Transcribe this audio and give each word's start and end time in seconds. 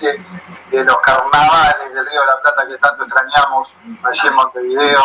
de 0.00 0.84
los 0.84 0.98
carnavales 0.98 1.94
del 1.94 2.06
Río 2.06 2.20
de 2.20 2.26
la 2.26 2.40
Plata 2.40 2.66
que 2.68 2.78
tanto 2.78 3.04
extrañamos 3.04 3.68
allí 4.02 4.28
en 4.28 4.34
Montevideo. 4.34 5.02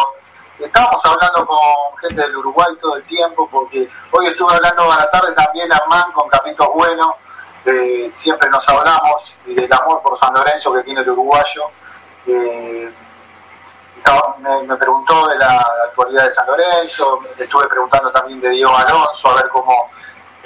Estábamos 0.59 1.01
hablando 1.05 1.47
con 1.47 1.97
gente 2.01 2.21
del 2.21 2.35
Uruguay 2.35 2.75
todo 2.79 2.97
el 2.97 3.03
tiempo, 3.03 3.47
porque 3.49 3.89
hoy 4.11 4.27
estuve 4.27 4.53
hablando 4.53 4.91
a 4.91 4.97
la 4.97 5.09
tarde 5.09 5.33
también 5.33 5.71
Armán 5.73 6.11
con 6.11 6.29
Capitos 6.29 6.67
Bueno, 6.75 7.15
siempre 8.11 8.49
nos 8.49 8.67
hablamos 8.67 9.35
y 9.45 9.55
del 9.55 9.71
amor 9.71 10.01
por 10.01 10.19
San 10.19 10.33
Lorenzo 10.33 10.73
que 10.73 10.83
tiene 10.83 11.01
el 11.01 11.09
uruguayo. 11.09 11.63
Me, 14.39 14.75
preguntó 14.77 15.27
de 15.27 15.37
la 15.37 15.59
actualidad 15.87 16.27
de 16.27 16.33
San 16.33 16.47
Lorenzo, 16.47 17.19
le 17.37 17.43
estuve 17.43 17.67
preguntando 17.67 18.11
también 18.11 18.41
de 18.41 18.49
Diego 18.49 18.75
Alonso, 18.75 19.29
a 19.29 19.35
ver 19.35 19.47
cómo, 19.49 19.91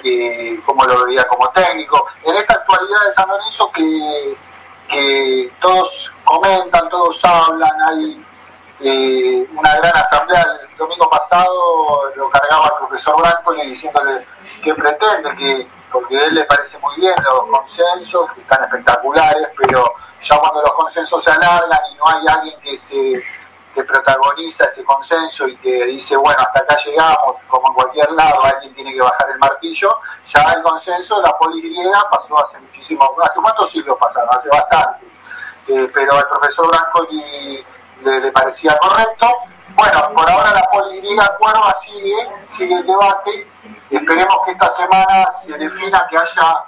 eh, 0.06 0.60
cómo 0.66 0.86
lo 0.86 1.06
veía 1.06 1.28
como 1.28 1.50
técnico. 1.50 2.06
En 2.24 2.36
esta 2.36 2.54
actualidad 2.54 3.06
de 3.08 3.14
San 3.14 3.28
Lorenzo 3.28 3.72
que, 3.72 4.38
que 4.88 5.52
todos 5.60 6.12
comentan, 6.24 6.88
todos 6.90 7.20
hablan, 7.24 7.74
hay 7.90 8.26
eh, 8.82 9.48
una 9.56 9.76
gran 9.76 9.98
asamblea 9.98 10.46
el 10.70 10.78
domingo 10.78 11.10
pasado, 11.10 12.12
lo 12.16 12.30
cargaba 12.30 12.66
el 12.66 12.88
profesor 12.88 13.18
Branco 13.20 13.56
y 13.56 13.70
diciéndole 13.70 14.26
que 14.64 14.74
pretende, 14.74 15.36
que 15.38 15.68
porque 15.92 16.20
a 16.20 16.26
él 16.26 16.36
le 16.36 16.44
parece 16.44 16.78
muy 16.80 16.96
bien 16.98 17.16
los 17.24 17.58
consensos, 17.58 18.30
que 18.34 18.42
están 18.42 18.64
espectaculares, 18.64 19.48
pero 19.58 19.94
ya 20.22 20.38
cuando 20.38 20.62
los 20.62 20.74
consensos 20.74 21.24
se 21.24 21.32
alargan 21.32 21.80
y 21.92 21.96
no 21.96 22.08
hay 22.08 22.28
alguien 22.28 22.60
que 22.62 22.78
se 22.78 23.24
que 23.76 23.84
protagoniza 23.84 24.66
ese 24.66 24.86
consenso 24.86 25.46
y 25.50 25.56
que 25.58 25.86
dice, 25.86 26.16
bueno, 26.16 26.40
hasta 26.40 26.62
acá 26.62 26.78
llegamos, 26.86 27.36
como 27.50 27.68
en 27.68 27.74
cualquier 27.74 28.10
lado, 28.14 28.42
alguien 28.46 28.74
tiene 28.74 28.94
que 28.94 29.02
bajar 29.02 29.30
el 29.30 29.38
martillo, 29.38 30.00
ya 30.34 30.54
el 30.54 30.64
consenso, 30.64 31.22
la 31.22 31.38
política 31.38 32.02
pasó 32.10 32.40
hace 32.40 32.58
muchísimo, 32.60 33.06
hace 33.22 33.42
cuántos 33.42 33.70
siglos 33.70 33.98
pasaron, 34.00 34.30
hace 34.32 34.48
bastante, 34.48 35.06
eh, 35.68 35.92
pero 35.94 36.14
al 36.14 36.26
profesor 36.30 36.68
Brancoli 36.70 37.66
le, 38.04 38.32
parecía 38.32 38.78
correcto. 38.78 39.28
Bueno, 39.76 40.10
por 40.16 40.30
ahora 40.30 40.54
la 40.54 40.64
política 40.72 41.36
cuerva 41.38 41.76
sigue, 41.82 42.30
sigue 42.54 42.76
el 42.76 42.88
debate, 42.88 43.46
esperemos 43.90 44.38
que 44.46 44.52
esta 44.52 44.72
semana 44.72 45.32
se 45.44 45.52
defina 45.58 46.08
que 46.10 46.18
haya 46.18 46.64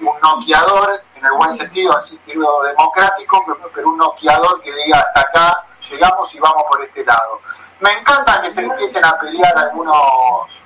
un 0.00 0.18
noqueador, 0.22 1.02
en 1.14 1.26
el 1.26 1.32
buen 1.32 1.54
sentido, 1.58 2.00
en 2.00 2.08
sentido 2.08 2.62
democrático, 2.62 3.44
pero 3.74 3.90
un 3.90 3.98
noqueador 3.98 4.62
que 4.62 4.72
diga 4.72 4.98
hasta 4.98 5.20
acá 5.20 5.64
llegamos 5.90 6.34
y 6.34 6.38
vamos 6.38 6.62
por 6.68 6.82
este 6.82 7.04
lado. 7.04 7.40
Me 7.80 7.90
encanta 7.92 8.40
que 8.42 8.50
se 8.50 8.62
empiecen 8.62 9.04
a 9.04 9.18
pelear 9.18 9.56
algunos, 9.56 10.60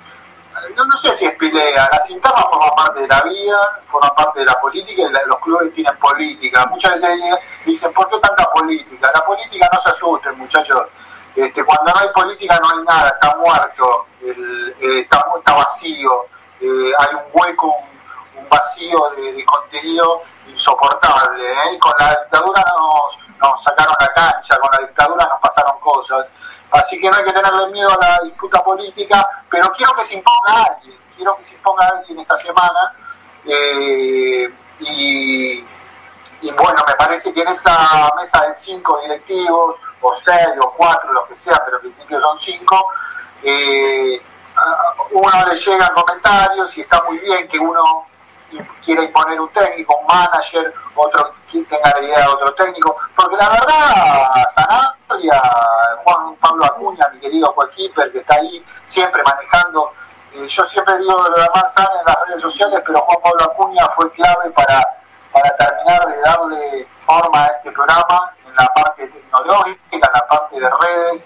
no, 0.75 0.85
no 0.85 0.97
sé 0.97 1.15
si 1.15 1.25
es 1.25 1.35
pelea, 1.35 1.89
las 1.91 2.09
internas 2.09 2.43
forman 2.49 2.71
parte 2.75 3.01
de 3.01 3.07
la 3.07 3.21
vida, 3.21 3.81
forman 3.87 4.15
parte 4.15 4.39
de 4.39 4.45
la 4.45 4.59
política 4.59 5.03
y 5.03 5.27
los 5.27 5.39
clubes 5.39 5.73
tienen 5.73 5.95
política. 5.97 6.65
Muchas 6.69 6.93
veces 6.93 7.19
dicen, 7.65 7.93
¿por 7.93 8.09
qué 8.09 8.17
tanta 8.19 8.45
política? 8.51 9.11
La 9.13 9.21
política 9.25 9.69
no 9.71 9.81
se 9.81 9.89
asusten, 9.89 10.37
muchachos. 10.37 10.87
Este, 11.35 11.63
cuando 11.63 11.91
no 11.91 11.99
hay 11.99 12.09
política 12.09 12.59
no 12.61 12.69
hay 12.69 12.85
nada, 12.85 13.09
está 13.09 13.35
muerto, 13.37 14.05
eh, 14.21 15.01
está, 15.01 15.23
está, 15.37 15.53
vacío, 15.53 16.25
eh, 16.61 16.91
hay 16.99 17.15
un 17.15 17.23
hueco, 17.33 17.75
un, 18.35 18.49
vacío 18.49 19.11
de, 19.17 19.43
contenido 19.43 20.21
insoportable. 20.47 21.51
¿eh? 21.51 21.79
Con 21.79 21.93
la 21.99 22.09
dictadura 22.09 22.63
nos, 22.77 23.22
nos 23.43 23.63
sacaron 23.63 23.93
la 23.99 24.07
cancha, 24.13 24.57
con 24.57 24.69
la 24.71 24.87
dictadura 24.87 25.27
nos 25.27 25.39
pasaron 25.39 25.79
cosas. 25.79 26.25
Así 26.71 26.99
que 26.99 27.09
no 27.09 27.17
hay 27.17 27.25
que 27.25 27.33
tenerle 27.33 27.67
miedo 27.67 27.89
a 27.89 28.05
la 28.05 28.19
disputa 28.23 28.63
política, 28.63 29.27
pero 29.49 29.71
quiero 29.73 29.93
que 29.93 30.05
se 30.05 30.15
imponga 30.15 30.63
alguien, 30.63 30.97
quiero 31.15 31.35
que 31.37 31.43
se 31.43 31.53
imponga 31.53 31.87
alguien 31.87 32.19
esta 32.19 32.37
semana. 32.37 32.95
Eh, 33.45 34.51
y, 34.79 35.61
bueno, 36.41 36.83
me 36.87 36.95
parece 36.95 37.33
que 37.33 37.41
en 37.41 37.49
esa 37.49 38.11
mesa 38.15 38.45
de 38.47 38.55
cinco 38.55 38.99
directivos, 39.01 39.75
o 40.01 40.15
seis, 40.23 40.57
o 40.59 40.71
cuatro, 40.71 41.13
lo 41.13 41.27
que 41.27 41.37
sea, 41.37 41.61
pero 41.63 41.77
en 41.77 41.83
principio 41.83 42.19
son 42.19 42.39
cinco, 42.39 42.87
eh, 43.43 44.21
uno 45.11 45.45
le 45.47 45.55
llegan 45.55 45.93
comentarios 45.93 46.77
y 46.77 46.81
está 46.81 47.03
muy 47.03 47.19
bien 47.19 47.47
que 47.47 47.59
uno 47.59 48.07
quiera 48.83 49.03
imponer 49.03 49.39
un 49.39 49.49
técnico, 49.49 49.95
un 49.97 50.07
manager, 50.07 50.73
otro 50.95 51.33
tenga 51.61 51.91
la 51.93 52.01
idea 52.01 52.19
de 52.19 52.27
otro 52.27 52.53
técnico, 52.55 52.97
porque 53.15 53.35
la 53.35 53.49
verdad, 53.49 54.45
Sanabria, 54.55 55.41
Juan 56.03 56.35
Pablo 56.35 56.65
Acuña, 56.65 57.07
mi 57.13 57.19
querido 57.19 57.53
Keeper, 57.75 58.11
que 58.11 58.19
está 58.19 58.35
ahí 58.35 58.63
siempre 58.85 59.21
manejando, 59.23 59.91
eh, 60.33 60.47
yo 60.47 60.65
siempre 60.65 60.97
digo 60.97 61.11
lo 61.11 61.41
de 61.41 61.49
Manzana 61.53 61.99
en 61.99 62.05
las 62.05 62.27
redes 62.27 62.41
sociales, 62.41 62.81
pero 62.85 62.99
Juan 62.99 63.21
Pablo 63.21 63.43
Acuña 63.43 63.87
fue 63.95 64.11
clave 64.11 64.49
para, 64.51 64.81
para 65.31 65.55
terminar 65.57 66.07
de 66.07 66.21
darle 66.21 66.87
forma 67.05 67.43
a 67.43 67.47
este 67.47 67.71
programa 67.71 68.33
en 68.45 68.55
la 68.55 68.67
parte 68.73 69.07
tecnológica, 69.07 69.81
en 69.91 70.01
la 70.01 70.27
parte 70.27 70.59
de 70.59 70.69
redes, 70.69 71.23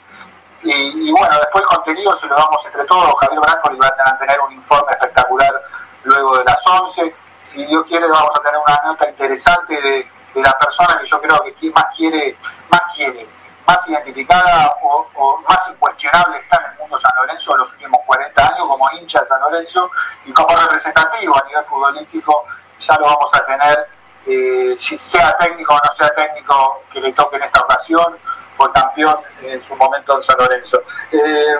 y, 0.63 1.11
bueno, 1.11 1.35
después 1.39 1.65
contenido 1.67 2.15
se 2.17 2.27
lo 2.27 2.35
damos 2.35 2.65
entre 2.65 2.83
todos, 2.85 3.13
Javier 3.21 3.39
Branco 3.39 3.71
y 3.71 3.77
va 3.77 3.87
a 3.87 4.17
tener 4.17 4.41
un 4.41 4.51
informe 4.53 4.91
espectacular 4.91 5.61
luego 6.03 6.37
de 6.37 6.43
las 6.43 6.65
11. 6.65 7.15
Si 7.43 7.65
Dios 7.65 7.85
quiere, 7.87 8.07
vamos 8.07 8.31
a 8.35 8.39
tener 8.41 8.59
una 8.59 8.81
nota 8.85 9.09
interesante 9.09 9.81
de, 9.81 10.07
la 10.41 10.57
persona 10.59 10.97
que 10.99 11.07
yo 11.07 11.21
creo 11.21 11.43
que 11.43 11.71
más 11.71 11.85
quiere, 11.95 12.37
más 12.69 12.81
quiere, 12.95 13.27
más 13.65 13.87
identificada 13.87 14.75
o, 14.81 15.43
más 15.47 15.67
incuestionable 15.69 16.37
está 16.39 16.57
en 16.57 16.71
el 16.71 16.77
mundo 16.79 16.99
San 16.99 17.11
Lorenzo 17.17 17.53
en 17.53 17.59
los 17.59 17.71
últimos 17.73 18.01
40 18.05 18.47
años 18.47 18.67
como 18.67 18.91
hincha 18.91 19.21
de 19.21 19.27
San 19.27 19.41
Lorenzo 19.41 19.91
y 20.25 20.31
como 20.31 20.55
representativo 20.55 21.35
a 21.37 21.47
nivel 21.47 21.65
futbolístico, 21.65 22.45
ya 22.79 22.95
lo 22.97 23.05
vamos 23.05 23.31
a 23.33 23.45
tener, 23.45 23.87
eh, 24.25 24.75
si 24.79 24.97
sea 24.97 25.35
técnico 25.37 25.73
o 25.73 25.77
no 25.77 25.93
sea 25.95 26.09
técnico 26.09 26.83
que 26.91 27.01
le 27.01 27.13
toque 27.13 27.37
en 27.37 27.43
esta 27.43 27.61
ocasión, 27.61 28.17
o 28.57 28.71
campeón 28.71 29.17
en 29.43 29.63
su 29.63 29.75
momento 29.75 30.17
en 30.17 30.23
San 30.23 30.37
Lorenzo. 30.37 30.81
Eh, 31.11 31.55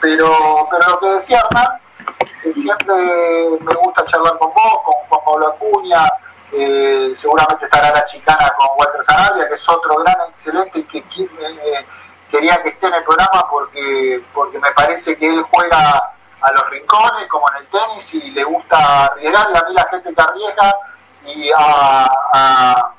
pero, 0.00 0.66
pero 0.70 0.88
lo 0.88 0.98
que 0.98 1.06
decía 1.06 1.42
Hernán, 1.44 1.80
siempre 2.54 2.94
me 3.60 3.74
gusta 3.74 4.04
charlar 4.06 4.36
con 4.38 4.52
vos, 4.52 4.78
con 4.84 4.94
Juan 5.08 5.20
Pablo 5.24 5.48
Acuña, 5.48 6.04
eh, 6.52 7.14
seguramente 7.16 7.64
estará 7.64 7.90
la 7.92 8.04
chicana 8.04 8.52
con 8.58 8.68
Walter 8.76 9.04
Zanabria, 9.04 9.48
que 9.48 9.54
es 9.54 9.68
otro 9.68 9.96
gran 9.96 10.16
excelente 10.28 10.78
y 10.80 10.84
que 10.84 10.98
eh, 10.98 11.86
quería 12.30 12.62
que 12.62 12.70
esté 12.70 12.86
en 12.86 12.94
el 12.94 13.04
programa 13.04 13.46
porque, 13.50 14.20
porque 14.34 14.58
me 14.58 14.70
parece 14.72 15.16
que 15.16 15.28
él 15.28 15.42
juega 15.50 16.12
a 16.42 16.52
los 16.52 16.70
rincones, 16.70 17.26
como 17.28 17.46
en 17.52 17.56
el 17.58 17.66
tenis, 17.68 18.14
y 18.14 18.30
le 18.32 18.44
gusta 18.44 19.06
arriesgar, 19.06 19.48
y 19.54 19.56
a 19.56 19.68
mí 19.68 19.74
la 19.74 19.88
gente 19.90 20.14
que 20.14 20.22
arriesga 20.22 20.74
y, 21.24 21.50
a, 21.56 22.92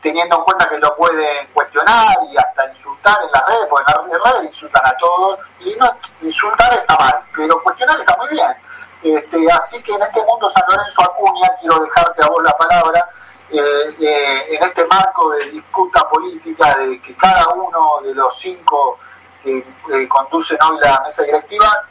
teniendo 0.00 0.36
en 0.36 0.44
cuenta 0.44 0.68
que 0.68 0.78
lo 0.78 0.96
pueden 0.96 1.48
cuestionar 1.52 2.16
y 2.30 2.36
hasta 2.36 2.70
insultar 2.70 3.18
en 3.24 3.30
las 3.32 3.46
redes, 3.46 3.66
porque 3.68 3.92
en 3.92 4.10
las 4.10 4.32
redes 4.32 4.44
insultan 4.52 4.86
a 4.86 4.96
todos, 4.98 5.40
y 5.60 5.74
no, 5.74 5.90
insultar 6.22 6.72
está 6.72 6.96
mal, 6.96 7.20
pero 7.34 7.62
cuestionar 7.62 7.98
está 7.98 8.16
muy 8.16 8.28
bien. 8.28 8.56
Este, 9.02 9.52
así 9.52 9.80
que 9.82 9.92
en 9.92 10.02
este 10.02 10.20
mundo 10.24 10.50
San 10.50 10.64
Lorenzo 10.68 11.02
Acuña, 11.02 11.48
quiero 11.60 11.78
dejarte 11.80 12.24
a 12.24 12.28
vos 12.28 12.42
la 12.42 12.56
palabra, 12.56 13.08
eh, 13.50 13.94
eh, 14.00 14.56
en 14.56 14.62
este 14.62 14.84
marco 14.86 15.30
de 15.30 15.50
disputa 15.50 16.06
política 16.10 16.76
de 16.76 17.00
que 17.00 17.14
cada 17.14 17.48
uno 17.48 18.00
de 18.02 18.14
los 18.14 18.38
cinco 18.38 18.98
que 19.42 19.58
eh, 19.58 20.08
conducen 20.08 20.58
hoy 20.62 20.78
la 20.80 21.00
mesa 21.06 21.22
directiva, 21.22 21.84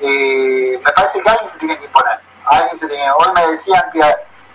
me 0.00 0.78
parece 0.94 1.22
que 1.22 1.30
alguien 1.30 1.48
se 1.50 1.58
tiene 1.58 1.78
que 1.78 1.84
imponer. 1.86 2.18
Alguien 2.44 2.78
se 2.78 2.88
tiene, 2.88 3.10
hoy 3.10 3.32
me 3.34 3.46
decían 3.52 3.82
que, 3.92 4.00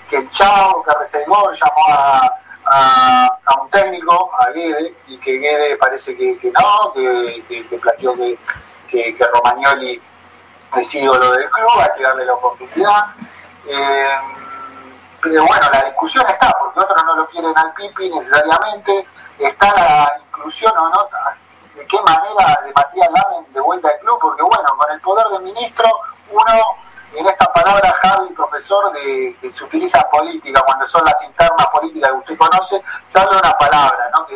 que 0.10 0.18
el 0.18 0.30
Chavo, 0.30 0.84
que 0.84 1.18
llamó 1.18 1.50
a, 1.90 2.38
a, 2.66 3.62
un 3.62 3.70
técnico, 3.70 4.32
a 4.40 4.52
Guede, 4.52 4.94
y 5.08 5.18
que 5.18 5.38
Guede 5.38 5.78
parece 5.78 6.16
que, 6.16 6.52
no, 6.52 6.94
que, 6.94 7.44
que, 7.48 7.68
que 7.68 7.78
planteó 7.78 8.16
que, 8.16 8.38
que, 8.88 9.16
que 9.16 9.26
Romagnoli 9.26 10.02
es 10.82 10.96
ídolo 10.96 11.32
del 11.32 11.50
club, 11.50 11.70
hay 11.80 11.90
que 11.98 12.04
darle 12.04 12.26
la 12.26 12.34
oportunidad. 12.34 13.06
Eh, 13.68 14.18
pero 15.22 15.46
bueno, 15.46 15.68
la 15.72 15.84
discusión 15.84 16.26
está, 16.28 16.52
porque 16.60 16.80
otros 16.80 17.06
no 17.06 17.16
lo 17.16 17.28
quieren 17.30 17.58
al 17.58 17.74
Pipi 17.74 18.10
necesariamente, 18.10 19.08
está 19.40 19.74
la 19.74 20.22
inclusión 20.26 20.74
o 20.78 20.90
no, 20.90 21.10
de 21.76 21.86
qué 21.88 21.98
manera 22.02 22.60
de 22.66 22.74
Matías 22.74 23.10
Lamen 23.10 23.54
de 23.54 23.62
vuelta 23.62 23.88
al 23.88 24.00
club, 24.00 24.20
porque 24.22 24.44
bueno, 24.44 24.66
con 24.78 24.92
el 24.92 25.00
poder 25.00 25.28
de 25.28 25.40
ministro, 25.40 25.90
uno 26.30 26.54
en 27.16 27.28
esta 27.28 27.46
palabra, 27.54 27.92
Javi, 27.92 28.34
profesor, 28.34 28.92
de 28.92 29.36
que 29.40 29.52
se 29.52 29.64
utiliza 29.64 30.02
política, 30.10 30.62
cuando 30.66 30.90
son 30.90 31.06
las 31.06 31.22
internas 31.24 31.68
políticas 31.68 32.10
que 32.10 32.18
usted 32.18 32.38
conoce, 32.38 32.84
se 33.08 33.20
habla 33.20 33.38
una 33.38 33.54
palabra, 33.54 34.10
¿no? 34.14 34.28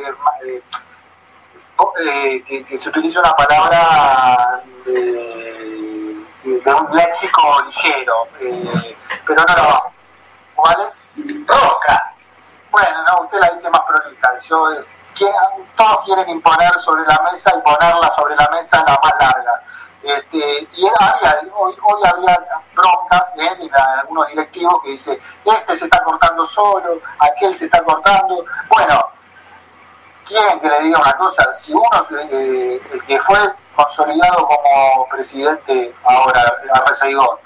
Eh, 1.99 2.43
que, 2.47 2.63
que, 2.63 2.77
se 2.77 2.89
utiliza 2.89 3.19
una 3.19 3.33
palabra 3.33 4.61
de, 4.85 5.86
de 6.47 6.73
un 6.73 6.95
léxico 6.95 7.41
ligero, 7.65 8.27
eh, 8.39 8.97
pero 9.25 9.43
no 9.47 9.55
lo 9.55 9.63
vamos. 9.63 9.93
¿Cuál 10.55 10.87
es? 10.87 11.45
Rosca. 11.45 12.13
Bueno, 12.71 13.03
no, 13.07 13.23
usted 13.25 13.39
la 13.39 13.49
dice 13.49 13.69
más 13.69 13.81
prolija. 13.81 14.39
Yo 14.47 14.71
es, 14.71 14.85
todos 15.75 16.05
quieren 16.05 16.29
imponer 16.29 16.73
sobre 16.79 17.05
la 17.05 17.19
mesa 17.31 17.51
y 17.57 17.61
ponerla 17.61 18.11
sobre 18.15 18.35
la 18.35 18.49
mesa 18.51 18.83
la 18.85 18.99
más 19.03 19.13
larga. 19.19 19.61
Este, 20.03 20.67
y 20.73 20.87
había, 20.99 21.41
hoy, 21.53 21.75
hoy 21.83 22.01
había 22.05 22.37
algunos 23.99 24.27
directivos 24.29 24.75
que 24.83 24.91
dice, 24.91 25.19
este 25.43 25.77
se 25.77 25.85
está 25.85 26.03
cortando 26.03 26.45
solo, 26.45 26.99
aquel 27.19 27.55
se 27.55 27.65
está 27.65 27.83
cortando. 27.83 28.45
Bueno, 28.69 29.09
quieren 30.25 30.59
que 30.59 30.67
le 30.69 30.79
diga 30.83 30.99
una 30.99 31.13
cosa, 31.17 31.53
si 31.55 31.73
uno 31.73 32.07
eh, 32.31 32.81
el 32.91 33.03
que 33.03 33.19
fue 33.19 33.37
consolidado 33.77 34.47
como 34.47 35.07
presidente 35.09 35.95
ahora, 36.03 36.41
a 36.73 36.89
Reseigón, 36.89 37.37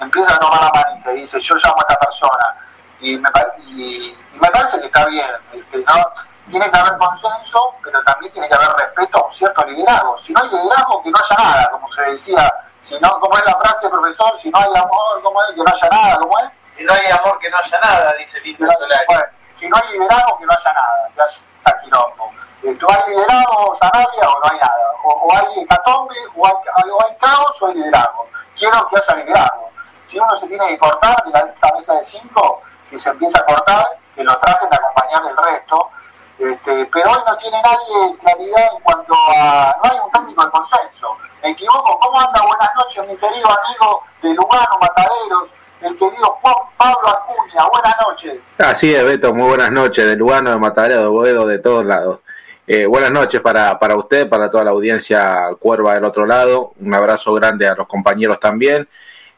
empieza 0.00 0.34
a 0.34 0.38
tomar 0.38 0.60
la 0.62 0.82
manita 0.82 1.12
y 1.12 1.20
dice, 1.20 1.40
yo 1.40 1.54
llamo 1.56 1.76
a 1.76 1.92
esta 1.92 2.00
persona, 2.00 2.56
y 3.00 3.16
me, 3.16 3.28
y, 3.66 4.16
me 4.40 4.50
parece 4.50 4.80
que 4.80 4.86
está 4.86 5.06
bien, 5.06 5.28
este, 5.52 5.78
¿no? 5.78 6.04
tiene 6.50 6.70
que 6.70 6.78
haber 6.78 6.96
consenso, 6.98 7.74
pero 7.84 8.02
también 8.04 8.32
tiene 8.32 8.48
que 8.48 8.54
haber 8.54 8.70
respeto 8.70 9.18
a 9.18 9.26
un 9.26 9.32
cierto 9.32 9.64
liderazgo. 9.66 10.16
Si 10.16 10.32
no 10.32 10.40
hay 10.40 10.48
liderazgo, 10.48 11.02
que 11.02 11.10
no 11.10 11.16
haya 11.22 11.44
nada, 11.44 11.70
como 11.70 11.92
se 11.92 12.02
decía, 12.02 12.54
si 12.80 12.98
no, 13.00 13.20
como 13.20 13.36
es 13.36 13.44
la 13.44 13.54
frase, 13.56 13.88
profesor, 13.88 14.38
si 14.40 14.50
no 14.50 14.58
hay 14.58 14.70
amor, 14.74 15.22
como 15.22 15.42
es, 15.42 15.50
que 15.50 15.62
no 15.62 15.70
haya 15.70 15.88
nada, 15.90 16.18
como 16.18 16.38
es. 16.38 16.46
Si 16.62 16.84
no 16.84 16.92
hay 16.94 17.10
amor, 17.10 17.38
que 17.38 17.50
no 17.50 17.58
haya 17.58 17.80
nada, 17.80 18.14
dice 18.18 18.40
Lito 18.40 18.64
Solari. 18.64 19.04
Bueno, 19.08 19.24
si 19.50 19.68
no 19.68 19.76
hay 19.76 19.92
liderazgo, 19.92 20.38
que 20.38 20.46
no 20.46 20.52
haya 20.52 20.72
nada, 20.72 21.10
que 21.14 21.22
haya 21.22 21.80
quilombo. 21.82 22.32
¿Tú 22.60 22.86
hay 22.90 23.10
liderazgo, 23.10 23.74
Sanabria, 23.80 24.28
o 24.28 24.38
no 24.40 24.50
hay 24.50 24.58
nada? 24.58 24.92
O, 25.04 25.28
hay 25.32 25.62
hecatombe, 25.62 26.14
o 26.36 26.46
hay, 26.46 26.90
o 26.90 27.06
hay 27.06 27.16
caos, 27.20 27.62
o 27.62 27.66
hay 27.66 27.74
liderazgo. 27.74 28.26
Quiero 28.56 28.88
que 28.88 28.96
haya 28.96 29.24
liderazgo. 29.24 29.70
Si 30.06 30.18
uno 30.18 30.36
se 30.36 30.48
tiene 30.48 30.66
que 30.68 30.78
cortar 30.78 31.22
de 31.24 31.30
la, 31.30 31.54
mesa 31.76 31.94
de 31.94 32.04
cinco, 32.04 32.62
que 32.90 32.98
se 32.98 33.10
empieza 33.10 33.38
a 33.38 33.44
cortar, 33.44 33.86
que 34.14 34.24
lo 34.24 34.36
traten 34.38 34.70
de 34.70 34.76
acompañar 34.76 35.22
el 35.30 35.36
resto, 35.36 35.90
este, 36.38 36.86
pero 36.92 37.10
hoy 37.10 37.18
no 37.26 37.36
tiene 37.38 37.62
nadie 37.62 38.16
claridad 38.18 38.72
en 38.72 38.80
cuanto 38.82 39.14
a. 39.14 39.74
No 39.82 39.90
hay 39.90 39.98
un 40.04 40.10
técnico 40.12 40.44
de 40.44 40.50
consenso. 40.50 41.16
Me 41.42 41.50
equivoco. 41.50 41.98
¿Cómo 42.00 42.20
anda? 42.20 42.40
Buenas 42.42 42.70
noches, 42.76 43.08
mi 43.08 43.16
querido 43.16 43.48
amigo 43.48 44.02
de 44.22 44.34
Lugano, 44.34 44.78
Mataderos, 44.80 45.50
el 45.80 45.98
querido 45.98 46.38
Juan 46.40 46.54
Pablo 46.76 47.08
Acuña. 47.08 47.68
Buenas 47.72 47.96
noches. 48.00 48.40
Así 48.58 48.94
es, 48.94 49.04
Beto. 49.04 49.34
Muy 49.34 49.48
buenas 49.48 49.70
noches. 49.70 50.06
De 50.06 50.16
Lugano, 50.16 50.50
de 50.50 50.58
Mataderos, 50.58 51.02
de 51.02 51.08
Boedo, 51.08 51.46
de 51.46 51.58
todos 51.58 51.84
lados. 51.84 52.22
Eh, 52.70 52.84
buenas 52.84 53.10
noches 53.10 53.40
para, 53.40 53.78
para 53.78 53.96
usted, 53.96 54.28
para 54.28 54.50
toda 54.50 54.62
la 54.62 54.72
audiencia 54.72 55.48
Cuerva 55.58 55.94
del 55.94 56.04
otro 56.04 56.26
lado. 56.26 56.74
Un 56.78 56.94
abrazo 56.94 57.32
grande 57.32 57.66
a 57.66 57.74
los 57.74 57.86
compañeros 57.86 58.38
también. 58.38 58.86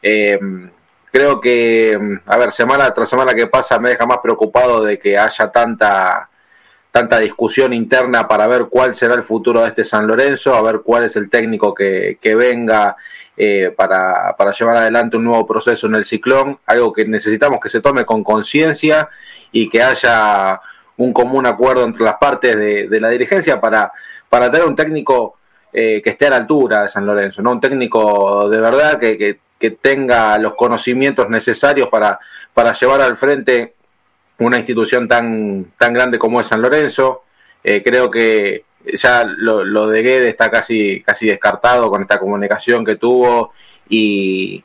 Eh, 0.01 0.37
creo 1.09 1.39
que, 1.39 1.97
a 2.25 2.37
ver, 2.37 2.51
semana 2.51 2.93
tras 2.93 3.07
semana 3.07 3.33
que 3.33 3.47
pasa 3.47 3.79
me 3.79 3.87
deja 3.87 4.05
más 4.05 4.17
preocupado 4.17 4.83
de 4.83 4.99
que 4.99 5.17
haya 5.17 5.49
tanta 5.49 6.27
tanta 6.91 7.19
discusión 7.19 7.71
interna 7.71 8.27
para 8.27 8.47
ver 8.47 8.65
cuál 8.69 8.97
será 8.97 9.13
el 9.13 9.23
futuro 9.23 9.61
de 9.61 9.69
este 9.69 9.85
San 9.85 10.07
Lorenzo, 10.07 10.53
a 10.53 10.61
ver 10.61 10.81
cuál 10.83 11.05
es 11.05 11.15
el 11.15 11.29
técnico 11.29 11.73
que, 11.73 12.17
que 12.19 12.35
venga 12.35 12.97
eh, 13.37 13.73
para, 13.77 14.35
para, 14.37 14.51
llevar 14.51 14.75
adelante 14.75 15.15
un 15.15 15.23
nuevo 15.23 15.47
proceso 15.47 15.87
en 15.87 15.95
el 15.95 16.03
ciclón, 16.03 16.59
algo 16.65 16.91
que 16.91 17.05
necesitamos 17.05 17.61
que 17.61 17.69
se 17.69 17.79
tome 17.79 18.03
con 18.03 18.25
conciencia 18.25 19.07
y 19.53 19.69
que 19.69 19.81
haya 19.81 20.59
un 21.03 21.13
común 21.13 21.45
acuerdo 21.45 21.83
entre 21.83 22.03
las 22.03 22.15
partes 22.15 22.55
de, 22.55 22.99
la 22.99 23.09
dirigencia 23.09 23.59
para, 23.59 23.91
para 24.29 24.51
tener 24.51 24.67
un 24.67 24.75
técnico 24.75 25.37
eh, 25.73 26.01
que 26.03 26.11
esté 26.11 26.27
a 26.27 26.31
la 26.31 26.35
altura 26.37 26.83
de 26.83 26.89
San 26.89 27.05
Lorenzo, 27.05 27.41
¿no? 27.41 27.51
un 27.51 27.61
técnico 27.61 28.49
de 28.49 28.59
verdad 28.59 28.99
que, 28.99 29.17
que, 29.17 29.39
que 29.57 29.71
tenga 29.71 30.37
los 30.37 30.55
conocimientos 30.55 31.29
necesarios 31.29 31.87
para, 31.89 32.19
para 32.53 32.73
llevar 32.73 33.01
al 33.01 33.17
frente 33.17 33.75
una 34.39 34.57
institución 34.57 35.07
tan, 35.07 35.71
tan 35.77 35.93
grande 35.93 36.17
como 36.17 36.41
es 36.41 36.47
San 36.47 36.61
Lorenzo. 36.61 37.23
Eh, 37.63 37.83
creo 37.83 38.09
que 38.09 38.65
ya 38.93 39.23
lo, 39.23 39.63
lo, 39.63 39.87
de 39.87 40.01
Guede 40.01 40.29
está 40.29 40.49
casi, 40.49 41.01
casi 41.03 41.27
descartado 41.27 41.89
con 41.91 42.01
esta 42.01 42.19
comunicación 42.19 42.83
que 42.83 42.95
tuvo 42.95 43.53
y, 43.87 44.63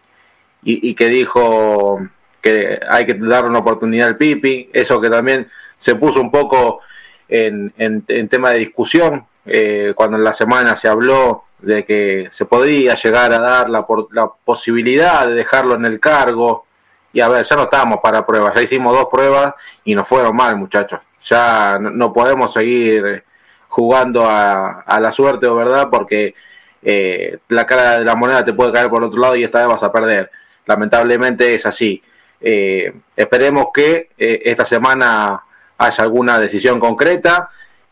y, 0.65 0.91
y, 0.91 0.95
que 0.95 1.09
dijo 1.09 2.01
que 2.41 2.81
hay 2.89 3.05
que 3.05 3.15
dar 3.15 3.45
una 3.45 3.59
oportunidad 3.59 4.09
al 4.09 4.17
Pipi. 4.17 4.71
Eso 4.73 5.01
que 5.01 5.11
también 5.11 5.49
se 5.79 5.95
puso 5.95 6.21
un 6.21 6.31
poco 6.31 6.81
en, 7.29 7.73
en, 7.77 8.29
tema 8.29 8.51
de 8.51 8.59
discusión 8.61 9.27
eh, 9.45 9.93
cuando 9.95 10.17
en 10.17 10.25
la 10.25 10.33
semana 10.33 10.77
se 10.77 10.89
habló 10.89 11.45
de 11.59 11.85
que 11.85 12.29
se 12.31 12.45
podía 12.45 12.95
llegar 12.95 13.33
a 13.33 13.39
dar 13.39 13.71
la, 13.71 13.87
la 14.13 14.31
posibilidad 14.45 15.27
de 15.27 15.35
dejarlo 15.35 15.75
en 15.75 15.85
el 15.85 16.01
cargo 16.01 16.67
y 17.13 17.21
a 17.21 17.29
ver, 17.29 17.47
ya 17.47 17.57
no 17.57 17.63
estábamos 17.63 18.01
para 18.03 18.27
pruebas, 18.27 18.55
ya 18.55 18.63
hicimos 18.63 18.95
dos 18.95 19.07
pruebas 19.11 19.55
y 19.85 19.95
nos 19.95 20.07
fueron 20.07 20.37
mal, 20.37 20.57
muchachos. 20.57 21.01
Ya 21.25 21.79
no, 21.81 21.91
no 21.91 22.13
podemos 22.13 22.53
seguir 22.53 23.25
jugando 23.69 24.29
a, 24.29 24.83
a, 24.83 25.01
la 25.01 25.11
suerte 25.11 25.49
verdad 25.49 25.89
porque 25.91 26.35
eh, 26.83 27.39
la 27.49 27.67
cara 27.67 27.99
de 27.99 28.05
la 28.05 28.15
moneda 28.15 28.45
te 28.45 28.53
puede 28.53 28.73
caer 28.73 28.89
por 28.89 29.03
otro 29.03 29.21
lado 29.21 29.35
y 29.35 29.45
esta 29.45 29.59
vez 29.59 29.69
vas 29.69 29.83
a 29.83 29.93
perder. 29.93 30.31
Lamentablemente 30.67 31.55
es 31.55 31.67
así. 31.67 32.03
Eh, 32.41 32.93
esperemos 33.17 33.67
que 33.73 34.11
eh, 34.19 34.43
esta 34.45 34.65
semana 34.65 35.43
haya 35.79 36.05
alguna 36.05 36.39
decisión 36.39 36.81
concreta, 36.81 37.51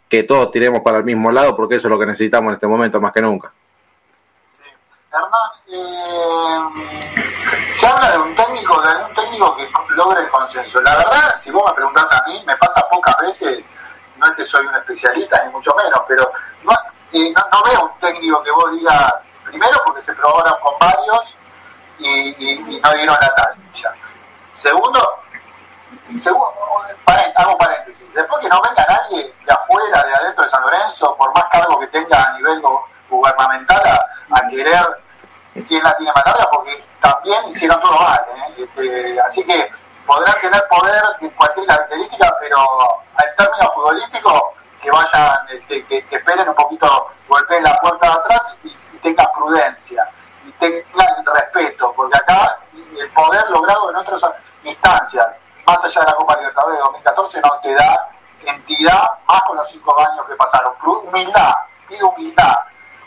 que 0.08 0.22
todos 0.22 0.50
tiremos 0.50 0.80
para 0.80 0.98
el 0.98 1.04
mismo 1.04 1.30
lado 1.30 1.56
porque 1.56 1.76
eso 1.76 1.88
es 1.88 1.90
lo 1.90 1.98
que 1.98 2.06
necesitamos 2.06 2.50
en 2.50 2.54
este 2.54 2.66
momento 2.66 3.00
más 3.00 3.12
que 3.12 3.22
nunca. 3.22 3.52
Hernán, 5.12 6.74
se 7.70 7.86
habla 7.86 8.12
de 8.12 8.18
un 8.18 8.34
técnico, 8.34 8.80
de 8.82 8.88
algún 8.88 9.14
técnico 9.14 9.56
que 9.56 9.68
logre 9.94 10.22
el 10.22 10.28
consenso. 10.28 10.80
La 10.80 10.96
verdad, 10.96 11.40
si 11.42 11.50
vos 11.50 11.64
me 11.66 11.74
preguntás 11.74 12.06
a 12.12 12.28
mí, 12.28 12.42
me 12.46 12.56
pasa 12.56 12.88
pocas 12.90 13.16
veces, 13.18 13.64
no 14.16 14.26
es 14.26 14.32
que 14.32 14.44
soy 14.44 14.66
un 14.66 14.74
especialista, 14.74 15.44
ni 15.44 15.52
mucho 15.52 15.74
menos, 15.76 16.00
pero 16.08 16.30
no, 16.62 16.72
eh, 17.12 17.34
veo 17.64 17.84
un 17.84 18.00
técnico 18.00 18.42
que 18.42 18.50
vos 18.50 18.72
digas, 18.72 19.14
primero 19.44 19.80
porque 19.84 20.02
se 20.02 20.14
probaron 20.14 20.54
con 20.60 20.74
varios 20.78 21.36
y, 21.98 22.08
y, 22.08 22.76
y 22.76 22.80
no 22.80 22.92
dieron 22.92 23.16
la 23.20 23.34
talla. 23.34 23.94
Segundo, 24.52 25.23
segundo 26.18 26.52
hago 27.34 27.58
paréntesis, 27.58 28.06
después 28.14 28.40
que 28.40 28.48
no 28.48 28.60
venga 28.62 28.86
nadie 28.88 29.34
de 29.44 29.52
afuera, 29.52 30.02
de 30.04 30.14
adentro 30.14 30.44
de 30.44 30.50
San 30.50 30.62
Lorenzo, 30.62 31.16
por 31.16 31.34
más 31.34 31.44
cargo 31.50 31.78
que 31.80 31.86
tenga 31.88 32.24
a 32.24 32.32
nivel 32.36 32.62
gubernamental, 33.08 33.82
a, 34.30 34.48
querer 34.48 34.86
quién 35.68 35.82
la 35.82 35.96
tiene 35.96 36.12
larga, 36.24 36.48
porque 36.50 36.84
también 37.00 37.48
hicieron 37.48 37.80
todo 37.80 37.98
mal. 37.98 38.20
¿eh? 38.36 38.54
Este, 38.58 39.20
así 39.20 39.44
que 39.44 39.70
podrán 40.06 40.40
tener 40.40 40.62
poder 40.68 41.02
de 41.20 41.30
cualquier 41.32 41.66
característica, 41.66 42.34
pero 42.40 42.58
en 43.22 43.36
términos 43.36 43.74
futbolísticos, 43.74 44.42
que 44.82 44.90
vayan, 44.90 45.38
este, 45.50 45.84
que, 45.86 46.04
que, 46.06 46.16
esperen 46.16 46.48
un 46.48 46.54
poquito, 46.54 47.10
golpeen 47.26 47.62
la 47.62 47.76
puerta 47.78 48.06
de 48.06 48.12
atrás 48.12 48.56
y, 48.64 48.68
y 48.68 48.98
tengan 49.02 49.26
prudencia 49.34 50.08
y 50.46 50.52
tengan 50.52 51.24
respeto, 51.34 51.92
porque 51.96 52.18
acá 52.18 52.58
el 52.74 53.10
poder 53.10 53.48
logrado 53.50 53.90
en 53.90 53.96
otras 53.96 54.22
instancias, 54.62 55.26
más 55.66 55.84
allá 55.84 56.00
de 56.00 56.06
la 56.06 56.16
Copa 56.16 56.36
Libertadores 56.36 56.78
de 56.78 56.84
2014, 56.84 57.40
no 57.40 57.50
te 57.62 57.74
da 57.74 58.10
entidad, 58.46 59.02
más 59.26 59.42
con 59.42 59.56
los 59.56 59.68
cinco 59.68 59.96
años 59.98 60.26
que 60.26 60.34
pasaron. 60.34 60.72
Humildad, 60.82 61.52
pido 61.88 62.08
humildad 62.10 62.56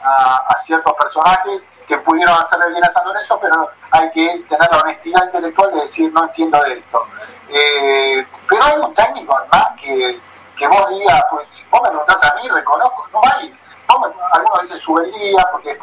a, 0.04 0.56
ciertos 0.66 0.94
personajes 0.94 1.62
que 1.88 1.98
pudieron 2.00 2.36
hacerle 2.36 2.70
bien 2.72 2.84
a 2.84 2.92
San 2.92 3.06
Lorenzo, 3.06 3.40
pero 3.40 3.70
hay 3.92 4.12
que 4.12 4.44
tener 4.50 4.70
la 4.72 4.80
honestidad 4.80 5.26
intelectual 5.26 5.74
de 5.74 5.82
decir 5.82 6.12
no 6.12 6.24
entiendo 6.24 6.62
de 6.64 6.74
esto. 6.74 7.06
Eh, 7.50 8.28
pero 8.50 8.64
hay 8.66 8.80
un 8.80 8.94
técnico, 8.94 9.40
hermano, 9.40 9.76
que, 9.80 10.20
que 10.58 10.68
vos 10.68 10.90
digas, 10.90 11.24
pues 11.30 11.48
vos 11.72 11.82
me 11.84 11.90
preguntás 11.90 12.32
a 12.32 12.36
mí, 12.36 12.50
reconozco, 12.50 13.08
no 13.14 13.22
hay. 13.34 13.50
Me, 13.50 14.08
algunos 14.34 14.62
dicen 14.64 14.80
Subeldía, 14.80 15.48
porque 15.52 15.72
es 15.72 15.80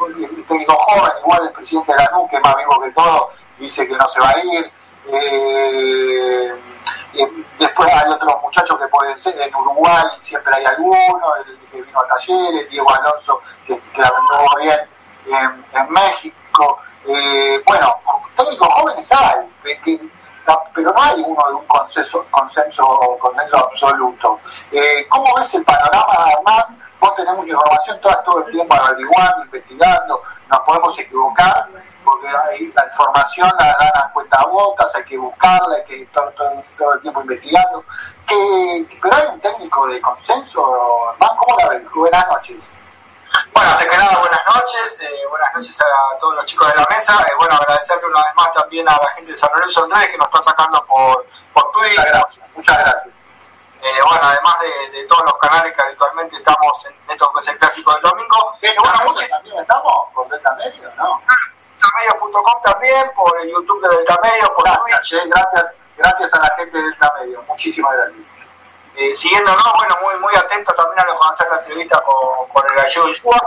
técnico 0.47 0.75
joven, 0.75 1.11
igual 1.23 1.39
el 1.43 1.51
presidente 1.53 1.91
de 1.91 1.97
la 1.97 2.11
NU, 2.11 2.27
que 2.29 2.35
es 2.35 2.43
más 2.43 2.55
vivo 2.55 2.81
que 2.81 2.91
todo, 2.91 3.31
dice 3.57 3.87
que 3.87 3.97
no 3.97 4.07
se 4.09 4.19
va 4.19 4.29
a 4.29 4.39
ir. 4.39 4.71
Eh, 5.07 6.53
después 7.59 7.93
hay 7.93 8.09
otros 8.11 8.41
muchachos 8.41 8.77
que 8.79 8.87
pueden 8.87 9.19
ser, 9.19 9.39
en 9.39 9.55
Uruguay 9.55 10.05
siempre 10.19 10.53
hay 10.55 10.65
alguno, 10.65 11.33
que 11.71 11.81
vino 11.81 11.99
a 11.99 12.07
talleres, 12.07 12.69
Diego 12.69 12.87
Alonso, 12.93 13.41
que, 13.65 13.79
que 13.93 14.01
la 14.01 14.11
vendió 14.11 14.61
bien 14.61 15.65
en, 15.73 15.91
México. 15.91 16.79
Eh, 17.07 17.61
bueno, 17.65 17.95
técnicos 18.35 18.67
jóvenes 18.73 19.11
hay, 19.11 19.47
pero 20.73 20.91
no 20.91 21.01
hay 21.01 21.23
uno 21.25 21.47
de 21.47 21.53
un 21.55 21.65
consenso, 21.65 22.25
consenso, 22.31 22.83
consenso 23.19 23.57
absoluto. 23.57 24.39
Eh, 24.71 25.05
¿Cómo 25.09 25.35
ves 25.37 25.53
el 25.55 25.63
panorama, 25.63 26.13
Armán? 26.37 26.79
Vos 26.99 27.15
tenés 27.15 27.33
mucha 27.35 27.51
información 27.51 27.99
todo, 28.01 28.15
todo 28.25 28.45
el 28.45 28.51
tiempo 28.51 28.75
averiguando, 28.75 29.45
investigando, 29.45 30.21
nos 30.49 30.59
podemos 30.59 30.97
equivocar, 30.99 31.67
porque 32.03 32.27
hay, 32.27 32.71
la 32.75 32.85
información 32.85 33.49
la 33.57 33.75
dan 33.79 34.03
a 34.03 34.11
cuenta 34.13 34.45
botas, 34.45 34.93
hay 34.95 35.03
que 35.05 35.17
buscarla, 35.17 35.77
hay 35.77 35.83
que 35.85 36.01
estar 36.03 36.31
todo, 36.33 36.63
todo, 36.77 36.93
el 36.93 37.01
tiempo 37.01 37.21
investigando. 37.21 37.83
Que, 38.27 38.85
pero 39.01 39.15
hay 39.15 39.27
un 39.27 39.39
técnico 39.39 39.87
de 39.87 40.01
consenso, 40.01 41.09
Armán, 41.09 41.37
¿cómo 41.37 41.57
la 41.59 41.69
ves? 41.69 41.83
Buenas 41.93 42.27
noches. 42.27 42.57
Bueno, 43.53 43.71
antes 43.71 43.89
que 43.89 43.97
nada, 43.97 44.19
buenas 44.19 44.41
noches, 44.47 44.99
eh, 45.01 45.27
buenas 45.29 45.53
noches 45.55 45.77
a 45.81 46.17
todos 46.19 46.35
los 46.35 46.45
chicos 46.45 46.67
de 46.73 46.79
la 46.79 46.87
mesa. 46.89 47.13
Eh, 47.27 47.31
bueno, 47.37 47.55
agradecerle 47.55 48.07
una 48.07 48.23
vez 48.23 48.35
más 48.35 48.53
también 48.53 48.87
a 48.87 48.93
la 48.93 49.11
gente 49.15 49.31
de 49.31 49.37
San 49.37 49.49
Lorenzo 49.53 49.83
Andrés 49.83 50.07
que 50.07 50.17
nos 50.17 50.27
está 50.27 50.41
sacando 50.43 50.85
por, 50.85 51.25
por 51.53 51.71
Twitter. 51.71 51.97
Muchas 51.97 52.11
gracias. 52.11 52.45
Muchas 52.55 52.77
gracias. 52.77 53.15
Eh, 53.85 54.01
bueno, 54.01 54.19
además 54.23 54.57
de, 54.61 54.97
de, 54.97 55.05
todos 55.05 55.23
los 55.25 55.37
canales 55.37 55.71
que 55.75 55.83
habitualmente 55.83 56.35
estamos 56.37 56.85
en 56.85 56.95
esto 57.07 57.31
que 57.31 57.39
es 57.39 57.47
el 57.49 57.57
clásico 57.59 57.93
del 57.93 58.01
domingo. 58.01 58.57
¿Qué, 58.59 58.73
bueno, 58.79 58.99
muchos 59.05 59.29
también 59.29 59.59
estamos? 59.59 59.93
¿Por 60.11 60.27
Delta 60.27 60.55
Medio? 60.55 60.91
No. 60.97 61.21
deltamedio.com 61.77 62.61
también, 62.63 63.11
por 63.15 63.39
el 63.41 63.51
YouTube 63.51 63.87
de 63.87 63.97
Deltamedio, 63.97 64.51
por 64.55 64.63
gracias, 64.63 65.09
Twitch. 65.09 65.29
gracias, 65.29 65.75
gracias 65.97 66.33
a 66.33 66.39
la 66.39 66.55
gente 66.57 66.75
de 66.75 66.83
Deltamedio, 66.83 67.43
muchísimas 67.47 67.93
gracias. 67.95 68.25
Eh, 68.95 69.13
siguiéndonos, 69.13 69.73
bueno, 69.75 69.97
muy, 70.01 70.15
muy 70.19 70.35
atento 70.35 70.73
también 70.73 70.99
a 71.01 71.05
lo 71.05 71.13
que 71.13 71.19
va 71.19 71.27
a 71.27 71.33
hacer 71.33 71.47
la 71.51 71.59
entrevista 71.59 72.01
con, 72.01 72.47
con 72.47 72.63
el 72.67 72.75
gallego 72.77 73.09
Ishua. 73.09 73.37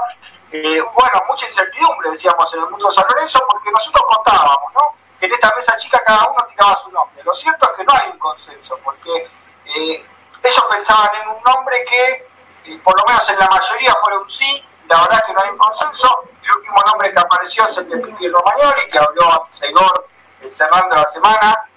Eh, 0.52 0.80
bueno, 0.80 1.22
mucha 1.26 1.46
incertidumbre, 1.46 2.10
decíamos, 2.12 2.54
en 2.54 2.60
el 2.60 2.70
mundo 2.70 2.86
de 2.86 2.94
San 2.94 3.04
Lorenzo, 3.08 3.44
porque 3.50 3.72
nosotros 3.72 4.04
contábamos, 4.06 4.72
¿no? 4.72 4.94
Que 5.18 5.26
en 5.26 5.32
esta 5.32 5.52
mesa 5.56 5.76
chica 5.78 6.00
cada 6.06 6.28
uno 6.28 6.46
tiraba 6.48 6.76
su 6.76 6.92
nombre. 6.92 7.24
Lo 7.24 7.34
cierto 7.34 7.68
es 7.72 7.76
que 7.76 7.84
no 7.84 7.92
hay 7.92 8.10
un 8.10 8.18
consenso, 8.18 8.78
porque 8.84 9.28
eh, 9.74 10.06
ellos 10.42 10.64
pensaban 10.70 11.10
en 11.22 11.28
un 11.28 11.42
nombre 11.42 11.84
que, 11.84 12.28
eh, 12.64 12.80
por 12.84 12.98
lo 12.98 13.04
menos 13.06 13.28
en 13.28 13.38
la 13.38 13.48
mayoría, 13.48 13.94
fuera 14.02 14.18
un 14.18 14.30
sí, 14.30 14.64
la 14.88 15.02
verdad 15.02 15.24
que 15.26 15.32
no 15.32 15.40
hay 15.40 15.50
un 15.50 15.58
consenso. 15.58 16.24
El 16.42 16.56
último 16.56 16.82
nombre 16.86 17.12
que 17.12 17.20
apareció 17.20 17.66
es 17.66 17.76
el 17.76 17.88
de 17.88 17.98
Pipi 17.98 18.28
Romagnoli, 18.28 18.90
que 18.90 18.98
habló 18.98 19.46
Seidor 19.50 20.08
cerrando 20.50 20.96
la 20.96 21.06
semana, 21.08 21.68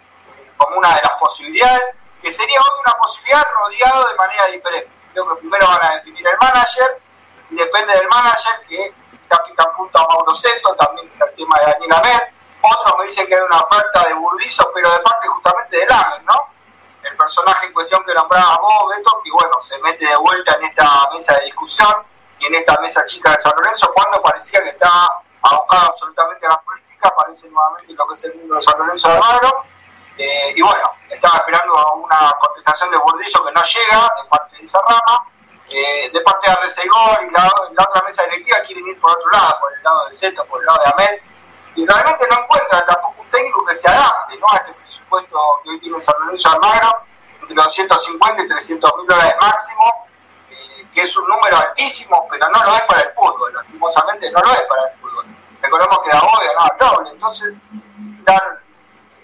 como 0.57 0.77
una 0.77 0.89
de 0.95 1.01
las 1.01 1.11
posibilidades, 1.19 1.95
que 2.21 2.31
sería 2.31 2.59
hoy 2.59 2.79
una 2.81 2.93
posibilidad 2.93 3.43
rodeado 3.53 4.07
de 4.07 4.15
manera 4.15 4.45
diferente. 4.47 4.91
Creo 5.11 5.27
que 5.29 5.35
primero 5.41 5.67
van 5.67 5.83
a 5.83 5.95
definir 5.95 6.25
el 6.25 6.37
manager, 6.39 7.01
y 7.49 7.55
depende 7.55 7.93
del 7.93 8.07
manager, 8.07 8.53
que 8.69 8.93
ya 9.29 9.43
pican 9.43 9.75
punto 9.75 9.99
a 9.99 10.07
Mauro 10.07 10.35
Seto, 10.35 10.75
también 10.75 11.11
el 11.19 11.35
tema 11.35 11.59
de 11.59 11.71
Daniel 11.71 11.93
Amer. 11.93 12.33
Otros 12.61 12.95
me 12.99 13.05
dicen 13.05 13.27
que 13.27 13.35
hay 13.35 13.41
una 13.41 13.57
oferta 13.57 14.07
de 14.07 14.13
Burdizo, 14.13 14.71
pero 14.73 14.91
de 14.91 14.99
parte 14.99 15.27
justamente 15.27 15.77
de 15.77 15.85
Lamen, 15.87 16.25
¿no? 16.25 16.47
El 17.03 17.17
personaje 17.17 17.65
en 17.67 17.73
cuestión 17.73 18.03
que 18.05 18.13
nombraba 18.13 18.57
vos, 18.57 18.95
Beto, 18.95 19.21
que 19.23 19.31
bueno, 19.31 19.61
se 19.67 19.77
mete 19.79 20.05
de 20.05 20.15
vuelta 20.17 20.55
en 20.55 20.65
esta 20.65 21.09
mesa 21.13 21.35
de 21.35 21.45
discusión 21.45 21.93
y 22.39 22.45
en 22.45 22.55
esta 22.55 22.79
mesa 22.81 23.05
chica 23.05 23.31
de 23.31 23.39
San 23.39 23.53
Lorenzo, 23.55 23.91
cuando 23.93 24.21
parecía 24.21 24.61
que 24.63 24.69
estaba 24.69 25.21
abocado 25.41 25.91
absolutamente 25.91 26.45
a 26.45 26.49
la 26.49 26.61
política, 26.61 27.09
aparece 27.09 27.49
nuevamente 27.49 27.93
lo 27.93 28.07
que 28.07 28.13
es 28.13 28.23
el 28.25 28.35
mundo 28.35 28.55
de 28.55 28.61
San 28.61 28.79
Lorenzo 28.79 29.07
de 29.07 29.13
Almagro. 29.15 29.65
Eh, 30.17 30.53
y 30.55 30.61
bueno, 30.61 30.83
estaba 31.09 31.37
esperando 31.37 31.73
una 31.95 32.31
contestación 32.39 32.91
de 32.91 32.97
Burdizo 32.97 33.43
que 33.45 33.51
no 33.51 33.61
llega 33.63 34.01
de 34.21 34.29
parte 34.29 34.57
de 34.57 34.65
esa 34.65 34.79
eh, 35.69 36.11
de 36.11 36.21
parte 36.21 36.51
de 36.51 36.55
Resegor 36.57 37.23
y 37.23 37.31
la, 37.31 37.47
otra 37.47 38.03
mesa 38.05 38.23
directiva 38.23 38.57
quieren 38.67 38.85
ir 38.87 38.99
por 38.99 39.11
otro 39.11 39.29
lado, 39.31 39.57
por 39.61 39.73
el 39.73 39.83
lado 39.83 40.09
de 40.09 40.15
Z, 40.15 40.43
por 40.43 40.59
el 40.59 40.65
lado 40.65 40.79
de 40.83 40.91
Amel, 40.91 41.21
y 41.75 41.85
realmente 41.85 42.27
no 42.29 42.43
encuentran 42.43 42.85
tampoco 42.85 43.21
un 43.21 43.29
técnico 43.29 43.65
que 43.65 43.75
se 43.75 43.87
adapte 43.87 44.37
¿no? 44.37 44.47
a 44.51 44.57
este 44.57 44.73
presupuesto 45.11 45.39
que 45.63 45.69
hoy 45.69 45.79
tiene 45.79 45.99
San 45.99 46.15
Lorenzo 46.19 46.49
Almagro, 46.49 46.89
entre 47.41 47.55
250 47.55 48.43
y 48.43 48.47
300 48.47 48.97
mil 48.97 49.07
dólares 49.07 49.35
máximo, 49.41 50.07
eh, 50.49 50.87
que 50.93 51.01
es 51.01 51.17
un 51.17 51.27
número 51.27 51.57
altísimo, 51.57 52.27
pero 52.29 52.47
no 52.49 52.63
lo 52.63 52.75
es 52.75 52.81
para 52.83 53.01
el 53.01 53.13
fútbol, 53.13 53.53
lastimosamente 53.53 54.31
no 54.31 54.39
lo 54.39 54.51
es 54.51 54.61
para 54.61 54.87
el 54.87 54.99
fútbol. 54.99 55.25
Recordemos 55.61 55.99
que 55.99 56.09
Dagoe 56.09 56.47
ganaba 56.47 56.69
el 56.71 56.77
doble, 56.77 57.09
entonces 57.11 57.57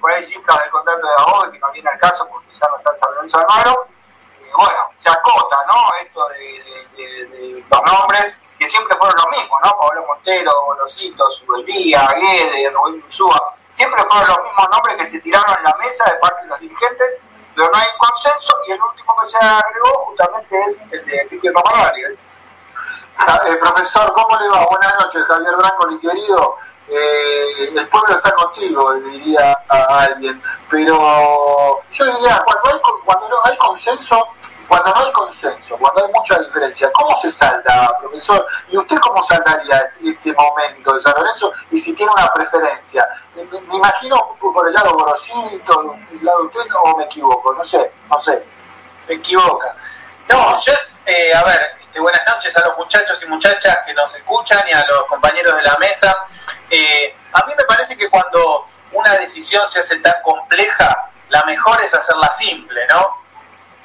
por 0.01 0.11
ahí 0.11 0.21
cifras 0.21 0.61
del 0.61 0.69
contrato 0.69 1.07
de 1.07 1.13
Dagoe, 1.17 1.51
que 1.51 1.59
no 1.59 1.71
viene 1.71 1.89
al 1.89 1.99
caso 1.99 2.27
porque 2.29 2.53
ya 2.53 2.67
no 2.69 2.77
está 2.77 2.91
en 2.93 2.99
San 2.99 3.15
Lorenzo 3.15 3.37
Almagro, 3.39 3.87
bueno, 4.53 4.79
se 4.99 5.09
acota, 5.09 5.57
¿no? 5.67 5.75
Esto 6.01 6.27
de, 6.29 7.63
los 7.69 7.81
nombres 7.83 8.35
que 8.57 8.67
siempre 8.67 8.97
fueron 8.97 9.15
los 9.17 9.37
mismos, 9.37 9.59
¿no? 9.63 9.77
Pablo 9.79 10.05
Montero, 10.07 10.51
Golosito, 10.65 11.29
Subelía, 11.31 12.07
Guede, 12.15 12.69
Rubén 12.71 13.03
Ursúa, 13.05 13.55
siempre 13.77 14.03
fueron 14.09 14.27
los 14.27 14.43
mismos 14.43 14.69
nombres 14.71 14.97
que 14.97 15.05
se 15.05 15.19
tiraron 15.21 15.55
en 15.55 15.63
la 15.63 15.75
mesa 15.77 16.03
de 16.11 16.17
parte 16.17 16.41
de 16.41 16.47
los 16.47 16.59
dirigentes, 16.59 17.07
pero 17.55 17.69
no 17.71 17.77
hay 17.77 17.87
consenso 17.97 18.53
y 18.67 18.71
el 18.71 18.81
último 18.81 19.15
que 19.21 19.29
se 19.29 19.37
agregó 19.37 20.05
justamente 20.07 20.61
es 20.67 20.81
el 20.91 21.05
de 21.05 21.21
Enrique 21.21 21.51
Romagnoli. 21.53 22.03
Eh, 22.03 23.55
profesor, 23.57 24.11
¿cómo 24.13 24.39
le 24.39 24.49
va? 24.49 24.65
Buenas 24.67 24.93
noches, 24.99 25.23
Javier 25.27 25.55
Branco, 25.55 25.87
mi 25.87 25.99
querido. 25.99 26.55
Eh, 26.87 27.73
el 27.75 27.87
pueblo 27.87 28.15
está 28.15 28.31
contigo, 28.33 28.93
diría 28.95 29.57
a 29.69 30.03
alguien, 30.03 30.41
pero 30.69 31.83
yo 31.91 32.05
diría, 32.05 32.41
cuando 32.45 32.69
hay, 32.69 32.79
cuando 33.03 33.45
hay 33.45 33.57
consenso, 33.57 34.27
cuando 34.67 34.93
no 34.93 34.99
hay 35.05 35.11
consenso, 35.11 35.77
cuando 35.77 36.05
hay 36.05 36.11
mucha 36.11 36.37
diferencia, 36.39 36.91
¿cómo 36.93 37.17
se 37.17 37.31
salda, 37.31 37.89
profesor? 37.99 38.45
¿Y 38.69 38.77
usted 38.77 38.97
cómo 38.97 39.23
saldaría 39.23 39.91
este 40.03 40.33
momento 40.33 40.93
de 40.93 41.01
San 41.01 41.13
Lorenzo? 41.15 41.53
Y 41.71 41.79
si 41.79 41.93
tiene 41.93 42.11
una 42.11 42.27
preferencia. 42.33 43.07
Me, 43.35 43.43
imagino 43.75 44.35
por 44.39 44.67
el 44.67 44.73
lado 44.73 44.93
Gorosito, 44.93 45.95
el 46.11 46.25
lado 46.25 46.43
usted, 46.43 46.69
o 46.83 46.97
me 46.97 47.05
equivoco, 47.05 47.53
no 47.53 47.63
sé, 47.63 47.91
no 48.09 48.21
sé. 48.21 48.43
Se 49.05 49.13
equivoca. 49.13 49.73
No, 50.29 50.59
yo, 50.59 50.73
eh, 51.05 51.33
a 51.33 51.43
ver, 51.43 51.77
este, 51.81 51.99
buenas 52.01 52.21
noches 52.27 52.55
a 52.57 52.67
los 52.67 52.77
muchachos 52.77 53.19
y 53.23 53.25
muchachas 53.27 53.79
que 53.85 53.93
nos 53.93 54.13
escuchan 54.15 54.67
y 54.67 54.73
a 54.73 54.85
los 54.87 55.05
compañeros 55.05 55.55
de 55.55 55.63
la 55.63 55.77
mesa. 55.77 56.15
Eh, 56.69 57.15
a 57.31 57.45
mí 57.45 57.53
me 57.57 57.63
parece 57.63 57.97
que 57.97 58.09
cuando 58.09 58.67
una 58.91 59.13
decisión 59.13 59.69
se 59.69 59.79
hace 59.79 59.97
tan 59.99 60.21
compleja, 60.23 61.09
la 61.29 61.43
mejor 61.43 61.81
es 61.83 61.93
hacerla 61.93 62.31
simple, 62.33 62.85
¿no? 62.87 63.26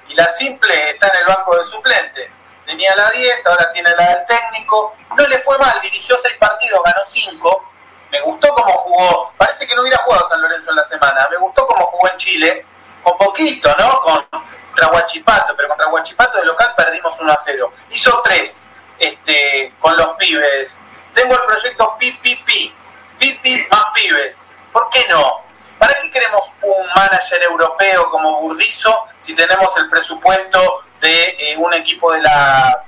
Y 0.08 0.14
la 0.14 0.28
simple 0.32 0.90
está 0.90 1.08
en 1.08 1.20
el 1.20 1.26
banco 1.26 1.56
de 1.56 1.64
suplente. 1.64 2.30
Tenía 2.66 2.94
la 2.96 3.10
10, 3.10 3.46
ahora 3.46 3.72
tiene 3.72 3.90
la 3.96 4.08
del 4.14 4.26
técnico. 4.26 4.94
No 5.16 5.26
le 5.26 5.38
fue 5.40 5.58
mal, 5.58 5.80
dirigió 5.82 6.16
6 6.22 6.36
partidos, 6.38 6.80
ganó 6.84 7.04
5. 7.04 7.70
Me 8.10 8.20
gustó 8.20 8.48
cómo 8.54 8.72
jugó. 8.72 9.32
Parece 9.36 9.66
que 9.66 9.74
no 9.74 9.82
hubiera 9.82 9.98
jugado 9.98 10.28
San 10.28 10.42
Lorenzo 10.42 10.70
en 10.70 10.76
la 10.76 10.84
semana. 10.84 11.28
Me 11.30 11.38
gustó 11.38 11.66
cómo 11.66 11.86
jugó 11.86 12.10
en 12.10 12.18
Chile. 12.18 12.66
Con 13.02 13.18
poquito, 13.18 13.74
¿no? 13.78 14.00
Con, 14.00 14.24
contra 14.72 14.88
Huachipato, 14.88 15.54
pero 15.56 15.68
contra 15.68 15.88
Huachipato 15.88 16.38
de 16.38 16.44
local 16.44 16.74
perdimos 16.76 17.18
1 17.18 17.32
a 17.32 17.38
0. 17.44 17.72
Hizo 17.90 18.22
3 18.22 18.68
este, 18.98 19.72
con 19.80 19.96
los 19.96 20.16
pibes. 20.16 20.78
Tengo 21.14 21.34
el 21.34 21.42
proyecto 21.42 21.96
PPP, 21.98 22.72
PPP 23.18 23.70
más 23.70 23.84
pibes. 23.94 24.36
¿Por 24.72 24.88
qué 24.90 25.04
no? 25.08 25.40
¿Para 25.78 26.00
qué 26.00 26.10
queremos 26.10 26.46
un 26.62 26.86
manager 26.94 27.42
europeo 27.42 28.10
como 28.10 28.40
Burdizo 28.40 29.06
si 29.22 29.34
tenemos 29.34 29.74
el 29.78 29.88
presupuesto 29.88 30.82
de 31.00 31.36
eh, 31.38 31.56
un 31.56 31.72
equipo 31.74 32.12
de 32.12 32.20
la 32.20 32.84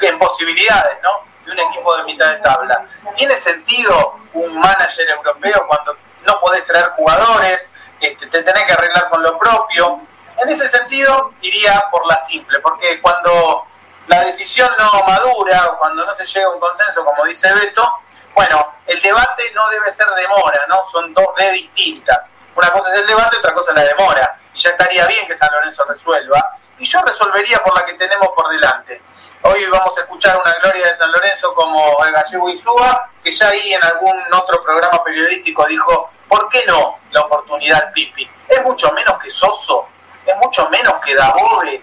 en 0.00 0.18
posibilidades, 0.18 0.98
¿no? 1.02 1.10
De 1.44 1.52
un 1.52 1.60
equipo 1.60 1.96
de 1.96 2.04
mitad 2.04 2.30
de 2.32 2.38
tabla. 2.38 2.84
¿Tiene 3.16 3.36
sentido 3.36 4.18
un 4.34 4.58
manager 4.58 5.08
europeo 5.08 5.64
cuando 5.66 5.96
no 6.26 6.40
podés 6.40 6.66
traer 6.66 6.86
jugadores, 6.96 7.70
este, 8.00 8.26
te 8.26 8.42
tenés 8.42 8.64
que 8.64 8.72
arreglar 8.72 9.08
con 9.08 9.22
lo 9.22 9.38
propio? 9.38 10.00
En 10.38 10.48
ese 10.48 10.68
sentido, 10.68 11.32
iría 11.40 11.86
por 11.90 12.06
la 12.06 12.18
simple, 12.24 12.58
porque 12.60 13.00
cuando 13.00 13.66
la 14.08 14.24
decisión 14.24 14.70
no 14.78 15.02
madura, 15.06 15.76
cuando 15.78 16.04
no 16.04 16.12
se 16.14 16.26
llega 16.26 16.46
a 16.46 16.50
un 16.50 16.60
consenso, 16.60 17.04
como 17.04 17.24
dice 17.24 17.52
Beto, 17.54 17.88
bueno, 18.34 18.74
el 18.86 19.00
debate 19.00 19.50
no 19.54 19.68
debe 19.70 19.92
ser 19.92 20.06
demora, 20.08 20.66
¿no? 20.68 20.82
Son 20.90 21.14
dos 21.14 21.34
D 21.36 21.52
distintas. 21.52 22.20
Una 22.56 22.70
cosa 22.70 22.92
es 22.92 23.00
el 23.00 23.06
debate, 23.06 23.38
otra 23.38 23.54
cosa 23.54 23.70
es 23.70 23.76
la 23.76 23.84
demora. 23.84 24.40
Y 24.54 24.58
ya 24.58 24.70
estaría 24.70 25.06
bien 25.06 25.26
que 25.26 25.36
San 25.36 25.48
Lorenzo 25.52 25.84
resuelva. 25.84 26.56
Y 26.78 26.84
yo 26.84 27.02
resolvería 27.02 27.58
por 27.62 27.76
la 27.76 27.84
que 27.86 27.94
tenemos 27.94 28.28
por 28.34 28.48
delante. 28.50 29.02
Hoy 29.42 29.66
vamos 29.66 29.96
a 29.98 30.00
escuchar 30.00 30.40
una 30.40 30.54
gloria 30.54 30.88
de 30.88 30.96
San 30.96 31.12
Lorenzo 31.12 31.52
como 31.54 32.02
el 32.04 32.12
gallego 32.12 32.48
Insúa, 32.48 33.10
que 33.22 33.30
ya 33.30 33.48
ahí 33.48 33.74
en 33.74 33.84
algún 33.84 34.16
otro 34.32 34.62
programa 34.62 35.04
periodístico 35.04 35.66
dijo, 35.66 36.10
¿por 36.28 36.48
qué 36.48 36.64
no 36.66 36.98
la 37.10 37.20
oportunidad 37.20 37.92
Pipi? 37.92 38.28
Es 38.48 38.62
mucho 38.62 38.90
menos 38.92 39.18
que 39.18 39.28
Soso, 39.28 39.86
es 40.24 40.34
mucho 40.36 40.68
menos 40.70 40.94
que 41.04 41.14
Dabove, 41.14 41.82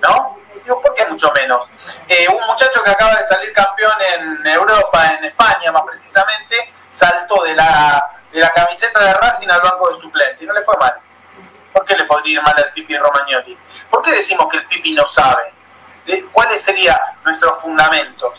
¿no? 0.00 0.38
Digo, 0.62 0.80
¿por 0.80 0.94
qué 0.94 1.06
mucho 1.06 1.32
menos? 1.32 1.68
Eh, 2.06 2.28
un 2.28 2.46
muchacho 2.46 2.80
que 2.84 2.90
acaba 2.90 3.16
de 3.16 3.26
salir 3.26 3.52
campeón 3.52 3.94
en 4.00 4.46
Europa, 4.46 5.08
en 5.08 5.24
España 5.24 5.72
más 5.72 5.82
precisamente, 5.82 6.72
saltó 6.92 7.42
de 7.42 7.54
la, 7.54 8.16
de 8.32 8.40
la 8.40 8.50
camiseta 8.50 9.00
de 9.00 9.12
Racing 9.14 9.48
al 9.48 9.60
banco 9.60 9.88
de 9.88 10.00
suplente 10.00 10.44
y 10.44 10.46
no 10.46 10.54
le 10.54 10.62
fue 10.62 10.76
mal. 10.78 10.94
¿Por 11.76 11.84
qué 11.84 11.94
le 11.94 12.04
podría 12.06 12.38
ir 12.38 12.42
mal 12.42 12.54
al 12.56 12.72
Pipi 12.72 12.96
Romagnoli? 12.96 13.58
¿Por 13.90 14.02
qué 14.02 14.12
decimos 14.12 14.48
que 14.48 14.56
el 14.56 14.66
Pipi 14.66 14.94
no 14.94 15.06
sabe? 15.06 15.52
¿De 16.06 16.24
¿Cuáles 16.32 16.62
serían 16.62 16.96
nuestros 17.22 17.60
fundamentos? 17.60 18.32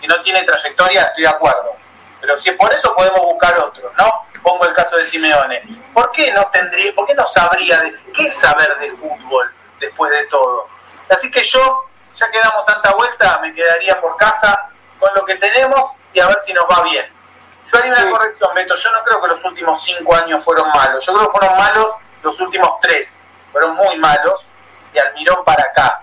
Que 0.00 0.06
no 0.06 0.22
tiene 0.22 0.42
trayectoria, 0.44 1.02
estoy 1.02 1.24
de 1.24 1.28
acuerdo. 1.28 1.76
Pero 2.22 2.38
si 2.38 2.48
es 2.48 2.56
por 2.56 2.72
eso 2.72 2.94
podemos 2.96 3.20
buscar 3.20 3.58
otros, 3.58 3.92
¿no? 3.98 4.26
Pongo 4.42 4.66
el 4.66 4.72
caso 4.72 4.96
de 4.96 5.04
Simeone. 5.04 5.62
¿Por 5.92 6.12
qué 6.12 6.32
no 6.32 6.46
tendría, 6.46 6.94
por 6.94 7.06
qué 7.06 7.14
no 7.14 7.26
sabría 7.26 7.78
de 7.78 7.94
qué 8.14 8.30
saber 8.30 8.78
de 8.78 8.92
fútbol 8.92 9.52
después 9.78 10.10
de 10.10 10.24
todo? 10.28 10.66
Así 11.10 11.30
que 11.30 11.44
yo, 11.44 11.84
ya 12.14 12.30
que 12.30 12.40
damos 12.40 12.64
tanta 12.64 12.94
vuelta, 12.94 13.38
me 13.42 13.52
quedaría 13.52 14.00
por 14.00 14.16
casa 14.16 14.70
con 14.98 15.10
lo 15.14 15.26
que 15.26 15.34
tenemos 15.34 15.92
y 16.14 16.20
a 16.20 16.26
ver 16.26 16.38
si 16.42 16.54
nos 16.54 16.64
va 16.64 16.82
bien. 16.84 17.04
Yo 17.70 17.78
haría 17.78 17.92
una 17.92 18.10
corrección, 18.10 18.54
Beto. 18.54 18.76
Yo 18.76 18.90
no 18.92 19.04
creo 19.04 19.20
que 19.20 19.28
los 19.28 19.44
últimos 19.44 19.84
cinco 19.84 20.16
años 20.16 20.42
fueron 20.42 20.70
malos. 20.70 21.04
Yo 21.04 21.12
creo 21.12 21.26
que 21.30 21.38
fueron 21.38 21.58
malos 21.58 21.96
los 22.22 22.40
últimos 22.40 22.80
tres. 22.80 23.24
Fueron 23.50 23.74
muy 23.76 23.96
malos. 23.98 24.40
Y 24.94 24.98
Almirón 24.98 25.44
para 25.44 25.62
acá. 25.62 26.02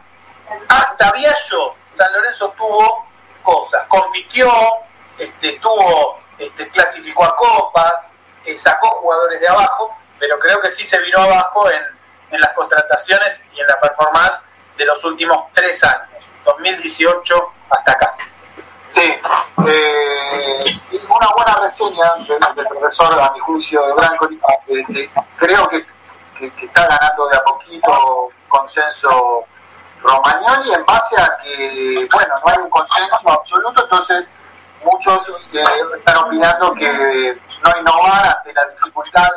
Hasta 0.68 1.12
Viallo, 1.12 1.76
San 1.96 2.12
Lorenzo 2.14 2.54
tuvo 2.58 3.08
cosas. 3.44 3.86
Compitió, 3.88 4.50
este, 5.18 5.60
este, 6.40 6.70
clasificó 6.70 7.26
a 7.26 7.36
copas, 7.36 7.94
eh, 8.46 8.58
sacó 8.58 8.90
jugadores 9.02 9.40
de 9.40 9.48
abajo, 9.48 9.96
pero 10.18 10.40
creo 10.40 10.62
que 10.62 10.72
sí 10.72 10.86
se 10.86 11.00
vino 11.02 11.20
abajo 11.20 11.70
en, 11.70 12.40
las 12.40 12.54
contrataciones 12.54 13.42
y 13.54 13.60
en 13.60 13.68
la 13.68 13.80
performance 13.80 14.40
de 14.78 14.86
los 14.86 15.04
últimos 15.04 15.52
tres 15.54 15.84
años, 15.84 16.24
2018 16.46 17.54
hasta 17.70 17.92
acá. 17.92 18.16
Sí, 18.92 19.02
eh, 19.68 20.60
una 21.10 21.28
buena 21.36 21.56
reseña 21.62 22.14
del, 22.56 22.68
profesor, 22.68 23.20
a 23.20 23.32
mi 23.32 23.40
juicio, 23.40 23.86
de 23.88 23.94
Branco, 23.94 24.30
eh, 24.68 25.10
creo 25.38 25.68
que, 25.70 25.86
está 26.48 26.88
ganando 26.88 27.28
de 27.28 27.38
a 27.38 27.42
poquito 27.42 28.30
consenso 28.48 29.46
Romagnoli 30.02 30.74
en 30.74 30.86
base 30.86 31.16
a 31.22 31.38
que, 31.44 32.08
bueno, 32.12 32.36
no 32.40 32.52
hay 32.52 32.58
un 32.60 32.70
consenso 32.70 33.30
absoluto, 33.30 33.84
entonces 33.84 34.28
muchos 34.84 35.30
eh, 35.54 35.64
están 35.98 36.18
opinando 36.18 36.74
que 36.74 37.38
no 37.64 37.80
innovar 37.80 38.38
ante 38.38 38.54
la 38.54 38.66
dificultad 38.68 39.28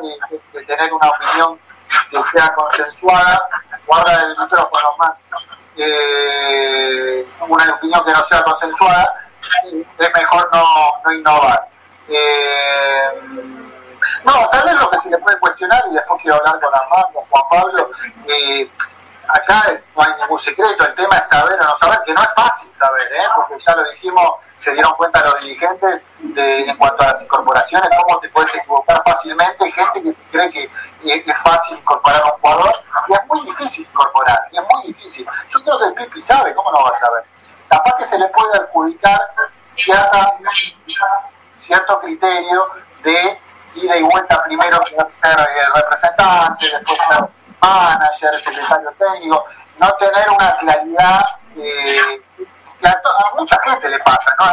de, 0.53 0.65
tener 0.65 0.93
una 0.93 1.09
opinión 1.09 1.59
que 2.11 2.23
sea 2.23 2.55
consensuada. 2.55 3.43
Guarda 3.87 4.23
el 4.23 4.39
micrófono 4.39 4.97
más. 4.99 5.17
Eh, 5.77 7.27
una 7.41 7.75
opinión 7.75 8.05
que 8.05 8.13
no 8.13 8.25
sea 8.25 8.43
consensuada, 8.43 9.15
es 9.99 10.11
mejor 10.15 10.49
no, 10.53 10.65
no 11.05 11.13
innovar. 11.13 11.69
Eh, 12.09 13.62
no, 14.25 14.49
tal 14.51 14.65
vez 14.65 14.81
lo 14.81 14.91
que 14.91 14.99
se 15.01 15.11
le 15.11 15.19
puede 15.19 15.39
cuestionar, 15.39 15.83
y 15.91 15.95
después 15.95 16.21
quiero 16.23 16.37
hablar 16.37 16.61
con 16.61 16.75
Armando, 16.75 17.25
Juan 17.31 17.43
Pablo, 17.51 17.91
eh, 18.27 18.71
acá 19.29 19.73
no 19.97 20.03
hay 20.03 20.21
ningún 20.21 20.39
secreto, 20.39 20.87
el 20.87 20.95
tema 20.95 21.17
es 21.17 21.29
saber 21.29 21.59
o 21.61 21.65
no 21.65 21.77
saber, 21.77 21.99
que 22.05 22.13
no 22.13 22.23
es 22.23 22.29
fácil 22.37 22.71
saber, 22.79 23.13
¿eh? 23.13 23.25
porque 23.37 23.59
ya 23.59 23.75
lo 23.75 23.91
dijimos, 23.91 24.33
se 24.59 24.73
dieron 24.73 24.93
cuenta 24.95 25.25
los 25.25 25.41
dirigentes 25.41 26.03
de, 26.21 26.71
en 26.71 26.77
cuanto 26.77 27.03
a 27.03 27.09
las 27.09 27.23
incorporaciones, 27.23 27.89
cómo 28.01 28.21
te 28.21 28.29
puedes 28.29 28.55
equivocar 28.55 29.03
fácilmente, 29.05 29.73
gente 29.73 30.03
que 30.03 30.13
se 30.13 30.25
cree 30.29 30.51
que 30.51 30.71
es, 31.05 31.39
fácil 31.43 31.79
incorporar 31.79 32.23
a 32.23 32.27
un 32.27 32.41
jugador, 32.41 32.75
y 33.09 33.13
es 33.13 33.27
muy 33.27 33.47
difícil 33.47 33.87
incorporar, 33.91 34.41
y 34.53 34.59
es 34.59 34.65
muy 34.73 34.87
difícil. 34.87 35.27
Yo 35.49 35.61
creo 35.65 35.79
que 35.79 35.85
el 35.87 35.95
Pipi 35.95 36.21
sabe, 36.21 36.55
¿cómo 36.55 36.71
no 36.71 36.79
va 36.85 36.97
a 36.97 37.01
saber? 37.01 37.25
Capaz 37.69 37.97
que 37.97 38.05
se 38.05 38.19
le 38.19 38.29
puede 38.29 38.59
adjudicar 38.59 39.21
cierta, 39.75 40.33
cierto 41.59 42.01
criterio 42.01 42.67
de 43.03 43.39
ida 43.75 43.97
y 43.97 44.03
vuelta 44.03 44.43
primero 44.45 44.79
ser 45.11 45.41
eh, 45.41 45.67
representante, 45.75 46.67
después 46.71 46.99
ser 47.09 47.29
manager, 47.61 48.41
secretario 48.41 48.93
técnico, 48.99 49.45
no 49.79 49.93
tener 49.93 50.31
una 50.31 50.57
claridad 50.59 51.25
eh, 51.57 52.21
que 52.81 52.89
a, 52.89 53.01
mucha 53.37 53.59
gente 53.63 53.89
le 53.89 53.99
pasa, 54.01 54.37
¿no? 54.39 54.47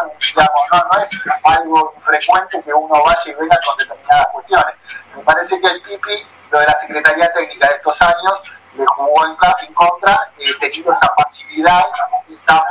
no, 0.71 1.01
es 1.01 1.09
algo 1.43 1.93
frecuente 1.99 2.61
que 2.63 2.73
uno 2.73 3.03
vaya 3.03 3.21
y 3.25 3.33
venga 3.33 3.59
con 3.65 3.77
determinadas 3.77 4.27
cuestiones. 4.27 4.75
Me 5.15 5.23
parece 5.23 5.59
que 5.59 5.67
el 5.67 5.81
PIPI, 5.81 6.27
lo 6.51 6.59
de 6.59 6.65
la 6.65 6.75
Secretaría 6.79 7.33
Técnica 7.33 7.67
de 7.69 7.75
estos 7.75 8.01
años, 8.01 8.33
le 8.75 8.85
jugó 8.85 9.25
en, 9.25 9.35
en 9.67 9.73
contra, 9.73 10.31
eh, 10.37 10.53
teniendo 10.59 10.91
esa 10.91 11.07
pasividad, 11.15 11.85
esa 12.31 12.63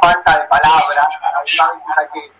falta 0.00 0.38
de 0.38 0.46
palabra, 0.46 1.08
algunas 1.22 1.74
veces 1.74 1.98
hay 1.98 2.06
que, 2.12 2.32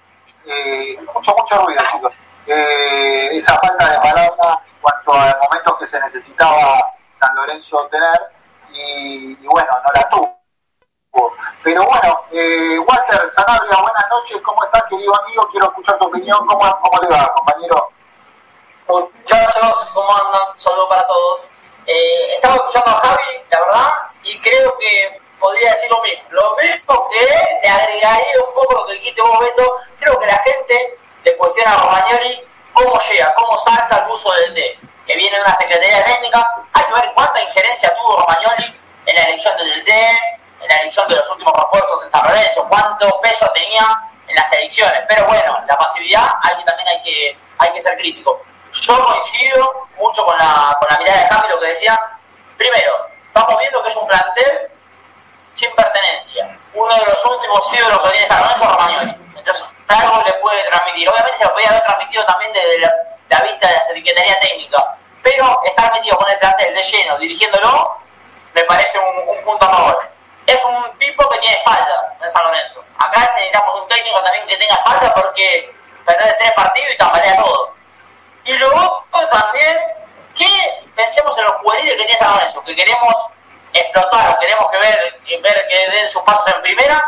eh, 0.47 1.01
mucho, 1.15 1.35
mucho 1.37 1.57
ruido 1.65 1.83
chicos, 1.93 2.13
eh, 2.47 3.31
esa 3.33 3.59
falta 3.59 3.91
de 3.91 3.99
palabra 3.99 4.61
en 4.67 4.81
cuanto 4.81 5.13
a 5.13 5.37
momentos 5.43 5.79
que 5.79 5.87
se 5.87 6.01
necesitaba 6.01 6.93
San 7.19 7.35
Lorenzo 7.37 7.87
tener 7.91 8.21
y, 8.73 9.35
bueno, 9.47 9.69
no 9.73 9.93
la 9.95 10.09
tuvo. 10.09 10.35
Pero 11.63 11.85
bueno, 11.85 12.21
eh, 12.33 12.79
Walter 12.79 13.33
Sanabria, 13.35 13.81
buenas 13.81 14.09
noches, 14.11 14.41
¿cómo 14.43 14.63
estás 14.65 14.83
querido 14.91 15.15
amigo? 15.23 15.49
Quiero 15.51 15.67
escuchar 15.67 15.99
tu 15.99 16.07
opinión, 16.07 16.47
¿cómo, 16.47 16.81
cómo 16.81 17.03
le 17.03 17.09
va 17.09 17.33
compañero? 17.35 17.91
Muchachos, 18.87 19.91
¿cómo 19.95 20.17
andan? 20.17 20.59
Saludos 20.59 20.89
para 20.91 21.07
todos. 21.07 21.41
Eh, 21.87 22.35
estaba 22.35 22.57
escuchando 22.57 22.91
a 22.91 23.01
Javi, 23.01 23.41
la 23.51 23.61
verdad, 23.61 23.91
y 24.23 24.39
creo 24.41 24.77
que 24.79 25.21
podría 25.39 25.73
decir 25.75 25.91
lo 25.91 26.03
mismo. 26.03 26.25
Lo 26.31 26.57
mismo 26.57 27.09
que 27.11 27.27
le 27.63 27.69
agregaría 27.69 28.45
un 28.47 28.55
poco 28.55 28.75
lo 28.75 28.87
que 28.87 28.93
dijiste 28.95 29.23
vos, 29.23 29.41
Beto. 29.41 29.77
Creo 30.01 30.19
que 30.19 30.27
la 30.27 30.39
gente 30.39 30.99
le 31.25 31.37
cuestiona 31.37 31.75
a 31.75 31.83
Romagnoli 31.83 32.41
cómo 32.73 33.01
llega, 33.11 33.35
cómo 33.35 33.59
salta 33.61 34.05
el 34.05 34.11
uso 34.11 34.33
del 34.33 34.55
D 34.55 34.79
que 35.07 35.17
viene 35.17 35.37
de 35.37 35.43
una 35.43 35.59
secretaría 35.59 36.05
técnica, 36.05 36.51
hay 36.73 36.85
que 36.85 36.93
ver 36.93 37.13
cuánta 37.15 37.43
injerencia 37.43 37.95
tuvo 37.95 38.17
Romagnoli 38.19 38.81
en 39.07 39.17
la 39.17 39.23
elección 39.25 39.57
del 39.57 39.85
DT, 39.85 39.91
en 40.61 40.69
la 40.69 40.77
elección 40.79 41.09
de 41.09 41.17
los 41.17 41.31
últimos 41.31 41.53
refuerzos 41.53 42.05
de 42.05 42.11
San 42.11 42.27
Lorenzo, 42.27 42.67
cuánto 42.69 43.21
peso 43.21 43.51
tenía 43.53 44.01
en 44.29 44.35
las 44.35 44.53
elecciones. 44.53 45.01
Pero 45.09 45.27
bueno, 45.27 45.63
la 45.67 45.77
pasividad 45.77 46.27
hay 46.43 46.57
que, 46.57 46.65
también 46.65 46.89
hay 46.89 47.03
que, 47.03 47.39
hay 47.59 47.73
que 47.73 47.81
ser 47.83 47.97
crítico. 47.99 48.41
Yo 48.73 49.05
coincido 49.05 49.89
mucho 49.99 50.25
con 50.25 50.37
la, 50.39 50.77
con 50.81 50.89
la 50.91 50.99
mirada 50.99 51.21
de 51.21 51.29
Javi, 51.29 51.49
lo 51.51 51.61
que 51.61 51.67
decía. 51.67 52.01
Primero, 52.57 52.93
estamos 53.27 53.59
viendo 53.61 53.83
que 53.83 53.91
es 53.91 53.97
un 53.97 54.07
plantel 54.09 54.71
sin 55.55 55.75
pertenencia. 55.75 56.57
Uno 56.73 56.95
de 56.95 57.05
los 57.07 57.25
últimos 57.27 57.73
ídolos 57.73 58.01
que 58.01 58.11
tiene 58.11 58.27
San 58.27 58.43
es 58.43 58.59
Romagnoli. 58.59 59.15
Entonces, 59.37 59.65
algo 59.89 60.23
le 60.25 60.33
puede 60.35 60.69
transmitir. 60.71 61.09
Obviamente 61.09 61.39
se 61.39 61.45
lo 61.45 61.53
podía 61.53 61.69
haber 61.71 61.83
transmitido 61.83 62.25
también 62.27 62.53
desde 62.53 62.79
la 62.79 63.41
vista 63.43 63.69
de 63.69 63.75
la 63.75 63.83
Secretaría 63.83 64.41
Técnica, 64.41 64.97
pero 65.23 65.61
estar 65.65 65.93
metido 65.93 66.17
con 66.19 66.31
el 66.31 66.39
plantel 66.39 66.75
de 66.75 66.83
lleno, 66.83 67.19
dirigiéndolo, 67.19 67.97
me 68.53 68.63
parece 68.65 68.99
un, 68.99 69.45
punto 69.45 69.67
a 69.67 69.71
favor. 69.71 70.11
Es 70.47 70.63
un 70.65 70.99
tipo 70.99 71.29
que 71.29 71.39
tiene 71.39 71.57
espalda 71.57 72.17
en 72.23 72.31
San 72.31 72.45
Lorenzo. 72.45 72.85
Acá 72.99 73.33
necesitamos 73.35 73.83
un 73.83 73.89
técnico 73.89 74.23
también 74.23 74.47
que 74.47 74.57
tenga 74.57 74.75
espalda 74.75 75.13
porque 75.15 75.75
perder 76.05 76.37
tres 76.39 76.53
partidos 76.53 76.91
y 76.93 76.99
tambalea 76.99 77.37
todo. 77.37 77.75
Y 78.45 78.53
luego 78.53 79.07
también 79.11 79.79
que 80.37 80.83
pensemos 80.95 81.37
en 81.39 81.45
los 81.45 81.55
juveniles 81.55 81.97
que 81.97 82.05
tiene 82.05 82.19
San 82.19 82.35
Lorenzo, 82.35 82.63
que 82.65 82.77
queremos 82.77 83.15
explotar, 83.73 84.39
queremos 84.39 84.71
que 84.71 84.79
ver 84.79 85.19
que 85.69 85.91
den 85.91 86.11
sus 86.11 86.23
pasos 86.23 86.55
en 86.55 86.63
primera, 86.63 87.03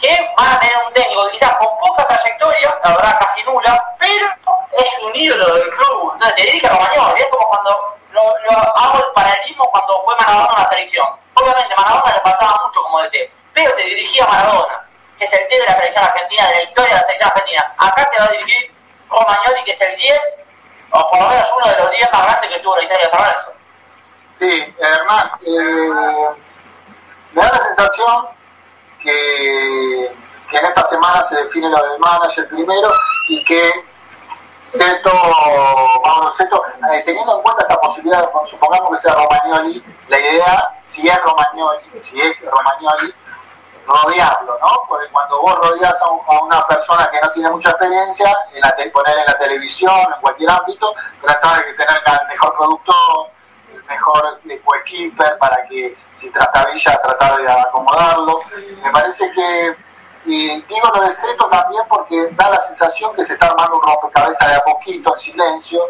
que 0.00 0.32
van 0.36 0.56
a 0.56 0.60
tener 0.60 0.76
un 0.86 0.92
técnico 0.94 1.28
quizás 1.30 1.54
con 1.56 1.68
poca 1.78 2.06
trayectoria, 2.06 2.80
la 2.84 2.96
verdad 2.96 3.18
casi 3.20 3.42
nula, 3.44 3.96
pero 3.98 4.26
es 4.72 4.98
un 5.04 5.14
ídolo 5.14 5.54
del 5.54 5.70
club. 5.70 6.12
Entonces 6.14 6.36
te 6.36 6.42
dirige 6.44 6.66
a 6.66 6.70
Romagnoli, 6.70 7.20
es 7.20 7.26
como 7.26 7.48
cuando 7.48 7.98
lo, 8.12 8.20
hago 8.76 8.98
el 8.98 9.12
paralelismo 9.14 9.70
cuando 9.70 10.02
fue 10.04 10.16
Maradona 10.16 10.56
a 10.56 10.62
la 10.62 10.68
selección. 10.70 11.06
Obviamente 11.34 11.74
Maradona 11.76 12.14
le 12.14 12.20
faltaba 12.20 12.60
mucho 12.66 12.82
como 12.82 13.02
DT, 13.02 13.30
pero 13.52 13.74
te 13.74 13.82
dirigía 13.82 14.26
Maradona, 14.26 14.88
que 15.18 15.24
es 15.24 15.32
el 15.32 15.48
10 15.48 15.60
de 15.60 15.66
la 15.66 15.76
selección 15.76 16.04
argentina, 16.04 16.48
de 16.48 16.54
la 16.54 16.62
historia 16.62 16.88
de 16.88 16.94
la 16.94 17.06
selección 17.06 17.30
argentina. 17.30 17.74
Acá 17.78 18.10
te 18.10 18.18
va 18.18 18.24
a 18.24 18.32
dirigir 18.32 18.74
Romagnoli, 19.10 19.64
que 19.64 19.72
es 19.72 19.80
el 19.82 19.96
10, 19.96 20.20
o 20.92 21.10
por 21.10 21.20
lo 21.20 21.28
menos 21.28 21.48
uno 21.56 21.66
de 21.72 21.76
los 21.76 21.90
10 21.90 22.12
más 22.12 22.22
grandes 22.22 22.50
que 22.50 22.58
tuvo 22.60 22.76
la 22.76 22.82
historia 22.82 23.06
de 23.06 23.12
San 23.12 23.60
Sí, 24.38 24.74
Hernán, 24.78 25.30
eh, 25.46 26.30
me 27.32 27.42
da 27.42 27.52
la 27.52 27.64
sensación 27.66 28.39
que, 29.02 30.06
en 30.06 30.66
esta 30.66 30.88
semana 30.88 31.24
se 31.24 31.36
define 31.36 31.68
lo 31.68 31.76
del 31.76 31.98
manager 32.00 32.48
primero 32.48 32.92
y 33.28 33.44
que 33.44 33.70
Seto, 34.60 35.10
Mauro 36.04 36.32
Seto, 36.36 36.62
eh, 36.92 37.02
teniendo 37.04 37.36
en 37.36 37.42
cuenta 37.42 37.62
esta 37.62 37.80
posibilidad, 37.80 38.30
supongamos 38.46 38.90
que 38.90 38.98
sea 38.98 39.14
Romagnoli, 39.14 39.84
la 40.08 40.18
idea, 40.18 40.80
si 40.84 41.08
es 41.08 41.20
Romagnoli, 41.22 42.02
si 42.02 42.20
es 42.20 42.36
Romagnoli, 42.40 43.14
rodearlo, 43.86 44.58
¿no? 44.60 44.68
Porque 44.88 45.08
cuando 45.08 45.40
vos 45.40 45.54
rodeas 45.56 46.00
a, 46.00 46.10
una 46.10 46.66
persona 46.66 47.08
que 47.10 47.20
no 47.20 47.30
tiene 47.32 47.50
mucha 47.50 47.70
experiencia, 47.70 48.36
en 48.52 48.92
poner 48.92 49.18
en 49.18 49.26
la 49.26 49.38
televisión, 49.38 49.94
en 50.14 50.20
cualquier 50.20 50.50
ámbito, 50.50 50.94
tratar 51.20 51.64
de 51.64 51.74
tener 51.74 52.02
el 52.20 52.28
mejor 52.28 52.56
productor, 52.56 53.30
el 53.90 53.96
mejor 53.96 54.40
coequiper 54.64 55.38
para 55.38 55.66
que 55.66 55.96
si 56.16 56.30
trata 56.30 56.66
Villa, 56.66 57.00
tratar 57.02 57.40
de 57.40 57.50
acomodarlo. 57.50 58.40
Me 58.82 58.90
parece 58.90 59.30
que 59.32 59.74
y 60.26 60.48
digo 60.48 60.90
lo 60.94 61.02
de 61.02 61.14
Seto 61.14 61.48
también 61.48 61.82
porque 61.88 62.28
da 62.32 62.50
la 62.50 62.60
sensación 62.60 63.14
que 63.14 63.24
se 63.24 63.32
está 63.32 63.46
armando 63.46 63.76
un 63.76 63.82
rompecabezas 63.82 64.50
de 64.50 64.54
a 64.54 64.60
poquito, 64.60 65.14
en 65.14 65.20
silencio, 65.20 65.82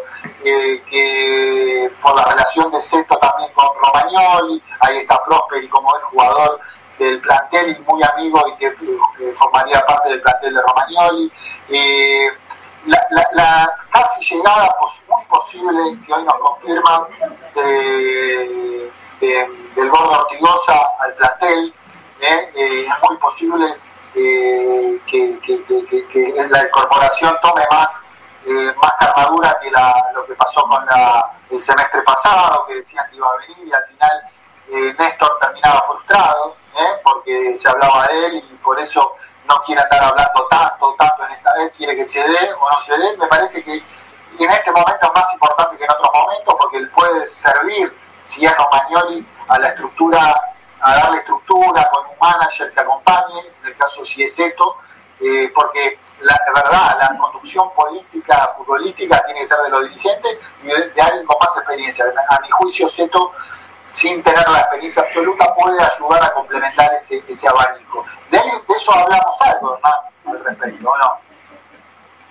eh, 0.43 0.81
que 0.89 1.91
por 2.01 2.15
la 2.15 2.23
relación 2.23 2.71
de 2.71 2.79
Seto 2.79 3.17
también 3.17 3.51
con 3.53 3.67
Romagnoli, 3.83 4.63
ahí 4.79 4.99
está 4.99 5.21
Prosperi 5.25 5.67
como 5.67 5.95
es 5.97 6.03
jugador 6.03 6.59
del 6.97 7.19
plantel 7.19 7.77
y 7.77 7.91
muy 7.91 8.01
amigo 8.03 8.41
y 8.47 8.57
que, 8.57 8.71
formaría 9.37 9.81
parte 9.81 10.09
del 10.09 10.21
plantel 10.21 10.53
de 10.53 10.61
Romagnoli. 10.61 11.31
Eh, 11.69 12.31
la, 12.85 13.77
casi 13.91 14.35
llegada 14.35 14.69
muy 15.07 15.25
posible 15.25 15.97
que 16.05 16.13
hoy 16.13 16.23
nos 16.23 16.35
confirman 16.35 17.01
del 19.75 19.89
gordo 19.89 20.19
Ortigosa 20.21 20.81
al 20.99 21.13
plantel, 21.13 21.73
eh, 22.21 22.85
es 22.87 23.09
muy 23.09 23.17
posible 23.17 23.75
eh, 24.13 24.99
que, 25.07 26.47
la 26.49 26.63
incorporación 26.63 27.37
tome 27.41 27.63
más, 27.71 27.89
eh, 28.45 28.73
más 28.81 28.93
cargadura 28.99 29.57
que 29.61 29.71
lo 30.13 30.25
que 30.25 30.33
pasó 30.35 30.61
con 30.63 30.83
el 31.49 31.61
semestre 31.61 32.01
pasado, 32.01 32.65
que 32.67 32.75
decían 32.75 33.05
que 33.09 33.17
iba 33.17 33.27
a 33.27 33.37
venir 33.37 33.67
y 33.67 33.73
al 33.73 33.85
final 33.85 34.11
eh, 34.69 34.95
Néstor 34.99 35.37
terminaba 35.41 35.81
frustrado 35.87 36.55
porque 37.03 37.57
se 37.57 37.69
hablaba 37.69 38.07
de 38.07 38.25
él 38.25 38.35
y 38.37 38.55
por 38.57 38.79
eso 38.79 39.15
no 39.47 39.61
quiere 39.65 39.81
estar 39.81 40.03
hablando 40.03 40.47
tanto, 40.49 40.95
tanto 40.97 41.25
en 41.25 41.31
esta 41.33 41.53
vez, 41.55 41.73
quiere 41.77 41.95
que 41.95 42.05
se 42.05 42.19
dé 42.19 42.53
o 42.53 42.69
no 42.69 42.81
se 42.81 42.97
dé. 42.97 43.17
Me 43.17 43.27
parece 43.27 43.63
que 43.63 43.73
en 43.73 44.51
este 44.51 44.71
momento 44.71 45.07
es 45.07 45.13
más 45.13 45.33
importante 45.33 45.77
que 45.77 45.83
en 45.83 45.91
otros 45.91 46.11
momentos 46.13 46.55
porque 46.59 46.77
él 46.77 46.89
puede 46.89 47.27
servir, 47.27 47.95
si 48.27 48.45
es 48.45 48.53
Romagnoli, 48.57 49.25
a 49.47 49.59
la 49.59 49.67
estructura 49.67 50.35
a 50.81 50.95
darle 50.95 51.19
estructura 51.19 51.89
con 51.93 52.07
un 52.07 52.15
manager 52.19 52.73
que 52.73 52.81
acompañe, 52.81 53.39
en 53.61 53.67
el 53.67 53.77
caso 53.77 54.03
si 54.03 54.23
es 54.23 54.37
esto, 54.39 54.77
eh, 55.19 55.51
porque 55.53 55.99
la 56.21 56.39
verdad, 56.53 56.97
la 56.99 57.17
conducción 57.17 57.71
política, 57.73 58.53
futbolística, 58.57 59.23
tiene 59.25 59.41
que 59.41 59.47
ser 59.47 59.57
de 59.59 59.69
los 59.69 59.89
dirigentes 59.89 60.37
y 60.63 60.67
de, 60.67 61.01
alguien 61.01 61.25
con 61.25 61.37
más 61.39 61.57
experiencia. 61.57 62.05
A 62.29 62.39
mi 62.39 62.49
juicio, 62.49 62.87
Seto, 62.89 63.31
sin 63.91 64.23
tener 64.23 64.47
la 64.47 64.59
experiencia 64.59 65.03
absoluta, 65.03 65.53
puede 65.55 65.81
ayudar 65.83 66.23
a 66.23 66.33
complementar 66.33 66.93
ese, 66.93 67.23
ese 67.27 67.47
abanico. 67.47 68.05
De, 68.29 68.37
eso 68.75 68.91
hablamos 68.93 69.41
algo, 69.41 69.79
¿no? 69.83 70.31
Al 70.31 70.43
respecto, 70.43 70.83
¿no? 70.97 71.19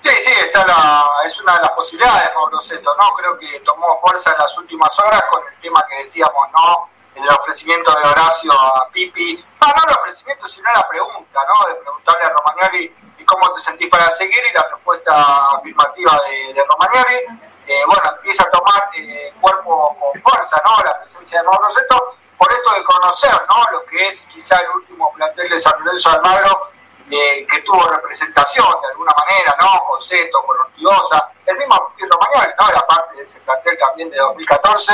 Sí, 0.03 0.11
sí, 0.25 0.33
está 0.40 0.66
la, 0.66 1.05
es 1.27 1.38
una 1.40 1.55
de 1.55 1.61
las 1.61 1.70
posibilidades, 1.73 2.31
Pablo 2.31 2.61
Seto, 2.62 2.96
¿no? 2.96 3.11
Creo 3.11 3.38
que 3.38 3.61
tomó 3.61 3.96
fuerza 3.99 4.33
en 4.33 4.38
las 4.38 4.57
últimas 4.57 4.99
horas 4.99 5.23
con 5.31 5.42
el 5.46 5.61
tema 5.61 5.85
que 5.88 6.03
decíamos, 6.03 6.51
¿no? 6.53 6.88
El 7.14 7.29
ofrecimiento 7.29 7.92
de 7.92 8.09
Horacio 8.09 8.53
a 8.53 8.88
Pipi. 8.92 9.44
No, 9.61 9.66
no 9.68 9.83
el 9.88 9.99
ofrecimiento, 9.99 10.49
sino 10.49 10.68
la 10.75 10.88
pregunta, 10.88 11.40
¿no? 11.46 11.68
De 11.68 11.75
preguntarle 11.83 12.25
a 12.25 12.31
Romagnoli 12.31 12.94
cómo 13.31 13.53
te 13.55 13.61
sentís 13.61 13.88
para 13.88 14.11
seguir 14.12 14.40
y 14.51 14.55
la 14.55 14.66
respuesta 14.73 15.12
afirmativa 15.57 16.20
de, 16.29 16.55
de 16.55 16.64
Romagnoli, 16.64 17.49
eh, 17.70 17.85
bueno, 17.87 18.02
empieza 18.16 18.42
a 18.42 18.50
tomar 18.50 18.90
eh, 18.96 19.33
cuerpo 19.40 19.96
con 20.00 20.20
fuerza, 20.22 20.61
¿no? 20.64 20.83
La 20.85 20.98
presencia 21.02 21.38
de 21.38 21.44
Nuevo 21.44 21.62
Roseto, 21.62 22.16
por 22.37 22.50
esto 22.52 22.72
de 22.72 22.83
conocer, 22.83 23.30
¿no? 23.30 23.78
Lo 23.78 23.85
que 23.85 24.09
es 24.09 24.26
quizá 24.26 24.59
el 24.59 24.70
último 24.70 25.12
plantel 25.12 25.48
de 25.48 25.61
San 25.61 25.72
Lorenzo 25.85 26.11
Almagro, 26.11 26.70
eh, 27.09 27.46
que 27.48 27.62
tuvo 27.62 27.87
representación 27.87 28.66
de 28.83 28.88
alguna 28.88 29.12
manera, 29.16 29.54
¿no? 29.61 29.85
Con 29.87 30.02
Seto, 30.02 30.42
con 30.44 30.59
Ortigosa, 30.59 31.30
el 31.46 31.59
mismo 31.59 31.94
Romagnoli, 31.96 32.52
¿no? 32.59 32.70
Era 32.70 32.87
parte 32.88 33.14
de 33.14 33.22
ese 33.22 33.38
plantel 33.42 33.78
también 33.78 34.11
de 34.11 34.18
2014. 34.18 34.92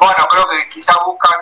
bueno, 0.00 0.28
creo 0.30 0.46
que 0.46 0.68
quizá 0.68 0.94
buscan 1.04 1.40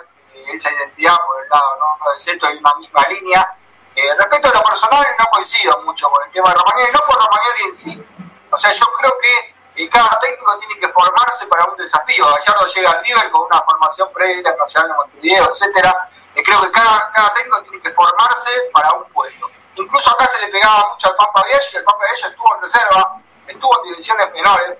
esa 0.51 0.71
identidad 0.71 1.15
por 1.27 1.43
el 1.43 1.49
lado, 1.49 1.77
¿no? 1.77 2.11
De 2.11 2.17
Seto 2.17 2.51
y 2.51 2.57
una 2.57 2.73
misma 2.79 3.03
línea 3.07 3.55
eh, 3.95 4.15
respecto 4.17 4.49
a 4.49 4.53
lo 4.55 4.63
personal, 4.63 5.05
no 5.19 5.25
coincido 5.25 5.79
mucho 5.85 6.09
con 6.09 6.25
el 6.25 6.31
tema 6.31 6.49
de 6.49 6.55
Romagnoli, 6.55 6.91
no 6.91 6.99
por 7.05 7.15
Romagnoli 7.17 7.63
en 7.65 7.73
sí. 7.75 8.03
O 8.49 8.57
sea, 8.57 8.73
yo 8.73 8.85
creo 8.97 9.13
que 9.21 9.58
eh, 9.83 9.89
cada 9.89 10.19
técnico 10.19 10.57
tiene 10.59 10.79
que 10.79 10.87
formarse 10.89 11.47
para 11.47 11.65
un 11.65 11.77
desafío. 11.77 12.25
Gallardo 12.25 12.67
llega 12.67 12.91
al 12.91 13.03
nivel 13.03 13.31
con 13.31 13.45
una 13.45 13.61
formación 13.61 14.11
previa, 14.13 14.51
de 14.51 14.93
Montevideo, 14.93 15.49
etcétera. 15.51 16.09
Eh, 16.35 16.43
creo 16.43 16.61
que 16.61 16.71
cada, 16.71 17.11
cada 17.13 17.33
técnico 17.33 17.61
tiene 17.63 17.81
que 17.81 17.91
formarse 17.91 18.51
para 18.73 18.93
un 18.93 19.03
puesto. 19.11 19.49
Incluso 19.75 20.11
acá 20.11 20.27
se 20.27 20.41
le 20.41 20.47
pegaba 20.47 20.89
mucho 20.93 21.07
al 21.07 21.15
Pampa 21.15 21.43
Viejo 21.45 21.63
y 21.71 21.77
el 21.77 21.83
Pampa 21.83 22.05
Viejo 22.05 22.27
estuvo 22.27 22.55
en 22.55 22.61
reserva, 22.61 23.21
estuvo 23.47 23.77
en 23.77 23.89
divisiones 23.91 24.33
menores. 24.33 24.77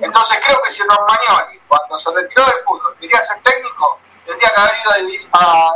Entonces 0.00 0.40
creo 0.44 0.62
que 0.62 0.70
si 0.70 0.82
Romagnoli, 0.82 1.60
cuando 1.68 1.98
se 1.98 2.10
retiró 2.10 2.44
del 2.46 2.64
fútbol, 2.64 2.96
quería 2.98 3.24
ser 3.24 3.40
técnico, 3.42 3.98
tendría 4.26 4.50
que 4.50 4.60
haber 4.60 4.74
ido 5.06 5.28
a, 5.32 5.72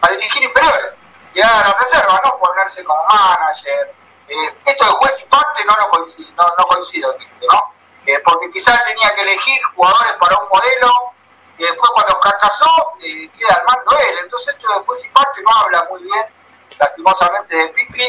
a 0.00 0.08
dirigir 0.10 0.42
inferiores 0.42 0.98
llegar 1.34 1.64
a 1.64 1.68
la 1.68 1.78
reserva, 1.78 2.20
no 2.24 2.38
ponerse 2.38 2.84
como 2.84 3.02
manager. 3.04 3.94
Eh, 4.28 4.54
esto 4.66 4.84
de 4.84 4.90
juez 4.90 5.22
y 5.22 5.24
parte 5.28 5.64
no, 5.64 5.74
lo 5.76 5.90
coincido, 5.90 6.30
no, 6.36 6.52
no 6.58 6.66
coincido, 6.66 7.14
¿no? 7.50 7.77
Eh, 8.08 8.18
porque 8.24 8.50
quizás 8.50 8.82
tenía 8.84 9.14
que 9.14 9.20
elegir 9.20 9.62
jugadores 9.74 10.12
para 10.18 10.38
un 10.38 10.48
modelo 10.48 11.12
y 11.58 11.62
después 11.62 11.90
cuando 11.92 12.18
fracasó 12.22 12.94
eh, 13.02 13.28
queda 13.36 13.54
al 13.54 13.64
mando 13.68 13.98
él. 13.98 14.18
Entonces 14.22 14.54
esto 14.54 14.66
de 14.66 14.86
juez 14.86 15.04
y 15.04 15.08
parte 15.10 15.42
no 15.42 15.50
habla 15.52 15.86
muy 15.90 16.02
bien, 16.04 16.24
lastimosamente, 16.78 17.54
de 17.54 17.68
Pipi, 17.68 18.08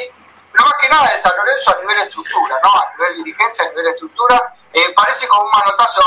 pero 0.53 0.63
más 0.63 0.73
que 0.81 0.87
nada 0.87 1.11
de 1.11 1.19
San 1.19 1.35
Lorenzo 1.35 1.75
a 1.75 1.81
nivel 1.81 1.99
estructura, 1.99 2.55
¿no? 2.63 2.69
A 2.69 2.93
nivel 2.93 3.23
dirigencia, 3.25 3.65
a 3.65 3.69
nivel 3.71 3.87
estructura, 3.87 4.53
eh, 4.71 4.93
parece 4.95 5.27
como 5.27 5.43
un 5.43 5.51
manotazo. 5.51 6.01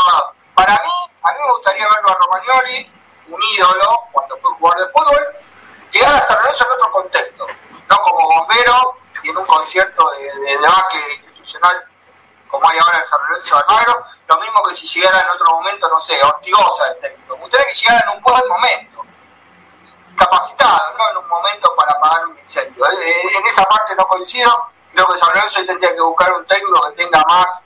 Para 0.55 0.73
mí, 0.73 1.13
a 1.25 1.33
mí 1.33 1.39
me 1.45 1.53
gustaría 1.53 1.87
verlo 1.87 2.09
a 2.09 2.19
Romagnoli, 2.19 2.93
un 3.29 3.43
ídolo, 3.43 4.05
cuando 4.13 4.39
fue 4.39 4.53
jugador 4.53 4.87
de 4.87 4.93
fútbol, 4.93 5.27
llegar 5.91 6.15
a 6.15 6.23
San 6.23 6.39
Lorenzo 6.39 6.65
en 6.65 6.71
otro 6.71 6.93
contexto, 6.93 7.47
no 7.91 7.97
como 7.99 8.27
bombero 8.27 8.97
y 9.23 9.29
en 9.29 9.37
un 9.37 9.45
concierto 9.45 10.11
de, 10.13 10.25
de 10.25 11.19
institucional 11.19 11.92
como 12.53 12.69
hay 12.69 12.79
ahora 12.79 12.99
en 12.99 13.07
San 13.07 13.19
Lorenzo 13.29 13.57
Almagro, 13.57 14.05
lo 14.29 14.41
mismo 14.41 14.63
que 14.63 14.75
si 14.75 14.87
llegara 14.87 15.21
en 15.21 15.31
otro 15.31 15.57
momento, 15.57 15.89
no 15.89 15.99
sé, 16.01 16.23
Ortigosa 16.23 16.85
de 16.91 16.95
técnico. 16.97 17.37
Gustaría 17.37 17.67
que 17.67 17.75
llegara 17.75 18.01
en 18.03 18.17
un 18.17 18.23
buen 18.23 18.47
momento, 18.47 19.05
capacitado, 20.17 20.99
no 20.99 21.11
en 21.11 21.17
un 21.17 21.29
momento 21.29 21.75
para 21.75 21.93
apagar 21.93 22.27
un 22.27 22.39
incendio. 22.39 22.85
Eh, 22.85 23.11
eh, 23.11 23.39
en 23.39 23.47
esa 23.47 23.65
parte 23.65 23.97
no 23.97 24.05
coincido, 24.05 24.69
creo 24.93 25.09
que 25.09 25.19
San 25.19 25.31
Lorenzo 25.35 25.65
tendría 25.65 25.95
que 25.95 26.01
buscar 26.03 26.31
un 26.33 26.47
técnico 26.47 26.83
que 26.83 27.03
tenga 27.03 27.25
más, 27.27 27.65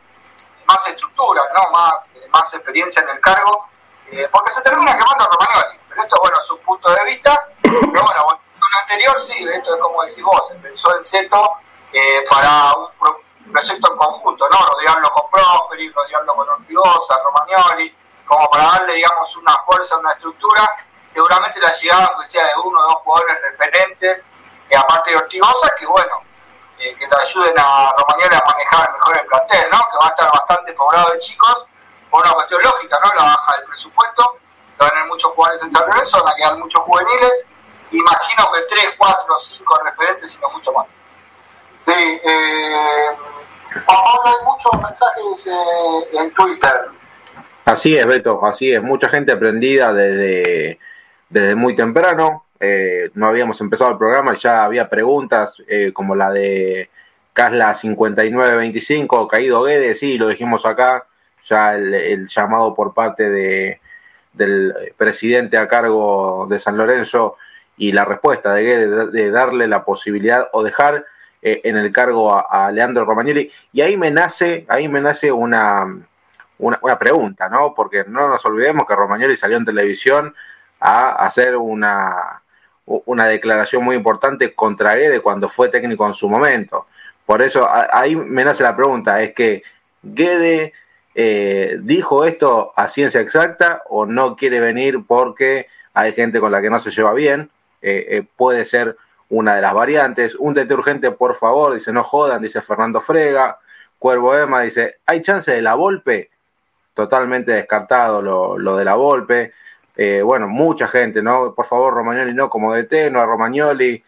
más 0.67 0.87
estructura, 0.87 1.43
¿no? 1.53 1.71
más, 1.73 2.09
más 2.31 2.55
experiencia 2.55 3.03
en 3.03 3.09
el 3.11 3.21
cargo, 3.21 3.69
eh, 4.13 4.29
porque 4.33 4.53
se 4.53 4.63
termina 4.63 4.97
quemando 4.97 5.27
Romagnoli. 5.27 5.79
Pero 5.89 6.03
esto, 6.03 6.17
bueno, 6.23 6.39
es 6.43 6.51
un 6.51 6.59
punto 6.61 6.91
de 6.95 7.05
vista 7.05 7.47
pero 7.63 8.05
bueno, 8.05 8.41
anterior 8.83 9.21
sí, 9.21 9.47
esto 9.53 9.75
es 9.75 9.81
como 9.81 10.03
decís 10.05 10.23
vos, 10.23 10.49
se 10.49 10.55
pensó 10.57 10.95
el 10.97 11.05
CETO 11.05 11.53
eh, 11.93 12.25
para 12.31 12.73
un 12.75 12.89
proyecto 13.57 13.91
en 13.91 13.99
conjunto, 13.99 14.49
¿no? 14.51 14.59
Rodearlo 14.67 15.09
con 15.11 15.31
Prosperi, 15.31 15.91
rodearlo 15.91 16.37
con 16.37 16.49
Ortigosa, 16.49 17.17
Romagnoli, 17.25 17.97
como 18.27 18.49
para 18.51 18.65
darle, 18.65 18.95
digamos, 18.95 19.35
una 19.37 19.57
fuerza, 19.65 19.97
una 19.97 20.13
estructura. 20.13 20.77
Seguramente 21.13 21.61
la 21.61 21.73
llegada, 21.73 22.17
que 22.21 22.29
sea 22.29 22.45
de 22.45 22.53
uno 22.63 22.79
o 22.79 22.85
dos 22.85 22.97
jugadores 22.97 23.41
referentes, 23.43 24.27
que 24.69 24.77
aparte 24.77 25.11
de 25.11 25.17
Ortigosa, 25.17 25.73
que 25.79 25.87
bueno, 25.87 26.21
eh, 26.79 26.95
que 26.99 27.09
te 27.09 27.17
ayuden 27.17 27.55
a 27.59 27.95
Romagnoli 27.97 28.35
a 28.35 28.45
manejar 28.45 28.93
mejor 28.93 29.21
el 29.21 29.27
plantel, 29.27 29.71
¿no? 29.73 29.79
Que 29.79 29.97
va 29.97 30.07
a 30.07 30.09
estar 30.09 30.31
bastante 30.31 30.73
poblado 30.75 31.13
de 31.13 31.19
chicos, 31.21 31.67
por 32.11 32.23
una 32.23 32.35
cuestión 32.35 32.61
lógica, 32.63 32.99
¿no? 33.03 33.11
La 33.17 33.23
baja 33.23 33.57
del 33.57 33.67
presupuesto, 33.69 34.39
van 34.77 34.89
a 34.89 34.91
tener 34.91 35.07
muchos 35.07 35.33
jugadores 35.33 35.63
en 35.63 35.73
San 35.73 35.89
Lorenzo, 35.89 36.23
van 36.23 36.33
a 36.33 36.37
quedar 36.37 36.57
muchos 36.59 36.83
juveniles, 36.83 37.47
imagino 37.91 38.53
que 38.53 38.61
3, 38.69 38.95
4, 38.99 39.39
5 39.41 39.81
referentes, 39.85 40.33
sino 40.33 40.51
mucho 40.51 40.73
más. 40.75 40.87
Sí, 41.87 41.93
eh, 41.95 43.17
hay 43.87 44.35
muchos 44.45 44.83
mensajes 44.83 45.47
eh, 45.47 46.19
en 46.19 46.33
Twitter. 46.33 46.73
Así 47.65 47.97
es, 47.97 48.07
Beto, 48.07 48.45
así 48.45 48.73
es. 48.73 48.83
Mucha 48.83 49.09
gente 49.09 49.33
aprendida 49.33 49.93
desde, 49.93 50.79
desde 51.29 51.55
muy 51.55 51.75
temprano. 51.75 52.45
Eh, 52.61 53.11
no 53.15 53.27
habíamos 53.27 53.61
empezado 53.61 53.91
el 53.91 53.99
programa 53.99 54.35
y 54.35 54.39
ya 54.39 54.65
había 54.65 54.89
preguntas 54.89 55.57
eh, 55.69 55.93
como 55.93 56.15
la 56.15 56.31
de 56.31 56.89
Casla 57.33 57.75
5925, 57.75 59.29
Caído 59.29 59.63
Guedes, 59.65 59.99
sí, 59.99 60.17
lo 60.17 60.29
dijimos 60.29 60.65
acá, 60.65 61.07
ya 61.45 61.75
el, 61.75 61.93
el 61.93 62.29
llamado 62.29 62.75
por 62.75 62.95
parte 62.95 63.29
de, 63.29 63.81
del 64.33 64.75
presidente 64.97 65.59
a 65.59 65.69
cargo 65.69 66.47
de 66.49 66.59
San 66.59 66.77
Lorenzo 66.77 67.37
y 67.77 67.93
la 67.93 68.05
respuesta 68.05 68.55
de, 68.55 69.07
de, 69.09 69.31
darle 69.31 69.67
la 69.67 69.85
posibilidad 69.85 70.49
o 70.53 70.63
dejar 70.63 71.05
eh, 71.43 71.61
en 71.65 71.77
el 71.77 71.93
cargo 71.93 72.33
a, 72.33 72.67
a, 72.67 72.71
Leandro 72.73 73.05
Romagnoli. 73.05 73.51
Y 73.73 73.81
ahí 73.81 73.97
me 73.97 74.11
nace, 74.11 74.65
ahí 74.69 74.89
me 74.89 75.01
nace 75.01 75.31
una, 75.31 75.85
una, 76.59 76.79
una, 76.83 76.99
pregunta, 76.99 77.49
¿no? 77.49 77.75
Porque 77.75 78.05
no 78.07 78.29
nos 78.29 78.45
olvidemos 78.45 78.87
que 78.87 78.95
Romagnoli 78.95 79.37
salió 79.37 79.57
en 79.57 79.65
televisión 79.65 80.35
a 80.81 81.25
hacer 81.27 81.57
una, 81.57 82.43
una 82.87 83.27
declaración 83.27 83.85
muy 83.85 83.97
importante 83.97 84.55
contra 84.55 84.95
Guede 84.95 85.21
cuando 85.21 85.49
fue 85.49 85.69
técnico 85.69 86.07
en 86.07 86.15
su 86.15 86.29
momento. 86.29 86.87
Por 87.25 87.43
eso 87.43 87.69
ahí 87.71 88.15
me 88.15 88.45
nace 88.45 88.63
la 88.63 88.77
pregunta, 88.77 89.21
es 89.21 89.35
que 89.35 89.63
Guede 90.03 90.73
eh, 91.15 91.79
dijo 91.81 92.25
esto 92.25 92.73
a 92.77 92.89
ciencia 92.89 93.21
exacta 93.21 93.83
o 93.89 94.07
no 94.07 94.37
quiere 94.37 94.61
venir 94.61 95.01
porque 95.07 95.67
hay 95.93 96.13
gente 96.13 96.39
con 96.39 96.53
la 96.53 96.63
que 96.63 96.71
no 96.71 96.79
se 96.79 96.91
lleva 96.91 97.13
bien, 97.15 97.51
eh, 97.83 98.07
eh, 98.11 98.23
puede 98.37 98.65
ser 98.65 98.97
una 99.29 99.57
de 99.57 99.63
las 99.63 99.75
variantes. 99.75 100.35
Un 100.35 100.55
DT 100.55 100.73
urgente, 100.73 101.11
por 101.11 101.35
favor, 101.35 101.75
dice, 101.75 101.93
no 101.93 102.05
jodan, 102.05 102.43
dice 102.43 102.61
Fernando 102.63 103.01
Frega. 103.01 103.59
Cuervo 103.99 104.37
Emma 104.37 104.61
dice, 104.63 104.97
¿hay 105.07 105.23
chance 105.23 105.51
de 105.53 105.63
la 105.63 105.75
Volpe? 105.75 106.31
Totalmente 106.95 107.53
descartado 107.53 108.23
lo, 108.23 108.59
lo 108.59 108.77
de 108.77 108.85
la 108.85 108.95
Volpe. 108.95 109.53
Eh, 109.97 110.21
bueno, 110.23 110.47
mucha 110.49 110.89
gente, 110.89 111.23
¿no? 111.23 111.55
Por 111.55 111.65
favor, 111.65 111.95
Romagnoli 111.95 112.35
no 112.35 112.51
como 112.51 112.75
DT, 112.75 113.11
no 113.11 113.21
a 113.21 113.27
Romagnoli. 113.27 114.03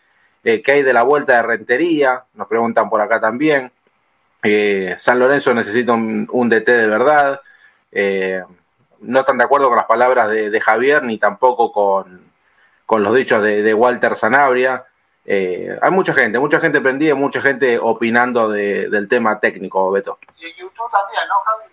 Eh, 0.44 0.62
¿Qué 0.62 0.72
hay 0.72 0.82
de 0.82 0.92
la 0.92 1.02
vuelta 1.02 1.36
de 1.36 1.42
Rentería? 1.42 2.24
Nos 2.34 2.46
preguntan 2.46 2.90
por 2.90 3.00
acá 3.00 3.20
también. 3.20 3.72
Eh, 4.42 4.96
San 4.98 5.18
Lorenzo 5.18 5.54
necesita 5.54 5.92
un, 5.94 6.48
DT 6.48 6.66
de 6.68 6.86
verdad. 6.86 7.40
no 9.00 9.20
están 9.20 9.38
de 9.38 9.44
acuerdo 9.44 9.68
con 9.68 9.76
las 9.76 9.86
palabras 9.86 10.28
de, 10.28 10.50
de 10.50 10.60
Javier 10.60 11.02
ni 11.02 11.18
tampoco 11.18 11.72
con, 11.72 12.30
con 12.86 13.02
los 13.02 13.14
dichos 13.14 13.42
de, 13.42 13.62
de 13.62 13.74
Walter 13.74 14.14
Sanabria. 14.16 14.84
Eh, 15.30 15.78
hay 15.82 15.90
mucha 15.90 16.14
gente, 16.14 16.38
mucha 16.38 16.58
gente 16.58 16.80
prendida, 16.80 17.14
mucha 17.14 17.42
gente 17.42 17.78
opinando 17.78 18.48
de, 18.48 18.88
del 18.88 19.10
tema 19.10 19.38
técnico, 19.38 19.90
Beto. 19.90 20.18
Y 20.38 20.46
en 20.46 20.56
YouTube 20.56 20.90
también, 20.90 21.28
¿no, 21.28 21.34
Javi? 21.44 21.64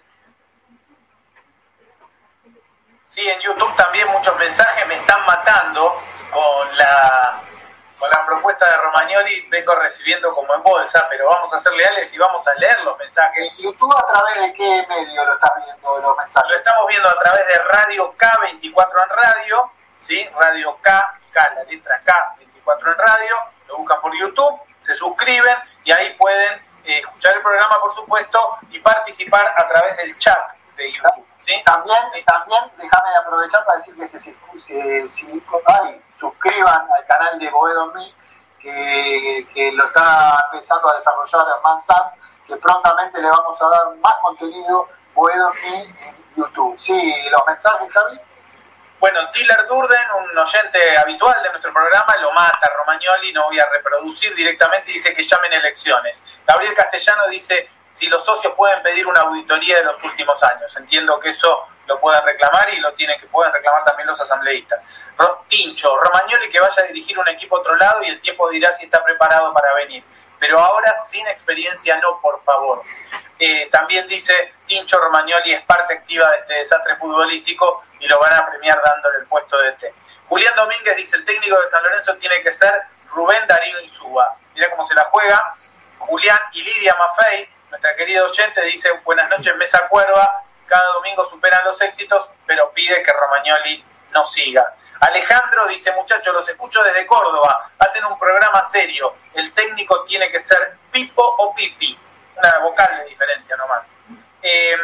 Sí, 3.04 3.22
en 3.22 3.40
YouTube 3.40 3.74
también 3.78 4.10
muchos 4.12 4.38
mensajes 4.38 4.86
me 4.90 4.96
están 4.96 5.26
matando 5.26 5.96
con 6.32 6.78
la 6.78 7.42
con 7.98 8.10
la 8.10 8.26
propuesta 8.26 8.70
de 8.70 8.76
Romagnoli 8.76 9.48
vengo 9.50 9.74
recibiendo 9.76 10.36
como 10.36 10.54
en 10.54 10.62
bolsa, 10.62 11.08
pero 11.10 11.30
vamos 11.30 11.54
a 11.54 11.60
ser 11.60 11.72
leales 11.72 12.14
y 12.14 12.18
vamos 12.18 12.46
a 12.46 12.54
leer 12.56 12.76
los 12.84 12.98
mensajes. 12.98 13.52
¿En 13.52 13.64
YouTube 13.64 13.96
a 13.96 14.06
través 14.12 14.42
de 14.42 14.54
qué 14.54 14.86
medio 14.90 15.24
lo 15.24 15.34
estás 15.34 15.52
viendo 15.64 16.02
los 16.02 16.18
mensajes? 16.18 16.52
Lo 16.52 16.58
estamos 16.58 16.88
viendo 16.90 17.08
a 17.08 17.20
través 17.20 17.48
de 17.48 17.54
Radio 17.70 18.14
K24 18.18 19.04
en 19.04 19.10
radio, 19.24 19.72
¿sí? 20.02 20.30
Radio 20.38 20.78
K, 20.82 21.20
K, 21.32 21.54
la 21.56 21.64
letra 21.64 22.02
K, 22.04 22.36
24 22.66 22.92
en 22.92 22.98
radio, 22.98 23.36
lo 23.68 23.78
buscan 23.78 24.02
por 24.02 24.12
YouTube, 24.18 24.60
se 24.82 24.94
suscriben 24.96 25.56
y 25.84 25.92
ahí 25.92 26.14
pueden 26.18 26.54
eh, 26.84 27.00
escuchar 27.00 27.36
el 27.36 27.42
programa, 27.42 27.78
por 27.82 27.94
supuesto, 27.94 28.40
y 28.70 28.80
participar 28.80 29.54
a 29.58 29.68
través 29.68 29.98
del 29.98 30.18
chat 30.18 30.38
de 30.76 30.92
YouTube. 30.92 31.26
¿sí? 31.38 31.54
También, 31.66 31.98
también 32.26 32.64
déjame 32.78 33.16
aprovechar 33.18 33.66
para 33.66 33.78
decir 33.78 33.96
que 33.96 34.08
se, 34.08 34.20
se, 34.20 34.36
se, 34.66 35.42
ay, 35.66 36.02
suscriban 36.18 36.88
al 36.96 37.06
canal 37.06 37.40
de 37.40 37.50
Boedo 37.50 37.94
Me, 37.94 38.14
que, 38.60 39.48
que, 39.54 39.72
lo 39.72 39.86
está 39.86 40.38
empezando 40.52 40.92
a 40.92 40.96
desarrollar 40.96 41.46
Herman 41.58 41.82
Sanz, 41.82 42.16
que 42.48 42.56
prontamente 42.58 43.22
le 43.22 43.30
vamos 43.30 43.62
a 43.62 43.70
dar 43.70 43.96
más 43.98 44.16
contenido 44.22 44.88
Boedo 45.14 45.52
Me 45.64 45.84
en 45.84 46.16
YouTube. 46.36 46.78
Sí, 46.78 47.14
los 47.32 47.42
mensajes, 47.46 47.92
Javi. 47.92 48.20
Bueno, 49.00 49.30
Tiller 49.32 49.68
Durden, 49.68 50.12
un 50.24 50.38
oyente 50.38 50.98
habitual 50.98 51.36
de 51.44 51.50
nuestro 51.50 51.72
programa, 51.74 52.16
lo 52.22 52.32
mata 52.32 52.72
Romagnoli, 52.78 53.34
no 53.34 53.46
voy 53.46 53.60
a 53.60 53.66
reproducir 53.66 54.34
directamente, 54.34 54.92
dice 54.92 55.14
que 55.14 55.22
llamen 55.22 55.54
elecciones. 55.54 56.24
Gabriel 56.48 56.74
Castellano 56.74 57.28
dice 57.28 57.70
si 57.92 58.08
los 58.08 58.26
socios 58.26 58.54
pueden 58.56 58.82
pedir 58.84 59.06
una 59.08 59.22
auditoría 59.22 59.78
de 59.78 59.84
los 59.84 60.04
últimos 60.04 60.42
años. 60.44 60.76
Entiendo 60.76 61.20
que 61.20 61.30
eso 61.30 61.68
lo 61.88 62.00
pueden 62.00 62.24
reclamar 62.26 62.68
y 62.74 62.80
lo 62.80 62.94
tienen 62.94 63.20
que 63.20 63.28
pueden 63.28 63.54
reclamar 63.54 63.86
también 63.86 64.08
los 64.08 64.20
asambleístas. 64.20 64.82
Tincho, 65.48 65.96
Romagnoli 65.98 66.50
que 66.50 66.60
vaya 66.60 66.84
a 66.84 66.88
dirigir 66.88 67.18
un 67.20 67.28
equipo 67.28 67.58
a 67.58 67.60
otro 67.60 67.76
lado 67.76 68.04
y 68.04 68.08
el 68.08 68.20
tiempo 68.22 68.50
dirá 68.50 68.74
si 68.74 68.86
está 68.86 69.04
preparado 69.04 69.54
para 69.54 69.74
venir. 69.76 70.04
Pero 70.40 70.60
ahora 70.60 70.94
sin 71.08 71.26
experiencia 71.28 71.98
no, 71.98 72.20
por 72.22 72.44
favor. 72.44 72.82
Eh, 73.40 73.70
también 73.72 74.08
dice 74.08 74.55
Tincho 74.66 75.00
Romagnoli 75.00 75.54
es 75.54 75.62
parte 75.64 75.94
activa 75.94 76.30
de 76.30 76.38
este 76.38 76.54
desastre 76.56 76.96
futbolístico 76.98 77.84
y 78.00 78.08
lo 78.08 78.20
van 78.20 78.34
a 78.34 78.48
premiar 78.48 78.82
dándole 78.84 79.20
el 79.20 79.28
puesto 79.28 79.58
de 79.60 79.72
T. 79.74 79.94
Julián 80.28 80.56
Domínguez 80.56 80.96
dice 80.98 81.18
el 81.18 81.26
técnico 81.26 81.60
de 81.60 81.68
San 81.68 81.84
Lorenzo 81.84 82.16
tiene 82.18 82.42
que 82.42 82.54
ser 82.54 82.74
Rubén 83.10 83.48
Darío 83.48 83.80
Insúa. 83.82 84.36
Mira 84.54 84.70
cómo 84.72 84.84
se 84.84 84.96
la 84.96 85.04
juega. 85.12 85.56
Julián 86.00 86.40
y 86.54 86.64
Lidia 86.64 86.96
Maffei, 86.96 87.50
nuestra 87.70 87.96
querida 87.96 88.24
oyente, 88.24 88.62
dice 88.64 88.90
buenas 89.04 89.30
noches, 89.30 89.56
Mesa 89.58 89.88
Cuerva. 89.88 90.44
Cada 90.68 90.94
domingo 90.94 91.26
superan 91.28 91.64
los 91.66 91.80
éxitos, 91.82 92.30
pero 92.46 92.72
pide 92.72 93.04
que 93.04 93.12
Romagnoli 93.12 93.86
no 94.12 94.26
siga. 94.26 94.74
Alejandro 95.00 95.68
dice, 95.68 95.92
muchachos, 95.92 96.34
los 96.34 96.48
escucho 96.48 96.84
desde 96.84 97.06
Córdoba, 97.06 97.70
hacen 97.78 98.06
un 98.06 98.18
programa 98.18 98.64
serio, 98.72 99.16
el 99.34 99.54
técnico 99.54 100.04
tiene 100.06 100.32
que 100.32 100.40
ser 100.40 100.78
Pipo 100.92 101.22
o 101.22 101.54
Pipi, 101.54 101.98
una 102.38 102.54
vocal 102.64 102.98
de 102.98 103.06
diferencia 103.06 103.56
nomás. 103.58 103.88
Eh, 104.48 104.78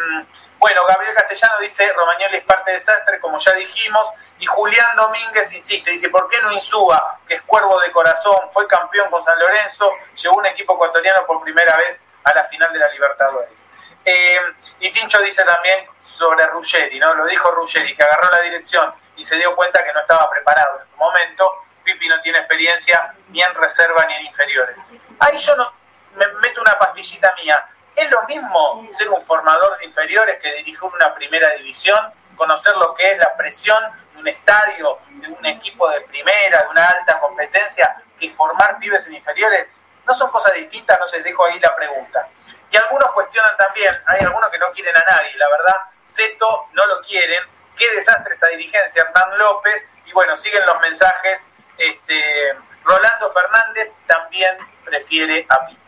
bueno, 0.58 0.86
Gabriel 0.88 1.16
Castellano 1.16 1.60
dice, 1.62 1.94
Romagnoli 1.94 2.38
es 2.38 2.44
parte 2.44 2.72
del 2.72 2.80
desastre, 2.80 3.20
como 3.20 3.38
ya 3.38 3.54
dijimos, 3.54 4.08
y 4.40 4.46
Julián 4.48 4.96
Domínguez 4.96 5.54
insiste, 5.54 5.92
dice, 5.92 6.10
¿por 6.10 6.28
qué 6.30 6.42
no 6.42 6.52
Insúa, 6.52 7.20
que 7.28 7.36
es 7.36 7.42
cuervo 7.44 7.80
de 7.80 7.92
corazón, 7.92 8.50
fue 8.54 8.68
campeón 8.68 9.10
con 9.12 9.24
San 9.24 9.38
Lorenzo, 9.40 9.92
llevó 10.16 10.38
un 10.38 10.48
equipo 10.48 10.74
ecuatoriano 10.74 11.26
por 11.28 11.44
primera 11.44 11.76
vez 11.78 12.00
a 12.24 12.34
la 12.34 12.46
final 12.46 12.74
de 12.74 12.80
la 12.80 12.88
Libertadores? 12.90 13.70
Eh, 14.04 14.40
y 14.80 14.92
Tincho 14.92 15.22
dice 15.22 15.44
también 15.44 15.86
sobre 16.06 16.46
Ruggeri, 16.48 17.00
¿no? 17.00 17.14
Lo 17.14 17.26
dijo 17.26 17.52
Ruggeri, 17.52 17.96
que 17.96 18.04
agarró 18.04 18.30
la 18.32 18.42
dirección 18.42 18.94
y 19.16 19.26
se 19.26 19.38
dio 19.38 19.56
cuenta 19.56 19.84
que 19.84 19.94
no 19.94 20.00
estaba 20.00 20.28
preparado 20.30 20.82
en 20.82 20.92
su 20.92 20.98
momento. 20.98 21.52
Pipi 21.84 22.08
no 22.08 22.20
tiene 22.22 22.40
experiencia 22.40 23.14
ni 23.30 23.42
en 23.42 23.54
reserva 23.56 24.06
ni 24.06 24.16
en 24.16 24.26
inferiores. 24.26 24.76
Ahí 25.20 25.38
yo 25.38 25.56
no, 25.56 25.72
me 26.16 26.28
meto 26.28 26.62
una 26.62 26.74
pastillita 26.74 27.32
mía. 27.44 27.68
¿Es 27.96 28.10
lo 28.10 28.22
mismo 28.24 28.88
ser 28.92 29.10
un 29.10 29.22
formador 29.22 29.78
de 29.78 29.86
inferiores 29.86 30.40
que 30.40 30.54
dirigir 30.54 30.84
una 30.84 31.14
primera 31.14 31.52
división? 31.56 32.14
Conocer 32.36 32.76
lo 32.78 32.94
que 32.96 33.12
es 33.12 33.18
la 33.18 33.36
presión 33.36 33.78
de 34.14 34.20
un 34.20 34.28
estadio, 34.28 35.00
de 35.10 35.28
un 35.28 35.46
equipo 35.46 35.90
de 35.90 36.02
primera, 36.02 36.64
de 36.64 36.70
una 36.70 36.88
alta 36.88 37.20
competencia, 37.20 38.02
que 38.20 38.30
formar 38.32 38.80
pibes 38.80 39.06
en 39.08 39.16
inferiores. 39.16 39.68
¿No 40.08 40.14
son 40.16 40.32
cosas 40.32 40.54
distintas? 40.54 41.00
No 41.00 41.08
se 41.08 41.22
dejo 41.22 41.46
ahí 41.46 41.60
la 41.60 41.76
pregunta. 41.76 42.28
Y 42.72 42.78
algunos 42.78 43.12
cuestionan 43.12 43.56
también, 43.58 44.02
hay 44.06 44.22
algunos 44.22 44.50
que 44.50 44.58
no 44.58 44.72
quieren 44.72 44.96
a 44.96 45.04
nadie, 45.06 45.36
la 45.36 45.50
verdad, 45.50 45.76
Zeto 46.08 46.68
no 46.72 46.86
lo 46.86 47.02
quieren, 47.02 47.44
qué 47.78 47.90
desastre 47.96 48.34
esta 48.34 48.48
dirigencia, 48.48 49.04
Hernán 49.04 49.38
López, 49.38 49.88
y 50.06 50.14
bueno, 50.14 50.38
siguen 50.38 50.66
los 50.66 50.80
mensajes, 50.80 51.42
este, 51.78 52.54
Rolando 52.84 53.34
Fernández 53.34 53.92
también 54.08 54.58
prefiere 54.86 55.46
a 55.50 55.68
Pipo. 55.68 55.81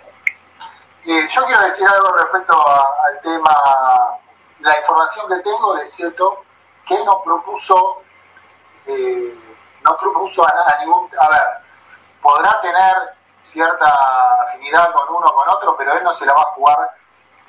Eh, 1.05 1.27
yo 1.27 1.45
quiero 1.45 1.61
decir 1.63 1.85
algo 1.87 2.15
respecto 2.15 2.65
al 2.67 3.21
tema, 3.21 3.53
la 4.59 4.79
información 4.79 5.27
que 5.27 5.37
tengo 5.43 5.75
de 5.75 5.85
Zeto, 5.85 6.43
que 6.87 7.03
no 7.03 7.21
propuso, 7.23 8.01
eh, 8.85 9.37
no 9.83 9.97
propuso 9.97 10.45
a, 10.45 10.49
a 10.49 10.79
ningún, 10.79 11.09
a 11.19 11.29
ver, 11.29 11.45
podrá 12.21 12.59
tener 12.61 13.15
cierta 13.41 13.93
afinidad 14.47 14.93
con 14.93 15.15
uno 15.15 15.27
o 15.27 15.35
con 15.35 15.49
otro, 15.49 15.75
pero 15.77 15.93
él 15.93 16.03
no 16.03 16.15
se 16.15 16.25
la 16.25 16.33
va 16.33 16.41
a 16.41 16.53
jugar 16.55 16.95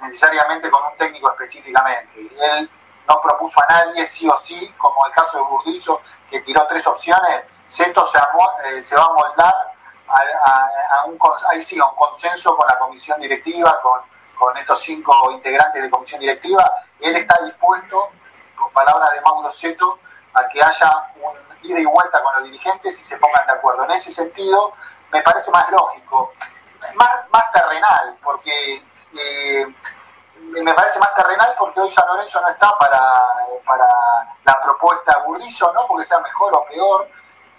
necesariamente 0.03 0.71
con 0.71 0.83
un 0.85 0.97
técnico 0.99 1.31
específicamente. 1.31 2.29
Él 2.37 2.69
no 3.09 3.21
propuso 3.21 3.61
a 3.69 3.73
nadie 3.73 4.05
sí 4.05 4.29
o 4.29 4.37
sí, 4.39 4.73
como 4.79 5.07
el 5.07 5.13
caso 5.13 5.39
de 5.39 5.45
Burdizo, 5.45 6.01
que 6.29 6.41
tiró 6.41 6.67
tres 6.67 6.87
opciones, 6.87 7.45
Zeto 7.69 8.05
se, 8.07 8.19
eh, 8.19 8.83
se, 8.83 8.97
va 8.97 9.05
a 9.05 9.13
moldar 9.13 9.55
a, 10.09 11.05
un, 11.07 11.19
ahí 11.51 11.63
sí, 11.63 11.79
un 11.81 11.95
consenso 11.95 12.57
con 12.57 12.67
la 12.69 12.79
comisión 12.79 13.21
directiva, 13.21 13.81
con, 13.83 14.01
con 14.37 14.57
estos 14.57 14.81
cinco 14.83 15.31
integrantes 15.33 15.83
de 15.83 15.91
comisión 15.91 16.21
directiva. 16.21 16.71
Él 17.01 17.17
está 17.17 17.43
dispuesto, 17.45 18.11
con 18.57 18.73
palabras 18.73 19.11
de 19.13 19.21
Mauro 19.21 19.53
Zeto, 19.53 19.99
a 20.35 20.49
que 20.49 20.63
haya 20.63 20.91
un 21.23 21.45
ida 21.63 21.81
y 21.81 21.85
vuelta 21.85 22.23
con 22.23 22.35
los 22.35 22.45
dirigentes 22.45 23.01
y 23.01 23.05
se 23.05 23.17
pongan 23.19 23.47
de 23.47 23.53
acuerdo. 23.53 23.85
En 23.85 23.93
ese 23.93 24.13
sentido, 24.13 24.73
me 25.11 25.23
parece 25.23 25.51
más 25.51 25.71
lógico, 25.71 26.33
más, 26.95 27.31
más 27.31 27.53
terrenal, 27.53 28.17
porque 28.23 28.83
eh, 29.17 29.67
me 30.37 30.75
parece 30.75 30.99
más 30.99 31.15
terrenal 31.15 31.55
porque 31.59 31.81
hoy 31.81 31.91
San 31.91 32.07
Lorenzo 32.07 32.41
no 32.41 32.49
está 32.49 32.77
para, 32.79 33.01
para 33.65 33.87
la 34.45 34.61
propuesta 34.63 35.23
Burrillo, 35.25 35.73
no 35.73 35.87
porque 35.87 36.05
sea 36.05 36.21
mejor 36.21 36.55
o 36.57 36.65
peor, 36.67 37.09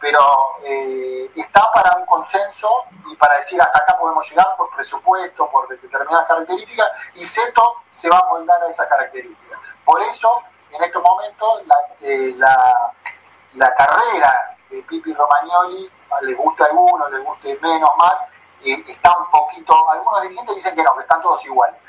pero 0.05 0.21
eh, 0.63 1.31
está 1.35 1.67
para 1.73 1.97
un 1.97 2.05
consenso 2.05 2.69
y 3.07 3.15
para 3.15 3.37
decir 3.37 3.59
hasta 3.59 3.79
acá 3.79 3.97
podemos 3.97 4.29
llegar 4.29 4.55
por 4.55 4.69
presupuesto, 4.69 5.49
por 5.49 5.67
determinadas 5.67 6.27
características, 6.27 6.91
y 7.15 7.25
Ceto 7.25 7.77
se 7.89 8.07
va 8.07 8.19
a 8.19 8.29
moldar 8.29 8.61
a 8.61 8.69
esas 8.69 8.87
características. 8.87 9.59
Por 9.83 9.99
eso, 10.03 10.43
en 10.69 10.83
estos 10.83 11.01
momentos, 11.01 11.63
la, 11.65 11.75
eh, 12.01 12.35
la, 12.37 13.75
carrera 13.75 14.55
de 14.69 14.83
Pipi 14.83 15.11
Romagnoli, 15.11 15.91
les 16.21 16.37
gusta 16.37 16.65
a 16.65 16.67
algunos, 16.67 17.11
les 17.11 17.25
guste 17.25 17.57
menos, 17.63 17.89
más, 17.97 18.21
eh, 18.63 18.83
está 18.87 19.11
un 19.17 19.31
poquito, 19.31 19.89
algunos 19.89 20.21
dirigentes 20.21 20.55
dicen 20.57 20.75
que 20.75 20.83
no, 20.83 20.95
que 20.97 21.01
están 21.01 21.21
todos 21.23 21.43
iguales 21.45 21.81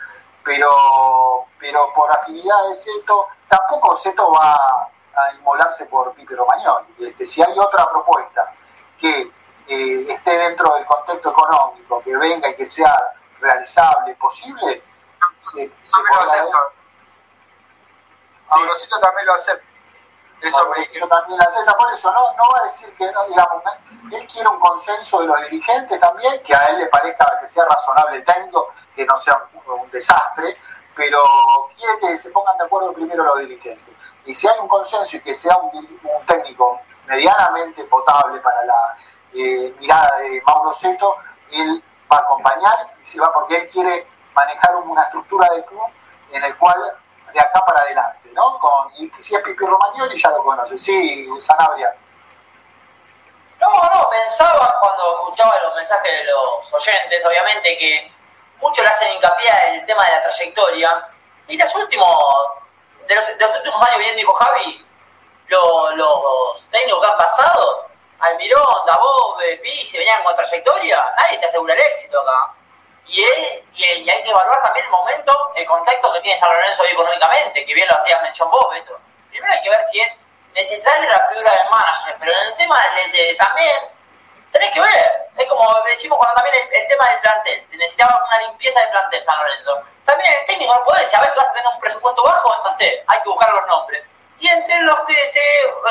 pero, 0.43 0.71
pero 1.59 1.93
por 1.93 2.09
afinidad 2.13 2.69
de 2.69 2.75
Zeto, 2.77 3.27
tampoco 3.49 3.97
Zeto 3.97 4.31
va 4.31 4.89
a 5.17 5.35
inmolarse 5.35 5.87
por 5.87 6.13
Pipe 6.15 6.35
Romagnoli. 6.35 7.09
Este, 7.09 7.27
si 7.27 7.43
hay 7.43 7.59
otra 7.59 7.89
propuesta 7.89 8.53
que 9.01 9.33
eh, 9.69 10.07
esté 10.09 10.31
dentro 10.31 10.75
del 10.75 10.85
contexto 10.87 11.31
económico, 11.31 12.03
que 12.03 12.17
venga 12.17 12.49
y 12.49 12.57
que 12.57 12.67
sea 12.67 12.97
realizable, 13.41 14.15
posible, 14.17 14.83
se, 15.39 15.71
se 15.85 15.97
podrá... 16.11 16.47
Ambrosito 18.49 19.01
también 19.01 19.27
lo 19.27 19.35
acepta. 19.35 19.67
Eso 20.41 20.69
me 20.69 21.07
también 21.09 21.39
la 21.39 21.45
acepta, 21.45 21.73
por 21.73 21.93
eso 21.93 22.13
no, 22.13 22.33
no 22.37 22.43
va 22.43 22.61
a 22.63 22.69
decir 22.69 22.95
que 22.97 23.11
no, 23.11 23.27
digamos, 23.27 23.63
él 24.13 24.29
quiere 24.29 24.49
un 24.49 24.61
consenso 24.61 25.21
de 25.21 25.27
los 25.27 25.41
dirigentes 25.43 25.99
también, 25.99 26.43
que 26.43 26.55
a 26.55 26.67
él 26.67 26.79
le 26.79 26.87
parezca 26.87 27.27
que 27.41 27.49
sea 27.49 27.65
razonable 27.65 28.19
el 28.19 28.25
técnico, 28.25 28.73
que 28.95 29.07
no 29.07 29.17
sea 29.17 29.43
un, 29.67 29.81
un 29.81 29.91
desastre, 29.91 30.57
pero 30.95 31.23
quiere 31.77 31.99
que 31.99 32.19
se 32.19 32.31
pongan 32.31 32.57
de 32.59 32.65
acuerdo 32.65 32.93
primero 32.93 33.25
los 33.25 33.39
dirigentes. 33.41 33.96
Y 34.27 34.35
si 34.35 34.47
hay 34.49 34.59
un 34.61 34.69
consenso 34.69 35.17
y 35.17 35.21
que 35.21 35.35
sea 35.35 35.57
un, 35.57 35.77
un 35.77 36.27
técnico 36.27 36.81
medianamente 37.07 37.85
potable 37.85 38.41
para 38.41 38.65
la 38.65 38.97
eh, 39.35 39.75
mirada 39.79 40.19
de 40.19 40.43
Mauro 40.47 40.73
Seto, 40.73 41.17
él 41.51 41.83
va 42.11 42.19
a 42.19 42.21
acompañar 42.21 42.95
y 43.03 43.07
se 43.07 43.21
va 43.21 43.33
porque 43.33 43.57
él 43.57 43.69
quiere 43.71 44.07
manejar 44.35 44.77
una 44.77 45.03
estructura 45.05 45.49
de 45.55 45.65
club 45.65 45.89
en 46.33 46.45
el 46.45 46.57
cual 46.57 46.97
de 47.33 47.41
acá 47.41 47.61
para 47.67 47.81
adelante, 47.81 48.31
¿no? 48.33 48.59
Con, 48.59 48.93
y 48.97 49.11
si 49.19 49.35
es 49.35 49.43
Pipi 49.43 49.65
Romagnoli 49.65 50.19
ya 50.19 50.31
lo 50.31 50.43
conoce, 50.43 50.79
sí, 50.79 51.29
Sanabria. 51.41 51.95
No, 53.61 53.69
no, 53.69 54.09
pensaba 54.11 54.75
cuando 54.81 55.21
escuchaba 55.23 55.59
los 55.63 55.75
mensajes 55.75 56.13
de 56.13 56.25
los 56.25 56.73
oyentes, 56.73 57.25
obviamente 57.25 57.79
que 57.79 58.13
muchos 58.61 58.85
le 58.85 58.91
hacen 58.91 59.15
hincapié 59.15 59.49
el 59.71 59.87
tema 59.87 60.03
de 60.05 60.13
la 60.13 60.23
trayectoria. 60.25 61.09
Y 61.49 61.57
los 61.57 61.75
últimos, 61.75 62.07
de 63.07 63.15
los, 63.15 63.27
de 63.27 63.47
los 63.47 63.57
últimos 63.57 63.89
años, 63.89 63.99
bien 63.99 64.17
dijo 64.17 64.33
Javi, 64.35 64.87
lo, 65.49 65.91
los 65.97 66.67
técnicos 66.71 67.01
que 67.01 67.07
han 67.07 67.19
pasado, 67.19 67.87
Almirón, 68.19 68.87
Dabov, 68.87 69.39
Pizzi, 69.63 69.99
venían 69.99 70.23
con 70.25 70.37
trayectoria, 70.37 71.05
nadie 71.17 71.39
te 71.39 71.47
asegura 71.47 71.75
el 71.75 71.81
éxito 71.81 72.21
acá. 72.21 72.53
Y, 73.07 73.23
él, 73.23 73.65
y, 73.75 74.11
hay 74.11 74.23
que 74.25 74.31
evaluar 74.31 74.63
también 74.63 74.85
el 74.85 74.91
momento, 74.91 75.53
el 75.55 75.67
contexto 75.67 76.13
que 76.13 76.21
tiene 76.21 76.41
San 76.41 76.51
Lorenzo 76.51 76.85
económicamente, 76.85 77.65
que 77.65 77.75
bien 77.75 77.87
lo 77.89 77.97
hacía 77.97 78.21
mención 78.23 78.51
vos, 78.51 78.67
Beto. 78.71 78.99
Primero 79.31 79.53
hay 79.53 79.63
que 79.63 79.71
ver 79.71 79.81
si 79.93 80.01
es 80.01 80.21
necesaria 80.55 81.09
la 81.09 81.29
figura 81.29 81.51
del 81.53 81.71
manager, 81.71 82.17
pero 82.19 82.33
en 82.33 82.49
el 82.49 82.57
tema 82.57 82.83
también 83.39 83.89
tenés 84.51 84.73
que 84.73 84.81
ver. 84.81 85.29
Es 85.37 85.47
como 85.47 85.69
decimos 85.85 86.19
cuando 86.19 86.35
también 86.35 86.67
el, 86.73 86.89
tema 86.89 87.11
del 87.11 87.21
plantel. 87.21 87.67
Necesitaba 87.71 88.25
una 88.27 88.41
limpieza 88.49 88.81
de 88.81 88.89
plantel 88.89 89.23
San 89.23 89.39
Lorenzo. 89.39 89.83
También 90.07 90.33
el 90.39 90.47
técnico 90.47 90.73
no 90.73 90.85
puede 90.85 91.07
saber 91.09 91.33
que 91.33 91.39
vas 91.39 91.51
a 91.51 91.53
tener 91.53 91.69
un 91.75 91.81
presupuesto 91.81 92.23
bajo, 92.23 92.55
entonces 92.57 93.03
hay 93.07 93.23
que 93.23 93.29
buscar 93.29 93.53
los 93.53 93.67
nombres. 93.67 94.05
Y 94.39 94.49
entre 94.49 94.81
los 94.83 94.95
que 95.07 95.27
se, 95.27 95.41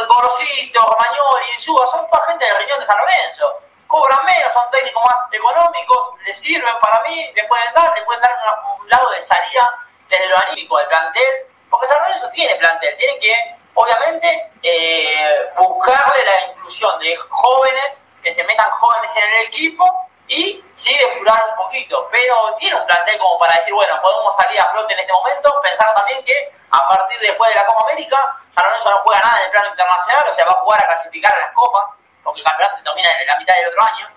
Gorosito, 0.08 0.80
Romagnoli, 0.80 1.52
Insúa, 1.54 1.86
son 1.88 2.10
toda 2.10 2.26
gente 2.28 2.46
de 2.46 2.54
región 2.54 2.80
de 2.80 2.86
San 2.86 2.98
Lorenzo. 2.98 3.62
Cobran 3.88 4.26
menos, 4.26 4.54
son 4.54 4.72
técnicos 4.72 5.04
más 5.04 5.28
económicos, 5.32 6.20
les 6.26 6.40
sirven 6.40 6.80
para 6.80 7.02
mí, 7.04 7.32
les 7.36 7.46
pueden 7.46 7.74
dar, 7.74 7.94
les 7.96 8.06
pueden 8.06 8.22
dar 8.22 8.32
un, 8.80 8.90
lado 8.90 9.10
de 9.12 9.22
salida 9.24 9.68
desde 10.08 10.30
lo 10.30 10.38
anímico 10.38 10.78
del 10.78 10.88
plantel, 10.88 11.48
porque 11.70 11.88
San 11.88 12.02
Lorenzo 12.02 12.30
tiene 12.30 12.56
plantel, 12.56 12.96
tiene 12.98 13.20
que, 13.20 13.56
obviamente, 13.74 14.52
eh, 14.64 15.52
buscarle 15.58 16.24
la 16.24 16.42
inclusión 16.52 17.00
de 17.00 17.18
jóvenes 17.18 17.98
que 18.24 18.34
se 18.34 18.44
metan 18.44 18.70
jóvenes 18.72 19.12
en 19.16 19.24
el 19.24 19.46
equipo 19.48 19.86
y 20.28 20.64
sí 20.78 20.98
depurar 20.98 21.42
un 21.50 21.56
poquito, 21.56 22.08
pero 22.12 22.56
tiene 22.60 22.76
un 22.80 22.86
plantel 22.86 23.18
como 23.20 23.38
para 23.40 23.56
decir, 23.56 23.74
bueno, 23.74 24.02
podemos 24.02 24.36
salir 24.36 24.60
a 24.60 24.72
flote 24.72 24.94
en 24.94 25.00
este 25.00 25.14
momento, 25.14 25.62
pensar 25.62 25.94
también 25.96 26.24
que 26.26 26.54
a 26.72 26.90
partir 26.90 27.20
de 27.20 27.28
después 27.28 27.50
de 27.50 27.56
la 27.56 27.66
Copa 27.66 27.92
América, 27.92 28.38
San 28.56 28.66
Lorenzo 28.66 28.90
no 28.90 28.98
juega 29.04 29.22
nada 29.22 29.38
en 29.38 29.46
el 29.46 29.52
plano 29.52 29.70
internacional, 29.70 30.26
o 30.30 30.34
sea, 30.34 30.46
va 30.46 30.52
a 30.52 30.62
jugar 30.62 30.84
a 30.84 30.88
clasificar 30.88 31.36
a 31.36 31.40
las 31.40 31.52
copas, 31.54 31.84
porque 32.24 32.40
el 32.40 32.46
campeonato 32.46 32.78
se 32.78 32.84
termina 32.84 33.10
en 33.22 33.28
la 33.28 33.38
mitad 33.38 33.56
del 33.56 33.68
otro 33.68 33.82
año. 33.84 34.10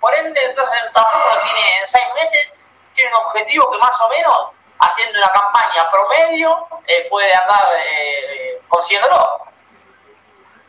Por 0.00 0.14
ende, 0.14 0.44
entonces 0.44 0.80
tampoco 0.92 1.40
tiene 1.42 1.80
en 1.80 1.88
seis 1.88 2.06
meses, 2.14 2.54
tiene 2.94 3.10
un 3.10 3.24
objetivo 3.26 3.70
que 3.70 3.78
más 3.78 4.00
o 4.00 4.08
menos, 4.08 4.50
haciendo 4.78 5.18
una 5.18 5.28
campaña 5.28 5.90
promedio, 5.90 6.68
eh, 6.86 7.06
puede 7.10 7.34
andar 7.34 7.66
eh, 7.76 8.62
consiguiéndolo. 8.68 9.40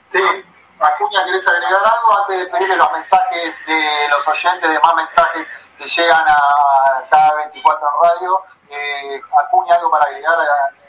Sí, 0.08 0.20
Acuña, 0.80 1.26
¿querés 1.26 1.48
agregar 1.48 1.82
algo 1.86 2.22
antes 2.22 2.40
de 2.40 2.46
pedirle 2.52 2.76
los 2.76 2.92
mensajes 2.92 3.56
de 3.66 4.08
los 4.10 4.28
oyentes, 4.28 4.70
de 4.70 4.80
más 4.80 4.96
mensajes 4.96 5.48
que 5.78 5.86
llegan 5.86 6.24
a 6.28 6.40
cada 7.10 7.36
24 7.36 7.88
en 7.88 8.10
radio? 8.10 8.40
Eh, 8.70 9.22
Acuña, 9.44 9.76
¿algo 9.76 9.90
para 9.90 10.06
agregar 10.06 10.38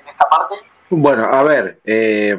en 0.02 0.08
esta 0.08 0.28
parte? 0.28 0.54
Bueno, 0.90 1.24
a 1.24 1.42
ver, 1.42 1.80
eh, 1.84 2.38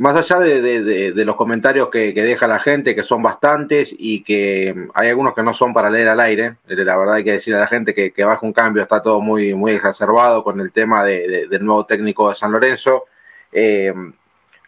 más 0.00 0.16
allá 0.16 0.38
de, 0.38 1.12
los 1.14 1.36
comentarios 1.36 1.90
que, 1.90 2.12
deja 2.12 2.46
la 2.46 2.58
gente, 2.58 2.94
que 2.94 3.02
son 3.02 3.22
bastantes 3.22 3.94
y 3.96 4.24
que 4.24 4.88
hay 4.94 5.08
algunos 5.10 5.34
que 5.34 5.42
no 5.42 5.52
son 5.52 5.74
para 5.74 5.90
leer 5.90 6.08
al 6.08 6.20
aire, 6.20 6.56
eh, 6.68 6.76
la 6.76 6.96
verdad 6.96 7.16
hay 7.16 7.24
que 7.24 7.32
decir 7.32 7.54
a 7.54 7.60
la 7.60 7.66
gente 7.66 7.92
que, 7.92 8.12
que 8.12 8.24
baja 8.24 8.46
un 8.46 8.52
cambio, 8.52 8.82
está 8.82 9.02
todo 9.02 9.20
muy, 9.20 9.54
muy 9.54 9.72
exacerbado 9.72 10.42
con 10.42 10.58
el 10.60 10.72
tema 10.72 11.04
del 11.04 11.64
nuevo 11.64 11.84
técnico 11.84 12.30
de 12.30 12.34
San 12.34 12.50
Lorenzo. 12.50 13.04
Eh, 13.52 13.92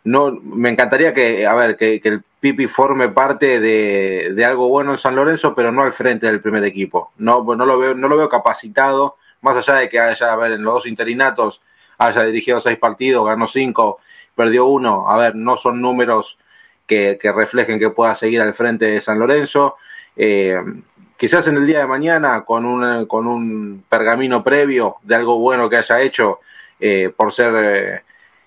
no, 0.05 0.33
me 0.33 0.69
encantaría 0.69 1.15
que, 1.15 1.47
a 1.47 1.55
ver, 1.55 1.77
que, 1.77 2.01
el 2.03 2.23
Pipi 2.41 2.67
forme 2.67 3.09
parte 3.09 3.61
de, 3.61 4.45
algo 4.45 4.69
bueno 4.69 4.93
en 4.93 4.99
San 4.99 5.15
Lorenzo, 5.15 5.55
pero 5.55 5.71
no 5.71 5.83
al 5.83 5.93
frente 5.93 6.27
del 6.27 6.41
primer 6.41 6.65
equipo. 6.65 7.13
No, 7.19 7.45
no 7.45 7.67
lo 7.67 7.79
veo, 7.79 7.95
no 7.95 8.09
lo 8.09 8.17
veo 8.17 8.29
capacitado, 8.29 9.17
más 9.43 9.57
allá 9.57 9.79
de 9.79 9.89
que 9.89 10.01
haya, 10.01 10.33
a 10.33 10.37
ver, 10.37 10.53
en 10.53 10.65
los 10.65 10.75
dos 10.75 10.87
interinatos 10.87 11.63
haya 11.99 12.23
dirigido 12.25 12.61
seis 12.61 12.79
partidos, 12.79 13.25
ganó 13.27 13.47
cinco, 13.47 14.01
perdió 14.35 14.67
uno. 14.67 15.09
A 15.09 15.17
ver, 15.17 15.37
no 15.37 15.57
son 15.57 15.81
números 15.81 16.37
que, 16.87 17.19
reflejen 17.23 17.79
que 17.79 17.91
pueda 17.91 18.15
seguir 18.17 18.41
al 18.41 18.55
frente 18.55 18.87
de 18.87 19.01
San 19.01 19.21
Lorenzo. 19.21 19.77
Eh, 20.17 20.61
quizás 21.17 21.47
en 21.47 21.57
el 21.57 21.67
día 21.67 21.81
de 21.81 21.87
mañana, 21.87 22.45
con 22.45 22.65
un, 22.67 23.07
con 23.07 23.29
un 23.29 23.85
pergamino 23.89 24.43
previo 24.43 24.97
de 25.03 25.15
algo 25.15 25.39
bueno 25.39 25.71
que 25.71 25.77
haya 25.77 26.01
hecho 26.01 26.41
eh, 26.81 27.13
por 27.17 27.33
ser 27.33 28.03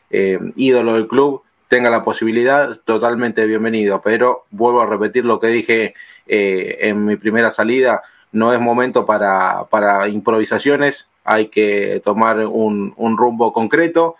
eh, 0.09 0.39
ídolo 0.55 0.95
del 0.95 1.07
club, 1.07 1.44
tenga 1.67 1.89
la 1.89 2.03
posibilidad, 2.03 2.77
totalmente 2.85 3.45
bienvenido. 3.45 4.01
Pero 4.01 4.45
vuelvo 4.51 4.81
a 4.81 4.85
repetir 4.85 5.25
lo 5.25 5.39
que 5.39 5.47
dije 5.47 5.93
eh, 6.27 6.77
en 6.81 7.05
mi 7.05 7.15
primera 7.15 7.51
salida, 7.51 8.03
no 8.31 8.53
es 8.53 8.59
momento 8.59 9.05
para, 9.05 9.65
para 9.69 10.07
improvisaciones, 10.07 11.07
hay 11.23 11.47
que 11.47 12.01
tomar 12.03 12.45
un, 12.45 12.93
un, 12.97 13.17
rumbo 13.17 13.53
concreto 13.53 14.15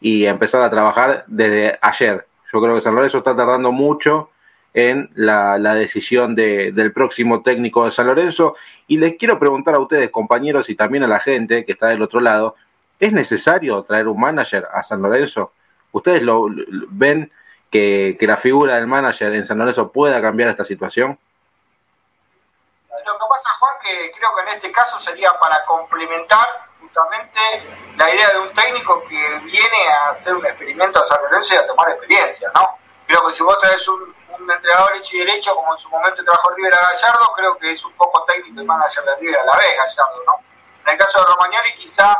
y 0.00 0.24
empezar 0.24 0.62
a 0.62 0.70
trabajar 0.70 1.24
desde 1.26 1.78
ayer. 1.82 2.26
Yo 2.52 2.62
creo 2.62 2.74
que 2.74 2.80
San 2.80 2.94
Lorenzo 2.94 3.18
está 3.18 3.34
tardando 3.34 3.72
mucho 3.72 4.30
en 4.72 5.10
la, 5.14 5.58
la 5.58 5.74
decisión 5.74 6.34
de, 6.34 6.70
del 6.70 6.92
próximo 6.92 7.42
técnico 7.42 7.84
de 7.84 7.90
San 7.90 8.06
Lorenzo 8.06 8.56
y 8.86 8.98
les 8.98 9.16
quiero 9.16 9.38
preguntar 9.38 9.74
a 9.74 9.80
ustedes, 9.80 10.10
compañeros, 10.10 10.70
y 10.70 10.74
también 10.76 11.02
a 11.02 11.08
la 11.08 11.18
gente 11.18 11.64
que 11.64 11.72
está 11.72 11.88
del 11.88 12.02
otro 12.02 12.20
lado, 12.20 12.54
¿es 13.00 13.12
necesario 13.12 13.82
traer 13.82 14.06
un 14.06 14.20
manager 14.20 14.66
a 14.72 14.82
San 14.82 15.02
Lorenzo? 15.02 15.52
¿Ustedes 15.92 16.22
lo, 16.22 16.46
ven 16.90 17.32
que, 17.70 18.16
la 18.20 18.36
figura 18.36 18.76
del 18.76 18.86
manager 18.86 19.34
en 19.34 19.44
San 19.44 19.58
Lorenzo 19.58 19.90
pueda 19.92 20.20
cambiar 20.20 20.50
esta 20.50 20.64
situación? 20.64 21.18
Lo 22.90 23.12
que 23.12 23.24
pasa, 23.28 23.50
Juan, 23.58 23.72
que 23.82 24.12
creo 24.12 24.30
que 24.34 24.42
en 24.42 24.48
este 24.56 24.72
caso 24.72 24.98
sería 24.98 25.30
para 25.40 25.64
complementar 25.64 26.46
justamente 26.80 27.40
la 27.96 28.14
idea 28.14 28.30
de 28.30 28.38
un 28.38 28.52
técnico 28.52 29.02
que 29.08 29.38
viene 29.44 29.88
a 29.88 30.10
hacer 30.10 30.34
un 30.34 30.44
experimento 30.44 31.02
a 31.02 31.06
San 31.06 31.22
Lorenzo 31.22 31.54
y 31.54 31.56
a 31.58 31.66
tomar 31.66 31.90
experiencia, 31.90 32.50
¿no? 32.54 32.78
Creo 33.06 33.26
que 33.26 33.32
si 33.32 33.42
vos 33.42 33.58
traes 33.58 33.86
un, 33.88 34.14
entrenador 34.38 34.96
hecho 34.96 35.16
y 35.16 35.20
derecho, 35.20 35.54
como 35.54 35.72
en 35.72 35.78
su 35.78 35.88
momento 35.88 36.22
trabajó 36.22 36.50
Rivera 36.54 36.76
Gallardo, 36.76 37.32
creo 37.34 37.58
que 37.58 37.72
es 37.72 37.84
un 37.84 37.92
poco 37.94 38.24
técnico 38.26 38.60
el 38.60 38.66
manager 38.66 39.02
de 39.02 39.16
Rivera 39.16 39.42
a 39.42 39.46
la 39.46 39.56
vez, 39.56 39.76
Gallardo, 39.76 40.22
¿no? 40.24 40.32
En 40.84 40.92
el 40.92 40.98
caso 40.98 41.18
de 41.18 41.24
Romagnoli 41.24 41.74
quizá 41.74 42.14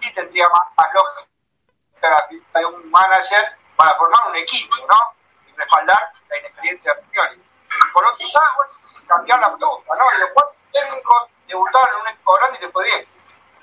sí 0.00 0.14
tendría 0.14 0.48
más, 0.48 0.62
más 0.76 0.86
lógica 0.94 1.35
de 2.00 2.64
un 2.64 2.90
manager 2.90 3.56
para 3.76 3.92
formar 3.96 4.28
un 4.28 4.36
equipo, 4.36 4.74
¿no? 4.86 5.14
Y 5.46 5.56
respaldar 5.56 6.12
la 6.28 6.38
inexperiencia 6.38 6.94
de 6.94 7.02
Pioli. 7.02 7.42
Por 7.92 8.04
otro 8.04 8.26
lado, 8.26 8.70
cambiar 9.06 9.40
la 9.40 9.56
pregunta, 9.56 9.92
¿no? 9.98 10.18
Los 10.18 10.30
cuatro 10.32 10.54
técnicos 10.72 11.28
debutaron 11.46 11.94
en 11.94 12.00
un 12.00 12.08
equipo 12.08 12.34
grande 12.34 12.58
y 12.58 12.62
después 12.62 12.86
bien. 12.86 13.08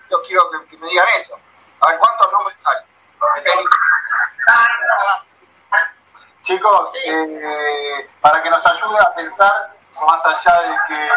Yo 0.10 0.22
quiero 0.24 0.50
que, 0.52 0.78
me 0.78 0.88
digan 0.88 1.08
eso. 1.16 1.40
A 1.82 1.90
ver 1.90 2.00
cuántos 2.00 2.32
nombres 2.32 2.62
salen. 2.62 2.86
Chicos, 6.44 6.92
eh, 7.06 8.10
para 8.22 8.44
que 8.44 8.50
nos 8.50 8.66
ayude 8.66 9.00
a 9.00 9.14
pensar, 9.16 9.76
más 10.06 10.26
allá 10.26 10.62
de 10.62 10.78
que 10.88 11.10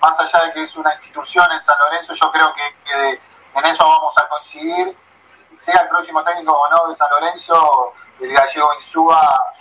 más 0.00 0.18
allá 0.20 0.44
de 0.44 0.52
que 0.52 0.62
es 0.62 0.76
una 0.76 0.94
institución 0.94 1.50
en 1.50 1.62
San 1.62 1.76
Lorenzo, 1.78 2.14
yo 2.14 2.30
creo 2.30 2.54
que, 2.54 2.76
que 2.84 3.20
en 3.54 3.64
eso 3.66 3.84
vamos 3.84 4.14
a 4.16 4.28
coincidir 4.28 4.96
sea 5.70 5.82
el 5.82 5.88
próximo 5.88 6.24
técnico 6.24 6.54
o 6.54 6.68
no 6.70 6.88
de 6.88 6.96
San 6.96 7.10
Lorenzo, 7.10 7.92
el 8.20 8.32
gallego 8.32 8.72
Insúa, 8.74 9.52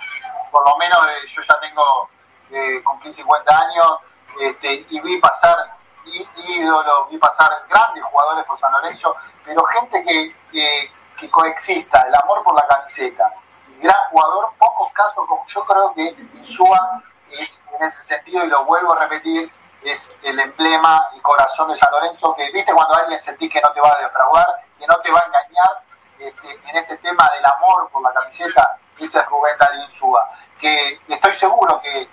por 0.52 0.66
lo 0.66 0.78
menos 0.78 1.06
eh, 1.06 1.28
yo 1.28 1.42
ya 1.42 1.60
tengo, 1.60 2.10
eh, 2.52 2.82
cumplí 2.82 3.12
50 3.12 3.60
años 3.60 3.92
este, 4.40 4.86
y 4.90 5.00
vi 5.02 5.20
pasar 5.20 5.58
ídolos, 6.06 7.10
vi 7.10 7.18
pasar 7.18 7.50
grandes 7.70 8.04
jugadores 8.06 8.46
por 8.46 8.58
San 8.58 8.72
Lorenzo, 8.72 9.16
pero 9.44 9.62
gente 9.66 10.02
que, 10.04 10.90
que, 11.20 11.30
coexista, 11.30 12.02
el 12.08 12.16
amor 12.24 12.42
por 12.44 12.56
la 12.56 12.66
camiseta, 12.68 13.34
gran 13.82 13.96
jugador, 14.12 14.54
pocos 14.58 14.94
casos, 14.94 15.28
como 15.28 15.46
yo 15.48 15.66
creo 15.66 15.94
que 15.94 16.16
Insúa 16.36 17.04
es 17.32 17.62
en 17.78 17.86
ese 17.86 18.04
sentido, 18.04 18.46
y 18.46 18.48
lo 18.48 18.64
vuelvo 18.64 18.94
a 18.94 19.00
repetir, 19.00 19.52
es 19.84 20.18
el 20.24 20.40
emblema, 20.40 21.02
el 21.14 21.22
corazón 21.22 21.70
de 21.70 21.76
San 21.76 21.92
Lorenzo, 21.92 22.34
que 22.36 22.50
viste 22.52 22.74
cuando 22.74 22.96
alguien 22.96 23.20
sentí 23.20 23.50
que 23.50 23.60
no 23.60 23.74
te 23.74 23.82
va 23.82 23.92
a 23.92 24.02
defraudar, 24.04 24.48
que 24.80 24.88
no 24.88 24.96
te 25.02 25.12
va 25.12 25.20
a 25.20 25.26
engañar, 25.26 25.87
este, 26.20 26.52
en 26.52 26.78
este 26.78 26.98
tema 26.98 27.30
del 27.36 27.46
amor 27.46 27.90
por 27.92 28.02
la 28.02 28.14
camiseta, 28.14 28.78
ese 28.98 29.20
es 29.20 29.26
Rubén 29.28 29.58
Darín 29.60 29.90
Suba, 29.92 30.30
que 30.60 31.00
estoy 31.08 31.34
seguro 31.34 31.82
que 31.82 32.10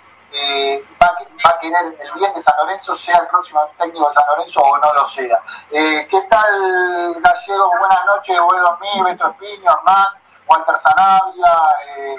va, 1.01 1.51
a 1.51 1.59
querer 1.61 1.97
el 2.01 2.13
bien 2.15 2.35
de 2.35 2.43
San 2.43 2.57
Lorenzo, 2.57 2.97
sea 2.97 3.19
el 3.19 3.27
próximo 3.29 3.61
técnico 3.79 4.09
de 4.09 4.15
San 4.15 4.25
Lorenzo 4.29 4.61
o 4.61 4.79
no 4.79 4.95
lo 4.95 5.07
sea. 5.07 5.41
Eh, 5.71 6.07
¿Qué 6.11 6.21
tal, 6.23 7.15
Gallego? 7.21 7.71
Buenas 7.79 8.07
noches, 8.07 8.41
buenos 8.41 8.81
mí, 8.81 9.03
Beto 9.05 9.31
Espiño, 9.31 9.71
Hernán, 9.71 10.07
Walter 10.47 10.77
Sanabria, 10.79 11.63
eh, 11.87 12.17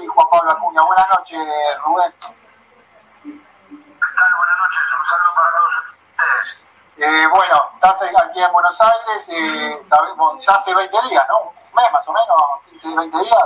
y 0.00 0.06
Juan 0.06 0.26
Pablo 0.30 0.50
Acuña. 0.50 0.82
Buenas 0.82 1.06
noches, 1.16 1.40
Rubén. 1.84 2.12
¿Qué 2.20 3.30
tal? 4.16 4.34
Buenas 4.36 4.58
noches, 4.58 4.82
un 4.98 5.06
saludo 5.06 5.34
para 5.34 5.50
todos 5.56 5.74
ustedes. 5.78 6.69
Eh, 7.02 7.26
bueno, 7.28 7.70
estás 7.76 8.02
aquí 8.02 8.42
en 8.42 8.52
Buenos 8.52 8.78
Aires, 8.78 9.26
eh, 9.30 9.80
sabemos, 9.88 10.44
ya 10.44 10.52
hace 10.52 10.74
20 10.74 10.94
días, 11.08 11.26
¿no? 11.30 11.38
Un 11.44 11.74
mes 11.74 11.90
más 11.94 12.06
o 12.06 12.12
menos, 12.12 12.36
15, 12.68 12.94
20 12.94 13.18
días. 13.20 13.44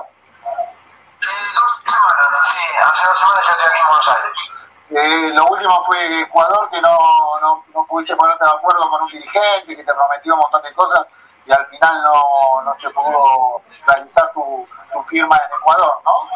Eh, 1.23 1.55
dos 1.55 1.81
semanas, 1.85 2.51
sí, 2.53 2.59
hace 2.83 3.09
dos 3.09 3.17
semanas 3.21 3.45
ya 3.45 3.51
estoy 3.53 3.67
aquí 3.71 3.81
en 3.81 3.87
Buenos 3.87 4.09
Aires. 4.09 4.39
Eh, 4.91 5.31
lo 5.37 5.47
último 5.47 5.85
fue 5.87 6.23
Ecuador, 6.23 6.69
que 6.69 6.81
no, 6.81 6.99
no, 7.41 7.65
no, 7.73 7.87
pudiste 7.87 8.17
ponerte 8.17 8.45
de 8.45 8.51
acuerdo 8.51 8.91
con 8.91 9.03
un 9.03 9.09
dirigente 9.09 9.77
que 9.77 9.85
te 9.85 9.95
prometió 9.95 10.35
un 10.35 10.41
montón 10.41 10.63
de 10.63 10.75
cosas 10.75 11.07
y 11.47 11.53
al 11.53 11.65
final 11.67 12.03
no, 12.03 12.63
no 12.63 12.75
se 12.75 12.91
pudo 12.91 13.63
realizar 13.87 14.33
tu, 14.33 14.67
tu 14.93 15.03
firma 15.05 15.37
en 15.37 15.61
Ecuador, 15.61 16.03
¿no? 16.05 16.29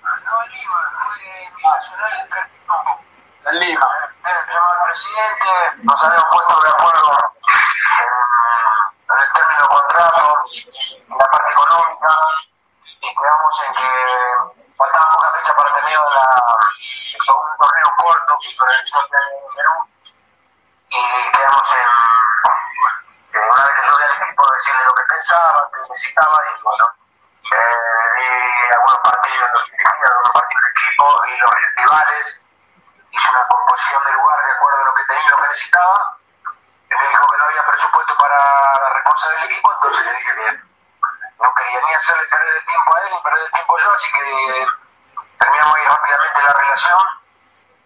No, 0.00 0.44
en 0.44 0.50
Lima, 0.50 0.92
fue 0.96 1.50
mi 1.54 1.62
nacional 1.62 3.00
en 3.44 3.54
en 3.54 3.60
Lima. 3.60 3.88
El 4.24 4.46
presidente, 4.84 5.50
nos 5.82 6.04
habíamos 6.04 6.28
puesto 6.30 6.60
de 6.62 6.68
acuerdo 6.70 7.18
en, 7.98 9.18
el 9.18 9.32
término 9.32 9.66
contrato, 9.68 10.36
en 10.52 11.18
la 11.18 11.26
parte 11.26 11.50
económica, 11.50 12.08
y 13.00 13.14
quedamos 13.14 13.62
en 13.66 13.74
que 13.74 13.90
faltaban 14.76 15.08
pocas 15.10 15.36
fechas 15.38 15.54
para 15.56 15.74
terminar 15.74 16.00
la, 16.00 16.40
que 18.40 18.54
se 18.54 18.62
acá 18.62 19.18
en 19.20 19.54
Perú 19.54 19.76
y 20.88 21.32
quedamos 21.32 21.74
en, 21.76 21.86
eh, 23.38 23.48
una 23.52 23.62
vez 23.62 23.72
que 23.76 23.86
yo 23.86 23.96
vi 23.96 24.04
al 24.04 24.22
equipo 24.22 24.42
decirle 24.52 24.84
lo 24.84 24.94
que 24.94 25.04
pensaba, 25.04 25.70
que 25.72 25.80
necesitaba 25.80 26.38
y 26.48 26.62
bueno, 26.62 26.84
eh, 27.44 28.04
vi 28.16 28.26
algunos 28.74 28.98
partidos, 29.00 29.50
los 29.52 29.64
dirigía 29.70 30.06
algunos 30.08 30.32
partidos 30.32 30.62
del 30.62 30.72
equipo 30.72 31.26
y 31.26 31.36
los 31.36 31.50
rivales, 31.76 32.40
hice 33.10 33.30
una 33.30 33.46
composición 33.46 34.04
del 34.04 34.14
lugar 34.14 34.44
de 34.44 34.52
acuerdo 34.52 34.80
a 34.80 34.84
lo 34.84 34.94
que 34.94 35.04
tenía 35.04 35.22
y 35.22 35.30
lo 35.30 35.39
que 35.39 35.39
necesitaba, 35.50 36.16
me 36.88 37.08
dijo 37.08 37.26
que 37.26 37.38
no 37.38 37.44
había 37.44 37.66
presupuesto 37.66 38.16
para 38.18 38.38
la 38.38 38.88
reforza 38.94 39.28
del 39.30 39.44
equipo, 39.50 39.72
entonces 39.72 40.06
le 40.06 40.12
dije 40.16 40.34
que 40.34 40.48
no 41.42 41.54
quería 41.54 41.80
ni 41.86 41.94
hacerle 41.94 42.24
perder 42.24 42.56
el 42.56 42.66
tiempo 42.66 42.96
a 42.96 43.00
él 43.00 43.08
ni 43.10 43.22
perder 43.22 43.44
el 43.44 43.52
tiempo 43.52 43.78
yo, 43.78 43.94
así 43.94 44.12
que 44.12 44.66
terminamos 45.38 45.76
ahí 45.76 45.84
rápidamente 45.86 46.42
la 46.42 46.54
relación 46.54 47.20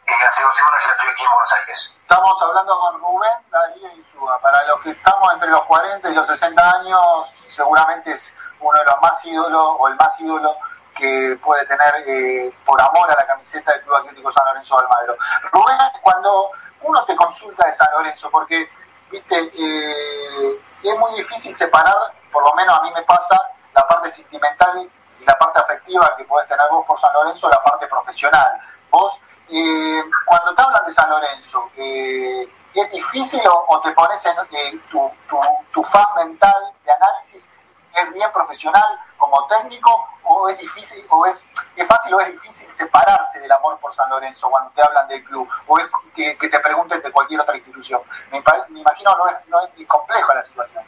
y 0.06 0.22
hace 0.22 0.42
dos 0.42 0.54
semanas 0.54 0.84
ya 0.84 0.92
estoy 0.92 1.08
aquí 1.08 1.22
en 1.22 1.30
Buenos 1.30 1.52
Aires. 1.52 1.96
Estamos 2.02 2.42
hablando 2.42 2.78
con 2.78 3.00
Rubén 3.00 3.50
Darío 3.50 3.88
Insúa. 3.96 4.38
Para 4.40 4.62
los 4.66 4.80
que 4.80 4.90
estamos 4.90 5.32
entre 5.32 5.48
los 5.48 5.62
40 5.62 6.10
y 6.10 6.14
los 6.14 6.26
60 6.26 6.70
años, 6.70 7.02
seguramente 7.48 8.12
es 8.12 8.36
uno 8.60 8.78
de 8.78 8.84
los 8.84 9.00
más 9.00 9.24
ídolos 9.24 9.76
o 9.78 9.88
el 9.88 9.96
más 9.96 10.20
ídolo 10.20 10.56
que 10.94 11.38
puede 11.42 11.64
tener 11.66 11.94
eh, 12.06 12.54
por 12.66 12.80
amor 12.80 13.10
a 13.10 13.14
la 13.14 13.26
camiseta 13.26 13.72
del 13.72 13.82
Club 13.82 13.96
Atlético 13.96 14.30
San 14.30 14.44
Lorenzo 14.46 14.76
de 14.76 14.82
Almagro. 14.82 15.16
Rubén, 15.52 15.78
cuando 16.02 16.50
uno 16.84 17.04
te 17.04 17.16
consulta 17.16 17.66
de 17.66 17.74
San 17.74 17.88
Lorenzo, 17.96 18.30
porque 18.30 18.68
viste 19.10 19.50
eh, 19.54 20.60
es 20.82 20.98
muy 20.98 21.14
difícil 21.14 21.56
separar, 21.56 21.94
por 22.32 22.44
lo 22.44 22.54
menos 22.54 22.78
a 22.78 22.82
mí 22.82 22.90
me 22.92 23.02
pasa, 23.02 23.40
la 23.74 23.86
parte 23.88 24.10
sentimental 24.10 24.88
y 25.20 25.24
la 25.24 25.34
parte 25.34 25.60
afectiva 25.60 26.14
que 26.16 26.24
puedes 26.24 26.48
tener 26.48 26.66
vos 26.70 26.86
por 26.86 27.00
San 27.00 27.12
Lorenzo, 27.14 27.48
la 27.48 27.62
parte 27.62 27.86
profesional. 27.86 28.60
Vos 28.90 29.18
eh, 29.48 30.02
cuando 30.26 30.54
te 30.54 30.62
hablan 30.62 30.84
de 30.86 30.92
San 30.92 31.10
Lorenzo, 31.10 31.70
eh, 31.76 32.48
¿es 32.74 32.90
difícil 32.90 33.40
o, 33.46 33.66
o 33.68 33.80
te 33.80 33.92
pones 33.92 34.24
en 34.26 34.36
eh, 34.52 34.80
tu, 34.90 35.10
tu, 35.28 35.38
tu 35.72 35.82
fan 35.84 36.06
mental 36.16 36.72
de 36.84 36.92
análisis? 36.92 37.48
¿Es 37.94 38.12
bien 38.12 38.30
profesional 38.32 39.00
como 39.16 39.46
técnico 39.46 40.08
o 40.24 40.48
es 40.48 40.58
difícil 40.58 41.04
o 41.10 41.26
es, 41.26 41.48
es 41.76 41.86
fácil 41.86 42.14
o 42.14 42.20
es 42.20 42.32
difícil 42.32 42.70
separarse 42.72 43.38
del 43.38 43.52
amor 43.52 43.78
por 43.78 43.94
San 43.94 44.10
Lorenzo 44.10 44.50
cuando 44.50 44.70
te 44.72 44.82
hablan 44.82 45.06
del 45.06 45.22
club 45.24 45.48
o 45.66 45.78
es 45.78 45.86
que, 46.14 46.34
te 46.36 46.60
pregunten 46.60 47.00
de 47.00 47.12
cualquier 47.12 47.40
otra 47.40 47.56
institución? 47.56 48.02
Me, 48.30 48.42
me 48.70 48.80
imagino 48.80 49.16
no 49.16 49.28
es, 49.28 49.36
no 49.48 49.62
es 49.62 49.86
compleja 49.86 50.34
la 50.34 50.42
situación. 50.42 50.84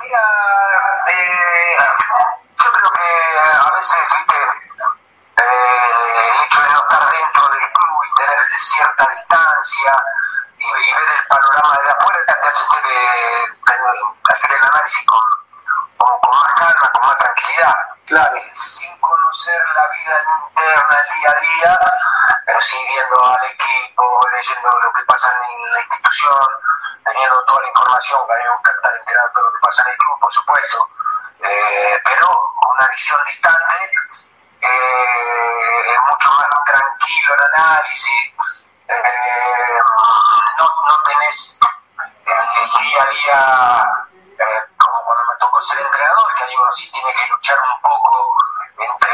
Mira, 0.00 0.22
eh, 1.08 1.76
yo 2.64 2.72
creo 2.72 2.90
que 2.90 3.38
a 3.58 3.76
veces, 3.76 3.98
viste, 4.18 4.36
eh, 5.36 5.86
el 6.26 6.44
hecho 6.44 6.60
de 6.62 6.68
no 6.72 6.78
estar 6.78 7.10
dentro 7.10 7.42
del 7.48 7.72
club 7.72 7.98
y 8.04 8.14
tener 8.18 8.40
cierta 8.58 9.06
distancia 9.14 9.92
y, 10.78 10.92
ver 10.92 11.08
el 11.16 11.26
panorama 11.26 11.78
de 11.84 11.90
afuera 11.90 12.18
te 12.26 12.48
hace 12.48 12.62
hacer, 12.62 12.84
eh, 12.90 13.46
hacer 14.30 14.52
el 14.52 14.64
análisis 14.64 15.06
con, 15.06 15.20
con, 15.96 16.20
con 16.20 16.40
más 16.40 16.52
calma, 16.54 16.90
con 16.92 17.08
más 17.08 17.18
tranquilidad. 17.18 17.74
Claro. 18.06 18.36
Eh, 18.36 18.52
sin 18.54 19.00
conocer 19.00 19.62
la 19.74 19.88
vida 19.88 20.22
interna, 20.44 20.96
el 20.96 21.18
día 21.18 21.30
a 21.30 21.40
día, 21.40 21.78
pero 22.44 22.60
sí 22.60 22.78
viendo 22.88 23.24
al 23.24 23.44
equipo, 23.50 24.20
leyendo 24.32 24.70
lo 24.82 24.92
que 24.92 25.02
pasa 25.04 25.28
en 25.34 25.72
la 25.72 25.80
institución, 25.80 26.48
teniendo 27.04 27.44
toda 27.44 27.62
la 27.62 27.68
información, 27.68 28.26
que 28.26 28.32
a 28.32 28.36
mí 28.36 28.42
me 28.44 28.98
enterado 28.98 29.28
de 29.28 29.34
todo 29.34 29.44
lo 29.44 29.52
que 29.52 29.60
pasa 29.60 29.82
en 29.82 29.90
el 29.90 29.96
club, 29.96 30.20
por 30.20 30.32
supuesto, 30.32 30.88
eh, 31.42 32.00
pero 32.04 32.26
con 32.54 32.76
una 32.76 32.88
visión 32.88 33.20
distante, 33.26 33.90
eh, 34.60 35.96
mucho 36.10 36.30
más 36.32 36.48
tranquilo 36.64 37.34
el 37.34 37.54
análisis, 37.54 38.34
eh, 38.88 39.80
no, 40.58 40.64
no 40.88 41.02
tenés 41.04 41.58
el, 42.26 42.32
el 42.32 42.70
día 42.82 43.02
a 43.02 43.08
día, 43.10 43.82
eh, 44.38 44.62
como 44.78 45.04
cuando 45.04 45.32
me 45.32 45.38
tocó 45.38 45.60
ser 45.62 45.78
entrenador, 45.80 46.34
que 46.34 46.44
ahí 46.44 46.54
uno 46.56 46.72
sí 46.72 46.90
tiene 46.92 47.12
que 47.14 47.26
luchar 47.28 47.58
un 47.74 47.80
poco 47.80 48.36
entre 48.78 49.12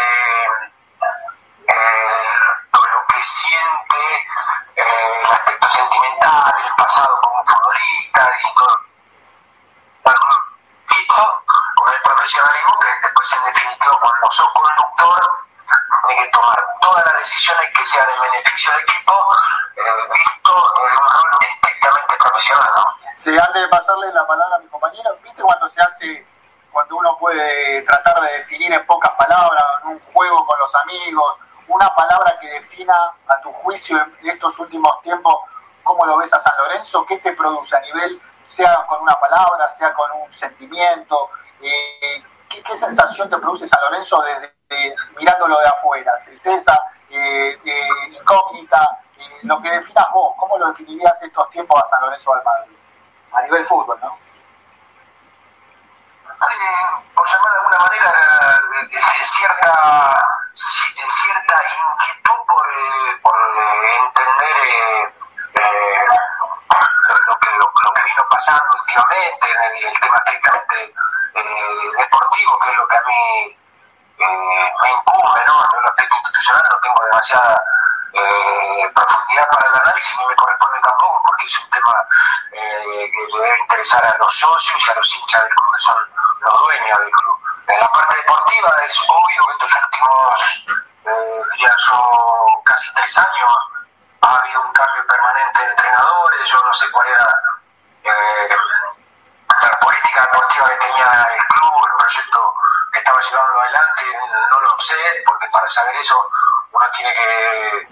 eh, 1.68 2.32
lo 2.72 3.06
que 3.08 3.22
siente, 3.22 4.16
eh, 4.76 5.22
el 5.24 5.30
aspecto 5.30 5.68
sentimental, 5.68 6.52
el 6.64 6.74
pasado 6.76 7.20
como 7.20 7.44
futbolista 7.44 8.30
y 8.38 8.54
todo. 8.54 8.80
Bueno, 10.04 10.20
listo, 10.96 11.44
con 11.76 11.94
el 11.94 12.02
profesionalismo 12.02 12.78
que 12.80 12.88
después 13.02 13.32
en 13.32 13.44
definitiva 13.44 13.98
cuando 14.00 14.30
sos 14.30 14.48
conductor 14.52 15.20
tienes 16.06 16.24
que 16.24 16.30
tomar 16.30 16.56
todas 16.80 17.04
las 17.06 17.18
decisiones 17.18 17.70
que 17.74 17.86
sean 17.86 18.06
en 18.10 18.20
beneficio 18.22 18.72
del 18.72 18.80
equipo, 18.82 19.14
eh, 19.76 20.08
visto 20.12 20.72
en 20.82 20.96
rol 20.96 21.31
estrictamente 21.82 22.14
profesional, 22.18 22.68
¿no? 22.76 22.84
Sí, 23.16 23.30
antes 23.30 23.62
de 23.62 23.68
pasarle 23.68 24.12
la 24.12 24.26
palabra 24.26 24.56
a 24.56 24.58
mi 24.60 24.68
compañero, 24.68 25.16
¿viste 25.22 25.42
cuando 25.42 25.68
se 25.68 25.80
hace, 25.80 26.26
cuando 26.70 26.96
uno 26.96 27.16
puede 27.18 27.82
tratar 27.82 28.20
de 28.22 28.38
definir 28.38 28.72
en 28.72 28.86
pocas 28.86 29.12
palabras, 29.12 29.62
en 29.82 29.88
un 29.90 30.00
juego 30.12 30.46
con 30.46 30.58
los 30.58 30.74
amigos, 30.76 31.36
una 31.68 31.88
palabra 31.94 32.38
que 32.40 32.48
defina 32.48 32.94
a 33.28 33.40
tu 33.40 33.52
juicio 33.52 33.98
en 34.20 34.28
estos 34.28 34.58
últimos 34.58 35.00
tiempos, 35.02 35.34
cómo 35.82 36.04
lo 36.06 36.16
ves 36.18 36.32
a 36.32 36.40
San 36.40 36.52
Lorenzo, 36.58 37.04
qué 37.06 37.18
te 37.18 37.32
produce 37.34 37.76
a 37.76 37.80
nivel, 37.80 38.20
sea 38.46 38.74
con 38.88 39.02
una 39.02 39.14
palabra, 39.14 39.70
sea 39.70 39.92
con 39.94 40.10
un 40.12 40.32
sentimiento, 40.32 41.30
eh, 41.60 42.22
¿qué, 42.48 42.76
sensación 42.76 43.30
te 43.30 43.38
produce 43.38 43.68
San 43.68 43.80
Lorenzo 43.82 44.20
desde 44.22 44.52
de- 44.68 44.96
mirándolo 45.16 45.58
de 45.60 45.68
afuera? 45.68 46.12
Tristeza, 46.24 46.78
eh, 47.10 47.58
eh, 47.64 47.88
incógnita, 48.12 48.86
lo 49.42 49.60
que 49.60 49.70
definas 49.70 50.06
vos, 50.12 50.34
¿cómo 50.38 50.58
lo 50.58 50.68
definirías 50.68 51.22
estos 51.22 51.50
tiempos 51.50 51.80
a 51.82 51.86
San 51.86 52.00
Lorenzo 52.02 52.32
Almagro? 52.32 52.72
A 53.32 53.42
nivel 53.42 53.66
fútbol, 53.66 53.98
análisis, 79.92 80.18
ni 80.18 80.26
me 80.26 80.34
corresponde 80.36 80.80
tampoco, 80.80 81.22
porque 81.26 81.44
es 81.44 81.58
un 81.58 81.70
tema 81.70 81.94
eh, 82.52 83.10
que 83.12 83.38
debe 83.38 83.58
interesar 83.60 84.04
a 84.04 84.16
los 84.18 84.32
socios 84.32 84.86
y 84.86 84.90
a 84.90 84.94
los 84.94 85.14
hinchas 85.14 85.42
del 85.42 85.54
club, 85.54 85.74
que 85.74 85.80
son 85.80 85.96
los 86.40 86.58
dueños 86.60 86.98
del 86.98 87.10
club. 87.10 87.36
En 87.68 87.80
la 87.80 87.92
parte 87.92 88.16
deportiva 88.16 88.76
es 88.86 88.96
obvio 89.08 89.46
que 89.46 89.52
estos 89.52 89.72
últimos, 89.84 90.66
eh, 91.04 91.42
diría 91.52 91.76
yo, 91.86 92.62
casi 92.64 92.94
tres 92.94 93.18
años 93.18 93.56
ha 94.22 94.36
habido 94.36 94.60
un 94.62 94.72
cambio 94.72 95.06
permanente 95.06 95.62
de 95.62 95.70
entrenadores, 95.70 96.48
yo 96.48 96.62
no 96.62 96.74
sé 96.74 96.90
cuál 96.90 97.08
era 97.08 97.26
eh, 98.04 98.56
la 99.62 99.70
política 99.80 100.22
deportiva 100.22 100.68
que 100.68 100.76
tenía 100.76 101.26
el 101.34 101.44
club, 101.48 101.74
el 101.86 101.96
proyecto 101.98 102.54
que 102.92 102.98
estaba 102.98 103.20
llevando 103.20 103.60
adelante, 103.60 104.04
no 104.52 104.60
lo 104.60 104.80
sé, 104.80 105.22
porque 105.26 105.48
para 105.50 105.66
saber 105.66 105.96
eso 105.96 106.30
uno 106.72 106.86
tiene 106.94 107.14
que 107.14 107.91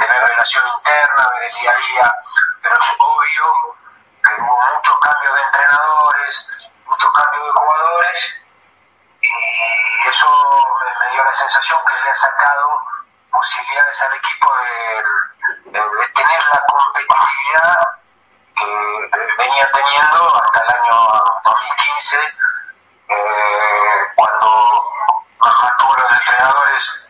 día 1.59 1.71
a 1.71 1.77
día, 1.77 2.15
pero 2.63 2.75
es 2.75 2.97
obvio 2.99 3.77
que 4.23 4.41
hubo 4.43 4.59
muchos 4.75 4.99
cambios 5.01 5.35
de 5.35 5.41
entrenadores, 5.43 6.47
muchos 6.87 7.13
cambios 7.13 7.45
de 7.47 7.53
jugadores, 7.53 8.43
y 9.23 10.09
eso 10.09 10.29
me, 10.85 10.99
me 11.07 11.13
dio 11.13 11.25
la 11.25 11.33
sensación 11.33 11.79
que 11.87 12.05
le 12.05 12.11
ha 12.11 12.15
sacado 12.15 12.79
posibilidades 13.31 14.03
al 14.03 14.15
equipo 14.15 14.53
de, 14.57 15.71
de- 15.71 15.81
de 15.97 16.09
tener 16.09 16.45
la 16.53 16.61
competitividad 16.69 17.89
que 18.57 19.11
venía 19.39 19.71
teniendo 19.73 20.43
hasta 20.43 20.61
el 20.61 20.75
año 20.75 21.23
2015, 21.45 22.17
eh, 23.09 24.13
cuando 24.17 24.85
mantuvo 25.41 25.95
los 25.97 26.13
entrenadores 26.13 27.07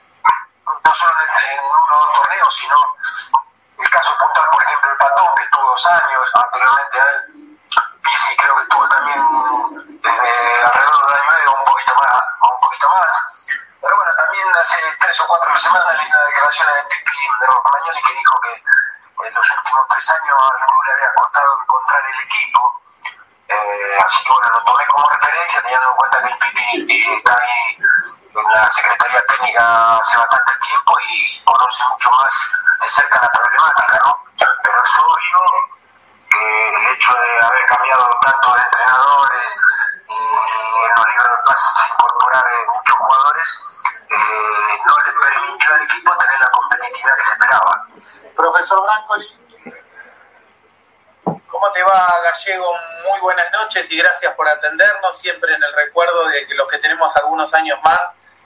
no 0.84 0.94
solo 0.94 1.14
en, 1.20 1.50
en 1.52 1.58
uno 1.64 1.94
o 1.94 1.98
dos 1.98 2.12
torneos, 2.14 2.56
sino 2.56 2.76
el 3.78 3.90
caso 3.90 4.16
puntual, 4.18 4.48
por 4.50 4.62
ejemplo, 4.64 4.90
el 4.92 4.98
Patón, 4.98 5.28
que 5.36 5.44
estuvo 5.44 5.70
dos 5.70 5.86
años 5.86 6.30
anteriormente 6.34 7.00
a 7.00 7.04
él, 7.10 7.58
Pisi 8.02 8.36
creo 8.36 8.56
que 8.56 8.62
estuvo 8.62 8.88
también 8.88 9.20
desde 10.00 10.62
alrededor 10.64 11.06
de 11.06 11.12
un 11.12 11.12
año 11.12 11.24
y 11.30 11.34
medio, 11.34 11.54
un 11.58 11.64
poquito 11.64 11.94
más, 11.96 12.22
o 12.40 12.54
un 12.54 12.60
poquito 12.60 12.88
más. 12.90 13.12
Pero 13.80 13.96
bueno, 13.96 14.12
también 14.16 14.48
hace 14.56 14.76
tres 15.00 15.20
o 15.20 15.26
cuatro 15.26 15.56
semanas 15.56 15.96
leí 15.96 16.06
una 16.06 16.22
declaración 16.24 16.68
de 16.74 16.82
Pipi 16.94 17.18
de 17.40 17.46
Romagnoli 17.46 18.02
que 18.02 18.14
dijo 18.14 18.40
que 18.40 18.52
en 19.28 19.34
los 19.34 19.50
últimos 19.50 19.86
tres 19.88 20.10
años 20.10 20.36
al 20.40 20.58
club 20.60 20.82
le 20.86 20.92
había 20.92 21.14
costado 21.14 21.62
encontrar 21.62 22.02
el 22.06 22.20
equipo. 22.24 22.80
Eh, 23.48 23.98
así 24.06 24.22
que 24.24 24.30
bueno, 24.30 24.48
lo 24.52 24.64
tomé 24.64 24.86
como 24.86 25.10
referencia 25.10 25.62
teniendo 25.62 25.88
en 25.90 25.96
cuenta 25.96 26.22
que 26.22 26.28
el 26.28 26.38
Pipi 26.38 27.14
está 27.16 27.32
ahí 27.40 27.76
en 28.30 28.52
la 28.54 28.70
Secretaría 28.70 29.20
Técnica 29.26 29.96
hace 29.96 30.16
bastante 30.16 30.52
tiempo 30.60 30.92
y 31.08 31.44
conoce 31.44 31.84
mucho 31.90 32.10
más 32.12 32.32
de 32.80 32.88
cerca 32.88 33.20
la 33.20 33.28
problemática, 33.28 33.98
¿no? 34.04 34.24
Pero 34.62 34.82
es 34.82 34.98
obvio 35.00 35.40
que 36.30 36.68
el 36.76 36.86
hecho 36.94 37.12
de 37.12 37.44
haber 37.44 37.64
cambiado 37.66 38.08
tanto 38.24 38.52
de 38.54 38.60
entrenadores 38.62 39.56
y 40.08 40.14
en 40.14 40.92
los 40.96 41.06
libros 41.08 41.28
de 41.28 41.42
pases 41.44 41.86
incorporar 41.92 42.44
eh, 42.46 42.66
muchos 42.72 42.96
jugadores, 42.96 43.60
eh, 44.10 44.80
no 44.86 44.98
le 44.98 45.12
permitió 45.12 45.74
al 45.74 45.82
equipo 45.82 46.16
tener 46.16 46.40
la 46.40 46.48
competitividad 46.50 47.16
que 47.16 47.24
se 47.24 47.32
esperaba. 47.32 47.86
Profesor 48.36 48.82
Brancoli. 48.82 49.36
¿Cómo 51.50 51.72
te 51.72 51.82
va, 51.82 52.08
Gallego? 52.24 52.72
Muy 53.10 53.20
buenas 53.20 53.50
noches 53.70 53.92
y 53.92 53.96
gracias 53.98 54.34
por 54.34 54.48
atendernos, 54.48 55.16
siempre 55.20 55.54
en 55.54 55.62
el 55.62 55.72
recuerdo 55.74 56.26
de 56.26 56.44
que 56.44 56.54
los 56.54 56.68
que 56.68 56.78
tenemos 56.78 57.14
algunos 57.16 57.54
años 57.54 57.78
más 57.84 58.00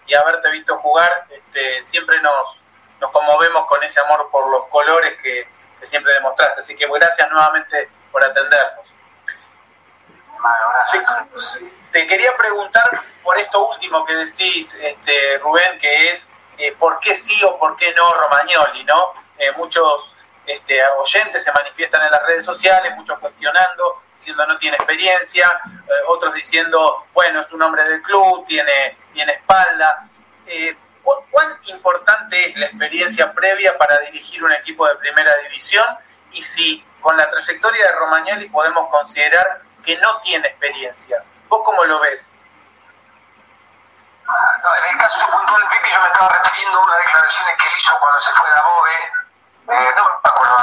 y 0.07 0.15
haberte 0.15 0.51
visto 0.51 0.77
jugar, 0.81 1.27
este, 1.31 1.83
siempre 1.85 2.21
nos, 2.21 2.61
nos 3.01 3.11
conmovemos 3.11 3.67
con 3.67 3.83
ese 3.83 4.01
amor 4.01 4.29
por 4.31 4.47
los 4.51 4.67
colores 4.67 5.15
que, 5.23 5.49
que 5.81 5.87
siempre 5.87 6.13
demostraste. 6.13 6.61
Así 6.61 6.77
que 6.77 6.87
gracias 6.87 7.31
nuevamente 7.31 7.89
por 8.13 8.23
atendernos. 8.23 8.85
Te, 10.93 11.71
te 11.91 12.07
quería 12.07 12.37
preguntar 12.37 12.85
por 13.23 13.39
esto 13.39 13.67
último 13.67 14.05
que 14.05 14.17
decís, 14.17 14.75
este, 14.75 15.39
Rubén, 15.39 15.79
que 15.79 16.11
es 16.11 16.29
eh, 16.59 16.73
por 16.79 17.01
qué 17.01 17.15
sí 17.17 17.43
o 17.45 17.59
por 17.59 17.79
qué 17.79 17.95
no 17.95 18.13
Romagnoli, 18.13 18.85
¿no? 18.85 19.15
Eh, 19.39 19.53
muchos 19.53 20.15
este, 20.45 20.87
oyentes 20.99 21.43
se 21.43 21.51
manifiestan 21.51 22.05
en 22.05 22.11
las 22.11 22.27
redes 22.27 22.45
sociales, 22.45 22.95
muchos 22.95 23.19
cuestionando, 23.21 24.04
diciendo 24.25 24.47
no 24.47 24.57
tiene 24.59 24.77
experiencia, 24.77 25.47
eh, 25.67 25.93
otros 26.09 26.33
diciendo, 26.33 27.07
bueno, 27.13 27.43
es 27.43 27.53
un 27.53 27.63
hombre 27.63 27.85
del 27.87 28.01
club, 28.01 28.47
tiene, 28.47 28.97
tiene 29.13 29.33
espalda. 29.35 30.07
Eh, 30.47 30.75
¿cu- 31.03 31.23
¿Cuán 31.31 31.59
importante 31.65 32.49
es 32.51 32.57
la 32.57 32.67
experiencia 32.67 33.33
previa 33.35 33.77
para 33.77 33.99
dirigir 33.99 34.43
un 34.43 34.53
equipo 34.53 34.87
de 34.89 34.95
primera 34.97 35.37
división? 35.43 35.85
Y 36.33 36.43
si 36.43 36.83
con 37.01 37.17
la 37.19 37.31
trayectoria 37.31 37.85
de 37.87 37.93
Romagnoli 37.97 38.49
podemos 38.49 38.89
considerar 38.89 39.61
que 39.85 39.99
no 39.99 40.19
tiene 40.23 40.49
experiencia. 40.49 41.23
¿Vos 41.49 41.61
cómo 41.63 41.85
lo 41.85 42.01
ves? 42.01 42.31
En 44.25 44.93
el 44.95 44.99
caso 44.99 45.27
puntual 45.31 45.63
yo 45.63 46.01
me 46.01 46.07
estaba 46.07 46.29
refiriendo 46.43 46.79
a 46.79 46.83
unas 46.83 46.97
declaraciones 46.97 47.57
que 47.59 47.77
hizo 47.77 47.95
cuando 48.01 48.21
se 48.21 48.33
fue 48.33 48.49
de 48.49 48.57
Abobe. 48.57 49.85
Eh, 49.85 49.95
no 49.97 50.05
me 50.05 50.31
acuerdo 50.31 50.57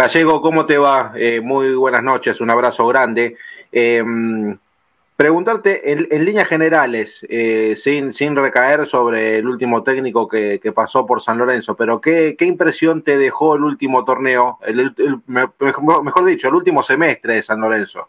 Gallego, 0.00 0.40
¿cómo 0.40 0.64
te 0.64 0.78
va? 0.78 1.12
Eh, 1.14 1.42
muy 1.42 1.74
buenas 1.74 2.02
noches, 2.02 2.40
un 2.40 2.48
abrazo 2.48 2.86
grande. 2.86 3.36
Eh, 3.70 4.02
preguntarte 5.14 5.92
en, 5.92 6.24
líneas 6.24 6.48
generales, 6.48 7.20
eh, 7.28 7.74
sin, 7.76 8.14
sin 8.14 8.34
recaer 8.34 8.86
sobre 8.86 9.36
el 9.36 9.46
último 9.46 9.82
técnico 9.82 10.26
que, 10.26 10.58
que 10.58 10.72
pasó 10.72 11.04
por 11.04 11.20
San 11.20 11.36
Lorenzo, 11.36 11.76
pero 11.76 12.00
¿qué, 12.00 12.34
qué 12.38 12.46
impresión 12.46 13.02
te 13.02 13.18
dejó 13.18 13.56
el 13.56 13.62
último 13.62 14.02
torneo, 14.02 14.58
el, 14.62 14.80
el- 14.80 14.94
el- 14.96 15.18
me- 15.26 15.50
mejor, 15.58 16.02
mejor 16.02 16.24
dicho, 16.24 16.48
el 16.48 16.54
último 16.54 16.82
semestre 16.82 17.34
de 17.34 17.42
San 17.42 17.60
Lorenzo? 17.60 18.08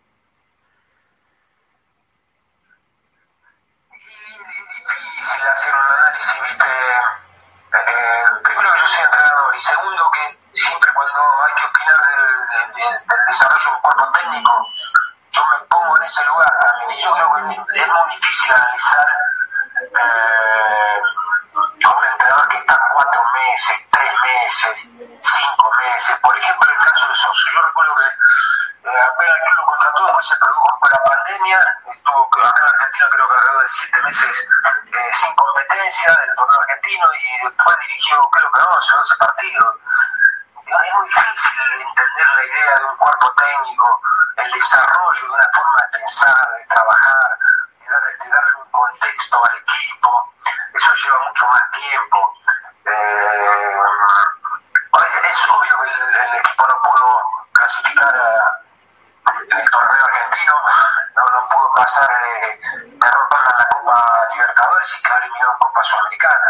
En 65.52 65.60
Copa 65.60 65.84
Sudamericana. 65.84 66.50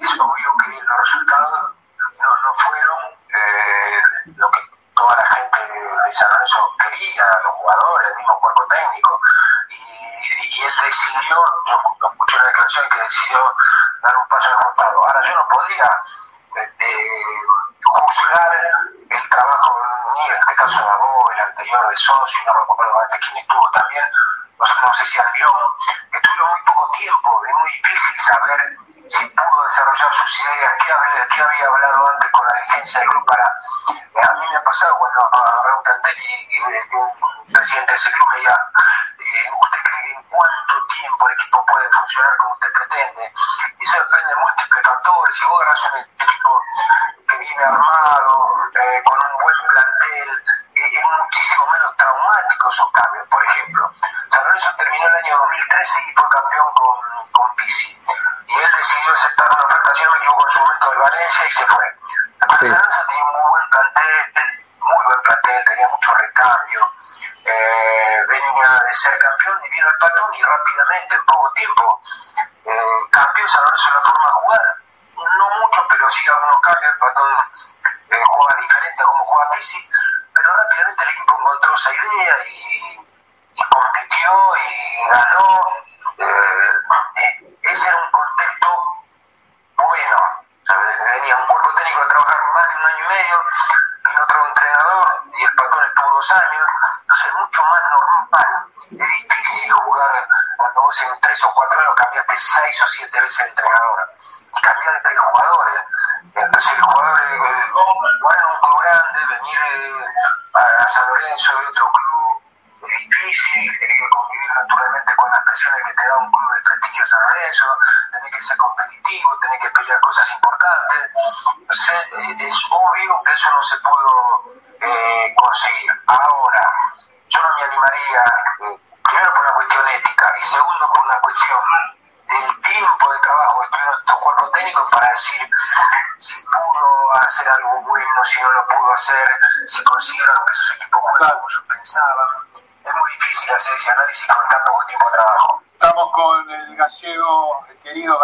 Es 0.00 0.20
obvio 0.20 0.50
que 0.64 0.82
los 0.82 0.98
resultados 0.98 1.72
no, 2.18 2.30
no 2.42 2.54
fueron 2.54 3.00
eh, 3.28 4.02
lo 4.36 4.50
que 4.50 4.60
toda 4.94 5.16
la 5.16 5.36
gente 5.36 5.60
de 5.72 6.12
San 6.12 6.30
Lorenzo 6.30 6.76
quería, 6.78 7.24
los 7.44 7.54
jugadores, 7.56 8.10
el 8.10 8.16
mismo 8.16 8.40
cuerpo 8.40 8.66
técnico. 8.68 9.20
Y, 9.68 10.58
y 10.58 10.62
él 10.62 10.74
decidió, 10.84 11.36
yo 11.66 12.08
escuché 12.10 12.36
una 12.36 12.46
declaración 12.46 12.88
que 12.90 13.02
decidió 13.02 13.54
dar 14.02 14.16
un 14.16 14.28
paso 14.28 14.50
al 14.50 14.64
costado. 14.66 14.98
Ahora 14.98 15.28
yo 15.28 15.34
no 15.34 15.48
podría 15.48 15.90
eh, 16.78 17.24
juzgar 17.84 18.52
el 19.10 19.28
trabajo 19.28 19.74
ni 20.14 20.30
en 20.30 20.36
este 20.38 20.54
caso 20.56 20.84
de 20.84 20.90
Abó, 20.90 21.30
el 21.32 21.40
anterior 21.40 21.88
de 21.88 21.96
Socio, 21.96 22.52
no 22.52 22.60
recuerdo 22.60 23.00
antes 23.00 23.20
quién 23.20 23.36
estuvo 23.38 23.70
también, 23.70 24.04
no 24.58 24.64
sé, 24.66 24.74
no 24.86 24.92
sé 24.92 25.06
si 25.06 25.18
Albión, 25.18 25.52
que 26.12 26.20
tuvieron 26.20 26.50
muy 26.50 26.62
poco 26.66 26.90
tiempo, 26.92 27.11
es 27.46 27.54
muy 27.60 27.70
difícil 27.70 28.20
saber 28.20 28.76
si 29.08 29.26
pudo 29.26 29.62
desarrollar 29.64 30.12
sus 30.12 30.40
ideas, 30.40 30.72
qué 30.84 30.92
había, 30.92 31.28
qué 31.28 31.42
había 31.42 31.66
hablado 31.66 32.08
antes 32.10 32.30
con 32.30 32.46
la 32.46 32.54
dirigencia 32.60 33.00
del 33.00 33.08
club 33.10 33.26
para... 33.26 33.44
eh, 33.44 34.20
a 34.22 34.32
mí 34.34 34.46
me 34.50 34.56
ha 34.56 34.64
pasado 34.64 34.96
cuando 34.98 35.28
agarré 35.32 35.72
un 35.76 35.82
plantel 35.82 36.16
y, 36.18 36.32
y, 36.32 36.56
y 36.56 36.96
un 36.96 37.52
presidente 37.52 37.92
de 37.92 37.98
ese 37.98 38.12
club 38.12 38.28
me 38.32 38.38
diga, 38.38 38.56
eh, 39.18 39.50
¿usted 39.60 39.78
cree 39.82 40.12
en 40.14 40.22
cuánto 40.30 40.86
tiempo 40.86 41.28
el 41.28 41.34
equipo 41.34 41.66
puede 41.66 41.90
funcionar 41.92 42.36
como 42.38 42.54
usted 42.54 42.72
pretende? 42.72 43.32
Y 43.78 43.84
eso 43.84 43.98
depende 43.98 44.28
de 44.28 44.40
múltiples 44.40 44.82
factores, 44.86 45.36
si 45.36 45.44
vos 45.44 45.60
agarrás 45.60 45.92
un 45.92 46.11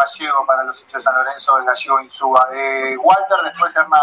gallego 0.09 0.47
para 0.47 0.65
los 0.65 0.81
hinchas 0.81 0.99
de 0.99 1.03
San 1.03 1.15
Lorenzo, 1.15 1.59
el 1.59 1.65
gallego 1.65 2.01
Insúa. 2.01 2.49
Eh, 2.53 2.97
Walter, 2.99 3.39
después 3.45 3.77
Hernán. 3.77 4.01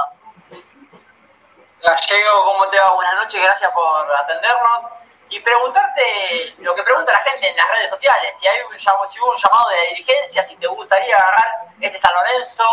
Gallego, 1.82 2.46
¿cómo 2.46 2.68
te 2.70 2.80
va? 2.80 2.92
Buenas 2.92 3.16
noches, 3.16 3.42
gracias 3.42 3.72
por 3.72 4.16
atendernos. 4.16 4.86
Y 5.30 5.40
preguntarte 5.40 6.56
lo 6.60 6.76
que 6.76 6.84
pregunta 6.84 7.12
la 7.12 7.32
gente 7.32 7.50
en 7.50 7.58
las 7.58 7.72
redes 7.72 7.90
sociales, 7.90 8.36
si 8.40 8.48
hay 8.48 8.62
un, 8.62 8.80
si 8.80 8.88
hubo 9.20 9.32
un 9.32 9.38
llamado 9.38 9.70
de 9.70 9.76
la 9.78 9.90
dirigencia, 9.90 10.46
si 10.46 10.56
te 10.56 10.68
gustaría 10.68 11.16
agarrar 11.16 11.68
este 11.82 12.00
San 12.00 12.14
Lorenzo 12.14 12.64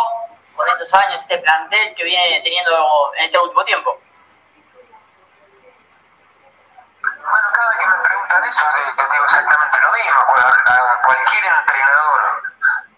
con 0.54 0.68
estos 0.68 0.92
años, 0.94 1.22
este 1.22 1.38
plantel 1.38 1.94
que 1.94 2.04
viene 2.04 2.42
teniendo 2.42 3.12
en 3.16 3.24
este 3.24 3.38
último 3.38 3.64
tiempo. 3.64 3.98
Bueno, 7.02 7.48
cada 7.54 7.70
vez 7.70 7.78
que 7.78 7.86
me 7.86 8.02
preguntan 8.02 8.44
eso, 8.44 8.64
que 8.74 9.02
digo 9.02 9.24
exactamente 9.24 9.78
lo 9.82 9.92
mismo. 9.92 10.20
Cualquier 11.06 11.44
entrenador 11.44 12.52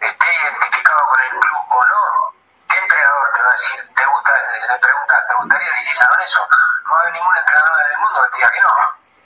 esté 0.06 0.26
identificado 0.42 1.08
con 1.08 1.20
el 1.22 1.30
club 1.40 1.66
o 1.70 1.82
no, 1.82 2.34
¿qué 2.68 2.78
entrenador 2.78 3.32
te 3.34 3.42
va 3.42 3.48
a 3.48 3.52
decir, 3.52 3.94
te 3.94 4.04
gusta, 4.04 4.32
le 4.74 4.80
¿te 4.80 5.34
gustaría 5.34 5.70
dirigir 5.70 5.96
San 5.96 6.08
Lorenzo? 6.10 6.48
No 6.84 6.98
hay 6.98 7.12
ningún 7.12 7.36
entrenador 7.36 7.80
en 7.86 7.92
el 7.92 7.98
mundo 7.98 8.22
que 8.22 8.36
diga 8.36 8.50
que 8.50 8.60
no. 8.60 8.68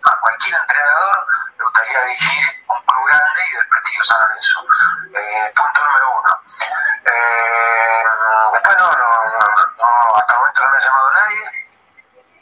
A 0.05 0.21
cualquier 0.21 0.55
entrenador 0.57 1.27
le 1.57 1.65
gustaría 1.65 2.01
dirigir 2.03 2.45
un 2.69 2.83
club 2.85 3.07
grande 3.09 3.41
y 3.49 3.57
del 3.57 3.69
prestigio 3.69 4.05
San 4.05 4.21
Lorenzo. 4.21 4.67
Eh, 5.15 5.53
punto 5.57 5.85
número 5.85 6.11
uno. 6.21 6.43
Eh, 7.05 8.05
después 8.53 8.77
no, 8.79 8.93
no, 8.93 9.07
hasta 10.15 10.35
el 10.35 10.39
momento 10.39 10.63
no 10.63 10.71
me 10.71 10.77
ha 10.77 10.81
llamado 10.81 11.11
nadie. 11.13 11.69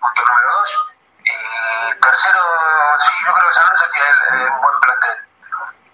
Punto 0.00 0.22
número 0.26 0.52
dos. 0.52 0.92
Y 1.22 2.00
tercero, 2.00 2.42
sí, 3.00 3.12
yo 3.24 3.34
creo 3.34 3.46
que 3.46 3.54
San 3.54 3.64
Lorenzo 3.66 3.90
tiene 3.90 4.06
eh, 4.06 4.50
un 4.50 4.60
buen 4.60 4.80
plantel. 4.80 5.16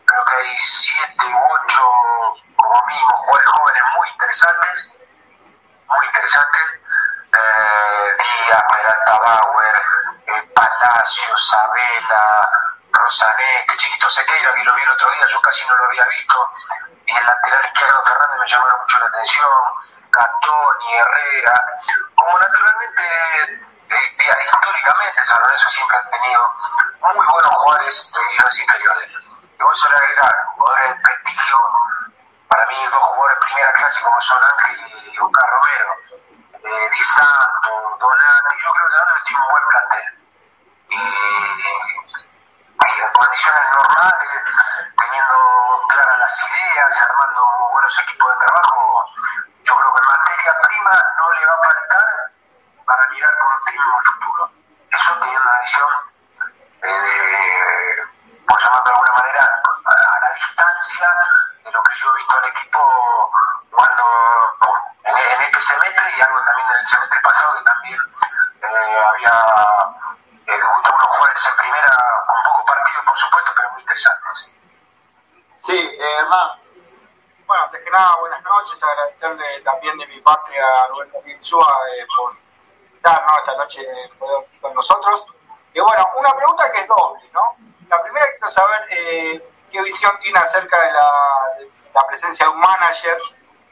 Creo 0.05 0.25
que 0.25 0.35
hay 0.35 0.59
siete 0.59 1.25
u 1.25 1.39
ocho, 1.39 1.83
como 2.57 2.87
mínimo, 2.87 3.17
jóvenes 3.29 3.85
muy 3.97 4.09
interesantes. 4.09 4.93
Muy 5.89 6.07
interesantes. 6.07 6.82
Peralta 8.61 9.19
Bauer, 9.19 9.83
eh, 10.27 10.43
Palacio, 10.55 11.37
Sabela, 11.37 12.49
Rosanete, 12.93 13.77
Chiquito 13.77 14.11
Sequeira, 14.11 14.55
que 14.55 14.65
lo 14.65 14.75
vi 14.75 14.83
el 14.83 14.91
otro 14.91 15.15
día, 15.15 15.27
yo 15.27 15.41
casi 15.41 15.67
no 15.67 15.77
lo 15.77 15.85
había 15.87 16.05
visto. 16.07 16.51
Y 17.07 17.17
el 17.17 17.25
lateral 17.25 17.65
izquierdo 17.67 18.03
Fernández 18.05 18.39
me 18.39 18.49
llamaron 18.49 18.81
mucho 18.81 18.99
la 18.99 19.07
atención. 19.07 19.51
Catoni, 20.11 20.95
Herrera. 20.95 21.65
Como 22.15 22.39
naturalmente 22.39 23.63
eh, 23.93 24.45
históricamente 24.45 25.25
San 25.25 25.41
Lorenzo 25.43 25.69
siempre 25.71 25.97
ha 25.97 26.11
tenido 26.11 26.43
muy 27.15 27.27
buenos 27.27 27.55
jugadores 27.55 28.13
de 28.13 28.21
divisiones 28.21 28.59
inferiores. 28.61 29.11
Y 29.59 29.63
vos 29.63 29.79
suele 29.79 29.97
agregar 29.97 30.33
jugadores 30.57 30.89
de 30.89 30.95
prestigio, 31.03 31.59
para 32.49 32.67
mí 32.67 32.77
dos 32.85 33.03
jugadores 33.03 33.35
de 33.35 33.47
primera 33.47 33.73
clase 33.73 34.01
como 34.03 34.21
son 34.21 34.41
Ángel 34.45 35.11
y 35.13 35.19
Oscar 35.19 35.51
Romero, 35.51 35.97
eh, 36.65 36.91
Di 36.91 37.03
Santo, 37.03 37.97
Donati, 37.99 38.55
yo 38.59 38.71
creo 38.73 38.89
que 38.89 38.95
Donati 38.95 39.23
tiene 39.25 39.43
un 39.43 39.51
buen 39.51 39.65
plantel. 39.69 40.07
Y, 40.89 40.97
en 42.93 43.13
condiciones 43.13 43.67
normales, 43.79 44.31
teniendo 44.97 45.37
claras 45.89 46.19
las 46.19 46.51
ideas, 46.51 47.03
armando 47.03 47.41
buenos 47.73 47.99
equipos 48.01 48.31
de 48.31 48.47
trabajo, 48.47 49.05
yo 49.65 49.77
creo 49.77 49.95
que 49.95 50.01
materia 50.07 50.53
prima 50.63 50.91
no 51.19 51.33
le 51.33 51.47
va 51.47 51.55
a 51.55 51.63
faltar 51.63 52.33
para 52.85 53.09
mirar 53.09 53.39
con 53.39 53.53
optimismo 53.53 53.99
el 53.99 54.05
futuro. 54.05 54.51
Eso 54.91 55.19
teniendo 55.19 55.43
una 55.43 55.61
visión, 55.61 55.91
eh, 56.83 57.97
por 58.47 58.61
llamarlo 58.61 58.85
de 58.85 58.91
alguna 58.93 59.15
manera, 59.17 59.63
a 59.85 60.21
la 60.21 60.31
distancia 60.35 61.09
de 61.65 61.73
lo 61.73 61.83
que 61.83 61.95
yo 61.95 62.11
he 62.11 62.17
visto 62.19 62.37
al 62.37 62.45
equipo 62.45 63.33
cuando 63.71 64.05
en, 65.05 65.17
en 65.17 65.43
este 65.43 65.61
semestre 65.61 66.13
y 66.17 66.21
algo 66.21 66.45
también 66.45 66.69
en 66.69 66.77
el 66.77 66.87
semestre 66.87 67.21
pasado 67.23 67.57
que 67.57 67.65
también 67.65 67.99
eh, 69.33 70.53
había 70.53 70.57
eh, 70.57 70.65
unos 70.65 71.07
jugadores 71.09 71.49
en 71.51 71.57
primera 71.57 71.97
con 72.27 72.37
pocos 72.45 72.65
partidos, 72.67 73.05
por 73.07 73.17
supuesto, 73.17 73.51
pero 73.57 73.71
muy 73.73 73.81
interesantes. 73.81 74.51
Sí, 75.59 75.77
eh, 75.79 76.15
Hernán. 76.19 76.61
Bueno, 77.47 77.65
antes 77.65 77.85
que 77.85 77.91
nada, 77.91 78.17
buenas 78.21 78.43
noches, 78.43 78.83
agradecerle 78.83 79.61
también 79.63 79.99
de 79.99 80.07
mi 80.07 80.21
parte 80.21 80.59
a 80.61 80.87
Roberto 80.89 81.23
Insúa 81.27 81.67
eh, 81.99 82.07
por 82.17 82.35
estar 82.95 83.23
¿no? 83.27 83.35
esta 83.39 83.57
noche 83.57 83.87
con- 84.19 84.45
con 84.61 84.75
nosotros. 84.75 85.27
Y 85.75 85.81
bueno, 85.81 86.07
una 86.17 86.35
pregunta 86.35 86.71
que 86.73 86.79
es 86.81 86.89
doble, 86.89 87.29
¿no? 87.33 87.43
La 87.89 88.03
primera 88.03 88.27
quiero 88.39 88.51
saber 88.51 88.87
eh, 88.91 89.51
qué 89.71 89.83
visión 89.83 90.13
tiene 90.21 90.39
acerca 90.39 90.81
de 90.81 90.93
la, 90.93 91.11
de 91.59 91.71
la 91.95 92.07
presencia 92.07 92.47
de 92.47 92.53
un 92.53 92.61
manager, 92.61 93.19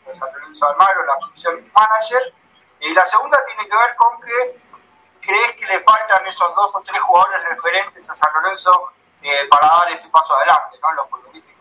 de 0.06 0.16
San 0.16 0.32
Lorenzo 0.32 0.66
Almagro, 0.66 1.04
la 1.06 1.14
función 1.18 1.56
de 1.56 1.62
un 1.62 1.72
manager. 1.72 2.34
Y 2.80 2.92
la 2.94 3.04
segunda 3.06 3.38
tiene 3.46 3.68
que 3.68 3.76
ver 3.76 3.94
con 3.96 4.20
que 4.20 4.60
crees 5.20 5.56
que 5.56 5.66
le 5.66 5.80
faltan 5.80 6.26
esos 6.26 6.54
dos 6.54 6.74
o 6.76 6.82
tres 6.82 7.00
jugadores 7.02 7.44
referentes 7.48 8.08
a 8.10 8.14
San 8.16 8.32
Lorenzo 8.34 8.92
eh, 9.22 9.46
para 9.50 9.68
dar 9.68 9.90
ese 9.90 10.08
paso 10.08 10.34
adelante, 10.36 10.78
¿no? 10.82 10.90
En 10.90 10.96
lo 10.96 11.08
futbolístico. 11.08 11.60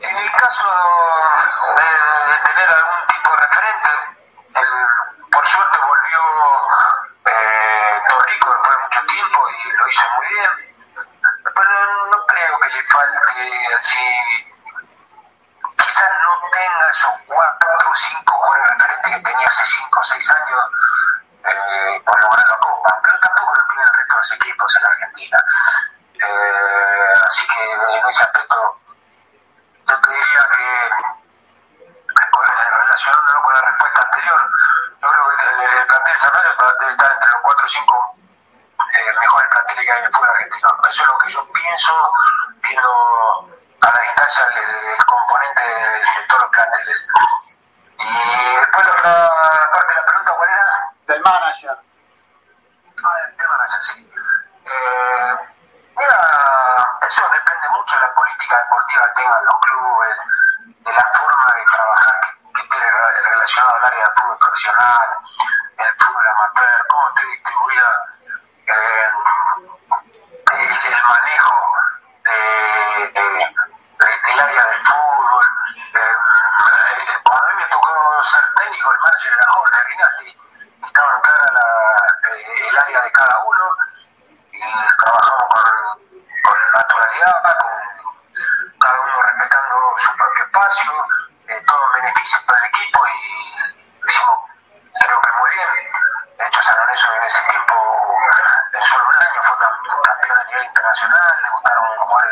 En 0.00 0.16
el 0.16 0.32
caso 0.32 0.68
de, 1.76 2.36
tener 2.44 2.68
algún 2.72 3.06
tipo 3.08 3.30
de 3.30 3.36
referente, 3.36 3.90
el- 4.54 5.30
por 5.30 5.46
suerte 5.46 5.78
volvió 5.78 6.20
eh, 7.26 8.02
Torrico 8.08 8.52
después 8.52 8.76
de 8.76 8.82
mucho 8.82 9.00
tiempo 9.06 9.38
y 9.50 9.72
lo 9.72 9.88
hizo 9.88 10.02
muy 10.16 10.26
bien. 10.28 10.50
Pero 11.54 12.06
no 12.06 12.26
creo 12.26 12.58
que 12.60 12.68
le 12.68 12.82
falte 12.84 13.74
así. 13.78 14.08
Quizás 15.76 16.10
no 16.22 16.50
tenga 16.50 16.90
esos 16.90 17.12
cuatro 17.26 17.68
o 17.90 17.94
cinco 17.94 18.34
jugadores 18.34 18.78
que 19.10 19.20
tenía 19.20 19.46
hace 19.46 19.64
5 19.64 20.00
o 20.00 20.04
6 20.04 20.30
años 20.30 20.64
eh, 21.44 22.02
por 22.04 22.22
lograr 22.22 22.48
la 22.48 22.56
Copa, 22.56 23.00
pero 23.02 23.18
tampoco 23.18 23.54
lo 23.54 23.66
tiene 23.68 23.82
el 23.82 23.98
resto 23.98 24.14
de 24.14 24.18
los 24.18 24.32
equipos 24.32 24.76
en 24.76 24.82
la 24.82 24.88
Argentina. 24.90 25.38
Eh, 26.14 27.10
así 27.26 27.46
que 27.46 27.96
en 27.98 28.06
ese 28.06 28.24
aspecto, 28.24 28.78
yo 29.88 30.00
te 30.00 30.10
diría 30.10 30.48
que, 30.52 30.90
relacionándolo 32.82 33.42
con 33.42 33.54
la 33.54 33.60
respuesta 33.62 34.02
anterior, 34.02 34.50
yo 35.00 35.08
creo 35.08 35.36
que 35.36 35.42
el, 35.42 35.78
el 35.78 35.86
plantel 35.86 36.14
de 36.14 36.20
Zapallo 36.20 36.50
debe 36.78 36.92
estar 36.92 37.12
entre 37.12 37.30
los 37.30 37.42
4 37.42 37.66
o 37.66 37.68
5 37.68 38.16
eh, 38.92 39.12
mejores 39.20 39.48
planteles 39.50 39.84
que 39.84 39.92
hay 39.92 39.98
en 39.98 40.04
el 40.04 40.12
fútbol 40.12 40.30
argentino. 40.30 40.68
Eso 40.88 41.02
es 41.02 41.08
lo 41.08 41.18
que 41.18 41.28
yo 41.28 41.52
pienso 41.52 42.12
viendo 42.62 43.48
a 43.80 43.90
la 43.90 44.02
distancia 44.02 44.44
el, 44.54 45.04
componente 45.04 45.62
de, 45.62 45.74
de 45.74 46.26
todos 46.28 46.42
los 46.42 46.50
planteles. 46.52 47.08
المانجر 51.26 51.76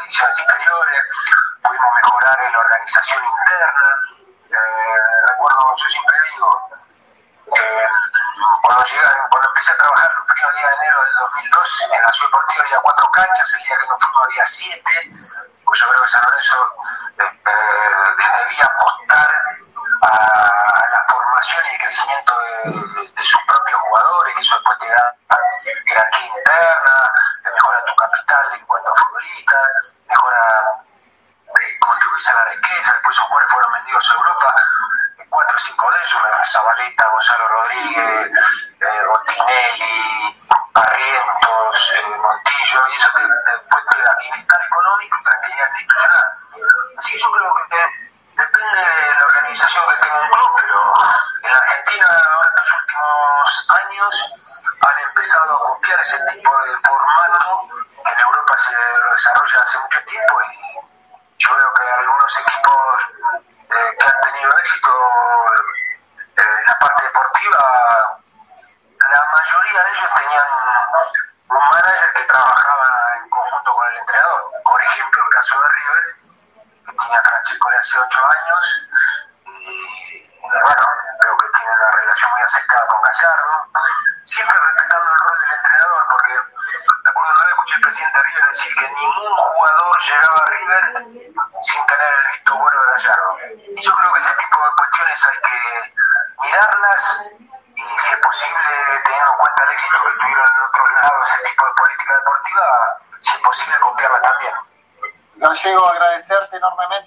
divisiones 0.01 0.39
inferiores, 0.39 1.05
pudimos 1.63 1.91
mejorar 2.03 2.39
en 2.45 2.53
la 2.53 2.59
organización 2.59 3.23
interna. 3.25 3.89
Eh, 4.51 5.27
recuerdo, 5.29 5.77
yo 5.77 5.89
siempre 5.89 6.17
digo, 6.33 6.71
eh, 7.57 7.89
cuando, 8.63 8.85
llegué, 8.85 9.03
cuando 9.31 9.49
empecé 9.49 9.73
a 9.73 9.77
trabajar 9.77 10.11
los 10.17 10.27
primeros 10.27 10.55
días 10.57 10.71
de 10.71 10.77
enero 10.77 11.05
del 11.05 11.15
2002, 11.15 11.83
en 11.83 12.03
la 12.03 12.13
Ciudad 12.13 12.31
había 12.61 12.79
cuatro 12.83 13.11
canchas, 13.11 13.55
el 13.55 13.63
día 13.65 13.79
que 13.79 13.87
no 13.87 13.99
fuimos 13.99 14.27
había 14.27 14.47
siete, 14.47 15.13
pues 15.65 15.81
yo 15.81 15.89
creo 15.89 16.03
que 16.03 16.09
San 16.09 16.23
Lorenzo 16.27 16.75
eh, 17.19 17.41
eh 17.47 17.91
debía 18.45 18.65
apostar 18.65 19.00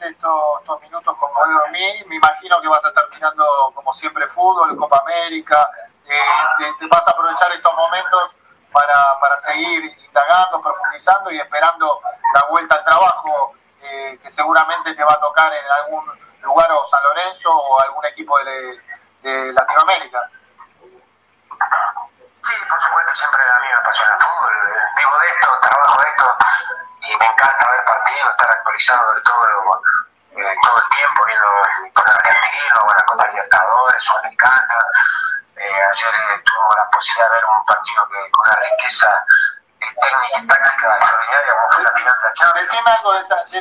estos, 0.03 0.81
minutos 0.81 1.17
con 1.17 1.29
a 1.29 1.71
mí. 1.71 2.03
Me 2.07 2.15
imagino 2.15 2.61
que 2.61 2.67
vas 2.67 2.83
a 2.83 2.89
estar 2.89 3.09
mirando, 3.09 3.45
como 3.73 3.93
siempre, 3.93 4.27
fútbol, 4.29 4.75
Copa 4.77 4.99
América. 4.99 5.69
Eh, 6.05 6.73
te, 6.79 6.87
vas 6.87 7.07
a 7.07 7.11
aprovechar 7.11 7.51
estos 7.51 7.73
momentos 7.75 8.31
para, 8.71 9.19
para, 9.19 9.37
seguir 9.37 9.95
indagando, 10.05 10.61
profundizando 10.61 11.31
y 11.31 11.39
esperando 11.39 12.01
la 12.33 12.49
vuelta 12.49 12.75
al 12.75 12.83
trabajo 12.83 13.53
eh, 13.81 14.19
que 14.21 14.29
seguramente 14.29 14.93
te 14.95 15.03
va 15.03 15.13
a 15.13 15.19
tocar 15.19 15.51
en 15.53 15.65
algún 15.83 16.05
lugar 16.41 16.71
o 16.71 16.85
San 16.85 17.03
Lorenzo 17.03 17.49
o 17.55 17.81
algún 17.81 18.05
equipo 18.05 18.37
de, 18.39 18.79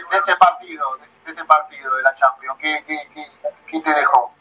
de, 0.00 0.18
ese 0.18 0.36
partido, 0.36 0.96
de, 0.96 1.30
ese 1.30 1.44
partido 1.44 1.94
de 1.94 2.02
la 2.02 2.14
Champions? 2.14 2.58
¿Qué, 2.58 2.84
qué, 2.86 3.08
qué, 3.14 3.30
qué 3.66 3.80
te 3.80 3.90
dejó? 3.90 4.32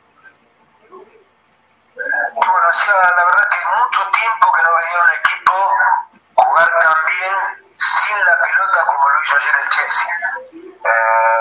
Bueno, 1.93 2.53
o 2.53 2.91
la 2.91 3.25
verdad 3.25 3.49
que 3.51 3.59
mucho 3.77 4.11
tiempo 4.11 4.51
que 4.53 4.61
no 4.63 4.69
veía 4.75 4.99
un 4.99 5.13
equipo 5.19 5.53
jugar 6.35 6.69
tan 6.79 6.95
bien 7.05 7.75
sin 7.77 8.17
la 8.25 8.35
pelota 8.41 8.85
como 8.85 9.09
lo 9.09 9.23
hizo 9.23 9.35
ayer 9.37 9.55
el 9.63 9.69
Chelsea. 9.69 10.11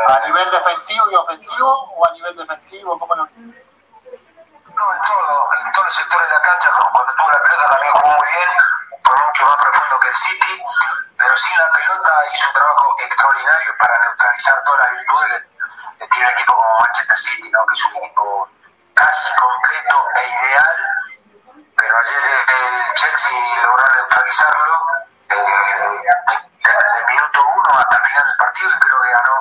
¿A 0.09 0.27
nivel 0.27 0.51
defensivo 0.51 1.11
y 1.11 1.15
ofensivo 1.15 1.71
o 1.95 2.09
a 2.09 2.13
nivel 2.13 2.37
defensivo? 2.37 2.99
¿Cómo 2.99 3.15
lo... 3.15 3.29
tiene 16.09 16.27
un 16.27 16.33
equipo 16.33 16.55
como 16.55 16.79
Manchester 16.81 17.19
City, 17.19 17.51
¿no? 17.51 17.67
que 17.67 17.75
es 17.75 17.85
un 17.85 17.97
equipo 17.97 18.49
casi 18.95 19.35
completo 19.37 19.97
e 20.17 20.29
ideal, 20.29 20.77
pero 21.77 21.99
ayer 21.99 22.45
el 22.49 22.95
Chelsea 22.95 23.63
logró 23.63 23.85
neutralizarlo 23.95 24.77
eh, 25.31 26.01
desde 26.63 26.99
el 26.99 27.07
minuto 27.07 27.41
uno 27.57 27.79
hasta 27.79 27.97
el 27.97 28.03
final 28.03 28.27
del 28.29 28.37
partido 28.37 28.71
y 28.71 28.81
creo 28.81 29.03
que 29.03 29.11
ganó 29.11 29.37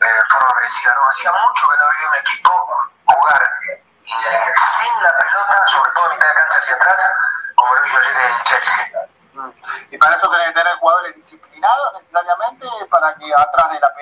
eh, 0.00 0.20
forma 0.30 0.54
merecida. 0.56 0.94
¿no? 0.94 1.08
Hacía 1.08 1.32
mucho 1.32 1.68
que 1.68 1.76
no 1.76 1.84
había 1.84 2.08
un 2.08 2.14
equipo 2.16 2.50
jugar 3.06 3.42
eh, 3.66 4.54
sin 4.54 5.02
la 5.02 5.18
pelota, 5.18 5.68
sobre 5.68 5.92
todo 5.92 6.04
en 6.06 6.12
mitad 6.12 6.28
de 6.28 6.34
cancha 6.34 6.58
hacia 6.58 6.76
atrás, 6.76 7.10
como 7.54 7.74
lo 7.74 7.86
hizo 7.86 7.98
ayer 7.98 8.16
el 8.16 8.44
Chelsea. 8.44 8.92
Mm. 9.34 9.50
Y 9.90 9.98
para 9.98 10.16
eso 10.16 10.30
tenés 10.30 10.46
que 10.48 10.54
tener 10.54 10.76
jugadores 10.78 11.16
disciplinados 11.16 11.94
necesariamente 11.94 12.66
para 12.90 13.14
que 13.16 13.32
atrás 13.34 13.70
de 13.72 13.80
la 13.80 13.94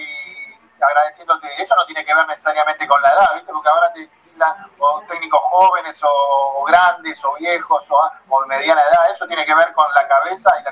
y 0.00 0.82
agradeciéndote. 0.82 1.48
Eso 1.60 1.74
no 1.76 1.86
tiene 1.86 2.04
que 2.04 2.14
ver 2.14 2.26
necesariamente 2.26 2.86
con 2.86 3.00
la 3.02 3.10
edad, 3.10 3.34
¿viste? 3.34 3.52
Porque 3.52 3.68
ahora 3.68 3.92
te 3.92 4.06
tildan 4.06 4.70
o 4.78 5.02
técnicos 5.08 5.40
jóvenes 5.42 5.96
o, 6.02 6.64
grandes 6.66 7.24
o 7.24 7.34
viejos 7.34 7.90
o, 7.90 8.10
o, 8.28 8.40
de 8.42 8.46
mediana 8.48 8.82
edad. 8.82 9.10
Eso 9.12 9.26
tiene 9.26 9.44
que 9.44 9.54
ver 9.54 9.72
con 9.72 9.86
la 9.94 10.06
cabeza 10.06 10.50
y 10.60 10.64
la 10.64 10.70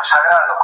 consagrado. 0.00 0.59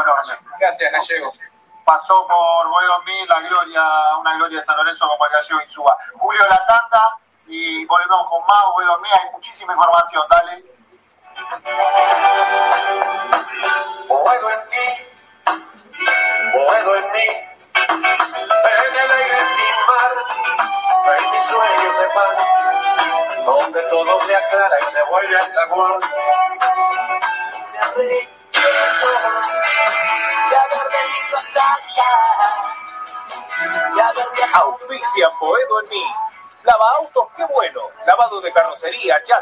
abrazo 0.00 0.32
enorme. 0.32 0.56
Gracias, 0.58 0.92
Gallego. 0.92 1.32
Pasó 1.84 2.26
por 2.26 2.68
Buenos 2.68 3.04
Mil 3.04 3.28
la 3.28 3.40
gloria, 3.40 4.16
una 4.18 4.34
gloria 4.36 4.58
de 4.58 4.64
San 4.64 4.76
Lorenzo 4.76 5.08
como 5.08 5.26
el 5.26 5.32
Gallego 5.32 5.62
Insúa. 5.62 5.98
Julio 6.14 6.42
La 6.48 6.66
Tanda 6.66 7.18
y 7.46 7.84
volvemos 7.86 8.28
con 8.28 8.40
más 8.42 8.64
Buenos 8.74 9.00
Mil. 9.00 9.10
Hay 9.12 9.30
muchísima 9.32 9.72
información, 9.72 10.24
dale. 10.30 10.71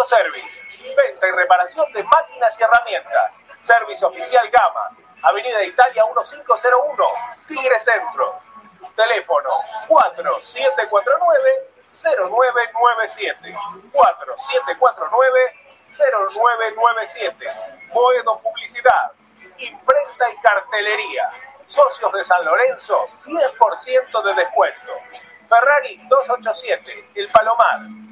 Autoservice, 0.01 0.65
venta 0.97 1.27
y 1.27 1.31
reparación 1.33 1.93
de 1.93 2.03
máquinas 2.03 2.59
y 2.59 2.63
herramientas. 2.63 3.45
Servicio 3.61 4.09
oficial 4.09 4.49
Gama, 4.49 4.97
Avenida 5.23 5.63
Italia 5.63 6.07
1501, 6.07 7.05
Tigre 7.47 7.79
Centro. 7.79 8.41
Teléfono 8.97 9.51
4749 9.89 11.69
0997 11.93 13.55
4749 13.93 15.53
0997 15.93 17.47
Boedo 17.93 18.41
Publicidad, 18.41 19.13
Imprenta 19.59 20.31
y 20.31 20.37
Cartelería. 20.41 21.31
Socios 21.67 22.11
de 22.13 22.25
San 22.25 22.43
Lorenzo, 22.45 23.07
10% 23.27 24.23
de 24.23 24.35
descuento. 24.35 24.93
Ferrari 25.49 26.01
287, 26.09 27.11
El 27.15 27.29
Palomar, 27.29 27.81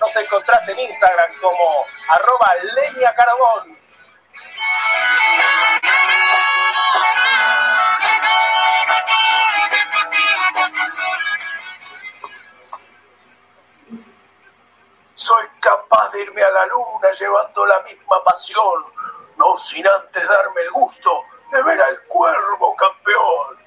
nos 0.00 0.14
encontrás 0.14 0.68
en 0.68 0.78
Instagram 0.78 1.32
como 1.40 1.86
arroba 2.08 2.54
leña 2.62 3.12
carabón. 3.14 3.78
Soy 15.16 15.46
capaz 15.60 16.12
de 16.12 16.22
irme 16.22 16.42
a 16.42 16.50
la 16.50 16.66
luna 16.66 17.10
llevando 17.18 17.66
la 17.66 17.80
misma 17.80 18.22
pasión, 18.24 18.84
no 19.36 19.58
sin 19.58 19.86
antes 19.86 20.28
darme 20.28 20.60
el 20.62 20.70
gusto 20.70 21.24
de 21.50 21.62
ver 21.64 21.82
al 21.82 22.00
cuervo 22.04 22.76
campeón. 22.76 23.58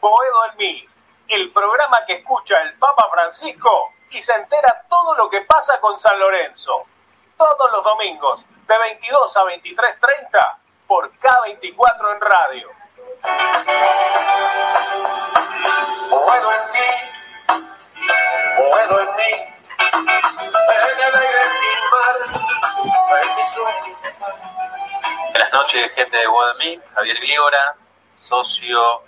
Boedo 0.00 0.44
en 0.50 0.56
mí, 0.58 0.88
el 1.28 1.50
programa 1.52 2.04
que 2.06 2.14
escucha 2.14 2.60
el 2.60 2.78
Papa 2.78 3.08
Francisco 3.10 3.94
y 4.10 4.22
se 4.22 4.32
entera 4.34 4.84
todo 4.88 5.16
lo 5.16 5.28
que 5.28 5.42
pasa 5.42 5.80
con 5.80 5.98
San 5.98 6.18
Lorenzo. 6.18 6.84
Todos 7.36 7.70
los 7.70 7.84
domingos, 7.84 8.46
de 8.66 8.78
22 8.78 9.36
a 9.36 9.44
23.30, 9.44 10.56
por 10.86 11.12
K24 11.12 12.12
en 12.14 12.20
radio. 12.20 12.70
Boedo 16.10 16.52
en 16.52 16.72
ti, 16.72 17.54
boedo 18.56 19.00
en 19.00 19.16
mí, 19.16 19.32
en 19.78 21.00
el 21.00 21.14
aire 21.14 21.50
sin 21.50 21.80
mar, 21.90 22.16
en 23.22 23.36
mi 23.36 23.44
sueño. 23.44 23.96
Buenas 25.30 25.52
noches, 25.52 25.92
gente 25.94 26.16
de 26.16 26.26
Guadalmí, 26.26 26.80
Javier 26.94 27.20
Vígora, 27.20 27.76
socio 28.20 29.07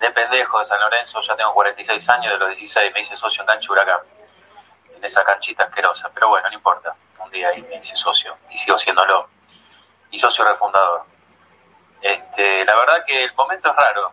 de 0.00 0.10
pendejo 0.10 0.58
de 0.58 0.64
San 0.64 0.80
Lorenzo, 0.80 1.20
ya 1.20 1.36
tengo 1.36 1.52
46 1.52 2.08
años, 2.08 2.32
de 2.32 2.38
los 2.38 2.48
16 2.56 2.92
me 2.94 3.02
hice 3.02 3.16
socio 3.16 3.42
en 3.42 3.46
Cancha 3.46 3.70
Huracán, 3.70 4.00
en 4.96 5.04
esa 5.04 5.22
canchita 5.22 5.64
asquerosa, 5.64 6.10
pero 6.12 6.28
bueno, 6.28 6.48
no 6.48 6.54
importa, 6.54 6.96
un 7.18 7.30
día 7.30 7.48
ahí 7.48 7.62
me 7.62 7.76
hice 7.76 7.94
socio 7.96 8.36
y 8.50 8.56
sigo 8.56 8.78
siéndolo, 8.78 9.28
y 10.10 10.18
socio 10.18 10.44
refundador. 10.44 11.04
Este, 12.00 12.64
la 12.64 12.74
verdad 12.76 13.04
que 13.06 13.24
el 13.24 13.34
momento 13.34 13.68
es 13.70 13.76
raro, 13.76 14.12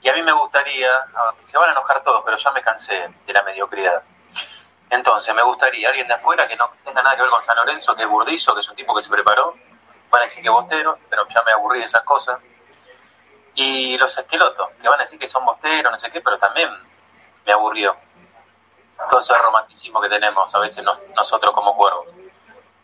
y 0.00 0.08
a 0.08 0.12
mí 0.12 0.22
me 0.22 0.32
gustaría, 0.32 0.90
se 1.42 1.58
van 1.58 1.70
a 1.70 1.72
enojar 1.72 2.02
todos, 2.04 2.22
pero 2.24 2.36
ya 2.36 2.50
me 2.52 2.62
cansé 2.62 3.08
de 3.26 3.32
la 3.32 3.42
mediocridad. 3.42 4.02
Entonces, 4.90 5.34
me 5.34 5.42
gustaría 5.42 5.88
alguien 5.88 6.06
de 6.06 6.14
afuera 6.14 6.46
que 6.46 6.54
no 6.56 6.70
tenga 6.84 7.02
nada 7.02 7.16
que 7.16 7.22
ver 7.22 7.30
con 7.30 7.42
San 7.42 7.56
Lorenzo, 7.56 7.96
que 7.96 8.02
es 8.02 8.08
Burdizo, 8.08 8.54
que 8.54 8.60
es 8.60 8.68
un 8.68 8.76
tipo 8.76 8.94
que 8.94 9.02
se 9.02 9.10
preparó, 9.10 9.56
van 10.10 10.22
a 10.22 10.24
decir 10.26 10.42
que 10.42 10.50
bostero, 10.50 10.98
pero 11.10 11.26
ya 11.28 11.42
me 11.42 11.52
aburrí 11.52 11.80
de 11.80 11.86
esas 11.86 12.02
cosas. 12.02 12.38
Y 13.54 13.96
los 13.98 14.16
esquelotos, 14.16 14.70
que 14.80 14.88
van 14.88 15.00
a 15.00 15.04
decir 15.04 15.18
que 15.18 15.28
son 15.28 15.44
bosteros, 15.44 15.92
no 15.92 15.98
sé 15.98 16.10
qué, 16.10 16.20
pero 16.20 16.38
también 16.38 16.68
me 17.46 17.52
aburrió. 17.52 17.96
Todo 19.10 19.20
ese 19.20 19.34
romanticismo 19.36 20.00
que 20.00 20.08
tenemos 20.08 20.52
a 20.54 20.58
veces 20.58 20.82
nos- 20.84 21.00
nosotros 21.16 21.52
como 21.54 21.76
cuervos. 21.76 22.06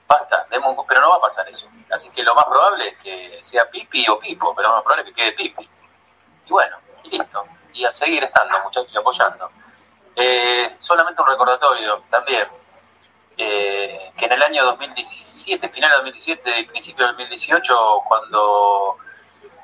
Basta, 0.07 0.47
demos 0.51 0.77
un- 0.77 0.87
pero 0.87 1.01
no 1.01 1.09
va 1.11 1.16
a 1.18 1.21
pasar 1.29 1.49
eso. 1.49 1.66
Así 1.91 2.11
que 2.11 2.23
lo 2.23 2.35
más 2.35 2.45
probable 2.45 2.89
es 2.89 2.99
que 2.99 3.39
sea 3.43 3.68
Pipi 3.71 4.09
o 4.09 4.18
Pipo, 4.18 4.55
pero 4.55 4.68
lo 4.68 4.75
más 4.75 4.83
probable 4.83 5.03
es 5.09 5.14
que 5.14 5.23
quede 5.23 5.33
Pipi. 5.33 5.68
Y 6.47 6.51
bueno, 6.51 6.77
y 7.05 7.11
listo. 7.11 7.45
Y 7.73 7.85
a 7.85 7.93
seguir 7.93 8.25
estando, 8.25 8.59
muchachos, 8.61 8.97
apoyando. 8.97 9.51
Eh, 10.16 10.77
solamente 10.81 11.23
un 11.23 11.29
recordatorio 11.29 12.03
también, 12.11 12.49
eh, 13.37 14.12
que 14.16 14.25
en 14.27 14.33
el 14.33 14.43
año 14.43 14.64
2017, 14.64 15.68
final 15.68 15.91
de 15.91 15.97
2017 15.97 16.61
y 16.61 16.64
principio 16.66 17.07
de 17.07 17.12
2018, 17.12 18.03
cuando 18.09 18.97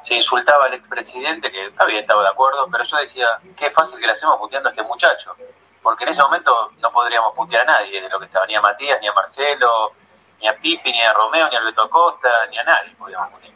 se 0.07 0.15
insultaba 0.15 0.67
al 0.67 0.75
expresidente, 0.75 1.51
que 1.51 1.69
bien, 1.87 1.99
estaba 1.99 2.23
de 2.23 2.29
acuerdo, 2.29 2.69
pero 2.71 2.85
yo 2.85 2.97
decía, 2.99 3.27
qué 3.57 3.73
fácil 3.73 3.99
que 3.99 4.07
le 4.07 4.13
hacemos 4.13 4.39
puteando 4.39 4.69
a 4.69 4.73
este 4.73 4.85
muchacho, 4.85 5.35
porque 5.83 6.05
en 6.05 6.11
ese 6.11 6.23
momento 6.23 6.71
no 6.79 6.93
podríamos 6.93 7.35
putear 7.35 7.63
a 7.63 7.73
nadie 7.73 8.01
de 8.01 8.09
lo 8.09 8.21
que 8.21 8.27
estaba, 8.27 8.47
ni 8.47 8.55
a 8.55 8.61
Matías, 8.61 9.01
ni 9.01 9.09
a 9.09 9.13
Marcelo, 9.13 9.93
ni 10.39 10.47
a 10.47 10.53
Pipi, 10.53 10.93
ni 10.93 11.03
a 11.03 11.13
Romeo, 11.13 11.49
ni 11.49 11.57
a 11.57 11.59
Alberto 11.59 11.83
Acosta, 11.83 12.29
ni 12.51 12.57
a 12.57 12.63
nadie 12.63 12.95
podíamos 12.97 13.31
putear. 13.31 13.53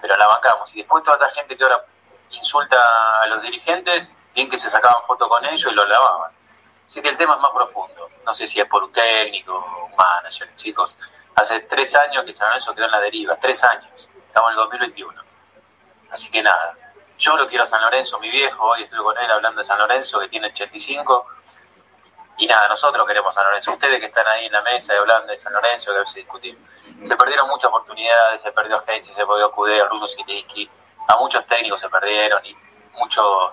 Pero 0.00 0.14
la 0.14 0.28
bancamos, 0.28 0.72
y 0.72 0.78
después 0.78 1.02
toda 1.02 1.16
esta 1.16 1.30
gente 1.30 1.56
que 1.56 1.64
ahora 1.64 1.84
insulta 2.30 2.80
a 3.22 3.26
los 3.26 3.42
dirigentes, 3.42 4.08
bien 4.36 4.48
que 4.48 4.58
se 4.58 4.70
sacaban 4.70 5.02
fotos 5.04 5.28
con 5.28 5.44
ellos 5.46 5.72
y 5.72 5.74
los 5.74 5.88
lavaban. 5.88 6.30
Así 6.86 7.02
que 7.02 7.08
el 7.08 7.16
tema 7.16 7.34
es 7.34 7.40
más 7.40 7.50
profundo. 7.50 8.08
No 8.24 8.36
sé 8.36 8.46
si 8.46 8.60
es 8.60 8.68
por 8.68 8.84
un 8.84 8.92
técnico, 8.92 9.52
un 9.84 9.96
manager, 9.96 10.48
chicos. 10.54 10.96
Hace 11.34 11.58
tres 11.60 11.92
años 11.96 12.24
que 12.24 12.32
San 12.32 12.50
Lorenzo 12.50 12.72
quedó 12.72 12.84
en 12.84 12.92
la 12.92 13.00
deriva, 13.00 13.36
tres 13.40 13.64
años. 13.64 13.90
Estamos 14.28 14.50
en 14.50 14.52
el 14.52 14.56
2021. 14.56 15.25
Así 16.16 16.30
que 16.30 16.42
nada, 16.42 16.74
yo 17.18 17.36
lo 17.36 17.46
quiero 17.46 17.64
a 17.64 17.66
San 17.66 17.82
Lorenzo, 17.82 18.18
mi 18.18 18.30
viejo, 18.30 18.64
hoy 18.64 18.84
estoy 18.84 19.00
con 19.00 19.18
él 19.18 19.30
hablando 19.30 19.60
de 19.60 19.66
San 19.66 19.76
Lorenzo, 19.76 20.18
que 20.18 20.28
tiene 20.28 20.46
85. 20.46 21.26
Y 22.38 22.46
nada, 22.46 22.68
nosotros 22.68 23.06
queremos 23.06 23.34
San 23.34 23.44
Lorenzo. 23.44 23.72
Ustedes 23.72 24.00
que 24.00 24.06
están 24.06 24.26
ahí 24.26 24.46
en 24.46 24.52
la 24.52 24.62
mesa 24.62 24.94
y 24.94 24.96
hablando 24.96 25.30
de 25.30 25.36
San 25.36 25.52
Lorenzo, 25.52 25.90
que 25.90 25.96
a 25.98 26.00
veces 26.00 26.14
discutimos. 26.14 26.62
Se 27.04 27.16
perdieron 27.16 27.48
muchas 27.48 27.68
oportunidades, 27.68 28.40
se 28.40 28.50
perdió 28.50 28.82
Heinz, 28.86 29.08
se 29.08 29.26
perdió 29.26 29.50
Cudé, 29.50 29.84
Russo 29.84 30.06
Siliski. 30.06 30.70
A 31.06 31.18
muchos 31.18 31.46
técnicos 31.48 31.82
se 31.82 31.90
perdieron 31.90 32.42
y 32.46 32.56
muchos 32.94 33.52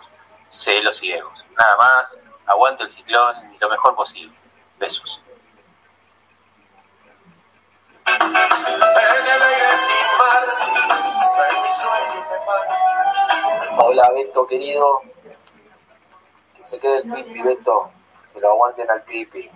celos 0.49 1.03
y 1.03 1.11
egos. 1.11 1.45
Nada 1.57 1.75
más, 1.75 2.17
aguante 2.45 2.83
el 2.83 2.93
ciclón 2.93 3.53
y 3.53 3.57
lo 3.57 3.67
mejor 3.67 3.93
posible. 3.93 4.33
Besos. 4.79 5.19
Hola 13.77 14.11
Beto 14.11 14.45
querido, 14.45 15.01
que 16.55 16.67
se 16.67 16.79
quede 16.79 16.97
el 16.97 17.11
Pipi 17.11 17.41
Beto, 17.41 17.89
que 18.31 18.39
lo 18.39 18.51
aguanten 18.51 18.89
al 18.91 19.01
Pipi, 19.03 19.49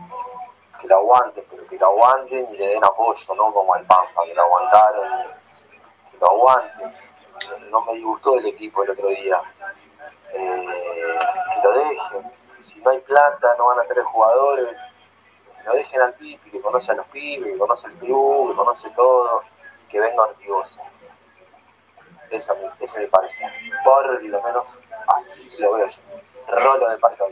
que 0.82 0.88
lo 0.88 0.96
aguanten, 0.98 1.46
pero 1.50 1.68
que 1.68 1.78
lo 1.78 1.88
aguanten 1.88 2.50
y 2.50 2.58
le 2.58 2.68
den 2.68 2.84
apoyo, 2.84 3.36
no 3.36 3.54
como 3.54 3.76
al 3.76 3.86
Pampa, 3.86 4.24
que 4.26 4.34
lo 4.34 4.42
aguantaron, 4.44 5.28
que 6.12 6.18
lo 6.20 6.28
aguanten. 6.28 6.96
No 7.70 7.82
me 7.82 7.94
disgustó 7.94 8.38
el 8.40 8.48
equipo 8.48 8.84
el 8.84 8.90
otro 8.90 9.08
día, 9.10 9.42
Eh, 10.34 11.20
que 11.54 11.62
lo 11.64 11.72
dejen, 11.74 12.32
si 12.64 12.80
no 12.82 12.90
hay 12.90 13.00
plata 13.00 13.56
no 13.58 13.68
van 13.68 13.80
a 13.80 13.84
tener 13.84 14.04
jugadores, 14.04 14.76
que 15.58 15.64
lo 15.64 15.74
dejen 15.74 16.02
al 16.02 16.14
Pipi, 16.16 16.52
que 16.52 16.62
conoce 16.62 16.92
a 16.92 16.96
los 16.96 17.08
pibes, 17.08 17.54
que 17.54 17.58
conoce 17.58 17.88
el 17.88 17.94
club, 17.94 18.50
que 18.50 18.56
conoce 18.56 18.90
todo, 18.92 19.44
que 19.90 20.00
venga 20.00 20.24
Ortigosa. 20.24 20.82
Esa, 22.30 22.54
es 22.54 22.60
mi- 22.60 22.86
ese 22.86 22.96
es 22.98 23.02
mi 23.04 23.08
parecer. 23.08 23.52
Por 23.84 24.24
lo 24.24 24.42
menos 24.42 24.66
así 25.18 25.50
lo 25.60 25.74
veo 25.74 25.88
yo. 25.88 25.96
Rolo 26.48 26.90
de 26.90 26.98
Parque. 26.98 27.24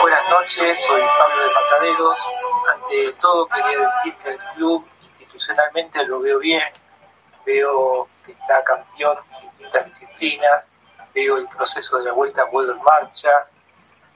Buenas 0.00 0.28
noches, 0.30 0.78
soy 0.86 1.00
Pablo 1.00 1.42
de 1.42 1.54
Mataderos. 1.54 2.18
Ante 2.74 3.12
todo 3.20 3.46
quería 3.48 3.78
decir 3.78 4.14
que 4.22 4.30
el 4.30 4.38
club 4.54 4.86
institucionalmente 5.18 6.04
lo 6.04 6.20
veo 6.20 6.38
bien, 6.38 6.62
veo 7.46 8.08
que 8.26 8.32
está 8.32 8.62
campeón 8.64 9.18
en 9.40 9.50
distintas 9.50 9.86
disciplinas, 9.86 10.66
veo 11.14 11.38
el 11.38 11.48
proceso 11.48 11.98
de 11.98 12.04
la 12.04 12.12
vuelta 12.12 12.42
a 12.42 12.44
vuelo 12.46 12.72
en 12.72 12.82
marcha, 12.82 13.30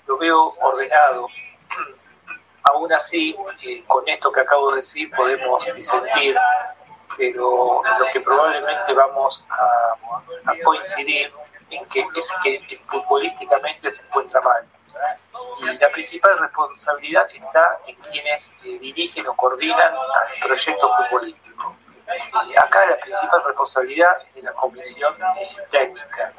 lo 0.07 0.19
veo 0.19 0.53
ordenado. 0.61 1.29
Aún 2.71 2.93
así, 2.93 3.37
eh, 3.63 3.85
con 3.87 4.09
esto 4.09 4.33
que 4.33 4.41
acabo 4.41 4.73
de 4.73 4.81
decir 4.83 5.11
podemos 5.15 5.65
disentir, 5.75 6.37
pero 7.17 7.83
lo 7.99 8.07
que 8.13 8.21
probablemente 8.21 8.93
vamos 8.93 9.45
a, 9.51 9.95
coincidir 10.65 11.33
en 11.71 11.85
que 11.87 12.01
es 12.01 12.29
que 12.43 12.81
futbolísticamente 12.87 13.91
se 13.91 14.03
encuentra 14.03 14.41
mal 14.41 14.65
y 15.61 15.79
la 15.79 15.91
principal 15.91 16.39
responsabilidad 16.39 17.27
está 17.33 17.79
en 17.87 17.95
quienes 17.97 18.51
eh, 18.65 18.79
dirigen 18.79 19.27
o 19.27 19.35
coordinan 19.35 19.95
el 20.35 20.47
proyecto 20.47 20.91
futbolístico. 20.97 21.77
Y 22.49 22.57
acá 22.57 22.87
la 22.87 22.97
principal 22.99 23.43
responsabilidad 23.45 24.19
es 24.35 24.45
la 24.45 24.53
comisión 24.53 25.15
técnica, 25.71 26.33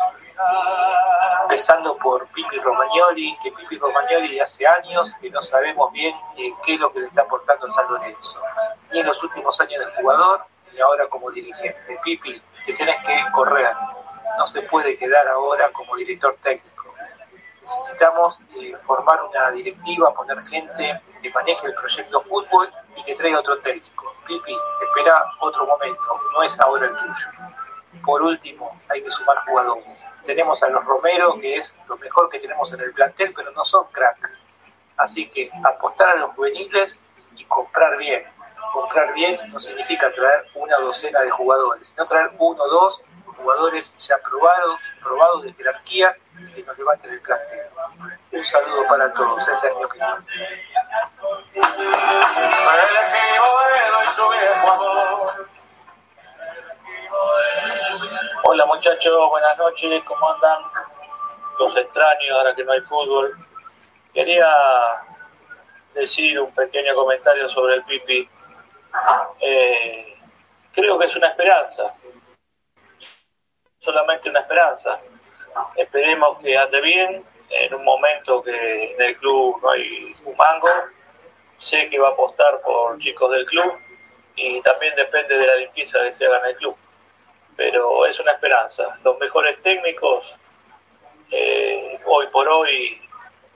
empezando 1.42 1.98
por 1.98 2.26
Pipi 2.28 2.58
Romagnoli, 2.60 3.38
que 3.44 3.52
Pipi 3.52 3.78
Romagnoli 3.78 4.40
hace 4.40 4.66
años 4.66 5.12
que 5.20 5.30
no 5.30 5.42
sabemos 5.42 5.92
bien 5.92 6.16
eh, 6.38 6.54
qué 6.66 6.76
es 6.76 6.80
lo 6.80 6.92
que 6.94 7.02
le 7.02 7.08
está 7.08 7.24
aportando 7.24 7.70
San 7.72 7.90
Lorenzo, 7.90 8.42
ni 8.92 9.00
en 9.00 9.08
los 9.08 9.22
últimos 9.22 9.60
años 9.60 9.80
del 9.80 9.96
jugador, 9.96 10.46
ni 10.72 10.80
ahora 10.80 11.08
como 11.10 11.32
dirigente. 11.32 12.00
Pipi, 12.04 12.42
que 12.66 12.74
tenés 12.74 13.04
que 13.06 13.26
correr, 13.34 13.74
no 14.38 14.48
se 14.48 14.62
puede 14.64 14.98
quedar 14.98 15.28
ahora 15.28 15.70
como 15.74 15.96
director 15.98 16.38
técnico 16.42 16.67
necesitamos 17.68 18.40
eh, 18.56 18.76
formar 18.86 19.22
una 19.24 19.52
directiva, 19.52 20.14
poner 20.14 20.42
gente 20.44 21.02
que 21.22 21.30
maneje 21.32 21.68
el 21.68 21.74
proyecto 21.74 22.22
fútbol 22.22 22.70
y 22.96 23.04
que 23.04 23.16
traiga 23.16 23.40
otro 23.40 23.58
técnico. 23.60 24.14
Pipi, 24.26 24.56
espera 24.88 25.24
otro 25.40 25.66
momento, 25.66 26.22
no 26.34 26.44
es 26.44 26.60
ahora 26.60 26.86
el 26.86 26.92
tuyo. 26.92 28.04
Por 28.06 28.22
último, 28.22 28.80
hay 28.90 29.02
que 29.02 29.12
sumar 29.12 29.38
jugadores. 29.46 30.06
Tenemos 30.26 30.62
a 30.64 30.70
los 30.70 30.84
Romero, 30.86 31.38
que 31.40 31.58
es 31.58 31.76
lo 31.88 31.98
mejor 31.98 32.30
que 32.30 32.40
tenemos 32.40 32.72
en 32.74 32.82
el 32.82 32.94
plantel, 32.94 33.34
pero 33.36 33.52
no 33.52 33.66
son 33.66 33.88
crack. 33.92 34.32
Así 34.98 35.30
que 35.30 35.50
apostar 35.64 36.10
a 36.10 36.16
los 36.16 36.34
juveniles 36.36 37.00
y 37.36 37.46
comprar 37.46 37.98
bien. 37.98 38.24
Comprar 38.74 39.14
bien 39.14 39.40
no 39.52 39.60
significa 39.60 40.12
traer 40.12 40.46
una 40.56 40.78
docena 40.78 41.22
de 41.22 41.32
jugadores, 41.32 41.88
sino 41.88 42.06
traer 42.06 42.32
uno 42.38 42.66
dos 42.68 43.02
jugadores 43.38 43.94
ya 44.08 44.18
probados, 44.18 44.80
probados 45.02 45.44
de 45.44 45.54
jerarquía 45.54 46.16
y 46.40 46.54
que 46.54 46.64
nos 46.64 46.78
levanten 46.78 47.12
el 47.12 47.22
plantel. 47.22 47.60
Un 48.32 48.46
saludo 48.46 48.88
para 48.88 49.14
todos, 49.14 49.48
esa 49.48 49.68
es 49.68 49.76
mi 49.76 49.84
opinión. 49.84 50.26
Hola 58.44 58.66
muchachos, 58.66 59.30
buenas 59.30 59.58
noches, 59.58 60.04
¿cómo 60.04 60.32
andan? 60.32 60.64
los 61.60 61.76
extraño 61.76 62.36
ahora 62.36 62.56
que 62.56 62.64
no 62.64 62.72
hay 62.72 62.82
fútbol. 62.82 63.38
Quería 64.14 64.48
decir 65.94 66.40
un 66.40 66.52
pequeño 66.54 66.96
comentario 66.96 67.50
sobre 67.50 67.76
el 67.76 67.84
Pipi. 67.84 68.30
Eh, 69.40 70.18
creo 70.74 70.98
que 70.98 71.06
es 71.06 71.16
una 71.16 71.28
esperanza, 71.28 71.94
solamente 73.88 74.30
una 74.30 74.42
esperanza. 74.42 75.00
Esperemos 75.78 76.40
que 76.40 76.58
ande 76.58 76.82
bien 76.82 77.24
en 77.50 77.74
un 77.74 77.86
momento 77.86 78.44
que 78.44 78.94
en 78.94 79.02
el 79.02 79.18
club 79.18 79.60
no 79.62 79.72
hay 79.72 80.14
un 80.26 80.36
mango. 80.36 80.68
Sé 81.56 81.90
que 81.90 81.98
va 81.98 82.10
a 82.10 82.12
apostar 82.12 82.62
por 82.62 83.00
chicos 83.00 83.32
del 83.32 83.46
club 83.46 83.74
y 84.36 84.62
también 84.62 84.94
depende 84.96 85.38
de 85.38 85.48
la 85.48 85.56
limpieza 85.56 86.02
que 86.02 86.12
se 86.12 86.26
haga 86.26 86.40
en 86.40 86.46
el 86.48 86.58
club. 86.58 86.76
Pero 87.56 88.06
es 88.06 88.20
una 88.20 88.34
esperanza. 88.34 89.00
Los 89.06 89.18
mejores 89.20 89.62
técnicos, 89.64 90.36
eh, 91.32 92.00
hoy 92.06 92.28
por 92.28 92.48
hoy, 92.50 93.02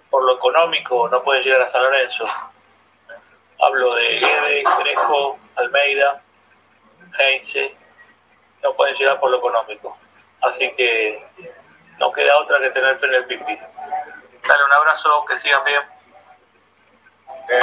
por 0.09 0.23
lo 0.23 0.35
económico, 0.35 1.09
no 1.09 1.21
pueden 1.23 1.43
llegar 1.43 1.61
a 1.61 1.67
San 1.67 1.83
Lorenzo. 1.83 2.25
Hablo 3.59 3.95
de 3.95 4.19
Guedes, 4.19 4.63
Crespo, 4.79 5.37
Almeida, 5.55 6.23
Heinze, 7.19 7.75
no 8.63 8.73
pueden 8.73 8.95
llegar 8.95 9.19
por 9.19 9.29
lo 9.29 9.37
económico. 9.37 9.97
Así 10.41 10.71
que 10.73 11.23
no 11.99 12.11
queda 12.11 12.37
otra 12.39 12.59
que 12.59 12.71
tener 12.71 12.97
fe 12.97 13.05
en 13.07 13.15
el 13.15 13.25
pipi. 13.25 13.59
Dale 14.47 14.65
un 14.65 14.73
abrazo, 14.73 15.25
que 15.25 15.39
sigan 15.39 15.63
bien. 15.63 15.81
Eh, 17.49 17.61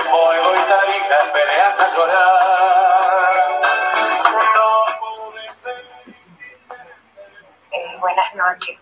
buenas 8.01 8.35
noches, 8.35 8.79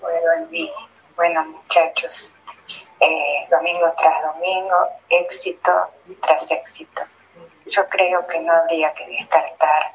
mí. 0.50 0.72
Bueno, 1.16 1.44
muchachos, 1.44 2.32
eh, 3.00 3.46
domingo 3.50 3.92
tras 3.98 4.22
domingo, 4.22 4.88
éxito 5.08 5.90
tras 6.22 6.50
éxito. 6.50 7.02
Yo 7.66 7.88
creo 7.88 8.26
que 8.26 8.40
no 8.40 8.52
habría 8.52 8.92
que 8.94 9.06
descartar 9.06 9.92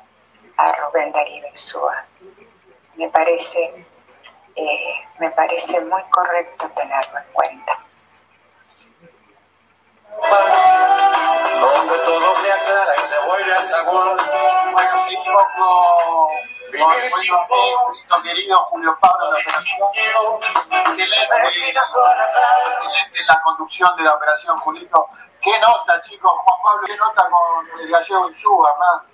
a 0.57 0.71
Rubén 0.73 1.11
Darío 1.11 1.47
Insúa. 1.47 2.05
Me 2.95 3.07
parece, 3.09 3.85
eh, 4.55 5.07
me 5.19 5.29
parece 5.31 5.79
muy 5.81 6.03
correcto 6.09 6.69
tenerlo 6.75 7.19
en 7.19 7.33
cuenta. 7.33 7.79
Donde 11.59 11.97
todo 11.99 12.35
se 12.35 12.51
aclara 12.51 12.95
y 12.97 13.01
se 13.01 13.19
vuelve 13.27 13.53
a 13.53 13.61
zaguán. 13.63 14.17
Bueno, 14.71 15.03
seguimos 15.03 15.43
con, 15.57 16.79
con 16.79 17.93
nuestro 17.93 18.23
querido 18.23 18.57
Julio 18.65 18.97
Pablo 18.99 19.31
de 19.31 19.41
operación. 19.41 19.89
Excelente, 20.69 21.35
excelente 21.43 21.79
la 23.27 23.41
conducción 23.41 23.95
de 23.97 24.03
la 24.03 24.13
operación, 24.13 24.59
Julito. 24.59 25.09
¿Qué 25.41 25.51
nota, 25.59 25.99
chicos? 26.01 26.31
Juan 26.43 26.57
Pablo, 26.63 26.83
¿qué 26.85 26.95
nota 26.97 27.27
con 27.29 27.79
el 27.79 27.89
gallego 27.89 28.29
Insúa? 28.29 28.69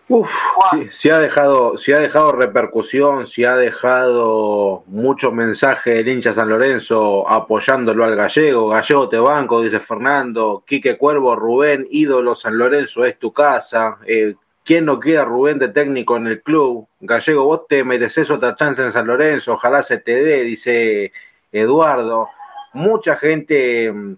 Uf, 0.10 0.30
sí, 0.72 0.90
sí 0.90 1.10
ha 1.10 1.20
dejado, 1.20 1.78
sí 1.78 1.94
ha 1.94 2.00
dejado 2.00 2.34
repercusión, 2.34 3.28
sí 3.28 3.46
ha 3.46 3.56
dejado 3.56 4.84
mucho 4.88 5.32
mensaje 5.32 5.92
del 5.92 6.10
hincha 6.10 6.34
San 6.34 6.50
Lorenzo 6.50 7.30
apoyándolo 7.30 8.04
al 8.04 8.16
gallego. 8.18 8.68
Gallego 8.70 9.08
te 9.08 9.18
banco, 9.18 9.62
dice 9.62 9.80
Fernando. 9.80 10.64
Quique 10.66 10.98
Cuervo, 10.98 11.36
Rubén, 11.36 11.88
ídolo 11.90 12.36
San 12.36 12.58
Lorenzo 12.58 13.06
es 13.06 13.18
tu 13.18 13.32
casa. 13.32 13.98
Eh, 14.06 14.36
¿Quién 14.66 14.84
no 14.84 15.00
quiere 15.00 15.22
a 15.22 15.26
Rubén 15.26 15.60
de 15.60 15.70
técnico 15.70 16.18
en 16.18 16.28
el 16.28 16.42
club? 16.42 16.90
Gallego, 17.00 17.46
vos 17.46 17.68
te 17.68 17.86
mereces 17.86 18.30
otra 18.30 18.54
chance 18.54 18.82
en 18.82 18.92
San 18.92 19.08
Lorenzo, 19.08 19.54
ojalá 19.54 19.82
se 19.82 20.00
te 20.00 20.16
dé, 20.22 20.44
dice 20.44 21.14
Eduardo. 21.54 22.28
Mucha 22.74 23.16
gente 23.16 23.92
mm, 23.94 24.16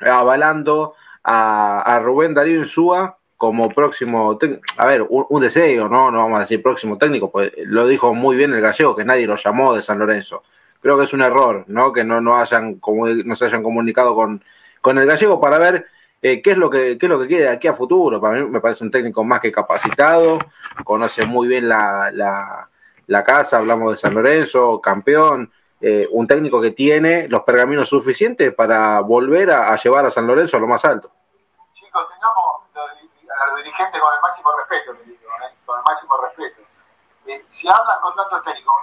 avalando 0.00 0.94
a, 1.24 1.80
a 1.80 1.98
Rubén 1.98 2.34
Darío 2.34 2.58
Insúa 2.58 3.18
como 3.36 3.68
próximo, 3.68 4.38
a 4.78 4.86
ver, 4.86 5.04
un, 5.08 5.40
deseo, 5.42 5.88
¿no? 5.88 6.10
No 6.10 6.18
vamos 6.18 6.36
a 6.36 6.40
decir 6.40 6.62
próximo 6.62 6.96
técnico, 6.96 7.30
pues 7.30 7.52
lo 7.66 7.86
dijo 7.86 8.14
muy 8.14 8.36
bien 8.36 8.54
el 8.54 8.60
gallego, 8.60 8.94
que 8.94 9.04
nadie 9.04 9.26
lo 9.26 9.36
llamó 9.36 9.74
de 9.74 9.82
San 9.82 9.98
Lorenzo. 9.98 10.42
Creo 10.80 10.96
que 10.96 11.04
es 11.04 11.12
un 11.12 11.22
error, 11.22 11.64
¿no? 11.66 11.92
Que 11.92 12.04
no, 12.04 12.20
no, 12.20 12.40
hayan, 12.40 12.80
comu- 12.80 13.24
no 13.24 13.34
se 13.34 13.46
hayan 13.46 13.62
comunicado 13.62 14.14
con, 14.14 14.42
con 14.80 14.98
el 14.98 15.06
gallego 15.06 15.40
para 15.40 15.58
ver 15.58 15.86
eh, 16.22 16.40
qué 16.40 16.52
es 16.52 16.56
lo 16.56 16.70
que 16.70 16.96
qué 16.96 17.06
es 17.06 17.10
lo 17.10 17.20
que 17.20 17.26
quiere 17.26 17.44
de 17.44 17.50
aquí 17.50 17.68
a 17.68 17.74
futuro. 17.74 18.20
Para 18.20 18.40
mí 18.40 18.48
me 18.48 18.60
parece 18.60 18.84
un 18.84 18.90
técnico 18.90 19.24
más 19.24 19.40
que 19.40 19.52
capacitado, 19.52 20.38
conoce 20.84 21.26
muy 21.26 21.48
bien 21.48 21.68
la, 21.68 22.10
la, 22.12 22.68
la 23.08 23.24
casa, 23.24 23.58
hablamos 23.58 23.92
de 23.92 23.96
San 23.98 24.14
Lorenzo, 24.14 24.80
campeón, 24.80 25.50
eh, 25.80 26.08
un 26.10 26.26
técnico 26.26 26.60
que 26.60 26.70
tiene 26.70 27.28
los 27.28 27.42
pergaminos 27.42 27.88
suficientes 27.88 28.54
para 28.54 29.00
volver 29.00 29.50
a, 29.50 29.72
a 29.72 29.76
llevar 29.76 30.06
a 30.06 30.10
San 30.10 30.26
Lorenzo 30.26 30.56
a 30.56 30.60
lo 30.60 30.66
más 30.66 30.84
alto. 30.84 31.10
Chicos, 31.74 32.06
tengamos 32.12 32.54
a 32.74 33.46
los 33.48 33.56
dirigentes 33.58 34.00
con 34.00 34.14
el 34.14 34.20
máximo 34.20 34.50
respeto, 34.58 34.92
les 34.92 35.06
digo, 35.06 35.30
¿eh? 35.42 35.54
con 35.66 35.78
el 35.78 35.84
máximo 35.84 36.16
respeto. 36.18 36.62
Eh, 37.26 37.44
si 37.48 37.68
hablan 37.68 38.00
con 38.02 38.14
tantos 38.14 38.42
técnicos, 38.44 38.74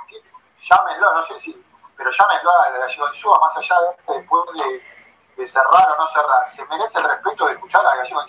llámenlo, 0.61 1.13
no 1.13 1.23
sé 1.23 1.37
si, 1.37 1.65
pero 1.95 2.11
llámenlo 2.11 2.51
al 2.51 2.79
gallego 2.79 3.07
Insúa, 3.07 3.39
más 3.39 3.57
allá 3.57 3.75
de 3.81 4.13
después 4.17 4.43
de, 4.55 5.47
cerrar 5.47 5.89
o 5.91 5.97
no 5.97 6.07
cerrar, 6.07 6.51
se 6.53 6.63
merece 6.65 6.99
el 6.99 7.05
respeto 7.05 7.47
de 7.47 7.53
escuchar 7.53 7.85
al 7.85 7.97
gallego. 7.97 8.21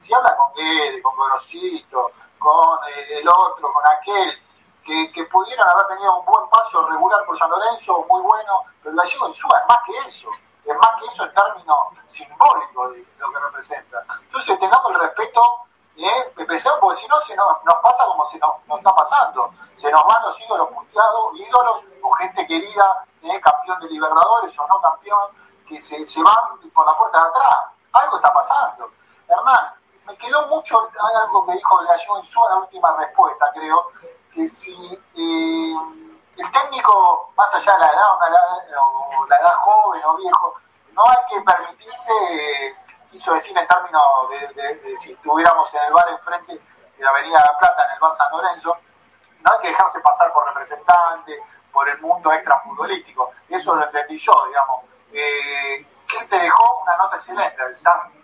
Si 0.00 0.14
habla 0.14 0.36
con 0.36 0.52
Guedes, 0.54 1.02
con 1.02 1.16
Gorosito, 1.16 2.12
con 2.38 2.78
eh, 2.88 3.20
el 3.20 3.28
otro, 3.28 3.72
con 3.72 3.84
aquel, 3.86 4.38
que, 4.88 5.12
que 5.12 5.24
pudieron 5.24 5.68
haber 5.68 5.86
tenido 5.88 6.16
un 6.16 6.24
buen 6.24 6.48
paso 6.48 6.86
regular 6.88 7.22
por 7.26 7.38
San 7.38 7.50
Lorenzo, 7.50 8.06
muy 8.08 8.22
bueno, 8.22 8.64
pero 8.82 8.92
el 8.92 8.96
gallego 8.96 9.28
Insúa 9.28 9.58
es 9.60 9.68
más 9.68 9.78
que 9.84 9.98
eso, 10.08 10.30
es 10.64 10.74
más 10.74 10.90
que 10.98 11.06
eso 11.08 11.24
en 11.24 11.34
términos 11.34 11.78
simbólicos 12.06 12.94
de 12.94 13.06
lo 13.18 13.30
que 13.30 13.38
representa. 13.38 14.02
Entonces 14.22 14.58
tengamos 14.58 14.90
el 14.92 15.00
respeto, 15.00 15.42
¿eh? 15.98 16.32
empecemos, 16.38 16.78
porque 16.80 17.00
si 17.02 17.06
no 17.06 17.20
se 17.20 17.36
nos, 17.36 17.62
nos 17.64 17.74
pasa 17.82 18.06
como 18.06 18.24
se 18.30 18.38
nos, 18.38 18.66
nos 18.66 18.78
está 18.78 18.94
pasando, 18.94 19.52
se 19.76 19.92
nos 19.92 20.02
van 20.06 20.22
los 20.22 20.40
ídolos 20.40 20.68
puteados, 20.70 21.34
ídolos 21.34 21.84
o 22.02 22.10
gente 22.12 22.46
querida, 22.46 23.04
¿eh? 23.24 23.40
campeón 23.42 23.80
de 23.80 23.88
Libertadores 23.88 24.58
o 24.58 24.66
no 24.68 24.80
campeón, 24.80 25.32
que 25.68 25.82
se, 25.82 26.06
se 26.06 26.22
van 26.22 26.58
por 26.72 26.86
la 26.86 26.96
puerta 26.96 27.20
de 27.20 27.28
atrás. 27.28 27.56
Algo 27.92 28.16
está 28.16 28.32
pasando. 28.32 28.90
Hernán, 29.28 29.74
me 30.06 30.16
quedó 30.16 30.46
mucho 30.46 30.88
algo 30.98 31.44
que 31.44 31.52
dijo 31.52 31.80
el 31.82 31.86
gallego 31.88 32.18
en 32.20 32.24
la 32.48 32.56
última 32.56 32.96
respuesta, 32.96 33.50
creo, 33.52 33.92
si 34.46 34.74
eh, 34.74 35.74
el 36.36 36.52
técnico, 36.52 37.32
más 37.36 37.52
allá 37.54 37.72
de 37.72 37.78
la 37.80 37.92
edad, 37.92 38.16
una 38.16 38.28
edad, 38.28 38.78
o 38.78 39.26
la 39.26 39.36
edad 39.38 39.54
joven 39.56 40.02
o 40.04 40.16
viejo, 40.16 40.54
no 40.92 41.02
hay 41.08 41.16
que 41.28 41.40
permitirse, 41.40 42.12
eh, 42.30 42.76
quiso 43.10 43.34
decir 43.34 43.56
en 43.56 43.66
términos 43.66 44.02
de, 44.54 44.96
si 44.98 45.12
estuviéramos 45.12 45.72
en 45.74 45.82
el 45.84 45.92
bar 45.92 46.08
enfrente 46.10 46.52
de 46.52 47.04
la 47.04 47.10
Avenida 47.10 47.38
La 47.38 47.58
Plata, 47.58 47.86
en 47.86 47.92
el 47.92 48.00
bar 48.00 48.16
San 48.16 48.30
Lorenzo, 48.30 48.76
no 49.40 49.52
hay 49.52 49.60
que 49.60 49.68
dejarse 49.68 50.00
pasar 50.00 50.32
por 50.32 50.46
representante, 50.46 51.40
por 51.72 51.88
el 51.88 52.00
mundo 52.00 52.32
extrafutbolístico. 52.32 53.32
Eso 53.48 53.74
lo 53.74 53.84
entendí 53.84 54.18
yo, 54.18 54.32
digamos. 54.48 54.84
Eh, 55.12 55.86
¿Qué 56.08 56.24
te 56.24 56.38
dejó? 56.38 56.80
Una 56.82 56.96
nota 56.96 57.16
excelente, 57.16 57.62
el 57.62 57.76
Sanz. 57.76 58.17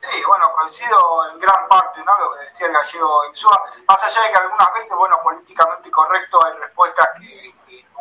Sí, 0.00 0.24
bueno, 0.24 0.52
coincido 0.52 1.30
en 1.32 1.40
gran 1.40 1.68
parte, 1.68 2.00
¿no? 2.04 2.18
Lo 2.18 2.34
que 2.34 2.44
decía 2.44 2.68
el 2.68 2.72
gallego 2.72 3.26
Insúa, 3.26 3.64
más 3.88 4.02
allá 4.04 4.22
de 4.22 4.32
que 4.32 4.38
algunas 4.38 4.72
veces, 4.74 4.96
bueno, 4.96 5.20
políticamente 5.22 5.90
correcto 5.90 6.38
hay 6.46 6.52
respuestas 6.58 7.08
que, 7.18 7.54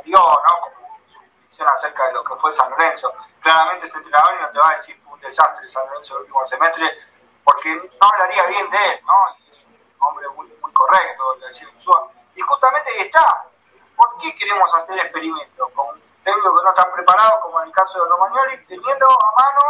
dio, 0.04 0.20
¿no? 0.20 0.62
Como 0.62 1.00
su 1.08 1.20
visión 1.42 1.68
acerca 1.74 2.08
de 2.08 2.14
lo 2.14 2.24
que 2.24 2.36
fue 2.36 2.54
San 2.54 2.70
Lorenzo. 2.70 3.12
Claramente 3.42 3.88
ese 3.88 3.98
entrenador 3.98 4.42
no 4.42 4.50
te 4.50 4.60
va 4.60 4.70
a 4.70 4.76
decir 4.76 5.02
fue 5.04 5.14
un 5.14 5.20
desastre 5.22 5.68
San 5.70 5.88
Lorenzo 5.88 6.16
el 6.16 6.22
último 6.22 6.46
semestre, 6.46 6.98
porque 7.44 7.74
no 7.74 8.08
hablaría 8.14 8.46
bien 8.46 8.70
de 8.70 8.90
él, 8.90 9.02
¿no? 9.04 9.38
Y 9.40 9.50
es 9.50 9.66
un 9.66 9.80
hombre 10.00 10.30
muy, 10.30 10.48
muy 10.62 10.72
correcto, 10.74 11.34
el 11.34 11.42
gallego 11.42 11.72
Insúa. 11.72 12.10
Y 12.36 12.42
justamente 12.42 12.92
ahí 12.92 13.02
está. 13.08 13.48
¿Por 13.96 14.18
qué 14.20 14.36
queremos 14.36 14.72
hacer 14.76 15.00
experimentos 15.00 15.72
con 15.74 16.00
técnicos 16.24 16.60
que 16.60 16.64
no 16.64 16.70
están 16.70 16.92
preparados, 16.94 17.42
como 17.42 17.62
en 17.62 17.70
el 17.70 17.74
caso 17.74 18.04
de 18.04 18.10
Romagnoli, 18.10 18.66
teniendo 18.68 19.08
a 19.08 19.44
mano 19.44 19.62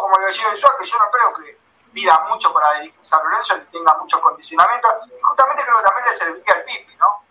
como 0.00 0.16
el 0.18 0.26
gallego 0.26 0.50
Insúa, 0.50 0.76
que 0.78 0.86
yo 0.86 0.98
no 0.98 1.10
creo 1.10 1.34
que 1.34 1.58
pida 1.92 2.18
mucho 2.28 2.52
para 2.52 2.68
San 3.02 3.22
Lorenzo, 3.24 3.54
que 3.54 3.78
tenga 3.78 3.94
muchos 3.96 4.20
condicionamientos, 4.20 4.92
y 5.06 5.20
justamente 5.22 5.62
creo 5.64 5.76
que 5.78 5.84
también 5.84 6.06
le 6.06 6.14
serviría 6.16 6.54
al 6.54 6.64
Pipi, 6.64 6.96
¿no? 6.96 7.22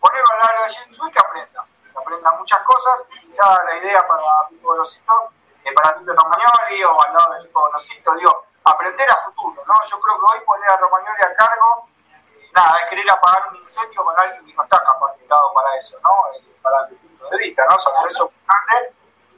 Ponerlo 0.00 0.28
al 0.32 0.38
lado 0.38 0.52
del 0.52 0.62
gallego 0.62 0.86
Insúa 0.88 1.08
y 1.08 1.12
que 1.12 1.18
aprenda, 1.18 1.66
que 1.92 1.98
aprenda 1.98 2.32
muchas 2.32 2.62
cosas, 2.62 3.08
quizá 3.20 3.64
la 3.64 3.76
idea 3.76 4.06
para 4.06 4.48
Pipo 4.48 4.68
Gorosito, 4.68 5.30
eh, 5.64 5.72
para 5.72 5.98
Tito 5.98 6.12
Romagnoli 6.12 6.84
o 6.84 7.02
al 7.04 7.14
lado 7.14 7.34
del 7.34 7.50
Gorosito, 7.52 8.14
digo, 8.14 8.44
aprender 8.64 9.10
a 9.10 9.16
futuro, 9.24 9.62
¿no? 9.66 9.74
Yo 9.84 10.00
creo 10.00 10.18
que 10.18 10.36
hoy 10.36 10.44
poner 10.44 10.72
a 10.72 10.76
Romagnoli 10.76 11.22
a 11.22 11.34
cargo, 11.34 11.88
eh, 12.08 12.50
nada, 12.54 12.78
es 12.78 12.88
querer 12.88 13.10
apagar 13.10 13.48
un 13.50 13.56
incendio 13.56 14.04
con 14.04 14.14
alguien 14.20 14.44
que 14.46 14.54
no 14.54 14.62
está 14.62 14.82
capacitado 14.82 15.52
para 15.52 15.76
eso, 15.76 15.98
¿no? 16.02 16.10
Eh, 16.34 16.56
para 16.62 16.86
mi 16.86 16.96
punto 16.96 17.28
de 17.30 17.36
vista, 17.38 17.64
¿no? 17.68 17.78
San 17.78 17.94
Lorenzo 17.94 18.30
grande, 18.46 18.94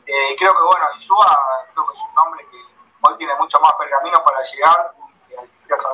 eh, 0.07 0.37
creo 0.39 0.53
que 0.53 0.63
bueno, 0.63 0.87
Insúa 0.95 1.39
creo 1.73 1.87
que 1.87 1.95
es 1.95 2.01
un 2.01 2.19
hombre 2.19 2.47
que 2.51 2.56
hoy 3.07 3.17
tiene 3.17 3.35
mucho 3.37 3.59
más 3.61 3.73
pergamino 3.75 4.23
para 4.25 4.43
llegar 4.43 4.93
y 5.69 5.73
a 5.73 5.79
San. 5.79 5.93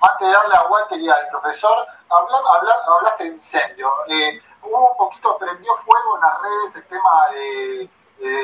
Antes 0.00 0.28
de 0.28 0.32
darle 0.32 0.54
a 0.54 0.62
Walter 0.68 0.98
y 0.98 1.08
al 1.08 1.28
profesor, 1.28 1.86
habla- 2.08 2.42
habla- 2.54 2.82
hablaste 2.96 3.24
de 3.24 3.30
incendio. 3.30 3.92
Eh, 4.06 4.40
hubo 4.62 4.90
un 4.92 4.96
poquito, 4.96 5.36
prendió 5.38 5.74
fuego 5.76 6.14
en 6.16 6.20
las 6.20 6.42
redes 6.42 6.76
el 6.76 6.86
tema 6.86 7.28
de, 7.30 7.90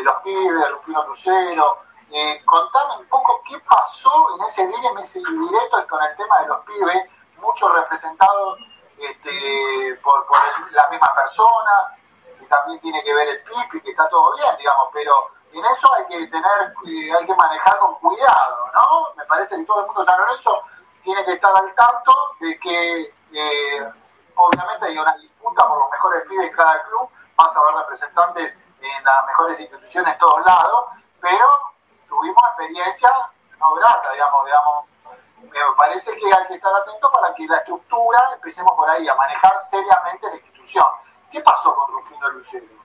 los 0.02 0.14
pibes, 0.22 0.60
de 0.60 0.68
Rufino 0.70 1.06
Lucero. 1.06 1.78
Eh, 2.10 2.42
contame 2.44 2.96
un 2.98 3.06
poco 3.08 3.40
qué 3.48 3.56
pasó 3.60 4.10
en 4.36 4.42
ese 4.44 4.66
día, 4.66 4.90
en 4.90 4.98
ese 4.98 5.18
directo 5.20 5.86
con 5.88 6.02
el 6.02 6.16
tema 6.16 6.40
de 6.40 6.48
los 6.48 6.64
pibes, 6.64 7.10
muchos 7.38 7.72
representados 7.72 8.58
este, 8.98 9.94
por, 10.02 10.26
la 10.72 10.88
misma 10.90 11.08
persona, 11.14 11.96
que 12.38 12.46
también 12.46 12.80
tiene 12.80 13.02
que 13.04 13.14
ver 13.14 13.28
el 13.28 13.42
pipi, 13.44 13.80
que 13.80 13.90
está 13.90 14.08
todo 14.08 14.34
bien, 14.36 14.56
digamos, 14.58 14.88
pero 14.92 15.12
en 15.58 15.64
eso 15.64 15.88
hay 15.94 16.06
que 16.06 16.26
tener, 16.28 16.74
eh, 16.86 17.12
hay 17.12 17.26
que 17.26 17.34
manejar 17.34 17.78
con 17.78 17.94
cuidado, 17.96 18.70
¿no? 18.72 19.14
Me 19.16 19.24
parece 19.26 19.56
que 19.56 19.64
todo 19.64 19.80
el 19.80 19.86
mundo 19.86 20.00
de 20.00 20.06
San 20.06 20.18
Lorenzo 20.18 20.62
tiene 21.02 21.24
que 21.24 21.32
estar 21.34 21.52
al 21.56 21.74
tanto 21.74 22.12
de 22.40 22.58
que 22.58 23.14
eh, 23.32 23.92
obviamente 24.34 24.86
hay 24.86 24.98
una 24.98 25.16
disputa 25.16 25.68
por 25.68 25.78
los 25.78 25.90
mejores 25.90 26.28
pibes 26.28 26.50
en 26.50 26.56
cada 26.56 26.82
club, 26.84 27.08
vas 27.36 27.56
a 27.56 27.60
ver 27.60 27.74
representantes 27.76 28.54
en 28.80 29.04
las 29.04 29.26
mejores 29.26 29.60
instituciones 29.60 30.12
en 30.12 30.18
todos 30.18 30.44
lados, 30.44 30.86
pero 31.20 31.46
tuvimos 32.08 32.42
experiencia 32.48 33.10
no 33.58 33.74
grata, 33.74 34.12
digamos, 34.12 34.44
digamos, 34.44 34.84
me 35.42 35.60
parece 35.78 36.16
que 36.16 36.26
hay 36.26 36.46
que 36.48 36.54
estar 36.54 36.74
atento 36.74 37.10
para 37.12 37.34
que 37.34 37.46
la 37.46 37.58
estructura, 37.58 38.18
empecemos 38.34 38.72
por 38.72 38.88
ahí, 38.88 39.08
a 39.08 39.14
manejar 39.14 39.52
seriamente 39.70 40.26
la 40.26 40.36
institución. 40.36 40.84
¿Qué 41.30 41.40
pasó 41.40 41.74
con 41.74 41.92
Rufino 41.92 42.28
Lucero? 42.30 42.83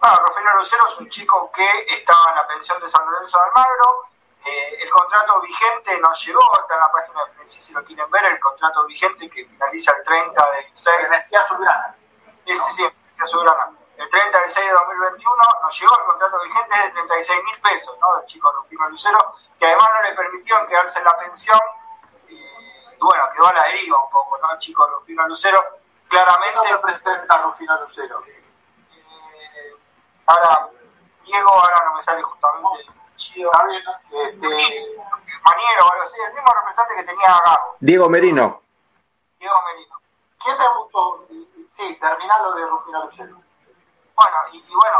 Bueno, 0.00 0.16
Rufino 0.26 0.54
Lucero 0.56 0.86
es 0.88 0.98
un 0.98 1.08
chico 1.08 1.50
que 1.52 1.66
estaba 1.88 2.30
en 2.30 2.36
la 2.36 2.46
pensión 2.46 2.80
de 2.80 2.90
San 2.90 3.10
Lorenzo 3.10 3.38
de 3.38 3.44
Almagro. 3.44 4.08
Eh, 4.44 4.76
el 4.82 4.90
contrato 4.90 5.40
vigente 5.40 5.98
nos 5.98 6.22
llegó, 6.24 6.40
está 6.60 6.74
en 6.74 6.80
la 6.80 6.92
página 6.92 7.24
de 7.24 7.32
Prensa 7.32 7.60
si 7.60 7.72
lo 7.72 7.82
quieren 7.84 8.10
ver, 8.10 8.24
el 8.26 8.38
contrato 8.38 8.84
vigente 8.84 9.30
que 9.30 9.46
finaliza 9.46 9.92
el 9.96 10.04
30 10.04 10.50
del 10.50 10.66
6. 10.74 11.10
Decía 11.10 11.46
Zulgrana. 11.48 11.96
Sí, 12.44 12.54
sí, 12.54 12.72
sí, 12.74 12.82
decía 13.08 13.26
Zulgrana. 13.26 13.70
El 13.96 14.10
30 14.10 14.40
del 14.40 14.50
6 14.50 14.66
de 14.66 14.72
2021 14.72 15.42
nos 15.62 15.80
llegó 15.80 15.98
el 15.98 16.04
contrato 16.04 16.42
vigente 16.42 16.78
de 16.78 16.90
36 16.90 17.44
mil 17.44 17.60
pesos, 17.62 17.98
¿no? 18.00 18.16
Del 18.16 18.26
chico 18.26 18.52
Rufino 18.52 18.88
Lucero, 18.90 19.36
que 19.58 19.66
además 19.66 19.88
no 19.94 20.02
le 20.02 20.14
permitieron 20.14 20.66
quedarse 20.66 20.98
en 20.98 21.04
la 21.04 21.16
pensión. 21.16 21.60
Y, 22.28 22.34
y 22.34 22.98
bueno, 23.00 23.30
quedó 23.32 23.46
a 23.46 23.52
la 23.54 23.64
deriva 23.64 24.04
un 24.04 24.10
poco, 24.10 24.36
¿no? 24.38 24.52
El 24.52 24.58
chico 24.58 24.86
Rufino 24.86 25.26
Lucero. 25.28 25.62
Claramente. 26.08 26.58
¿Cómo 26.58 26.70
representa 26.70 27.42
Rufino 27.42 27.80
Lucero? 27.80 28.22
Ahora, 30.26 30.68
Diego, 31.24 31.52
ahora 31.52 31.82
no 31.86 31.94
me 31.96 32.02
sale 32.02 32.22
justamente 32.22 32.94
bien, 33.34 33.82
este, 34.10 34.48
Maniero 35.44 35.86
o 35.86 35.92
algo 35.92 36.02
así, 36.02 36.20
el 36.20 36.34
mismo 36.34 36.50
representante 36.54 36.94
que 36.96 37.04
tenía 37.04 37.28
Gago, 37.44 37.76
Diego 37.80 38.08
Merino. 38.08 38.62
Diego 39.38 39.54
Merino. 39.66 39.96
¿Quién 40.42 40.58
te 40.58 40.68
gustó? 40.68 41.26
Sí, 41.72 41.96
terminar 42.00 42.40
lo 42.42 42.54
de 42.54 42.66
Rufino 42.66 43.04
Lucero. 43.06 43.36
Bueno, 44.14 44.36
y, 44.52 44.58
y 44.58 44.74
bueno, 44.74 44.98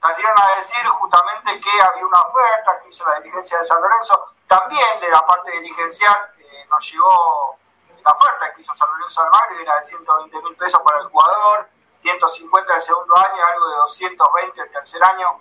salieron 0.00 0.34
a 0.38 0.56
decir 0.56 0.84
justamente 0.86 1.60
que 1.60 1.82
había 1.82 2.06
una 2.06 2.20
oferta 2.22 2.80
que 2.82 2.88
hizo 2.88 3.08
la 3.08 3.20
dirigencia 3.20 3.58
de 3.58 3.64
San 3.64 3.80
Lorenzo, 3.80 4.34
también 4.48 5.00
de 5.00 5.08
la 5.08 5.24
parte 5.26 5.50
dirigencial 5.52 6.16
eh, 6.38 6.66
nos 6.68 6.90
llegó 6.90 7.56
la 8.04 8.12
oferta 8.12 8.54
que 8.54 8.62
hizo 8.62 8.74
San 8.76 8.88
Lorenzo 8.90 9.22
Almagro 9.22 9.60
era 9.60 9.78
de 9.78 9.84
120 9.84 10.42
mil 10.42 10.56
pesos 10.56 10.80
para 10.82 11.00
el 11.00 11.08
jugador, 11.08 11.68
150 12.06 12.74
el 12.74 12.82
segundo 12.82 13.16
año, 13.16 13.44
algo 13.44 13.68
de 13.68 13.76
220 13.76 14.60
el 14.60 14.70
tercer 14.70 15.04
año. 15.04 15.40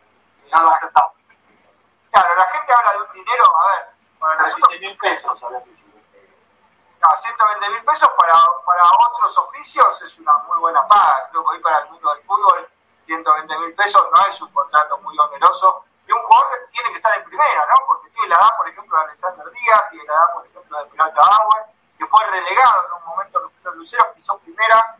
No 0.51 0.61
lo 0.63 0.69
aceptamos. 0.71 1.13
Claro, 2.11 2.35
la 2.35 2.45
gente 2.45 2.73
habla 2.73 2.91
de 2.93 3.01
un 3.01 3.13
dinero, 3.13 3.43
a 3.43 3.71
ver, 3.71 3.85
para 4.19 4.35
nosotros 4.41 4.69
36 4.69 4.81
mil 4.81 4.97
pesos. 4.97 5.43
a 5.43 5.49
ver. 5.49 5.61
No, 5.61 7.21
120 7.21 7.69
mil 7.69 7.85
pesos 7.85 8.09
para, 8.17 8.33
para 8.65 8.81
otros 8.97 9.37
oficios 9.37 10.01
es 10.01 10.17
una 10.17 10.37
muy 10.47 10.57
buena 10.57 10.87
paga. 10.87 11.29
Creo 11.29 11.43
que 11.43 11.49
hoy 11.51 11.59
para 11.61 11.79
el 11.79 11.89
mundo 11.91 12.13
del 12.15 12.23
fútbol, 12.23 12.67
120 13.05 13.57
mil 13.59 13.75
pesos 13.75 14.03
no 14.11 14.25
es 14.25 14.41
un 14.41 14.51
contrato 14.51 14.97
muy 14.99 15.15
oneroso. 15.19 15.85
Y 16.07 16.11
un 16.11 16.21
jugador 16.23 16.49
que 16.49 16.71
tiene 16.71 16.89
que 16.89 16.97
estar 16.97 17.15
en 17.15 17.25
primera, 17.25 17.65
¿no? 17.67 17.75
Porque 17.85 18.09
tiene 18.09 18.29
la 18.29 18.35
edad, 18.35 18.57
por 18.57 18.69
ejemplo, 18.69 18.97
de 18.97 19.03
Alexander 19.03 19.51
Díaz, 19.51 19.89
tiene 19.91 20.05
la 20.05 20.13
edad, 20.13 20.33
por 20.33 20.45
ejemplo, 20.47 20.79
de 20.79 20.85
Pirata 20.89 21.21
Bauer, 21.21 21.65
que 21.97 22.05
fue 22.07 22.25
relegado 22.25 22.85
en 22.87 22.93
un 22.93 23.05
momento, 23.05 23.51
Lucero 23.75 24.13
pisó 24.15 24.37
primera, 24.39 24.97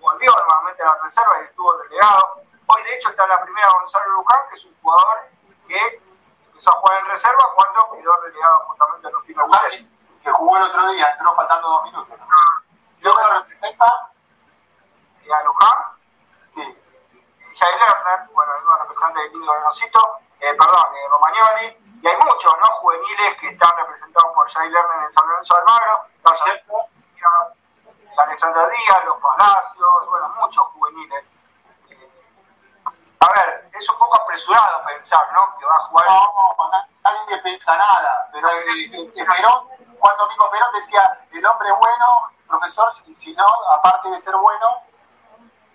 volvió 0.00 0.32
nuevamente 0.32 0.82
a 0.82 0.86
la 0.86 0.98
reserva 1.02 1.40
y 1.40 1.44
estuvo 1.44 1.72
relegado. 1.82 2.42
Hoy, 2.66 2.82
de 2.84 2.94
hecho, 2.94 3.10
está 3.10 3.24
en 3.24 3.28
la 3.30 3.42
primera 3.42 3.68
Gonzalo 3.78 4.08
Luján, 4.12 4.48
que 4.48 4.54
es 4.56 4.64
un 4.64 4.80
jugador 4.80 5.18
que 5.68 6.02
empezó 6.46 6.70
a 6.70 6.80
jugar 6.80 6.98
en 7.00 7.06
reserva 7.06 7.44
cuando 7.54 7.92
quedó 7.92 8.16
relegado 8.20 8.60
justamente 8.60 9.08
a 9.08 9.10
Rufino 9.10 9.46
Lucero. 9.46 9.86
Que 10.22 10.30
jugó 10.32 10.56
el 10.56 10.62
otro 10.64 10.88
día, 10.88 11.10
entró 11.12 11.34
faltando 11.34 11.68
dos 11.68 11.84
minutos. 11.84 12.18
¿no? 12.18 12.26
¿Lo 13.00 13.14
que 13.14 13.34
representa? 13.34 13.86
a 15.30 15.42
Luján, 15.44 15.74
Sí. 16.54 16.76
Lerner, 17.60 18.28
bueno, 18.32 18.52
el 18.56 18.64
nuevo 18.64 18.80
representante 18.80 19.20
del 19.20 19.34
Indio 19.34 19.54
Renocito, 19.54 20.18
eh, 20.40 20.54
perdón, 20.54 20.86
eh, 20.96 21.08
Romagnoli, 21.08 22.00
y 22.02 22.08
hay 22.08 22.16
muchos, 22.16 22.52
¿no? 22.58 22.66
Juveniles 22.80 23.36
que 23.38 23.48
están 23.48 23.70
representados 23.76 24.34
por 24.34 24.50
Jay 24.50 24.68
Lerner 24.70 25.04
en 25.04 25.12
San 25.12 25.28
Lorenzo 25.28 25.54
de 25.54 25.60
Almagro, 25.60 26.04
Vaya, 28.20 28.28
Alexander 28.28 28.68
Díaz, 28.70 29.04
Los 29.06 29.16
Palacios, 29.18 30.08
bueno, 30.08 30.28
muchos 30.40 30.64
juveniles. 30.68 31.30
Eh, 31.88 32.10
a 33.20 33.26
ver, 33.34 33.70
es 33.72 33.88
un 33.90 33.98
poco 33.98 34.20
apresurado 34.22 34.84
pensar, 34.84 35.20
¿no? 35.32 35.56
Que 35.58 35.64
va 35.64 35.76
a 35.76 35.80
jugar. 35.86 36.06
No, 36.08 36.26
no, 36.70 36.86
nadie 37.02 37.38
piensa 37.42 37.76
nada. 37.76 38.28
Pero 38.32 38.48
eh, 38.50 38.64
eh, 38.92 39.12
Perón, 39.14 39.68
Juan 39.98 40.16
Domingo 40.18 40.50
Perón 40.50 40.72
decía, 40.74 41.18
el 41.32 41.46
hombre 41.46 41.70
bueno, 41.72 42.30
profesor, 42.48 42.92
si, 43.04 43.14
si 43.16 43.34
no, 43.34 43.46
aparte 43.74 44.10
de 44.10 44.20
ser 44.20 44.34
bueno, 44.36 44.82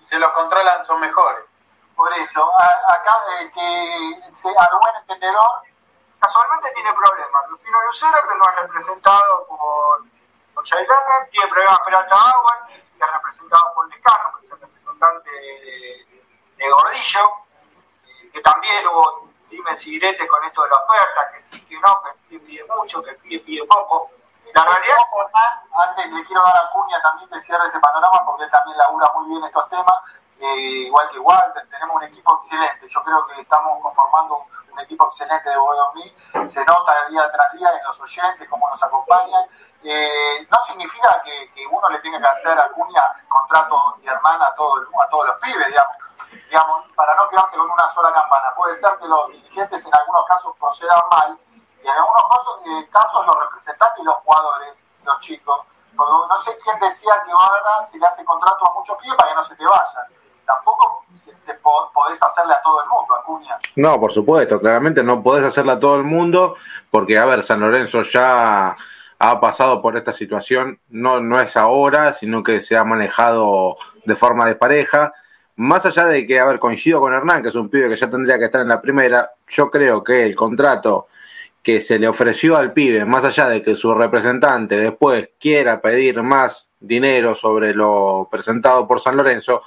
Se 0.02 0.20
los 0.20 0.32
controlan, 0.34 0.86
son 0.86 1.00
mejores. 1.00 1.46
por 1.96 2.14
eso, 2.14 2.52
a- 2.60 2.94
acá 2.94 3.18
eh, 3.40 3.52
que 3.52 4.36
se, 4.38 4.50
al 4.50 4.80
buen 4.80 4.96
entendedor, 4.98 5.62
Casualmente 6.20 6.72
tiene 6.74 6.92
problemas. 6.94 7.50
Rufino 7.50 7.82
Lucero, 7.84 8.18
que 8.28 8.36
no 8.36 8.44
es 8.50 8.56
representado 8.56 9.46
por, 9.48 10.02
tiene 10.64 11.48
problemas 11.48 11.80
Peralta 11.86 12.16
Bauer, 12.16 12.66
que 12.68 12.76
es 12.76 13.12
representado 13.12 13.74
por 13.74 13.90
Lescano, 13.90 14.32
que 14.40 14.46
es 14.46 14.52
el 14.52 14.60
representante 14.60 15.32
de, 15.32 16.06
de 16.58 16.70
Gordillo, 16.70 17.30
eh, 18.06 18.30
que 18.32 18.42
también 18.42 18.88
hubo 18.88 19.30
dimes 19.50 19.88
y 19.88 19.92
diretes 19.92 20.30
con 20.30 20.44
esto 20.44 20.64
de 20.64 20.70
la 20.70 20.76
oferta, 20.76 21.32
que 21.32 21.42
sí, 21.42 21.66
que 21.66 21.80
no, 21.80 22.02
que 22.30 22.40
pide 22.40 22.64
mucho, 22.66 23.04
que 23.04 23.12
el 23.12 23.18
pibe 23.18 23.44
pide 23.44 23.66
poco. 23.68 24.12
La 24.54 24.64
realidad 24.64 24.98
antes 25.74 26.12
le 26.12 26.26
quiero 26.26 26.42
dar 26.44 26.56
a 26.56 26.72
Cuña 26.72 27.02
también 27.02 27.30
que 27.30 27.42
cierre 27.42 27.68
este 27.68 27.80
panorama 27.80 28.26
porque 28.26 28.44
él 28.44 28.52
también 28.52 28.78
labura 28.78 29.12
muy 29.16 29.30
bien 29.30 29.44
estos 29.44 29.70
temas, 29.70 30.02
eh, 30.40 30.88
igual 30.88 31.10
que 31.10 31.20
Walter, 31.20 31.68
tenemos 31.70 31.96
un 31.98 32.04
equipo 32.04 32.40
excelente, 32.42 32.88
yo 32.88 33.04
creo 33.04 33.28
que 33.28 33.42
estamos 33.42 33.82
conformando 33.82 34.38
un, 34.38 34.46
un 34.76 34.82
equipo 34.82 35.06
excelente 35.08 35.50
de 35.50 35.58
Bodomí, 35.58 36.14
se 36.48 36.64
nota 36.66 36.94
día 37.10 37.32
tras 37.32 37.54
día 37.54 37.70
en 37.72 37.84
los 37.86 38.00
oyentes, 38.00 38.50
cómo 38.50 38.70
nos 38.70 38.84
acompañan, 38.84 39.46
Eh, 39.88 40.48
no 40.50 40.58
significa 40.66 41.22
que, 41.24 41.64
uno 41.70 41.88
le 41.90 42.00
tenga 42.00 42.18
que 42.20 42.28
hacer 42.28 42.58
a 42.58 42.70
Cuña 42.72 43.04
contrato 43.28 43.96
de 44.02 44.10
hermana 44.10 44.48
a, 44.48 44.56
todo 44.56 44.82
a 44.82 45.08
todos 45.10 45.28
los 45.28 45.38
pibes, 45.38 45.68
digamos, 45.68 45.96
digamos, 46.50 46.92
para 46.96 47.14
no 47.14 47.30
quedarse 47.30 47.56
con 47.56 47.70
una 47.70 47.94
sola 47.94 48.12
campana, 48.12 48.52
puede 48.56 48.74
ser 48.82 48.98
que 48.98 49.08
los 49.08 49.28
dirigentes 49.30 49.86
en 49.86 49.94
algunos 49.94 50.26
casos 50.26 50.56
procedan 50.60 51.04
mal, 51.12 51.38
y 51.54 51.88
en 51.88 51.94
algunos 51.94 52.24
casos, 52.36 52.62
eh, 52.66 52.90
los 53.28 53.40
representantes 53.46 54.00
y 54.02 54.06
los 54.06 54.16
jugadores, 54.26 54.84
los 55.04 55.20
chicos, 55.20 55.60
no 55.94 56.38
sé 56.40 56.58
quién 56.64 56.80
decía 56.80 57.14
que 57.24 57.32
ahora 57.32 57.86
se 57.86 58.00
le 58.00 58.08
hace 58.08 58.26
contrato 58.26 58.66
a 58.68 58.74
muchos 58.74 58.98
pibes 58.98 59.16
para 59.18 59.30
que 59.30 59.36
no 59.36 59.44
se 59.44 59.56
te 59.56 59.66
vayan. 59.66 60.25
Tampoco 60.46 61.06
podés 61.94 62.22
hacerle 62.22 62.54
a 62.54 62.62
todo 62.62 62.82
el 62.84 62.90
mundo, 62.90 63.16
Acuña. 63.16 63.58
No, 63.76 64.00
por 64.00 64.12
supuesto, 64.12 64.60
claramente 64.60 65.04
no 65.04 65.24
podés 65.24 65.46
hacerla 65.46 65.74
a 65.74 65.80
todo 65.80 65.96
el 65.96 66.04
mundo, 66.04 66.56
porque, 66.92 67.18
a 67.18 67.26
ver, 67.26 67.44
San 67.44 67.60
Lorenzo 67.60 68.04
ya 68.04 68.76
ha 69.18 69.40
pasado 69.40 69.82
por 69.82 69.98
esta 69.98 70.12
situación, 70.12 70.80
no, 70.90 71.20
no 71.20 71.42
es 71.42 71.56
ahora, 71.58 72.14
sino 72.14 72.44
que 72.44 72.62
se 72.62 72.76
ha 72.76 72.84
manejado 72.84 73.78
de 74.06 74.16
forma 74.16 74.46
de 74.46 74.56
pareja. 74.56 75.14
Más 75.56 75.86
allá 75.86 76.06
de 76.06 76.28
que, 76.28 76.40
a 76.40 76.46
ver, 76.46 76.60
coincido 76.60 77.00
con 77.00 77.14
Hernán, 77.14 77.42
que 77.42 77.50
es 77.50 77.56
un 77.56 77.70
pibe 77.70 77.90
que 77.90 77.96
ya 77.96 78.10
tendría 78.10 78.38
que 78.38 78.46
estar 78.46 78.62
en 78.62 78.68
la 78.68 78.82
primera, 78.82 79.32
yo 79.48 79.72
creo 79.72 80.04
que 80.04 80.26
el 80.26 80.36
contrato 80.36 81.08
que 81.64 81.82
se 81.82 81.98
le 81.98 82.08
ofreció 82.08 82.58
al 82.58 82.74
pibe, 82.74 83.06
más 83.06 83.24
allá 83.24 83.48
de 83.48 83.62
que 83.62 83.76
su 83.76 83.94
representante 83.96 84.78
después 84.78 85.30
quiera 85.40 85.82
pedir 85.82 86.22
más 86.22 86.68
dinero 86.80 87.34
sobre 87.34 87.74
lo 87.74 88.28
presentado 88.30 88.88
por 88.88 89.00
San 89.00 89.18
Lorenzo, 89.18 89.64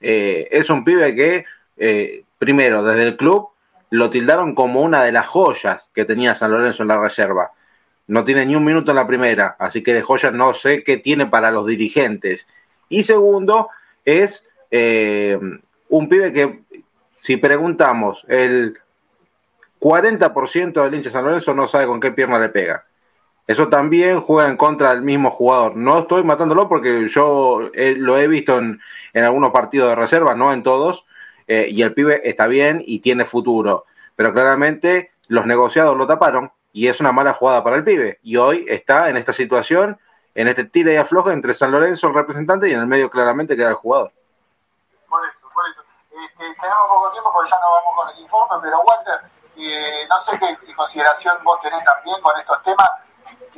eh, 0.00 0.48
es 0.50 0.70
un 0.70 0.84
pibe 0.84 1.14
que, 1.14 1.44
eh, 1.76 2.24
primero, 2.38 2.82
desde 2.84 3.04
el 3.04 3.16
club 3.16 3.48
lo 3.90 4.10
tildaron 4.10 4.54
como 4.54 4.82
una 4.82 5.02
de 5.02 5.12
las 5.12 5.26
joyas 5.26 5.90
que 5.94 6.04
tenía 6.04 6.34
San 6.34 6.50
Lorenzo 6.50 6.82
en 6.82 6.88
la 6.88 7.00
reserva. 7.00 7.52
No 8.06 8.24
tiene 8.24 8.46
ni 8.46 8.56
un 8.56 8.64
minuto 8.64 8.92
en 8.92 8.96
la 8.96 9.06
primera, 9.06 9.56
así 9.58 9.82
que 9.82 9.94
de 9.94 10.02
joyas 10.02 10.32
no 10.32 10.54
sé 10.54 10.82
qué 10.82 10.98
tiene 10.98 11.26
para 11.26 11.50
los 11.50 11.66
dirigentes. 11.66 12.46
Y 12.88 13.02
segundo, 13.02 13.68
es 14.04 14.46
eh, 14.70 15.38
un 15.88 16.08
pibe 16.08 16.32
que, 16.32 16.60
si 17.20 17.36
preguntamos, 17.36 18.24
el 18.28 18.78
40% 19.80 20.84
del 20.84 20.94
hincha 20.94 21.10
San 21.10 21.24
Lorenzo 21.24 21.54
no 21.54 21.68
sabe 21.68 21.86
con 21.86 22.00
qué 22.00 22.12
pierna 22.12 22.38
le 22.38 22.48
pega. 22.48 22.84
Eso 23.48 23.68
también 23.68 24.20
juega 24.20 24.46
en 24.50 24.58
contra 24.58 24.90
del 24.90 25.00
mismo 25.00 25.30
jugador. 25.30 25.74
No 25.74 25.98
estoy 25.98 26.22
matándolo 26.22 26.68
porque 26.68 27.08
yo 27.08 27.70
eh, 27.72 27.94
lo 27.96 28.18
he 28.18 28.28
visto 28.28 28.58
en, 28.58 28.78
en, 29.14 29.24
algunos 29.24 29.52
partidos 29.52 29.88
de 29.88 29.94
reserva, 29.94 30.34
no 30.34 30.52
en 30.52 30.62
todos, 30.62 31.06
eh, 31.46 31.66
y 31.70 31.80
el 31.80 31.94
pibe 31.94 32.20
está 32.28 32.46
bien 32.46 32.82
y 32.86 32.98
tiene 33.00 33.24
futuro. 33.24 33.86
Pero 34.16 34.34
claramente 34.34 35.12
los 35.28 35.46
negociados 35.46 35.96
lo 35.96 36.06
taparon 36.06 36.52
y 36.74 36.88
es 36.88 37.00
una 37.00 37.10
mala 37.10 37.32
jugada 37.32 37.64
para 37.64 37.76
el 37.76 37.84
pibe. 37.84 38.18
Y 38.22 38.36
hoy 38.36 38.66
está 38.68 39.08
en 39.08 39.16
esta 39.16 39.32
situación, 39.32 39.98
en 40.34 40.48
este 40.48 40.64
tira 40.64 40.92
y 40.92 40.96
afloja 40.96 41.32
entre 41.32 41.54
San 41.54 41.72
Lorenzo, 41.72 42.08
el 42.08 42.14
representante, 42.14 42.68
y 42.68 42.74
en 42.74 42.80
el 42.80 42.86
medio 42.86 43.08
claramente 43.08 43.56
queda 43.56 43.70
el 43.70 43.76
jugador. 43.76 44.12
Por 45.08 45.22
eso, 45.24 45.48
por 45.54 45.64
eso. 45.70 45.80
Este, 46.10 46.44
tenemos 46.60 46.86
poco 46.86 47.10
tiempo 47.12 47.32
porque 47.32 47.50
ya 47.50 47.56
no 47.56 47.72
vamos 47.72 47.94
con 47.96 48.14
el 48.14 48.22
informe, 48.22 48.56
pero 48.60 48.80
Walter, 48.82 49.30
eh, 49.56 50.06
no 50.06 50.20
sé 50.20 50.38
qué, 50.38 50.54
qué 50.66 50.74
consideración 50.74 51.38
vos 51.44 51.58
tenés 51.62 51.82
también 51.82 52.20
con 52.20 52.38
estos 52.38 52.62
temas 52.62 53.07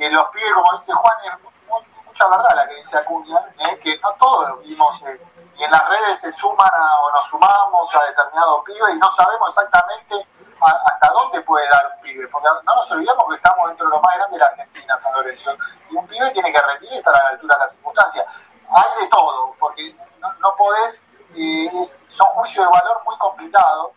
que 0.01 0.09
los 0.09 0.29
pibes, 0.29 0.51
como 0.55 0.79
dice 0.79 0.93
Juan, 0.93 1.13
es 1.25 2.05
mucha 2.07 2.27
verdad 2.27 2.55
la 2.55 2.67
que 2.67 2.73
dice 2.73 2.97
Acuña, 2.97 3.37
¿eh? 3.59 3.77
que 3.77 3.99
no 3.99 4.11
todos 4.13 4.59
vimos 4.63 4.99
eh, 5.03 5.21
y 5.55 5.63
en 5.63 5.69
las 5.69 5.87
redes 5.87 6.19
se 6.21 6.31
suman 6.31 6.71
o 6.73 7.11
nos 7.11 7.27
sumamos 7.27 7.93
a 7.93 8.03
determinados 8.05 8.63
pibes 8.65 8.95
y 8.95 8.97
no 8.97 9.11
sabemos 9.11 9.49
exactamente 9.49 10.25
hasta 10.59 11.13
dónde 11.13 11.41
puede 11.41 11.69
dar 11.69 11.93
un 11.93 12.01
pibe, 12.01 12.27
porque 12.29 12.47
no 12.65 12.75
nos 12.75 12.91
olvidemos 12.91 13.23
que 13.29 13.35
estamos 13.35 13.67
dentro 13.67 13.85
de 13.85 13.91
lo 13.91 14.01
más 14.01 14.15
grande 14.15 14.37
de 14.37 14.39
la 14.39 14.47
Argentina, 14.47 14.97
San 14.97 15.13
Lorenzo, 15.13 15.55
y 15.91 15.95
un 15.95 16.07
pibe 16.07 16.31
tiene 16.31 16.51
que 16.51 16.61
rendir 16.61 16.93
y 16.93 16.97
estar 16.97 17.15
a 17.15 17.23
la 17.23 17.29
altura 17.29 17.55
de 17.55 17.65
las 17.65 17.73
circunstancias. 17.73 18.25
Hay 18.69 19.03
de 19.03 19.07
todo, 19.07 19.55
porque 19.59 19.95
no, 20.19 20.33
no 20.33 20.55
podés, 20.55 21.07
eh, 21.35 21.69
son 22.07 22.27
juicios 22.27 22.65
de 22.65 22.71
valor 22.71 23.03
muy 23.05 23.17
complicados, 23.19 23.91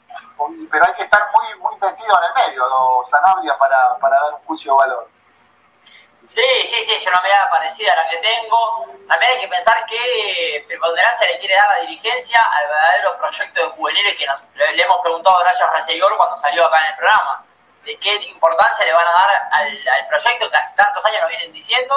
pero 0.71 0.85
hay 0.87 0.95
que 0.97 1.05
estar 1.05 1.23
muy 1.33 1.61
muy 1.61 1.77
metido 1.77 2.13
en 2.19 2.25
el 2.25 2.49
medio, 2.49 2.65
Sanabria, 3.11 3.57
para, 3.57 3.97
para 3.97 4.21
dar 4.21 4.35
un 4.35 4.41
juicio 4.47 4.73
de 4.73 4.79
valor. 4.79 5.14
Sí, 6.27 6.41
sí, 6.65 6.83
sí, 6.83 6.95
es 6.95 7.07
una 7.07 7.21
mirada 7.23 7.51
parecida 7.51 7.93
a 7.93 7.97
la 7.97 8.09
que 8.09 8.17
tengo. 8.17 8.87
También 9.09 9.33
hay 9.33 9.41
que 9.41 9.49
pensar 9.49 9.85
que 9.85 10.65
preponderancia 10.67 11.27
le 11.27 11.39
quiere 11.39 11.55
dar 11.55 11.69
la 11.69 11.81
dirigencia 11.81 12.41
al 12.41 12.67
verdadero 12.67 13.19
proyecto 13.19 13.61
de 13.61 13.69
juveniles 13.77 14.17
que 14.17 14.27
nos, 14.27 14.41
le, 14.55 14.83
hemos 14.83 15.03
preguntado 15.03 15.37
a 15.37 15.41
Horacio 15.41 15.71
Reseguor 15.71 16.17
cuando 16.17 16.39
salió 16.39 16.65
acá 16.65 16.79
en 16.79 16.93
el 16.93 16.97
programa. 16.97 17.45
De 17.85 17.99
qué 17.99 18.15
importancia 18.15 18.87
le 18.87 18.95
van 18.95 19.07
a 19.07 19.13
dar 19.13 19.49
al, 19.53 20.09
proyecto 20.09 20.51
que 20.51 20.57
hace 20.57 20.75
tantos 20.77 21.05
años 21.05 21.21
nos 21.21 21.31
vienen 21.31 21.53
diciendo 21.53 21.95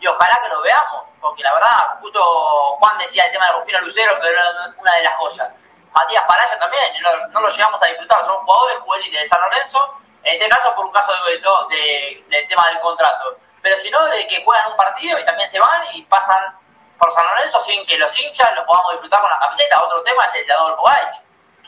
y 0.00 0.06
ojalá 0.08 0.40
que 0.42 0.48
lo 0.48 0.62
veamos, 0.62 1.04
porque 1.20 1.42
la 1.42 1.52
verdad, 1.54 2.00
justo 2.00 2.76
Juan 2.80 2.98
decía 2.98 3.26
el 3.26 3.32
tema 3.32 3.46
de 3.46 3.52
Rufino 3.52 3.80
Lucero, 3.82 4.16
pero 4.20 4.32
era 4.32 4.74
una 4.76 4.94
de 4.96 5.02
las 5.02 5.16
cosas. 5.16 5.52
Matías 5.92 6.24
Palacio 6.26 6.58
también, 6.58 6.82
no, 7.02 7.28
no, 7.28 7.40
lo 7.42 7.48
llegamos 7.50 7.80
a 7.82 7.86
disfrutar, 7.86 8.24
son 8.24 8.44
jugadores 8.44 8.78
juveniles 8.80 9.22
de 9.22 9.28
San 9.28 9.40
Lorenzo, 9.42 10.00
en 10.24 10.34
este 10.34 10.48
caso 10.48 10.74
por 10.74 10.86
un 10.86 10.92
caso 10.92 11.12
de, 11.24 11.38
de, 11.38 12.24
del 12.28 12.48
tema 12.48 12.66
del 12.68 12.80
contrato 12.80 13.36
pero 13.62 13.76
si 13.78 13.90
no, 13.90 14.04
de 14.06 14.26
que 14.26 14.44
juegan 14.44 14.70
un 14.70 14.76
partido 14.76 15.18
y 15.18 15.24
también 15.24 15.48
se 15.48 15.60
van 15.60 15.94
y 15.94 16.02
pasan 16.04 16.56
por 16.98 17.12
San 17.12 17.24
Lorenzo 17.24 17.60
sin 17.60 17.84
que 17.86 17.98
los 17.98 18.18
hinchas 18.18 18.54
lo 18.54 18.64
podamos 18.66 18.92
disfrutar 18.92 19.20
con 19.20 19.30
la 19.30 19.38
camiseta. 19.38 19.82
Otro 19.82 20.02
tema 20.02 20.24
es 20.26 20.34
el 20.34 20.46
de 20.46 20.52
Adolfo 20.52 20.84
Gaich. 20.84 21.22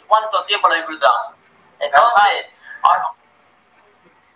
¿Cuánto 0.07 0.45
tiempo 0.45 0.69
lo 0.69 0.75
disfrutamos? 0.75 1.35
Entonces, 1.79 2.53
bueno. 2.83 3.17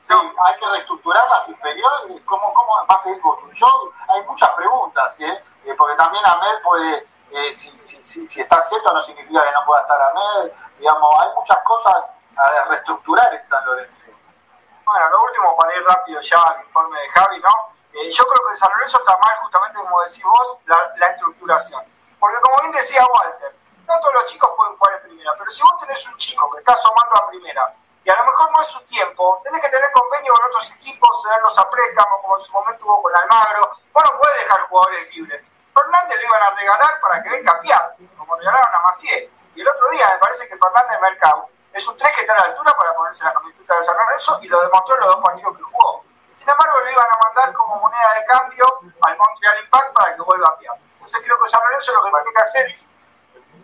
Sí, 0.09 0.15
hay 0.15 0.59
que 0.59 0.67
reestructurar 0.67 1.29
las 1.29 1.49
inferiores, 1.49 2.23
¿cómo, 2.27 2.55
cómo 2.55 2.87
va 2.89 2.95
a 2.95 2.99
seguir 3.01 3.21
construyendo? 3.21 3.93
Hay 4.07 4.23
muchas 4.23 4.51
preguntas, 4.51 5.19
¿eh? 5.19 5.43
eh 5.65 5.75
porque 5.77 5.97
también 5.97 6.25
Ahmed 6.25 6.63
puede, 6.63 7.07
eh, 7.33 7.53
si, 7.53 7.77
si, 7.77 8.29
si, 8.29 8.41
está 8.41 8.61
cierto 8.63 8.93
no 8.93 9.03
significa 9.03 9.43
que 9.43 9.51
no 9.51 9.67
pueda 9.67 9.83
estar 9.83 10.01
Ahmed, 10.01 10.53
digamos, 10.79 11.09
hay 11.19 11.29
muchas 11.35 11.59
cosas 11.65 12.15
a 12.37 12.65
reestructurar 12.69 13.35
en 13.35 13.45
San 13.47 13.67
Lorenzo. 13.67 14.06
Bueno, 14.87 15.11
lo 15.11 15.25
último 15.25 15.57
para 15.57 15.75
ir 15.75 15.85
rápido 15.85 16.21
ya 16.21 16.41
al 16.47 16.61
informe 16.63 17.01
de 17.01 17.09
Javi, 17.09 17.41
¿no? 17.41 17.51
Eh, 17.93 18.09
yo 18.09 18.25
creo 18.25 18.49
que 18.49 18.57
San 18.57 18.71
Lorenzo 18.71 18.99
está 19.01 19.19
mal, 19.19 19.37
justamente 19.43 19.79
como 19.81 20.01
decís 20.03 20.23
vos, 20.23 20.59
la, 20.67 20.77
la, 20.95 21.07
estructuración. 21.09 21.83
Porque 22.21 22.41
como 22.41 22.57
bien 22.61 22.71
decía 22.71 23.03
Walter, 23.03 23.53
no 23.85 23.99
todos 23.99 24.15
los 24.15 24.27
chicos 24.27 24.49
pueden 24.57 24.77
jugar 24.77 24.95
en 24.95 25.03
primera, 25.09 25.35
pero 25.37 25.51
si 25.51 25.61
vos 25.61 25.81
tenés 25.81 26.07
un 26.07 26.17
chico 26.19 26.51
que 26.53 26.59
está 26.61 26.75
asomando 26.75 27.17
a 27.17 27.27
primera 27.27 27.75
y 28.05 28.11
a 28.11 28.17
lo 28.17 28.25
mejor 28.27 28.49
no 28.53 28.63
es 28.63 28.69
su 28.69 28.81
tiempo, 28.87 29.41
tenés 29.43 29.61
que 29.61 29.71
tener 29.71 29.91
convenio 29.91 30.33
con 30.35 30.47
otros 30.47 30.73
equipos, 30.77 31.23
cederlos 31.25 31.59
a 31.59 31.69
préstamo, 31.69 32.23
como 32.23 32.37
en 32.39 32.45
su 32.45 32.53
momento 32.53 32.87
hubo 32.87 33.03
con 33.03 33.17
Almagro. 33.17 33.73
Vos 33.93 34.05
no 34.07 34.21
puedes 34.21 34.39
dejar 34.39 34.61
jugadores 34.69 35.17
libres. 35.17 35.45
Fernández 35.75 36.17
le 36.17 36.27
iban 36.27 36.43
a 36.43 36.51
regalar 36.51 37.01
para 37.01 37.23
que 37.25 37.31
venga 37.31 37.53
cambiar, 37.53 37.97
como 38.17 38.37
regalaron 38.37 38.75
a 38.77 38.79
Macié. 38.87 39.29
Y 39.57 39.63
el 39.63 39.69
otro 39.69 39.89
día 39.91 40.09
me 40.13 40.19
parece 40.19 40.47
que 40.47 40.57
Fernández 40.57 41.01
Mercado 41.01 41.51
es 41.77 41.87
un 41.87 41.97
3 41.97 42.15
que 42.15 42.21
está 42.23 42.33
a 42.33 42.39
la 42.39 42.45
altura 42.47 42.73
para 42.73 42.95
ponerse 42.95 43.25
la 43.25 43.35
camiseta 43.35 43.77
de 43.77 43.85
San 43.85 43.97
Lorenzo 43.97 44.39
y 44.41 44.49
lo 44.49 44.63
demostró 44.63 44.97
los 44.97 45.09
dos 45.09 45.23
partidos 45.23 45.57
que 45.57 45.63
jugó. 45.63 46.05
Sin 46.33 46.49
embargo, 46.49 46.81
le 46.81 46.93
iban 46.93 47.05
a 47.05 47.27
mandar 47.27 47.53
como 47.53 47.77
moneda 47.77 48.15
de 48.15 48.25
cambio 48.25 48.65
al 49.03 49.17
Montreal 49.19 49.65
Impact 49.65 49.93
para 49.93 50.17
que 50.17 50.23
vuelva 50.23 50.49
a 50.49 50.57
piar. 50.57 50.77
Entonces 50.95 51.21
creo 51.23 51.39
que 51.43 51.51
San 51.51 51.63
Lorenzo 51.65 51.93
lo 51.93 52.03
que 52.05 52.11
tiene 52.11 52.33
que 52.33 52.43
hacer 52.43 52.67
es 52.71 52.91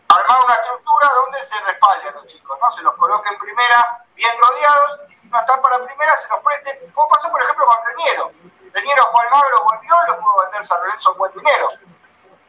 armar 0.09 0.44
una 0.44 0.55
estructura 0.55 1.09
donde 1.14 1.43
se 1.43 1.60
respalde 1.60 2.09
a 2.09 2.12
los 2.12 2.26
chicos, 2.26 2.59
¿no? 2.60 2.70
Se 2.70 2.82
los 2.82 2.94
coloque 2.97 3.28
en 3.30 3.39
primera 3.39 4.05
bien 4.14 4.36
rodeados 4.43 5.01
y 5.09 5.14
si 5.14 5.28
no 5.28 5.40
están 5.40 5.62
para 5.62 5.82
primera 5.82 6.14
se 6.16 6.28
los 6.28 6.40
preste, 6.44 6.93
como 6.93 7.09
pasó 7.09 7.30
por 7.30 7.40
ejemplo 7.40 7.66
con 7.66 7.86
Reñero. 7.86 8.32
Reñero 8.72 9.02
Juan 9.05 9.30
Magro 9.30 9.64
volvió, 9.64 9.94
lo 10.09 10.20
pudo 10.20 10.34
vender 10.43 10.66
San 10.66 10.80
Lorenzo 10.82 11.12
en 11.12 11.18
buen 11.18 11.32
dinero. 11.32 11.68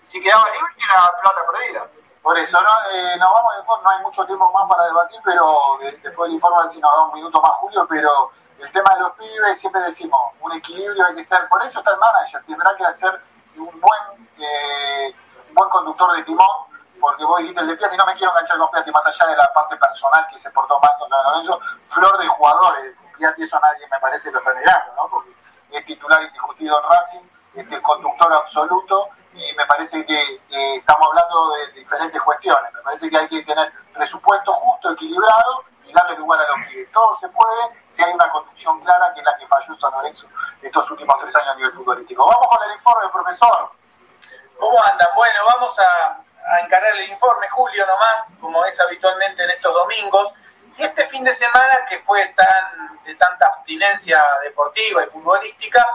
Si 0.03 0.21
quedaba 0.21 0.49
libre 0.49 0.73
era 0.77 1.09
plata 1.21 1.41
perdida. 1.51 1.87
Por 2.23 2.37
eso, 2.39 2.59
no, 2.61 2.69
eh, 2.89 3.17
nos 3.17 3.29
vamos 3.29 3.53
no 3.83 3.89
hay 3.89 4.01
mucho 4.01 4.25
tiempo 4.25 4.49
más 4.53 4.69
para 4.69 4.85
debatir, 4.85 5.19
pero 5.25 5.81
eh, 5.81 5.99
después 6.01 6.29
del 6.29 6.35
informe 6.35 6.71
si 6.71 6.79
nos 6.79 6.91
da 6.95 7.05
un 7.05 7.13
minuto 7.13 7.41
más, 7.41 7.51
Julio, 7.59 7.85
pero 7.89 8.31
el 8.59 8.71
tema 8.71 8.89
de 8.95 9.01
los 9.01 9.11
pibes, 9.17 9.59
siempre 9.59 9.81
decimos, 9.81 10.31
un 10.39 10.53
equilibrio 10.53 11.05
hay 11.05 11.15
que 11.15 11.23
ser, 11.23 11.47
por 11.49 11.61
eso 11.63 11.79
está 11.79 11.91
el 11.91 11.97
manager, 11.97 12.41
tendrá 12.45 12.73
que 12.77 12.85
hacer 12.85 13.21
un 13.57 13.81
buen, 13.81 14.29
eh, 14.37 15.13
un 15.49 15.53
buen 15.53 15.69
conductor 15.69 16.15
de 16.15 16.23
timón, 16.23 16.47
porque 17.01 17.25
vos 17.25 17.39
dijiste 17.39 17.59
el 17.59 17.67
de 17.67 17.75
Piatti, 17.75 17.97
no 17.97 18.05
me 18.05 18.15
quiero 18.15 18.31
enganchar 18.31 18.57
con 18.57 18.71
Piatti, 18.71 18.91
más 18.91 19.05
allá 19.05 19.27
de 19.27 19.35
la 19.35 19.53
parte 19.53 19.75
personal 19.75 20.25
que 20.31 20.39
se 20.39 20.49
portó 20.51 20.79
mal 20.79 20.91
con 20.97 21.09
San 21.09 21.23
Lorenzo, 21.25 21.59
flor 21.89 22.17
de 22.19 22.27
jugadores, 22.29 22.95
Piatti 23.17 23.43
eso 23.43 23.59
nadie 23.59 23.85
me 23.91 23.99
parece 23.99 24.31
lo 24.31 24.39
está 24.39 24.53
negando, 24.53 24.93
¿no? 24.95 25.09
porque 25.09 25.35
es 25.71 25.85
titular 25.85 26.23
indiscutido 26.23 26.79
en 26.79 26.89
Racing, 26.89 27.29
es 27.55 27.69
el 27.69 27.81
conductor 27.81 28.33
absoluto, 28.33 29.09
y 29.35 29.53
me 29.55 29.65
parece 29.65 30.05
que 30.05 30.41
estamos 30.75 31.07
hablando 31.07 31.55
de 31.55 31.67
diferentes 31.79 32.21
cuestiones. 32.21 32.73
Me 32.73 32.81
parece 32.81 33.09
que 33.09 33.17
hay 33.17 33.27
que 33.27 33.43
tener 33.43 33.71
presupuesto 33.93 34.53
justo, 34.53 34.91
equilibrado 34.91 35.63
y 35.85 35.93
darle 35.93 36.17
lugar 36.17 36.39
a 36.41 36.47
los 36.47 36.67
pibes. 36.67 36.91
Todo 36.91 37.15
se 37.17 37.29
puede 37.29 37.69
si 37.89 38.03
hay 38.03 38.13
una 38.13 38.29
conducción 38.29 38.79
clara 38.81 39.13
que 39.13 39.19
es 39.19 39.25
la 39.25 39.37
que 39.37 39.47
falló 39.47 39.75
San 39.77 39.91
Lorenzo 39.91 40.27
estos 40.61 40.91
últimos 40.91 41.19
tres 41.19 41.35
años 41.35 41.49
a 41.49 41.55
nivel 41.55 41.73
futbolístico. 41.73 42.25
Vamos 42.25 42.47
con 42.47 42.69
el 42.69 42.75
informe, 42.75 43.09
profesor. 43.09 43.71
¿Cómo 44.59 44.77
andan? 44.91 45.09
Bueno, 45.15 45.39
vamos 45.53 45.79
a, 45.79 46.19
a 46.55 46.59
encarar 46.61 46.95
el 46.95 47.09
informe, 47.09 47.47
Julio, 47.49 47.85
nomás, 47.85 48.27
como 48.39 48.63
es 48.65 48.79
habitualmente 48.79 49.43
en 49.43 49.49
estos 49.51 49.73
domingos. 49.73 50.33
Y 50.77 50.83
este 50.83 51.07
fin 51.07 51.23
de 51.23 51.33
semana, 51.35 51.85
que 51.89 51.99
fue 51.99 52.25
tan 52.29 53.03
de 53.03 53.15
tanta 53.15 53.45
abstinencia 53.47 54.23
deportiva 54.43 55.03
y 55.03 55.09
futbolística, 55.09 55.85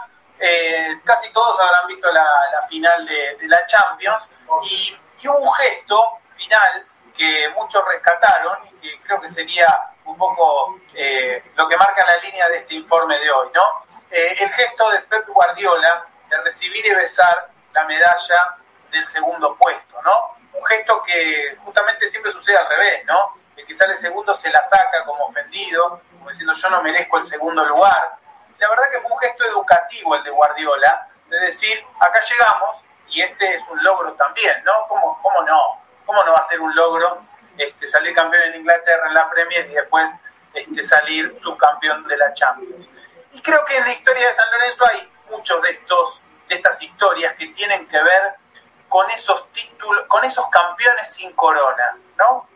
eh, 0.40 1.00
casi 1.04 1.32
todos 1.32 1.58
habrán 1.60 1.86
visto 1.88 2.10
la, 2.12 2.26
final 2.68 3.06
de, 3.06 3.36
la 3.48 3.66
Champions 3.66 4.28
y, 4.70 4.96
un 5.26 5.52
gesto 5.54 6.20
final 6.36 6.86
que 7.16 7.48
muchos 7.50 7.84
rescataron 7.86 8.58
y 8.66 8.80
que 8.80 9.00
creo 9.02 9.20
que 9.20 9.30
sería 9.30 9.66
un 10.04 10.16
poco 10.16 10.78
eh, 10.94 11.42
lo 11.56 11.68
que 11.68 11.76
marca 11.76 12.06
la 12.06 12.16
línea 12.18 12.48
de 12.48 12.58
este 12.58 12.74
informe 12.74 13.18
de 13.18 13.30
hoy, 13.30 13.48
¿no? 13.52 13.62
Eh, 14.10 14.36
el 14.38 14.48
gesto 14.50 14.90
de 14.90 15.00
Pep 15.00 15.26
Guardiola 15.28 16.06
de 16.30 16.36
recibir 16.42 16.86
y 16.86 16.94
besar 16.94 17.50
la 17.72 17.84
medalla 17.84 18.56
del 18.92 19.06
segundo 19.08 19.56
puesto, 19.56 20.00
¿no? 20.02 20.36
Un 20.52 20.64
gesto 20.66 21.02
que 21.02 21.56
justamente 21.64 22.08
siempre 22.10 22.30
sucede 22.30 22.56
al 22.56 22.68
revés, 22.68 23.04
¿no? 23.06 23.34
El 23.56 23.66
que 23.66 23.74
sale 23.74 23.96
segundo 23.96 24.36
se 24.36 24.50
la 24.50 24.64
saca 24.64 25.04
como 25.04 25.26
ofendido, 25.26 26.00
como 26.12 26.30
diciendo 26.30 26.54
yo 26.54 26.70
no 26.70 26.82
merezco 26.82 27.18
el 27.18 27.26
segundo 27.26 27.64
lugar, 27.64 28.18
la 28.58 28.68
verdad 28.68 28.90
que 28.90 29.00
fue 29.00 29.12
un 29.12 29.18
gesto 29.18 29.44
educativo 29.44 30.14
el 30.16 30.24
de 30.24 30.30
Guardiola, 30.30 31.08
de 31.28 31.38
decir, 31.40 31.84
acá 32.00 32.20
llegamos 32.20 32.76
y 33.08 33.22
este 33.22 33.56
es 33.56 33.62
un 33.68 33.82
logro 33.82 34.12
también, 34.14 34.62
¿no? 34.64 34.72
¿Cómo, 34.88 35.18
cómo 35.22 35.42
no? 35.42 35.82
¿Cómo 36.04 36.22
no 36.24 36.32
va 36.32 36.38
a 36.38 36.48
ser 36.48 36.60
un 36.60 36.74
logro 36.74 37.22
este, 37.56 37.88
salir 37.88 38.14
campeón 38.14 38.42
en 38.44 38.56
Inglaterra 38.56 39.06
en 39.06 39.14
la 39.14 39.28
Premier 39.30 39.66
y 39.66 39.74
después 39.74 40.10
este, 40.54 40.82
salir 40.84 41.38
subcampeón 41.42 42.06
de 42.06 42.16
la 42.16 42.32
Champions? 42.34 42.88
Y 43.32 43.42
creo 43.42 43.64
que 43.64 43.76
en 43.76 43.84
la 43.84 43.92
historia 43.92 44.26
de 44.26 44.34
San 44.34 44.50
Lorenzo 44.50 44.86
hay 44.88 45.12
muchos 45.30 45.62
de 45.62 45.70
estos 45.70 46.22
de 46.48 46.54
estas 46.54 46.80
historias 46.82 47.34
que 47.36 47.48
tienen 47.48 47.86
que 47.88 48.02
ver 48.02 48.34
con 48.88 49.08
esos 49.10 49.52
títulos, 49.52 50.04
con 50.06 50.24
esos 50.24 50.48
campeones 50.48 51.12
sin 51.12 51.32
corona, 51.32 51.98
¿no? 52.16 52.48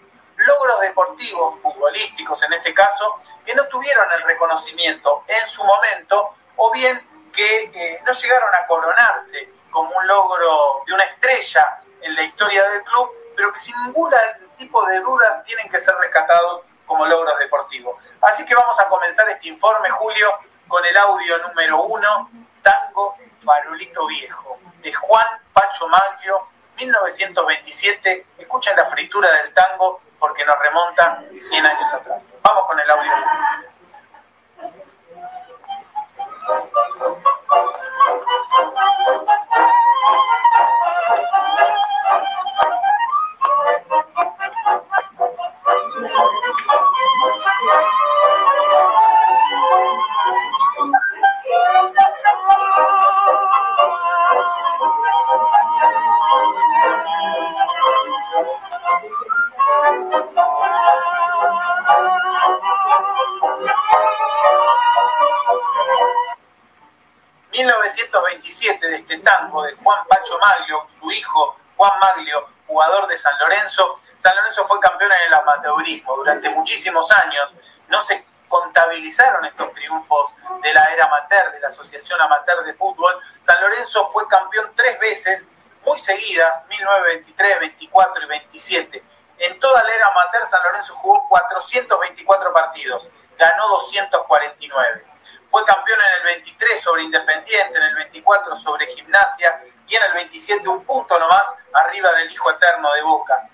Logros 0.46 0.80
deportivos, 0.80 1.60
futbolísticos 1.60 2.42
en 2.42 2.52
este 2.54 2.74
caso, 2.74 3.20
que 3.44 3.54
no 3.54 3.66
tuvieron 3.68 4.10
el 4.12 4.22
reconocimiento 4.22 5.24
en 5.26 5.48
su 5.48 5.64
momento 5.64 6.34
o 6.56 6.72
bien 6.72 7.00
que 7.32 7.70
eh, 7.74 8.02
no 8.04 8.12
llegaron 8.12 8.54
a 8.54 8.66
coronarse 8.66 9.52
como 9.70 9.96
un 9.96 10.06
logro 10.06 10.82
de 10.86 10.94
una 10.94 11.04
estrella 11.04 11.80
en 12.00 12.14
la 12.14 12.22
historia 12.22 12.68
del 12.68 12.82
club, 12.82 13.10
pero 13.34 13.52
que 13.52 13.60
sin 13.60 13.74
ningún 13.84 14.12
tipo 14.58 14.84
de 14.86 15.00
duda 15.00 15.42
tienen 15.44 15.68
que 15.70 15.80
ser 15.80 15.94
rescatados 15.96 16.62
como 16.86 17.06
logros 17.06 17.38
deportivos. 17.38 17.96
Así 18.20 18.44
que 18.44 18.54
vamos 18.54 18.78
a 18.78 18.88
comenzar 18.88 19.28
este 19.30 19.48
informe, 19.48 19.90
Julio, 19.90 20.38
con 20.68 20.84
el 20.84 20.96
audio 20.96 21.38
número 21.38 21.82
uno 21.82 22.30
Tango 22.62 23.16
Farolito 23.44 24.06
Viejo, 24.06 24.58
de 24.82 24.92
Juan 24.92 25.26
Pacho 25.52 25.88
Maglio, 25.88 26.46
1927. 26.76 28.26
Escuchen 28.38 28.76
la 28.76 28.86
fritura 28.86 29.30
del 29.32 29.54
tango 29.54 30.00
porque 30.22 30.44
nos 30.44 30.56
remonta 30.60 31.20
100 31.36 31.66
años 31.66 31.92
atrás. 31.92 32.28
Vamos 32.44 32.64
con 32.68 32.78
el 32.78 32.88
audio. 32.88 33.10
1927 68.42 68.86
de 68.88 68.96
este 68.96 69.18
tango 69.18 69.62
de 69.62 69.74
Juan 69.76 70.06
Pacho 70.08 70.38
Maglio, 70.38 70.86
su 70.88 71.10
hijo 71.10 71.56
Juan 71.76 71.92
Maglio, 72.00 72.48
jugador 72.66 73.06
de 73.06 73.18
San 73.18 73.38
Lorenzo. 73.38 74.00
San 74.18 74.34
Lorenzo 74.36 74.66
fue 74.66 74.80
campeón 74.80 75.10
en 75.12 75.26
el 75.28 75.34
amateurismo 75.34 76.16
durante 76.16 76.50
muchísimos 76.50 77.10
años. 77.10 77.52
No 77.88 78.02
se 78.02 78.24
contabilizaron 78.48 79.44
estos 79.44 79.72
triunfos 79.74 80.34
de 80.62 80.74
la 80.74 80.84
era 80.84 81.06
amateur, 81.06 81.52
de 81.52 81.60
la 81.60 81.68
Asociación 81.68 82.20
Amateur 82.20 82.64
de 82.64 82.74
Fútbol. 82.74 83.14
San 83.42 83.60
Lorenzo 83.60 84.10
fue 84.12 84.26
campeón 84.28 84.70
tres 84.76 84.98
veces, 85.00 85.48
muy 85.84 85.98
seguidas, 85.98 86.66
1923, 86.68 87.60
24 87.60 88.24
y 88.24 88.26
27. 88.26 89.02
En 89.38 89.58
toda 89.58 89.82
la 89.82 89.94
era 89.94 90.06
amateur, 90.06 90.46
San 90.48 90.62
Lorenzo 90.64 90.94
jugó 90.96 91.28
424 91.28 92.52
partidos, 92.52 93.08
ganó 93.38 93.68
249. 93.68 95.11
Fue 95.52 95.66
campeón 95.66 96.00
en 96.00 96.16
el 96.16 96.40
23 96.40 96.80
sobre 96.80 97.02
Independiente, 97.02 97.76
en 97.76 97.84
el 97.84 97.94
24 97.94 98.56
sobre 98.56 98.86
Gimnasia 98.86 99.62
y 99.86 99.94
en 99.94 100.02
el 100.02 100.12
27 100.14 100.66
un 100.66 100.82
punto 100.82 101.18
nomás 101.18 101.44
arriba 101.74 102.10
del 102.12 102.32
hijo 102.32 102.50
eterno 102.50 102.90
de 102.94 103.02
Boca. 103.02 103.50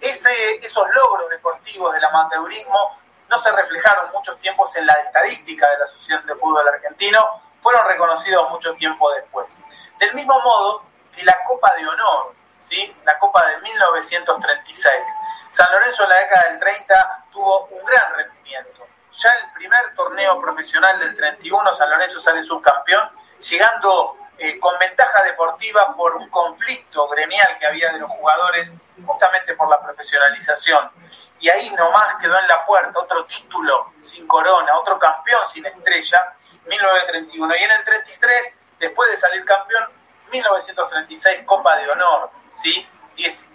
Esos 0.00 0.88
logros 0.94 1.28
deportivos 1.28 1.92
del 1.92 2.04
amateurismo 2.04 2.96
no 3.28 3.36
se 3.36 3.50
reflejaron 3.50 4.12
muchos 4.12 4.38
tiempos 4.38 4.76
en 4.76 4.86
la 4.86 4.92
estadística 4.92 5.68
de 5.70 5.78
la 5.78 5.84
Asociación 5.86 6.24
de 6.24 6.36
Fútbol 6.36 6.68
Argentino, 6.68 7.18
fueron 7.60 7.84
reconocidos 7.88 8.48
mucho 8.50 8.72
tiempo 8.74 9.10
después. 9.10 9.60
Del 9.98 10.14
mismo 10.14 10.40
modo 10.40 10.84
que 11.16 11.24
la 11.24 11.36
Copa 11.48 11.74
de 11.74 11.88
Honor, 11.88 12.32
¿sí? 12.60 12.96
la 13.04 13.18
Copa 13.18 13.44
de 13.48 13.58
1936. 13.58 15.04
San 15.50 15.66
Lorenzo 15.72 16.04
en 16.04 16.10
la 16.10 16.20
década 16.20 16.48
del 16.48 16.60
30 16.60 17.24
tuvo 17.32 17.64
un 17.64 17.84
gran 17.84 18.14
rendimiento 18.14 18.79
ya 19.20 19.30
el 19.42 19.52
primer 19.52 19.94
torneo 19.94 20.40
profesional 20.40 20.98
del 20.98 21.14
31, 21.14 21.74
San 21.74 21.90
Lorenzo 21.90 22.20
sale 22.20 22.42
subcampeón, 22.42 23.10
llegando 23.38 24.16
eh, 24.38 24.58
con 24.58 24.78
ventaja 24.78 25.22
deportiva 25.24 25.94
por 25.94 26.16
un 26.16 26.30
conflicto 26.30 27.06
gremial 27.08 27.58
que 27.58 27.66
había 27.66 27.92
de 27.92 27.98
los 27.98 28.10
jugadores, 28.10 28.72
justamente 29.04 29.54
por 29.54 29.68
la 29.68 29.80
profesionalización. 29.80 30.90
Y 31.38 31.50
ahí 31.50 31.70
nomás 31.70 32.16
quedó 32.16 32.38
en 32.38 32.48
la 32.48 32.64
puerta 32.64 32.98
otro 32.98 33.24
título 33.26 33.92
sin 34.00 34.26
corona, 34.26 34.78
otro 34.78 34.98
campeón 34.98 35.42
sin 35.52 35.66
estrella, 35.66 36.34
1931. 36.66 37.56
Y 37.56 37.62
en 37.62 37.70
el 37.70 37.84
33, 37.84 38.54
después 38.78 39.10
de 39.10 39.16
salir 39.18 39.44
campeón, 39.44 39.84
1936, 40.30 41.42
Copa 41.44 41.76
de 41.76 41.90
Honor, 41.90 42.30
¿sí? 42.50 42.88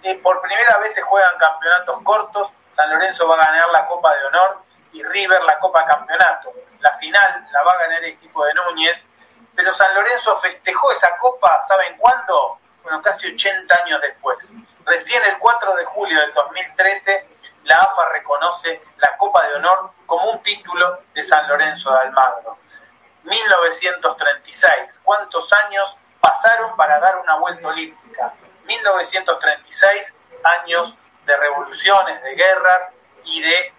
Eh, 0.03 0.15
por 0.21 0.41
primera 0.41 0.77
vez 0.77 0.93
se 0.93 1.01
juegan 1.01 1.37
campeonatos 1.39 2.01
cortos, 2.03 2.51
San 2.69 2.89
Lorenzo 2.91 3.27
va 3.27 3.35
a 3.35 3.45
ganar 3.47 3.69
la 3.71 3.87
Copa 3.87 4.15
de 4.15 4.25
Honor 4.25 4.64
y 4.95 5.03
River 5.03 5.43
la 5.43 5.59
Copa 5.59 5.85
Campeonato. 5.85 6.53
La 6.79 6.97
final 6.97 7.47
la 7.51 7.63
va 7.63 7.71
a 7.71 7.77
ganar 7.79 8.03
el 8.03 8.11
equipo 8.11 8.45
de 8.45 8.53
Núñez, 8.53 9.05
pero 9.53 9.73
San 9.73 9.93
Lorenzo 9.93 10.39
festejó 10.39 10.91
esa 10.91 11.17
copa, 11.17 11.63
¿saben 11.67 11.97
cuándo? 11.97 12.59
Bueno, 12.83 13.01
casi 13.01 13.33
80 13.33 13.75
años 13.83 14.01
después. 14.01 14.53
Recién 14.85 15.23
el 15.25 15.37
4 15.37 15.75
de 15.75 15.85
julio 15.85 16.19
del 16.21 16.33
2013, 16.33 17.27
la 17.63 17.75
AFA 17.75 18.09
reconoce 18.13 18.81
la 18.97 19.17
Copa 19.17 19.45
de 19.47 19.55
Honor 19.55 19.91
como 20.05 20.31
un 20.31 20.43
título 20.43 21.01
de 21.13 21.23
San 21.23 21.47
Lorenzo 21.49 21.91
de 21.91 21.99
Almagro. 21.99 22.57
1936, 23.23 25.01
¿cuántos 25.03 25.51
años 25.65 25.97
pasaron 26.21 26.75
para 26.77 26.99
dar 26.99 27.17
una 27.17 27.35
vuelta 27.37 27.67
olímpica? 27.67 28.33
1936, 28.65 30.15
años 30.43 30.95
de 31.25 31.35
revoluciones, 31.35 32.21
de 32.21 32.35
guerras 32.35 32.91
y 33.23 33.41
de 33.41 33.73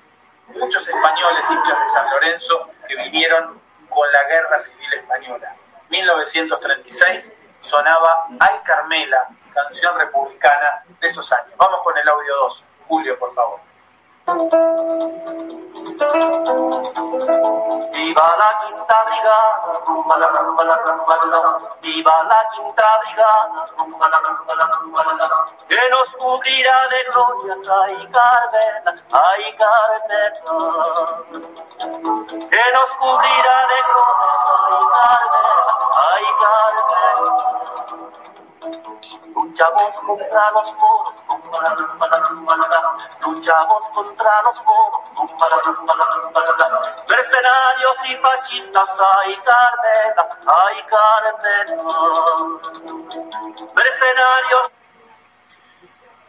muchos 0.48 0.86
españoles 0.86 1.44
hinchas 1.50 1.82
de 1.82 1.88
San 1.88 2.10
Lorenzo 2.10 2.70
que 2.88 2.96
vinieron 2.96 3.60
con 3.88 4.10
la 4.12 4.24
guerra 4.24 4.60
civil 4.60 4.92
española. 4.94 5.54
1936 5.88 7.32
sonaba 7.60 8.26
Ay 8.38 8.60
Carmela, 8.64 9.28
canción 9.52 9.98
republicana 9.98 10.84
de 11.00 11.08
esos 11.08 11.30
años. 11.32 11.52
Vamos 11.56 11.80
con 11.82 11.96
el 11.96 12.08
audio 12.08 12.34
2. 12.34 12.64
Julio, 12.88 13.18
por 13.18 13.34
favor. 13.34 13.60
Viva 14.26 14.42
la 18.36 18.50
quinta 18.58 19.04
brigada, 19.04 19.78
rumba 19.86 20.16
la 20.16 20.26
rumba 20.26 20.64
la 20.64 20.74
rumba 20.82 21.14
la 21.26 21.60
Viva 21.80 22.22
la 22.24 22.40
quinta 22.50 22.98
brigada, 23.02 23.70
rumba 23.76 24.08
la 24.08 24.18
rumba 24.18 24.54
la 24.56 24.66
rumba 24.66 25.04
Que 25.68 25.90
nos 25.90 26.08
cubrirá 26.18 26.88
de 26.88 27.04
gloria, 27.04 27.54
ay 27.84 28.08
Carmela, 28.10 28.92
ay 29.12 29.56
Carmela. 29.58 30.54
Que 32.50 32.64
nos 32.72 32.90
cubrirá 32.98 33.58
de 33.70 33.80
gloria, 33.86 34.30
ay 34.66 34.74
Carmela, 34.90 35.54
ay 35.94 36.26
Carmela. 36.40 37.55
Luchamos 39.34 39.94
contra 40.06 40.50
los 40.50 40.74
moros, 40.74 41.14
luchamos 43.20 43.82
contra 43.94 44.42
los 44.42 44.64
moros, 44.64 45.00
mercenarios 47.08 47.96
y 48.04 48.16
fascistas, 48.16 48.90
ay 49.18 49.38
Carmela, 49.44 50.28
ay 50.46 50.82
Carmela, 50.88 51.82
mercenarios. 53.74 54.72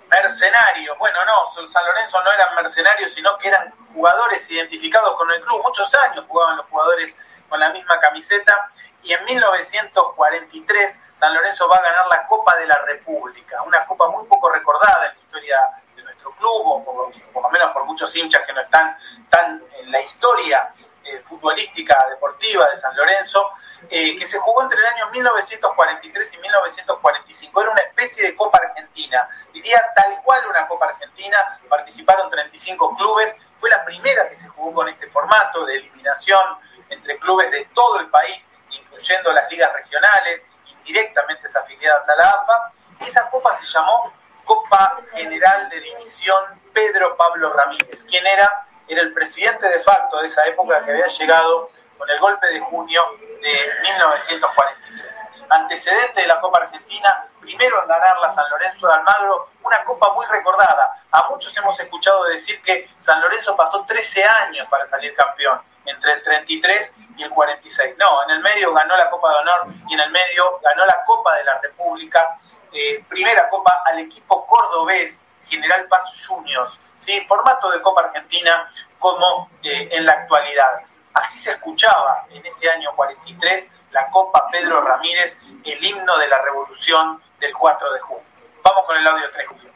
Mercenarios, 0.09 0.97
bueno, 0.99 1.19
no, 1.25 1.67
San 1.69 1.85
Lorenzo 1.85 2.23
no 2.23 2.31
eran 2.31 2.55
mercenarios, 2.55 3.11
sino 3.11 3.37
que 3.39 3.49
eran 3.49 3.73
jugadores 3.93 4.49
identificados 4.49 5.15
con 5.15 5.29
el 5.31 5.41
club. 5.41 5.61
Muchos 5.63 5.93
años 5.95 6.23
jugaban 6.27 6.57
los 6.57 6.65
jugadores 6.67 7.15
con 7.49 7.59
la 7.59 7.69
misma 7.69 7.99
camiseta. 7.99 8.71
Y 9.03 9.13
en 9.13 9.25
1943 9.25 10.99
San 11.17 11.33
Lorenzo 11.33 11.67
va 11.67 11.77
a 11.77 11.81
ganar 11.81 12.05
la 12.11 12.27
Copa 12.27 12.55
de 12.57 12.67
la 12.67 12.77
República, 12.85 13.63
una 13.63 13.83
copa 13.87 14.07
muy 14.07 14.23
poco 14.27 14.51
recordada 14.51 15.07
en 15.07 15.15
la 15.15 15.19
historia 15.19 15.57
de 15.95 16.03
nuestro 16.03 16.31
club, 16.33 16.61
o 16.67 17.11
por, 17.33 17.41
lo 17.41 17.49
menos 17.49 17.71
por 17.73 17.85
muchos 17.85 18.15
hinchas 18.15 18.43
que 18.45 18.53
no 18.53 18.61
están 18.61 18.95
tan 19.31 19.63
en 19.79 19.91
la 19.91 19.99
historia 20.01 20.71
eh, 21.03 21.19
futbolística 21.21 22.05
deportiva 22.11 22.69
de 22.69 22.77
San 22.77 22.95
Lorenzo, 22.95 23.49
eh, 23.89 24.15
que 24.19 24.27
se 24.27 24.37
jugó 24.37 24.61
entre 24.61 24.77
el 24.77 24.85
año 24.85 25.07
1943 25.09 26.33
y 26.33 26.37
1945. 26.37 27.61
Era 27.63 27.71
una 27.71 27.81
especie 27.81 28.23
de 28.23 28.35
Copa 28.35 28.59
Argentina, 28.61 29.27
diría 29.51 29.83
tal 29.95 30.21
cual 30.23 30.45
una 30.47 30.67
Copa 30.67 30.85
Argentina, 30.89 31.59
participaron 31.67 32.29
35 32.29 32.95
clubes, 32.95 33.35
fue 33.59 33.71
la 33.71 33.83
primera 33.85 34.29
que 34.29 34.35
se 34.35 34.47
jugó 34.49 34.71
con 34.71 34.87
este 34.87 35.07
formato 35.07 35.65
de 35.65 35.77
eliminación 35.77 36.59
entre 36.89 37.17
clubes 37.17 37.49
de 37.49 37.65
todo 37.73 38.01
el 38.01 38.07
país, 38.11 38.47
incluyendo 38.69 39.31
las 39.31 39.49
ligas 39.49 39.73
regionales, 39.73 40.45
directamente 40.87 41.47
afiliadas 41.55 42.07
a 42.09 42.15
la 42.15 42.29
AFA. 42.29 42.71
Esa 43.05 43.29
copa 43.29 43.53
se 43.53 43.65
llamó 43.65 44.11
Copa 44.45 45.01
General 45.13 45.69
de 45.69 45.81
División 45.81 46.37
Pedro 46.73 47.15
Pablo 47.17 47.53
Ramírez. 47.53 48.03
¿Quién 48.09 48.25
era? 48.25 48.65
Era 48.87 49.01
el 49.01 49.13
presidente 49.13 49.67
de 49.67 49.79
facto 49.81 50.21
de 50.21 50.27
esa 50.27 50.45
época 50.45 50.83
que 50.83 50.91
había 50.91 51.07
llegado 51.07 51.69
con 51.97 52.09
el 52.09 52.19
golpe 52.19 52.47
de 52.47 52.59
junio 52.61 53.01
de 53.41 53.71
1943. 53.81 55.05
Antecedente 55.49 56.21
de 56.21 56.27
la 56.27 56.39
Copa 56.39 56.61
Argentina, 56.61 57.27
primero 57.39 57.81
en 57.81 57.87
ganarla 57.87 58.29
San 58.29 58.49
Lorenzo 58.49 58.87
de 58.87 58.93
Almagro, 58.93 59.49
una 59.63 59.83
copa 59.83 60.13
muy 60.13 60.25
recordada. 60.25 61.03
A 61.11 61.29
muchos 61.29 61.55
hemos 61.57 61.77
escuchado 61.79 62.25
decir 62.25 62.61
que 62.61 62.89
San 62.99 63.21
Lorenzo 63.21 63.55
pasó 63.55 63.85
13 63.85 64.23
años 64.23 64.67
para 64.69 64.85
salir 64.87 65.15
campeón 65.15 65.61
entre 65.87 66.13
el 66.13 66.23
33 66.23 66.95
y 67.17 67.23
el 67.23 67.29
46. 67.29 67.95
No, 67.97 68.23
en 68.23 68.31
el 68.31 68.39
medio 68.41 68.73
ganó 68.73 68.95
la 68.95 69.09
Copa 69.09 69.29
de 69.29 69.35
Honor 69.37 69.67
y 69.89 69.93
en 69.93 69.99
el 69.99 70.11
medio 70.11 70.59
ganó 70.61 70.85
la 70.85 71.03
Copa 71.05 71.35
de 71.35 71.43
la 71.43 71.59
República, 71.59 72.39
eh, 72.71 73.03
primera 73.07 73.49
Copa 73.49 73.83
al 73.85 73.99
equipo 73.99 74.45
cordobés 74.45 75.23
General 75.49 75.87
Paz 75.87 76.25
Juniors, 76.27 76.79
¿sí? 76.99 77.19
formato 77.27 77.71
de 77.71 77.81
Copa 77.81 78.05
Argentina 78.05 78.71
como 78.99 79.49
eh, 79.63 79.89
en 79.91 80.05
la 80.05 80.13
actualidad. 80.13 80.81
Así 81.13 81.39
se 81.39 81.51
escuchaba 81.51 82.25
en 82.29 82.45
ese 82.45 82.69
año 82.69 82.91
43 82.95 83.71
la 83.91 84.09
Copa 84.11 84.47
Pedro 84.51 84.81
Ramírez, 84.81 85.39
el 85.63 85.83
himno 85.83 86.17
de 86.17 86.27
la 86.27 86.41
revolución 86.41 87.21
del 87.39 87.53
4 87.53 87.93
de 87.93 87.99
junio. 88.01 88.23
Vamos 88.63 88.85
con 88.85 88.97
el 88.97 89.07
audio 89.07 89.31
3, 89.31 89.47
Julio. 89.47 89.71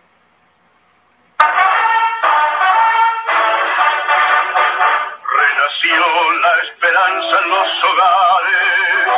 La 5.84 6.54
esperanza 6.62 7.40
en 7.42 7.50
los 7.50 7.84
hogares, 7.84 9.10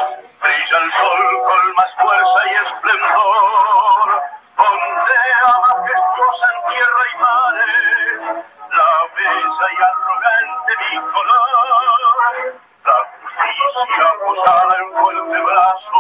brilla 0.41 0.77
el 0.77 0.91
sol 0.93 1.23
con 1.43 1.73
más 1.73 1.91
fuerza 2.01 2.39
y 2.45 2.53
esplendor, 2.55 4.07
ondea 4.55 5.51
majestuosa 5.59 6.45
en 6.53 6.59
tierra 6.71 7.03
y 7.11 7.15
mares, 7.19 8.47
la 8.71 8.89
bella 9.13 9.67
y 9.73 9.83
arrogante 9.83 10.71
bicolor, 10.89 12.47
la 12.85 12.97
justicia 13.19 14.07
posada 14.23 14.73
en 14.79 14.87
fuerte 15.03 15.39
brazo, 15.43 15.99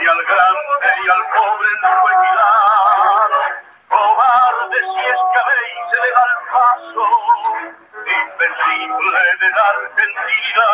y 0.00 0.06
al 0.08 0.20
grande 0.24 0.88
y 0.98 1.08
al 1.14 1.22
pobre 1.30 1.68
en 1.70 1.82
su 1.86 2.04
equidad, 2.10 3.67
el 5.56 5.72
invencible 8.82 9.18
de 9.40 9.50
la 9.50 9.66
Argentina. 9.68 10.64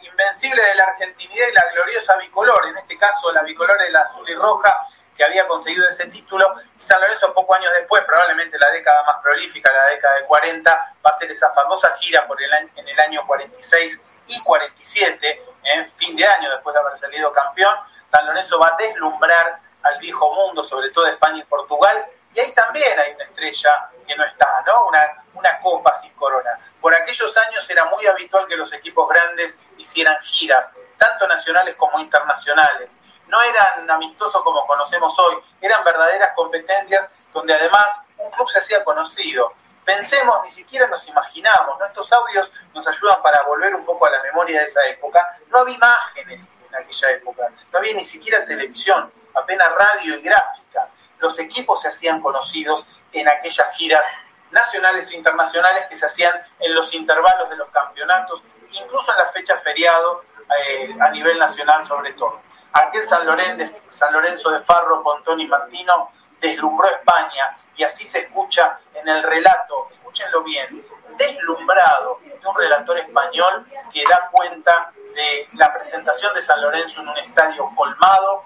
Invencible 0.00 0.62
de 0.62 0.74
la 0.74 0.84
argentinidad 0.84 1.48
y 1.48 1.52
la 1.52 1.64
gloriosa 1.72 2.16
bicolor, 2.16 2.66
en 2.66 2.78
este 2.78 2.98
caso 2.98 3.32
la 3.32 3.42
bicolor 3.42 3.80
es 3.82 3.92
la 3.92 4.02
azul 4.02 4.28
y 4.28 4.34
roja, 4.34 4.74
que 5.16 5.24
había 5.24 5.46
conseguido 5.46 5.86
ese 5.88 6.06
título, 6.06 6.46
y 6.80 6.84
San 6.84 7.00
Lorenzo 7.00 7.34
pocos 7.34 7.58
años 7.58 7.72
después, 7.74 8.02
probablemente 8.04 8.58
la 8.58 8.70
década 8.70 9.02
más 9.04 9.22
prolífica, 9.22 9.70
la 9.70 9.86
década 9.86 10.14
de 10.16 10.24
40, 10.24 10.70
va 10.72 11.10
a 11.10 11.14
hacer 11.14 11.30
esa 11.30 11.52
famosa 11.52 11.94
gira 11.98 12.26
por 12.26 12.40
el 12.42 12.50
en 12.74 12.88
el 12.88 13.00
año 13.00 13.26
46 13.26 14.00
y 14.28 14.42
47, 14.42 15.42
en 15.64 15.92
fin 15.92 16.16
de 16.16 16.26
año 16.26 16.50
después 16.50 16.72
de 16.72 16.80
haber 16.80 16.98
salido 16.98 17.32
campeón, 17.32 17.76
San 18.10 18.26
Lorenzo 18.26 18.58
va 18.58 18.68
a 18.68 18.76
deslumbrar 18.76 19.69
al 19.82 19.98
viejo 19.98 20.32
mundo, 20.34 20.62
sobre 20.62 20.90
todo 20.90 21.06
España 21.06 21.38
y 21.38 21.44
Portugal, 21.44 22.06
y 22.34 22.40
ahí 22.40 22.52
también 22.52 22.98
hay 22.98 23.12
una 23.14 23.24
estrella 23.24 23.90
que 24.06 24.16
no 24.16 24.24
está, 24.24 24.62
¿no? 24.66 24.86
Una, 24.86 25.24
una 25.34 25.58
copa 25.60 25.94
sin 25.96 26.12
corona. 26.14 26.58
Por 26.80 26.94
aquellos 26.94 27.36
años 27.36 27.68
era 27.68 27.84
muy 27.86 28.06
habitual 28.06 28.46
que 28.46 28.56
los 28.56 28.72
equipos 28.72 29.08
grandes 29.08 29.58
hicieran 29.76 30.16
giras, 30.22 30.72
tanto 30.96 31.26
nacionales 31.26 31.76
como 31.76 31.98
internacionales. 31.98 32.98
No 33.26 33.40
eran 33.42 33.90
amistosos 33.90 34.42
como 34.42 34.66
conocemos 34.66 35.18
hoy, 35.18 35.42
eran 35.60 35.84
verdaderas 35.84 36.30
competencias 36.34 37.10
donde 37.32 37.54
además 37.54 38.04
un 38.18 38.30
club 38.30 38.48
se 38.50 38.60
hacía 38.60 38.84
conocido. 38.84 39.52
Pensemos, 39.84 40.42
ni 40.44 40.50
siquiera 40.50 40.86
nos 40.86 41.06
imaginamos, 41.08 41.78
¿no? 41.78 41.86
estos 41.86 42.12
audios 42.12 42.50
nos 42.74 42.86
ayudan 42.86 43.22
para 43.22 43.42
volver 43.42 43.74
un 43.74 43.84
poco 43.84 44.06
a 44.06 44.10
la 44.10 44.22
memoria 44.22 44.60
de 44.60 44.66
esa 44.66 44.84
época. 44.86 45.38
No 45.48 45.58
había 45.58 45.76
imágenes 45.76 46.50
en 46.68 46.74
aquella 46.76 47.10
época, 47.12 47.48
no 47.72 47.78
había 47.78 47.94
ni 47.94 48.04
siquiera 48.04 48.44
televisión, 48.44 49.12
apenas 49.34 49.68
radio 49.74 50.18
y 50.18 50.22
gráfica. 50.22 50.88
Los 51.18 51.38
equipos 51.38 51.82
se 51.82 51.88
hacían 51.88 52.20
conocidos 52.20 52.86
en 53.12 53.28
aquellas 53.28 53.74
giras 53.76 54.04
nacionales 54.50 55.10
e 55.10 55.16
internacionales 55.16 55.86
que 55.88 55.96
se 55.96 56.06
hacían 56.06 56.32
en 56.58 56.74
los 56.74 56.92
intervalos 56.94 57.50
de 57.50 57.56
los 57.56 57.68
campeonatos, 57.70 58.42
incluso 58.72 59.12
en 59.12 59.18
las 59.18 59.32
fechas 59.32 59.62
feriado 59.62 60.24
eh, 60.58 60.94
a 61.00 61.10
nivel 61.10 61.38
nacional 61.38 61.86
sobre 61.86 62.12
todo. 62.14 62.40
Aquel 62.72 63.06
San 63.08 63.26
Lorenzo, 63.26 63.76
San 63.90 64.12
Lorenzo 64.12 64.50
de 64.50 64.60
Farro, 64.60 65.02
Pontón 65.02 65.40
y 65.40 65.46
Martino 65.46 66.10
deslumbró 66.40 66.88
España 66.88 67.56
y 67.76 67.84
así 67.84 68.04
se 68.04 68.20
escucha 68.20 68.78
en 68.94 69.08
el 69.08 69.22
relato, 69.22 69.88
escúchenlo 69.90 70.42
bien, 70.42 70.84
deslumbrado 71.16 72.20
de 72.24 72.46
un 72.46 72.56
relator 72.56 72.98
español 72.98 73.66
que 73.92 74.04
da 74.08 74.28
cuenta 74.30 74.92
de 75.14 75.48
la 75.54 75.72
presentación 75.72 76.34
de 76.34 76.42
San 76.42 76.60
Lorenzo 76.62 77.00
en 77.00 77.08
un 77.08 77.18
estadio 77.18 77.70
colmado 77.74 78.44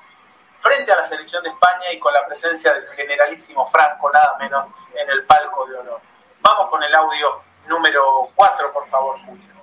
frente 0.64 0.90
a 0.90 0.96
la 0.96 1.06
selección 1.06 1.42
de 1.42 1.50
España 1.50 1.92
y 1.92 1.98
con 1.98 2.12
la 2.14 2.26
presencia 2.26 2.72
del 2.72 2.88
generalísimo 2.88 3.66
Franco, 3.66 4.10
nada 4.10 4.34
menos, 4.40 4.68
en 4.94 5.10
el 5.10 5.24
palco 5.24 5.66
de 5.66 5.76
honor. 5.76 6.00
Vamos 6.40 6.70
con 6.70 6.82
el 6.82 6.94
audio 6.94 7.42
número 7.66 8.30
4, 8.34 8.72
por 8.72 8.88
favor, 8.88 9.18
Julio. 9.26 9.53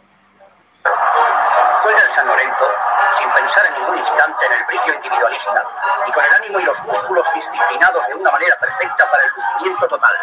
El 1.91 2.15
San 2.15 2.25
Lorenzo 2.25 2.65
sin 3.19 3.31
pensar 3.33 3.67
en 3.67 3.73
ningún 3.73 3.97
instante 3.97 4.45
en 4.45 4.53
el 4.53 4.63
brillo 4.63 4.93
individualista 4.93 5.65
y 6.07 6.11
con 6.13 6.23
el 6.23 6.33
ánimo 6.33 6.59
y 6.59 6.63
los 6.63 6.79
músculos 6.83 7.27
disciplinados 7.35 8.07
de 8.07 8.15
una 8.15 8.31
manera 8.31 8.55
perfecta 8.55 9.11
para 9.11 9.23
el 9.25 9.31
lucimiento 9.35 9.87
total. 9.89 10.15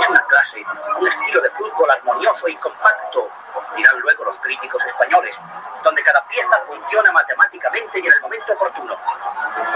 Es 0.00 0.08
una 0.08 0.20
clase, 0.22 0.64
un 0.98 1.08
estilo 1.08 1.40
de 1.40 1.50
fútbol 1.50 1.90
armonioso 1.90 2.46
y 2.46 2.56
compacto, 2.56 3.28
dirán 3.74 3.98
luego 3.98 4.24
los 4.24 4.36
críticos 4.38 4.80
españoles, 4.84 5.34
donde 5.82 6.04
cada 6.04 6.24
pieza 6.28 6.60
funciona 6.68 7.10
matemáticamente 7.10 7.98
y 7.98 8.06
en 8.06 8.12
el 8.12 8.20
momento 8.20 8.52
oportuno. 8.52 8.96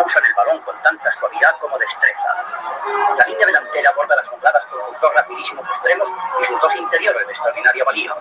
Usan 0.07 0.25
el 0.25 0.35
balón 0.35 0.61
con 0.61 0.81
tanta 0.83 1.13
suavidad 1.19 1.59
como 1.59 1.77
destreza. 1.77 2.37
La 3.19 3.27
línea 3.27 3.47
delantera 3.47 3.91
aborda 3.91 4.15
las 4.15 4.29
jugadas 4.29 4.65
con 4.71 4.81
sus 4.91 5.01
dos 5.01 5.13
rapidísimos 5.13 5.67
extremos 5.69 6.09
y 6.41 6.45
sus 6.45 6.61
dos 6.61 6.75
interiores 6.77 7.27
de 7.27 7.33
extraordinaria 7.33 7.85
valía. 7.85 8.15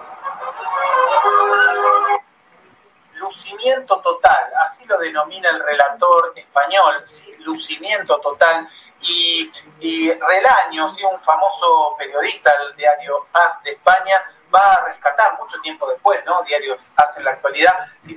Lucimiento 3.15 3.99
total, 4.01 4.51
así 4.65 4.85
lo 4.85 4.97
denomina 4.97 5.49
el 5.49 5.59
relator 5.63 6.33
español, 6.35 7.03
lucimiento 7.39 8.19
total, 8.19 8.67
y, 9.01 9.51
y 9.79 10.11
Relaño, 10.11 10.89
¿sí? 10.89 11.03
un 11.03 11.19
famoso 11.21 11.95
periodista 11.97 12.51
del 12.59 12.75
diario 12.75 13.27
AS 13.33 13.61
de 13.63 13.71
España, 13.71 14.15
va 14.53 14.73
a 14.73 14.85
rescatar 14.85 15.37
mucho 15.39 15.59
tiempo 15.61 15.87
después, 15.89 16.23
¿no? 16.25 16.41
Diario 16.43 16.77
AS 16.95 17.17
en 17.17 17.25
la 17.25 17.31
actualidad. 17.31 17.73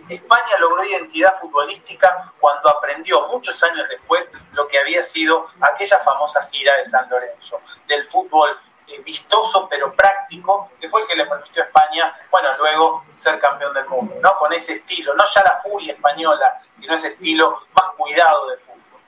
España 0.09 0.59
logró 0.61 0.85
identidad 0.85 1.39
futbolística 1.41 2.33
cuando 2.39 2.69
aprendió 2.69 3.29
muchos 3.29 3.62
años 3.62 3.89
después 3.89 4.31
lo 4.53 4.69
que 4.69 4.79
había 4.79 5.03
sido 5.03 5.49
aquella 5.61 5.99
famosa 5.99 6.47
gira 6.51 6.77
de 6.77 6.87
San 6.87 7.09
Lorenzo, 7.09 7.61
del 7.87 8.07
fútbol 8.09 8.59
eh, 8.89 9.01
vistoso 9.01 9.69
pero 9.69 9.93
práctico, 9.94 10.70
que 10.81 10.89
fue 10.89 11.02
el 11.02 11.09
que 11.09 11.16
le 11.16 11.27
permitió 11.27 11.62
a 11.62 11.66
España, 11.66 12.19
bueno, 12.31 12.48
luego 12.59 13.05
ser 13.15 13.39
campeón 13.39 13.74
del 13.74 13.86
mundo, 13.86 14.15
¿no? 14.20 14.36
Con 14.39 14.52
ese 14.52 14.73
estilo, 14.73 15.15
no 15.15 15.24
ya 15.24 15.43
la 15.43 15.60
furia 15.62 15.93
española, 15.93 16.62
sino 16.78 16.94
ese 16.94 17.09
estilo 17.09 17.62
más 17.74 17.90
cuidado 17.97 18.48
de 18.48 18.56
fútbol. 18.59 19.01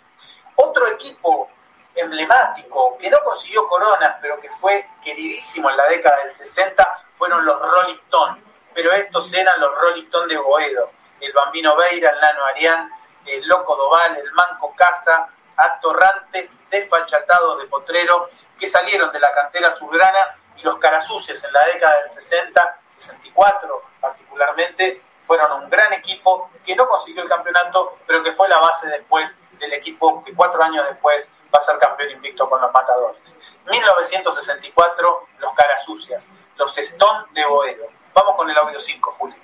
Otro 0.57 0.87
equipo 0.89 1.49
emblemático 1.95 2.99
que 2.99 3.11
no 3.11 3.19
consiguió 3.25 3.67
coronas, 3.69 4.17
pero 4.21 4.41
que 4.41 4.51
fue 4.51 4.87
queridísimo 5.03 5.71
en 5.71 5.77
la 5.77 5.87
década 5.89 6.25
del 6.25 6.33
60, 6.33 7.05
fueron 7.17 7.45
los 7.45 7.61
Rolling 7.61 7.99
Stones, 8.05 8.45
pero 8.75 8.93
estos 8.93 9.33
eran 9.33 9.61
los 9.61 9.75
Rolling 9.79 10.05
Stones 10.05 10.29
de 10.29 10.39
Boedo, 10.39 10.91
el 11.21 11.33
Bambino 11.33 11.77
Beira, 11.77 12.11
el 12.11 12.21
Nano 12.21 12.45
Arián, 12.45 12.91
el 13.27 13.47
Loco 13.47 13.77
Doval, 13.77 14.17
el 14.17 14.33
Manco 14.33 14.75
Casa, 14.77 15.29
atorrantes 15.61 16.57
desfachatados 16.71 17.61
de 17.61 17.67
Potrero 17.67 18.29
que 18.59 18.69
salieron 18.69 19.13
de 19.13 19.21
la 19.21 19.33
cantera 19.33 19.69
azulgrana 19.69 20.37
y 20.57 20.63
los 20.63 20.79
carasucias 20.79 21.43
en 21.45 21.53
la 21.53 21.61
década 21.73 22.01
del 22.03 22.11
60, 22.11 22.81
64 22.99 23.83
particularmente, 24.01 25.03
fueron 25.27 25.63
un 25.63 25.71
gran 25.71 25.93
equipo 25.93 26.51
que 26.65 26.75
no 26.75 26.89
consiguió 26.89 27.23
el 27.23 27.29
campeonato, 27.29 27.99
pero 28.07 28.23
que 28.23 28.33
fue 28.33 28.49
la 28.49 28.59
base 28.59 28.89
después 28.89 29.37
del 29.59 29.73
equipo 29.75 30.25
que 30.25 30.35
cuatro 30.35 30.63
años 30.63 30.87
después 30.89 31.33
va 31.55 31.59
a 31.59 31.63
ser 31.63 31.79
campeón 31.79 32.11
invicto 32.11 32.49
con 32.49 32.61
los 32.61 32.73
matadores. 32.73 33.41
1964, 33.71 35.27
los 35.39 35.55
carasucias, 35.55 36.29
los 36.57 36.77
Stone 36.77 37.27
de 37.33 37.47
Boedo. 37.47 37.87
Vamos 38.13 38.37
con 38.37 38.51
el 38.51 38.57
audio 38.57 38.81
5, 38.81 39.15
Julio. 39.19 39.40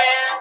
Yeah. 0.00 0.39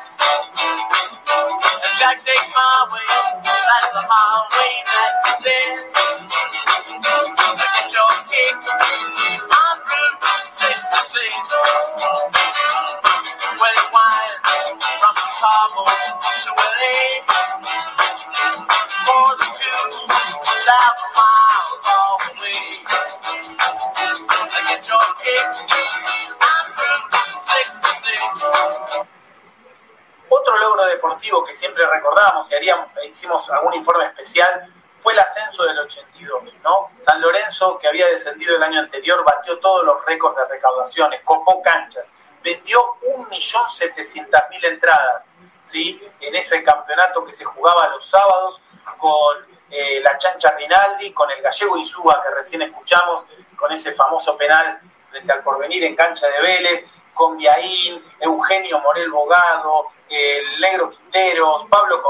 Recordamos 32.29 32.91
y 33.03 33.07
hicimos 33.07 33.49
algún 33.49 33.73
informe 33.75 34.05
especial 34.05 34.73
fue 35.01 35.13
el 35.13 35.19
ascenso 35.19 35.63
del 35.63 35.79
82, 35.79 36.43
¿no? 36.61 36.91
San 36.99 37.21
Lorenzo, 37.21 37.79
que 37.79 37.87
había 37.87 38.05
descendido 38.07 38.57
el 38.57 38.63
año 38.63 38.81
anterior, 38.81 39.23
batió 39.23 39.57
todos 39.59 39.85
los 39.85 40.05
récords 40.05 40.35
de 40.35 40.45
recaudaciones, 40.45 41.21
copó 41.23 41.61
canchas, 41.61 42.11
vendió 42.43 42.81
1.700.000 43.29 44.65
entradas, 44.65 45.33
¿sí? 45.63 46.01
En 46.19 46.35
ese 46.35 46.61
campeonato 46.63 47.25
que 47.25 47.31
se 47.31 47.45
jugaba 47.45 47.87
los 47.89 48.05
sábados 48.09 48.61
con 48.97 49.37
eh, 49.69 50.01
la 50.01 50.17
chancha 50.17 50.51
Rinaldi, 50.51 51.13
con 51.13 51.31
el 51.31 51.41
gallego 51.41 51.77
Insúa 51.77 52.21
que 52.21 52.35
recién 52.35 52.61
escuchamos, 52.63 53.25
con 53.55 53.71
ese 53.71 53.93
famoso 53.93 54.35
penal 54.35 54.81
frente 55.09 55.31
al 55.31 55.43
porvenir 55.43 55.85
en 55.85 55.95
cancha 55.95 56.27
de 56.27 56.41
Vélez, 56.41 56.85
con 57.13 57.37
Viaín, 57.37 58.03
Eugenio 58.19 58.79
Morel 58.79 59.09
Bogado, 59.11 59.87
el 60.09 60.59
Negro 60.59 60.91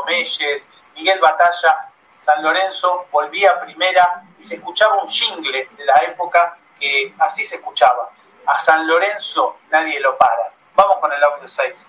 Comelles, 0.09 0.67
Miguel 0.95 1.19
Batalla, 1.19 1.91
San 2.17 2.41
Lorenzo 2.41 3.05
volvía 3.11 3.61
primera 3.61 4.23
y 4.39 4.43
se 4.43 4.55
escuchaba 4.55 5.03
un 5.03 5.07
jingle 5.07 5.69
de 5.77 5.85
la 5.85 6.03
época 6.07 6.57
que 6.79 7.13
así 7.19 7.45
se 7.45 7.57
escuchaba. 7.57 8.09
A 8.47 8.59
San 8.59 8.87
Lorenzo 8.87 9.57
nadie 9.69 9.99
lo 9.99 10.17
para. 10.17 10.51
Vamos 10.73 10.97
con 10.97 11.13
el 11.13 11.23
audio 11.23 11.47
6, 11.47 11.88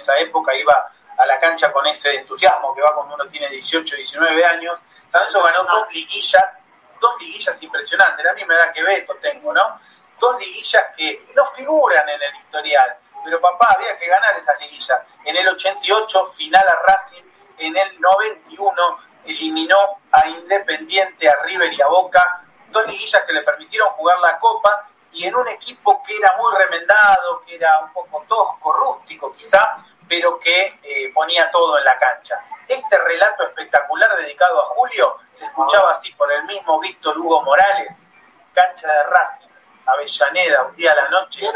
esa 0.00 0.18
época, 0.18 0.54
iba 0.54 0.92
a 1.16 1.26
la 1.26 1.38
cancha 1.38 1.72
con 1.72 1.86
ese 1.86 2.14
entusiasmo 2.16 2.74
que 2.74 2.82
va 2.82 2.94
cuando 2.94 3.14
uno 3.14 3.28
tiene 3.28 3.48
18, 3.48 3.96
19 3.96 4.44
años. 4.44 4.78
San 5.08 5.20
Lorenzo 5.20 5.42
ganó 5.42 5.64
dos 5.64 5.92
liguillas, 5.92 6.62
dos 7.00 7.20
liguillas 7.20 7.62
impresionantes, 7.62 8.24
la 8.24 8.32
misma 8.32 8.54
edad 8.54 8.72
que 8.72 8.82
Beto 8.82 9.14
tengo, 9.16 9.52
¿no? 9.52 9.80
Dos 10.18 10.38
liguillas 10.38 10.86
que 10.96 11.26
no 11.34 11.46
figuran 11.46 12.08
en 12.08 12.22
el 12.22 12.36
historial, 12.36 12.96
pero 13.24 13.40
papá, 13.40 13.74
había 13.76 13.98
que 13.98 14.06
ganar 14.06 14.36
esas 14.36 14.58
liguillas. 14.60 15.00
En 15.24 15.36
el 15.36 15.48
88, 15.48 16.26
final 16.36 16.64
a 16.66 16.86
Racing, 16.86 17.22
en 17.58 17.76
el 17.76 18.00
91 18.00 18.98
eliminó 19.24 20.00
a 20.12 20.26
Independiente, 20.28 21.28
a 21.28 21.36
River 21.42 21.72
y 21.72 21.82
a 21.82 21.86
Boca, 21.86 22.42
dos 22.70 22.86
liguillas 22.86 23.22
que 23.24 23.32
le 23.32 23.42
permitieron 23.42 23.88
jugar 23.90 24.18
la 24.20 24.38
Copa 24.38 24.88
y 25.12 25.26
en 25.26 25.34
un 25.34 25.48
equipo 25.48 26.02
que 26.04 26.16
era 26.16 26.36
muy 26.38 26.56
remendado, 26.56 27.42
que 27.44 27.56
era 27.56 27.80
un 27.80 27.92
poco 27.92 28.24
tosco, 28.28 28.72
rústico 28.72 29.34
quizá, 29.34 29.84
pero 30.08 30.38
que 30.38 30.78
eh, 30.82 31.12
ponía 31.14 31.50
todo 31.50 31.78
en 31.78 31.84
la 31.84 31.98
cancha. 31.98 32.42
Este 32.66 32.98
relato 32.98 33.44
espectacular 33.44 34.16
dedicado 34.16 34.62
a 34.62 34.66
Julio 34.66 35.16
se 35.32 35.44
escuchaba 35.44 35.92
así 35.92 36.12
por 36.12 36.30
el 36.32 36.44
mismo 36.44 36.80
Víctor 36.80 37.18
Hugo 37.18 37.39
Morales, 37.50 38.04
cancha 38.54 38.86
de 38.86 39.02
Racing, 39.10 39.48
Avellaneda, 39.84 40.66
un 40.66 40.76
día 40.76 40.92
a 40.92 40.94
la 40.94 41.08
noche, 41.08 41.49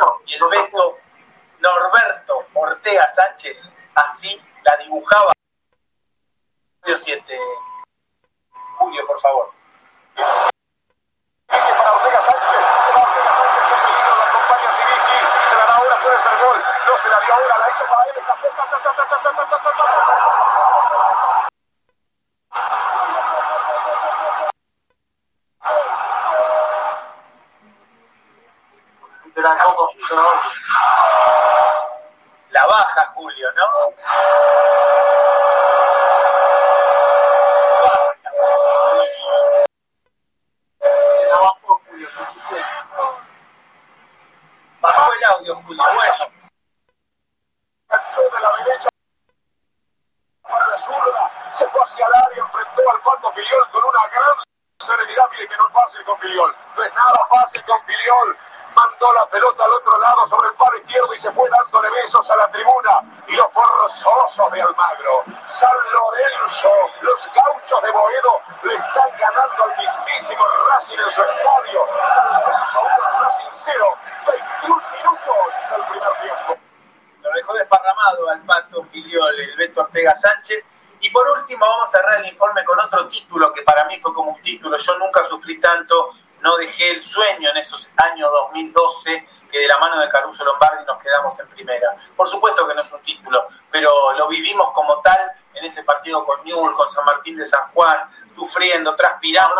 De 97.37 97.45
San 97.45 97.69
Juan, 97.73 98.11
sufriendo, 98.35 98.95
transpirando. 98.95 99.55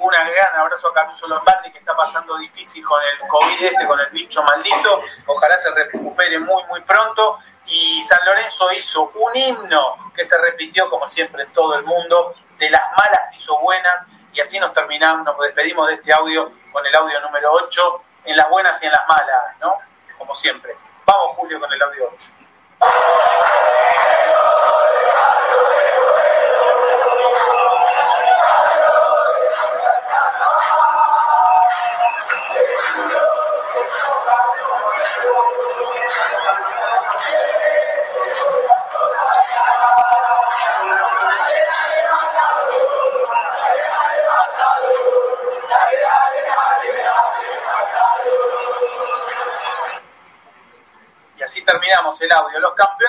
Un 0.00 0.10
gran 0.10 0.56
abrazo 0.56 0.88
a 0.88 0.94
Caruso 0.94 1.28
Lombardi 1.28 1.70
que 1.72 1.78
está 1.78 1.94
pasando 1.94 2.38
difícil 2.38 2.82
con 2.84 3.00
el 3.02 3.28
COVID 3.28 3.64
este, 3.64 3.86
con 3.86 4.00
el 4.00 4.08
bicho 4.10 4.42
maldito. 4.42 5.02
Ojalá 5.26 5.58
se 5.58 5.70
recupere 5.72 6.38
muy, 6.38 6.64
muy 6.64 6.80
pronto. 6.82 7.38
Y 7.66 8.02
San 8.04 8.18
Lorenzo 8.24 8.72
hizo 8.72 9.10
un 9.14 9.36
himno 9.36 10.12
que 10.14 10.24
se 10.24 10.38
repitió, 10.38 10.88
como 10.88 11.06
siempre, 11.06 11.42
en 11.42 11.52
todo 11.52 11.74
el 11.74 11.84
mundo. 11.84 12.34
De 12.58 12.70
las 12.70 12.82
malas 12.92 13.36
hizo 13.36 13.58
buenas. 13.60 14.06
Y 14.32 14.40
así 14.40 14.58
nos 14.58 14.72
terminamos, 14.72 15.24
nos 15.26 15.38
despedimos 15.38 15.86
de 15.88 15.94
este 15.94 16.12
audio 16.14 16.50
con 16.72 16.86
el 16.86 16.94
audio 16.94 17.20
número 17.20 17.52
8. 17.52 17.99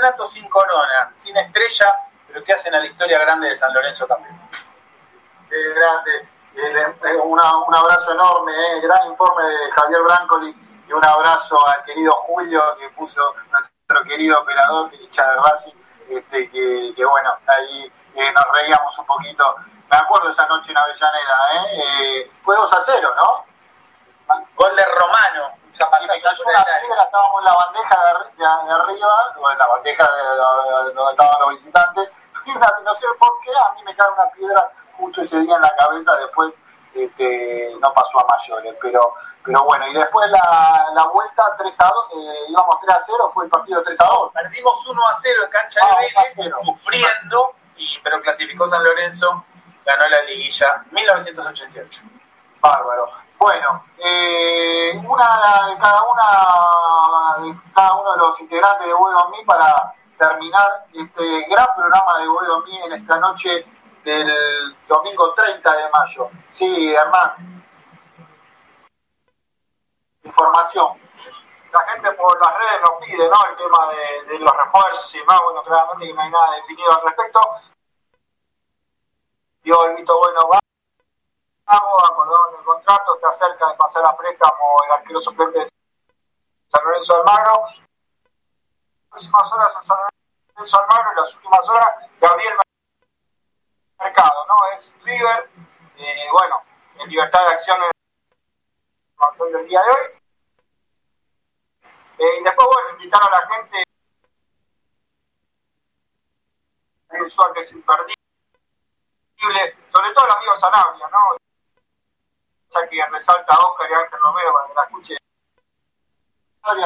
Campeonatos 0.01 0.33
sin 0.33 0.47
corona, 0.49 1.11
sin 1.15 1.37
estrella, 1.37 1.93
pero 2.27 2.43
que 2.43 2.53
hacen 2.53 2.73
a 2.73 2.79
la 2.79 2.85
historia 2.87 3.19
grande 3.19 3.49
de 3.49 3.55
San 3.55 3.73
Lorenzo 3.73 4.07
también. 4.07 4.35
Grande. 5.49 6.27
Eh, 6.55 7.15
una- 7.23 7.57
un 7.57 7.75
abrazo 7.75 8.11
enorme, 8.11 8.51
eh, 8.51 8.81
gran 8.81 9.07
informe 9.07 9.43
de 9.43 9.71
Javier 9.71 10.01
Brancoli 10.01 10.55
y 10.87 10.93
un 10.93 11.03
abrazo 11.05 11.57
al 11.67 11.83
querido 11.85 12.11
Julio 12.11 12.75
que 12.77 12.89
puso 12.89 13.21
nuestro 13.51 14.03
querido 14.03 14.39
operador, 14.41 14.89
de 14.89 14.97
Racing, 15.49 15.73
este, 16.09 16.49
que, 16.49 16.93
que 16.95 17.05
bueno, 17.05 17.37
ahí 17.47 17.91
eh, 18.15 18.33
nos 18.33 18.45
reíamos 18.59 18.97
un 18.99 19.05
poquito 19.05 19.55
Me 19.89 19.97
acuerdo 19.97 20.29
esa 20.29 20.45
noche 20.47 20.71
en 20.71 20.77
Avellaneda, 20.77 21.37
¿eh? 21.53 21.83
eh 22.23 22.31
fue 22.43 22.55
2 22.55 22.73
a 22.73 22.81
0, 22.81 23.13
¿no? 23.15 23.45
Gol 24.55 24.75
de 24.75 24.85
Romano. 24.85 25.60
Zapatazo 25.73 26.43
una 26.43 26.63
piedra, 26.63 27.03
estábamos 27.03 27.39
en 27.39 27.45
la 27.45 27.55
bandeja 27.55 27.97
de, 28.37 28.45
arriba, 28.45 29.35
o 29.37 29.51
en 29.51 29.57
la 29.57 29.67
bandeja 29.67 30.07
de, 30.11 30.23
de, 30.23 30.93
donde 30.93 31.11
estaban 31.11 31.41
los 31.41 31.49
visitantes, 31.55 32.09
y 32.45 32.51
una, 32.51 32.67
no 32.83 32.93
sé 32.95 33.07
por 33.19 33.31
qué, 33.43 33.51
a 33.51 33.73
mí 33.75 33.83
me 33.83 33.95
cae 33.95 34.11
una 34.11 34.29
piedra 34.31 34.71
justo 34.97 35.21
ese 35.21 35.39
día 35.39 35.55
en 35.55 35.61
la 35.61 35.75
cabeza, 35.77 36.15
después 36.17 36.53
este, 36.93 37.75
no 37.79 37.93
pasó 37.93 38.19
a 38.19 38.27
mayores, 38.37 38.75
pero 38.81 39.13
pero 39.43 39.63
bueno, 39.63 39.87
y 39.87 39.93
después 39.93 40.29
la, 40.29 40.87
la 40.93 41.05
vuelta 41.07 41.43
3 41.57 41.79
a 41.79 41.85
2, 41.85 41.93
eh, 42.13 42.45
íbamos 42.49 42.75
3 42.81 42.95
a 42.95 43.01
0, 43.03 43.31
fue 43.33 43.45
el 43.45 43.49
partido 43.49 43.81
3 43.81 43.99
a 44.01 44.05
2. 44.05 44.33
Perdimos 44.33 44.87
1 44.87 45.01
a 45.01 45.19
0 45.19 45.41
en 45.45 45.49
cancha 45.49 45.79
de 45.81 45.95
Vélez, 46.05 46.53
sufriendo, 46.63 47.55
y, 47.75 47.99
pero 48.03 48.21
clasificó 48.21 48.67
San 48.67 48.83
Lorenzo, 48.83 49.43
ganó 49.83 50.07
la 50.09 50.21
liguilla 50.23 50.83
1988. 50.91 52.01
Bárbaro. 52.59 53.11
Bueno, 53.43 53.85
eh, 53.97 55.01
una 55.03 55.67
de 55.67 55.77
cada 55.79 56.03
una 56.03 57.43
de 57.43 57.55
cada 57.73 57.93
uno 57.95 58.11
de 58.11 58.17
los 58.19 58.39
integrantes 58.39 58.85
de 58.85 58.93
Boedo 58.93 59.29
Mí 59.29 59.43
para 59.45 59.95
terminar 60.15 60.85
este 60.93 61.47
gran 61.49 61.67
programa 61.75 62.19
de 62.19 62.27
Boedo 62.27 62.61
Mí 62.61 62.79
en 62.85 62.93
esta 62.93 63.17
noche 63.17 63.65
del 64.03 64.77
domingo 64.87 65.33
30 65.33 65.73
de 65.73 65.89
mayo. 65.89 66.29
Sí, 66.51 66.93
Hernán 66.93 67.63
información. 70.23 70.99
La 71.73 71.79
gente 71.93 72.11
por 72.11 72.39
las 72.39 72.53
redes 72.57 72.81
nos 72.81 73.05
pide 73.05 73.27
¿no? 73.27 73.37
el 73.49 73.55
tema 73.55 73.89
de, 73.89 74.39
los 74.39 74.53
refuerzos 74.55 75.15
y 75.15 75.19
demás, 75.19 75.39
bueno, 75.43 75.63
claramente 75.63 76.07
que 76.07 76.13
no 76.13 76.21
hay 76.21 76.29
nada 76.29 76.55
definido 76.57 76.91
al 76.91 77.05
respecto. 77.05 77.39
Dio 79.63 79.85
el 79.85 79.95
visto 79.95 80.17
bueno, 80.17 80.39
va, 80.51 80.59
acordaron 81.75 82.55
el 82.59 82.65
contrato, 82.65 83.15
está 83.15 83.31
cerca 83.31 83.69
de 83.69 83.75
pasar 83.75 84.07
a 84.07 84.17
préstamo 84.17 84.77
el 84.85 84.91
arquero 84.91 85.21
suplente 85.21 85.59
de 85.59 85.69
San 86.67 86.83
Lorenzo 86.83 87.15
Almagro. 87.17 87.65
Las 89.11 89.23
últimas 89.23 89.53
horas 89.53 89.85
San 89.85 89.97
Lorenzo 90.55 90.79
Almagro 90.79 91.11
y 91.11 91.15
las 91.15 91.35
últimas 91.35 91.69
horas 91.69 92.09
Gabriel 92.19 92.53
Mercado, 93.99 94.45
¿no? 94.47 94.55
Es 94.77 94.95
River, 95.03 95.49
eh, 95.97 96.27
bueno, 96.31 96.63
en 96.99 97.09
libertad 97.09 97.39
de 97.47 97.53
acciones 97.53 97.91
del 99.39 99.67
día 99.67 99.81
de 99.81 99.91
hoy. 99.91 100.21
Eh, 102.17 102.39
y 102.39 102.43
después, 102.43 102.67
bueno, 102.67 102.89
invitar 102.91 103.21
a 103.23 103.31
la 103.31 103.55
gente 103.55 103.83
que 107.09 107.59
es 107.59 107.73
imperdible, 107.73 108.15
sobre 109.91 110.13
todo 110.13 110.25
el 110.25 110.31
amigo 110.37 110.57
Sanabria, 110.57 111.07
¿no? 111.09 111.40
Ya 112.73 112.87
que 112.87 113.05
resalta 113.07 113.55
a 113.55 113.59
Oscar 113.59 113.89
y 113.89 113.93
Ángel 113.93 114.19
Romero 114.19 114.53
para 114.53 114.67
que 114.67 114.73
la 114.73 114.83
escuche. 114.83 115.17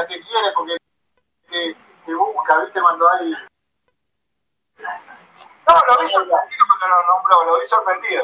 Te 0.07 0.21
quiere 0.21 0.51
porque 0.53 0.77
te, 1.49 1.75
te 2.05 2.13
busca, 2.15 2.57
¿viste? 2.59 2.81
Cuando 2.81 3.11
hay. 3.11 3.31
No, 5.67 5.81
lo 5.87 6.01
vi 6.01 6.09
sorprendido 6.09 6.65
cuando 6.67 6.87
lo 6.87 7.07
nombró, 7.07 7.43
lo 7.43 7.59
vi 7.59 7.67
sorprendido. 7.67 8.23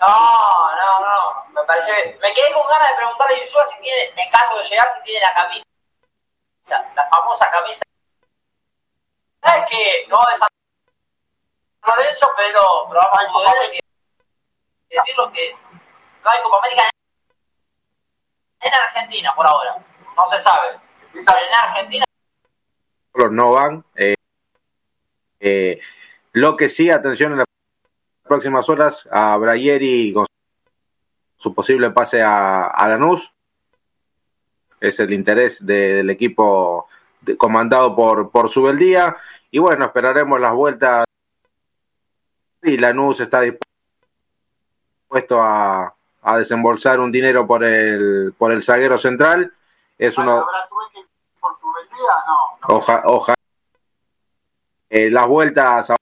No, 0.00 0.76
no, 0.76 1.00
no. 1.00 1.44
Me 1.52 1.62
parece. 1.64 2.18
Me 2.20 2.34
quedé 2.34 2.52
con 2.52 2.66
ganas 2.68 2.90
de 2.90 2.96
preguntarle 2.96 3.36
a 3.36 3.44
Yusua 3.44 3.66
si 3.70 3.82
tiene, 3.82 4.12
en 4.16 4.30
caso 4.30 4.58
de 4.58 4.64
llegar, 4.64 4.94
si 4.96 5.04
tiene 5.04 5.20
la 5.20 5.34
camisa. 5.34 5.64
La 6.94 7.08
famosa 7.08 7.50
camisa. 7.50 7.82
Es 9.42 9.66
que 9.70 10.06
no 10.08 10.20
es 10.32 10.40
de 11.96 12.08
eso, 12.08 12.26
pero, 12.36 12.88
pero 12.88 13.00
vamos 13.12 13.28
a 13.28 13.32
poder 13.32 13.82
decirlo 14.88 15.30
que 15.32 15.56
no 16.24 16.30
hay 16.30 16.42
Copa 16.42 16.58
América 16.58 16.82
en 18.60 18.72
Argentina 18.72 19.34
por 19.36 19.46
ahora. 19.46 19.76
No 20.16 20.28
se 20.28 20.40
sabe. 20.40 20.80
En 21.12 21.24
Argentina. 21.68 22.04
No 23.30 23.52
van. 23.52 23.84
Eh, 23.94 24.14
eh, 25.40 25.80
lo 26.32 26.56
que 26.56 26.68
sí, 26.68 26.90
atención 26.90 27.32
en 27.32 27.38
la 27.38 27.44
próximas 28.22 28.68
horas 28.70 29.06
a 29.10 29.36
Brayeri 29.36 30.12
con 30.14 30.26
su 31.36 31.54
posible 31.54 31.90
pase 31.90 32.22
a, 32.22 32.66
a 32.66 32.88
Lanús. 32.88 33.32
Es 34.80 34.98
el 34.98 35.12
interés 35.12 35.64
de, 35.64 35.96
del 35.96 36.10
equipo 36.10 36.88
de, 37.20 37.36
comandado 37.36 37.94
por, 37.94 38.30
por 38.30 38.48
Subeldía. 38.48 39.16
Y 39.50 39.58
bueno, 39.58 39.84
esperaremos 39.84 40.40
las 40.40 40.52
vueltas. 40.52 41.04
Y 42.62 42.78
Lanús 42.78 43.20
está 43.20 43.42
dispuesto 43.42 45.40
a, 45.40 45.93
a 46.24 46.38
desembolsar 46.38 47.00
un 47.00 47.12
dinero 47.12 47.46
por 47.46 47.62
el, 47.62 48.34
por 48.36 48.50
el 48.50 48.62
zaguero 48.62 48.98
central. 48.98 49.52
Es 49.98 50.16
uno. 50.18 50.46
¿Por 51.38 51.56
Subeldía? 51.58 52.14
No. 52.26 52.68
no. 52.68 52.76
Ojalá. 52.76 53.02
Oja, 53.04 53.34
eh, 54.88 55.10
las 55.10 55.26
vueltas 55.26 55.92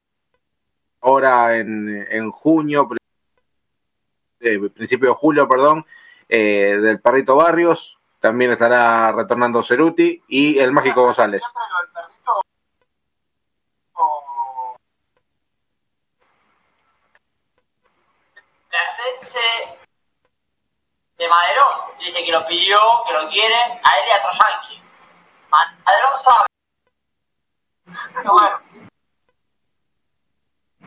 ahora 1.01 1.57
en, 1.57 2.07
en 2.09 2.31
junio, 2.31 2.89
eh, 4.41 4.59
principio 4.73 5.09
de 5.09 5.15
julio, 5.15 5.49
perdón, 5.49 5.85
eh, 6.29 6.79
del 6.81 7.01
Perrito 7.01 7.37
Barrios. 7.37 7.99
También 8.21 8.53
estará 8.53 9.11
retornando 9.11 9.65
Ceruti 9.65 10.23
y 10.29 10.57
el 10.61 10.71
Mágico 10.71 11.03
González 11.03 11.43
Maderón 21.33 21.97
dice 21.99 22.22
que 22.33 22.39
lo 22.39 22.47
pidió, 22.47 22.79
que 23.07 23.13
lo 23.13 23.29
quiere, 23.29 23.55
a 23.55 23.69
él 23.69 24.07
y 24.09 24.11
a 24.11 24.23
sabe. 26.17 26.47
Bueno. 28.25 28.59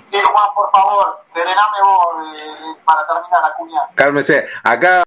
Sí, 0.03 0.19
Juan, 0.21 0.55
por 0.55 0.71
favor, 0.71 1.23
serename 1.31 1.77
vos 1.83 2.15
eh, 2.35 2.75
para 2.83 3.05
terminar 3.07 3.43
la 3.43 3.53
cuña. 3.55 3.81
Cálmese, 3.93 4.47
acá 4.63 5.03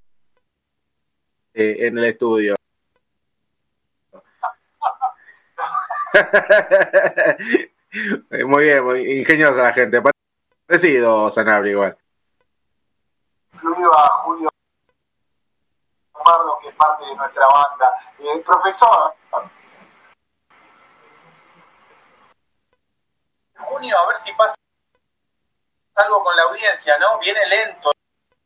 eh, 1.54 1.76
en 1.80 1.98
el 1.98 2.04
estudio. 2.04 2.54
muy 8.46 8.64
bien, 8.64 8.84
muy 8.84 9.18
ingeniosa 9.20 9.62
la 9.62 9.72
gente. 9.72 10.00
Parecido 10.66 11.30
Sanabria 11.30 11.72
igual. 11.72 11.96
Incluido 13.54 13.98
a 13.98 14.08
Julio 14.24 14.50
Pardo, 16.28 16.58
que 16.60 16.68
es 16.68 16.74
parte 16.74 17.06
de 17.06 17.14
nuestra 17.14 17.46
banda. 17.54 17.90
Eh, 18.18 18.42
profesor. 18.44 19.14
Junio, 23.56 23.98
a 23.98 24.06
ver 24.08 24.16
si 24.18 24.32
pasa 24.34 24.54
algo 25.94 26.22
con 26.22 26.36
la 26.36 26.42
audiencia, 26.42 26.98
¿no? 26.98 27.18
Viene 27.18 27.46
lento 27.46 27.92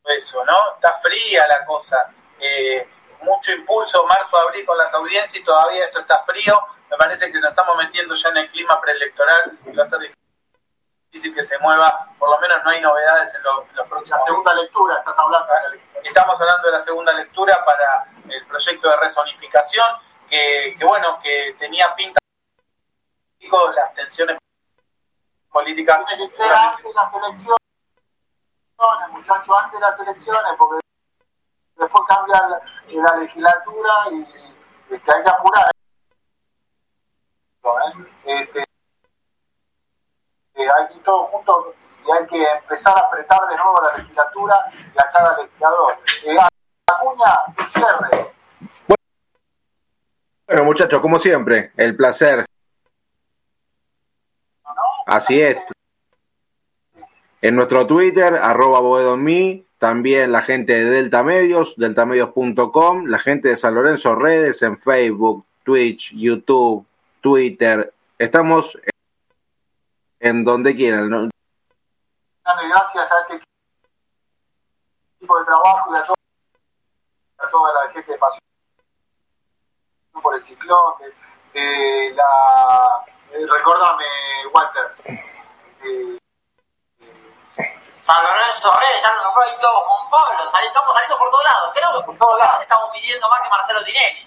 eso, 0.05 0.45
¿no? 0.45 0.75
Está 0.77 0.93
fría 1.01 1.45
la 1.49 1.65
cosa. 1.67 2.09
Eh, 2.39 2.89
mucho 3.23 3.53
impulso, 3.53 4.07
marzo, 4.07 4.39
abril 4.39 4.65
con 4.65 4.79
las 4.79 4.95
audiencias 4.95 5.35
y 5.35 5.45
todavía 5.45 5.87
esto 5.87 6.01
está 6.01 6.23
frío. 6.25 6.61
Me 6.89 6.97
parece 6.97 7.33
que 7.33 7.41
nos 7.41 7.51
estamos 7.51 7.77
metiendo 7.77 8.15
ya 8.15 8.29
en 8.29 8.37
el 8.37 8.51
clima 8.51 8.81
preelectoral 8.81 9.59
y 9.67 9.75
va 9.75 9.85
a 9.85 9.89
ser 9.89 10.03
que 11.13 11.43
se 11.43 11.59
mueva. 11.59 12.09
Por 12.19 12.31
lo 12.31 12.39
menos 12.41 12.65
no 12.65 12.71
hay 12.71 12.81
novedades 12.81 13.35
en, 13.35 13.43
lo, 13.43 13.63
en 13.69 13.77
los 13.77 13.87
próximos. 13.87 14.19
La 14.19 14.25
segunda 14.25 14.55
lectura, 14.55 14.99
estás 14.99 15.19
hablando. 15.19 15.53
Estamos 16.03 16.41
hablando 16.41 16.67
de 16.67 16.73
la 16.73 16.81
segunda 16.83 17.13
lectura 17.13 17.65
para 17.65 18.07
el 18.29 18.47
proyecto 18.47 18.89
de 18.89 18.97
resonificación, 18.97 19.87
que, 20.29 20.75
que 20.79 20.85
bueno, 20.85 21.19
que 21.23 21.55
tenía 21.59 21.95
pinta 21.95 22.19
las 23.75 23.95
tensiones 23.95 24.39
políticas. 25.51 26.05
Tiene 26.07 26.25
que 26.25 26.31
ser 26.31 26.51
antes 26.51 26.85
de 26.85 26.95
las 26.95 27.15
elecciones, 27.15 27.59
muchachos, 29.11 29.57
antes 29.63 29.81
de 29.81 29.87
las 29.87 30.01
elecciones, 30.01 30.53
porque 30.59 30.81
después 31.77 32.05
cambia 32.09 32.41
la, 32.49 32.61
la 32.89 33.17
legislatura 33.17 33.93
y, 34.11 34.95
y 34.95 34.99
que 34.99 35.15
hay 35.15 35.23
que 35.23 35.31
apurar. 35.31 35.71
Este, 38.25 38.65
eh, 40.55 40.67
hay 40.79 40.95
que 40.95 41.01
todos 41.01 41.31
juntos 41.31 41.67
y 42.07 42.11
hay 42.11 42.27
que 42.27 42.45
empezar 42.45 42.97
a 42.97 43.01
apretar 43.01 43.41
de 43.49 43.57
nuevo 43.57 43.81
a 43.81 43.91
la 43.91 43.97
legislatura 43.99 44.55
y 44.73 44.99
a 44.99 45.11
cada 45.13 45.39
legislador. 45.43 45.99
Eh, 46.25 46.37
Acuña, 46.87 47.55
tu 47.57 47.65
cierre. 47.65 48.33
Bueno, 50.47 50.65
muchachos, 50.65 51.01
como 51.01 51.19
siempre, 51.19 51.73
el 51.77 51.97
placer 51.97 52.45
Así 55.07 55.41
es. 55.41 55.57
En 57.41 57.57
nuestro 57.57 57.87
Twitter, 57.87 58.35
arroba 58.35 58.81
boedonmi, 58.81 59.67
también 59.79 60.31
la 60.31 60.43
gente 60.43 60.73
de 60.73 60.85
Delta 60.85 61.23
Medios, 61.25 61.75
deltamedios.com, 61.77 63.07
la 63.07 63.19
gente 63.19 63.49
de 63.49 63.57
San 63.57 63.75
Lorenzo 63.75 64.15
Redes 64.15 64.63
en 64.63 64.79
Facebook, 64.79 65.45
Twitch, 65.65 66.15
YouTube, 66.15 66.87
Twitter. 67.21 67.93
Estamos 68.19 68.79
en 70.23 70.45
donde 70.45 70.75
quieran. 70.75 71.11
¿no? 71.11 71.29
gracias 72.45 73.11
a 73.13 73.21
este 73.23 73.43
equipo 75.19 75.39
de 75.39 75.45
trabajo 75.45 75.93
y 75.95 75.99
a, 75.99 76.05
todo, 76.05 76.15
a 77.39 77.51
toda 77.51 77.73
la 77.85 77.93
gente 77.93 78.13
de 78.13 78.19
pasión 78.19 78.41
por 80.23 80.35
el 80.37 80.45
ciclón, 80.45 80.95
de, 81.01 81.61
de 81.61 82.15
la... 82.15 83.05
eh, 83.33 83.47
recordame, 83.51 84.05
Walter. 84.55 84.93
eh, 85.07 86.19
San 88.07 88.25
Lorenzo 88.25 88.71
Reyes, 88.79 89.03
ya 89.03 89.15
nos 89.15 89.25
nombró 89.25 89.43
ahí 89.43 89.57
todo 89.61 89.81
Juan 89.81 90.11
Pablo, 90.11 90.51
sali- 90.53 90.67
estamos 90.69 90.95
saliendo 90.95 91.19
por 91.19 91.31
todos 91.31 91.45
lados, 91.45 91.71
creo 91.75 91.93
que 92.01 92.07
por 92.07 92.19
todos 92.19 92.39
lados 92.39 92.63
estamos 92.63 92.91
pidiendo 92.93 93.29
más 93.29 93.41
que 93.43 93.49
Marcelo 93.49 93.85
Tinelli. 93.85 94.27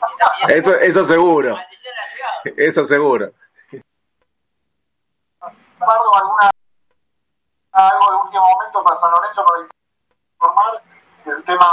Eso, 0.49 0.75
eso 0.75 1.05
seguro. 1.05 1.57
Eso 2.57 2.85
seguro. 2.85 3.31
Pardo, 5.85 6.15
¿alguna, 6.15 6.49
algo 7.71 8.09
de 8.09 8.17
último 8.17 8.43
momento 8.43 8.83
para 8.83 8.97
San 8.97 9.11
Lorenzo 9.11 9.45
para 9.45 9.59
informar 9.61 10.83
el 11.25 11.43
tema 11.43 11.65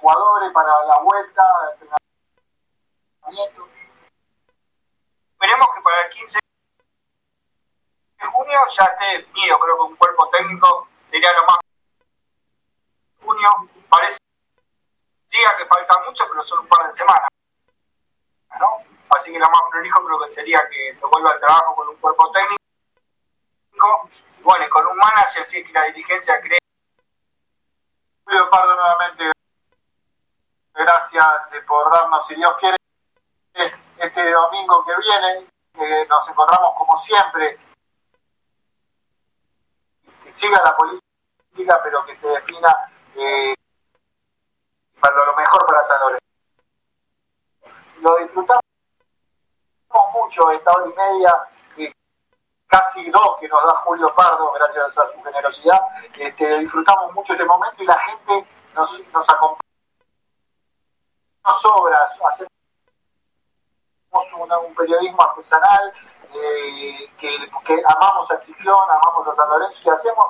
jugadores 0.00 0.52
para 0.52 0.84
la 0.84 0.98
vuelta, 1.02 1.42
el 1.62 1.82
entrenamiento? 3.30 3.68
Esperemos 5.32 5.66
que 5.74 5.82
para 5.82 6.02
el 6.02 6.10
15 6.10 6.38
de 8.18 8.26
junio 8.26 8.60
ya 8.76 8.84
esté 8.84 9.04
definido, 9.18 9.58
creo 9.60 9.76
que 9.76 9.82
un 9.82 9.96
cuerpo 9.96 10.28
técnico 10.30 10.88
sería 11.10 11.32
lo 11.32 11.46
más 11.46 11.58
junio, 13.24 13.50
parece 13.88 14.18
diga 15.30 15.56
que 15.56 15.66
falta 15.66 16.00
mucho, 16.04 16.24
pero 16.28 16.44
son 16.44 16.60
un 16.60 16.68
par 16.68 16.86
de 16.86 16.92
semanas. 16.94 17.28
Así 19.10 19.32
que 19.32 19.38
lo 19.38 19.46
más 19.46 19.62
prolijo 19.70 20.04
creo 20.04 20.18
que 20.18 20.30
sería 20.30 20.68
que 20.68 20.94
se 20.94 21.06
vuelva 21.06 21.30
al 21.30 21.40
trabajo 21.40 21.76
con 21.76 21.88
un 21.88 21.96
cuerpo 21.96 22.30
técnico 22.32 22.65
y 23.76 24.42
bueno, 24.42 24.66
y 24.66 24.70
con 24.70 24.86
un 24.86 24.96
manager 24.96 25.42
es 25.42 25.50
que 25.50 25.72
la 25.72 25.84
dirigencia 25.84 26.40
cree. 26.40 26.58
Julio 28.24 28.50
Pardo 28.50 28.74
nuevamente, 28.74 29.32
gracias 30.74 31.52
eh, 31.52 31.60
por 31.66 31.92
darnos, 31.92 32.26
si 32.26 32.34
Dios 32.34 32.56
quiere, 32.58 32.76
este 33.98 34.30
domingo 34.30 34.84
que 34.84 34.92
viene, 34.96 35.46
eh, 35.74 36.06
nos 36.08 36.28
encontramos 36.28 36.74
como 36.76 36.98
siempre, 36.98 37.58
que 40.24 40.32
siga 40.32 40.60
la 40.64 40.76
política, 40.76 41.80
pero 41.84 42.04
que 42.04 42.14
se 42.14 42.28
defina 42.28 42.90
eh, 43.14 43.54
para 45.00 45.24
lo 45.24 45.36
mejor 45.36 45.66
para 45.66 45.84
San 45.84 46.00
Lorenzo. 46.00 46.24
Lo 48.00 48.16
disfrutamos 48.18 48.62
mucho 50.12 50.50
esta 50.50 50.72
hora 50.72 50.86
y 50.86 50.94
media, 50.94 51.48
casi 52.66 53.10
dos 53.10 53.36
que 53.40 53.48
nos 53.48 53.62
da 53.64 53.76
Julio 53.84 54.14
Pardo, 54.14 54.52
gracias 54.52 54.98
a 54.98 55.06
su 55.12 55.22
generosidad. 55.22 55.80
Este, 56.18 56.58
disfrutamos 56.58 57.12
mucho 57.14 57.32
este 57.32 57.44
momento 57.44 57.82
y 57.82 57.86
la 57.86 57.98
gente 57.98 58.46
nos, 58.74 59.00
nos 59.12 59.28
acompaña. 59.28 59.60
Hacemos 61.44 62.50
un 64.66 64.74
periodismo 64.74 65.22
artesanal, 65.22 65.92
eh, 66.34 67.10
que, 67.18 67.82
amamos 67.88 68.30
a 68.30 68.38
Ciclón, 68.38 68.90
amamos 68.90 69.28
a 69.28 69.34
San 69.34 69.48
Lorenzo 69.48 69.82
y 69.84 69.90
hacemos 69.90 70.24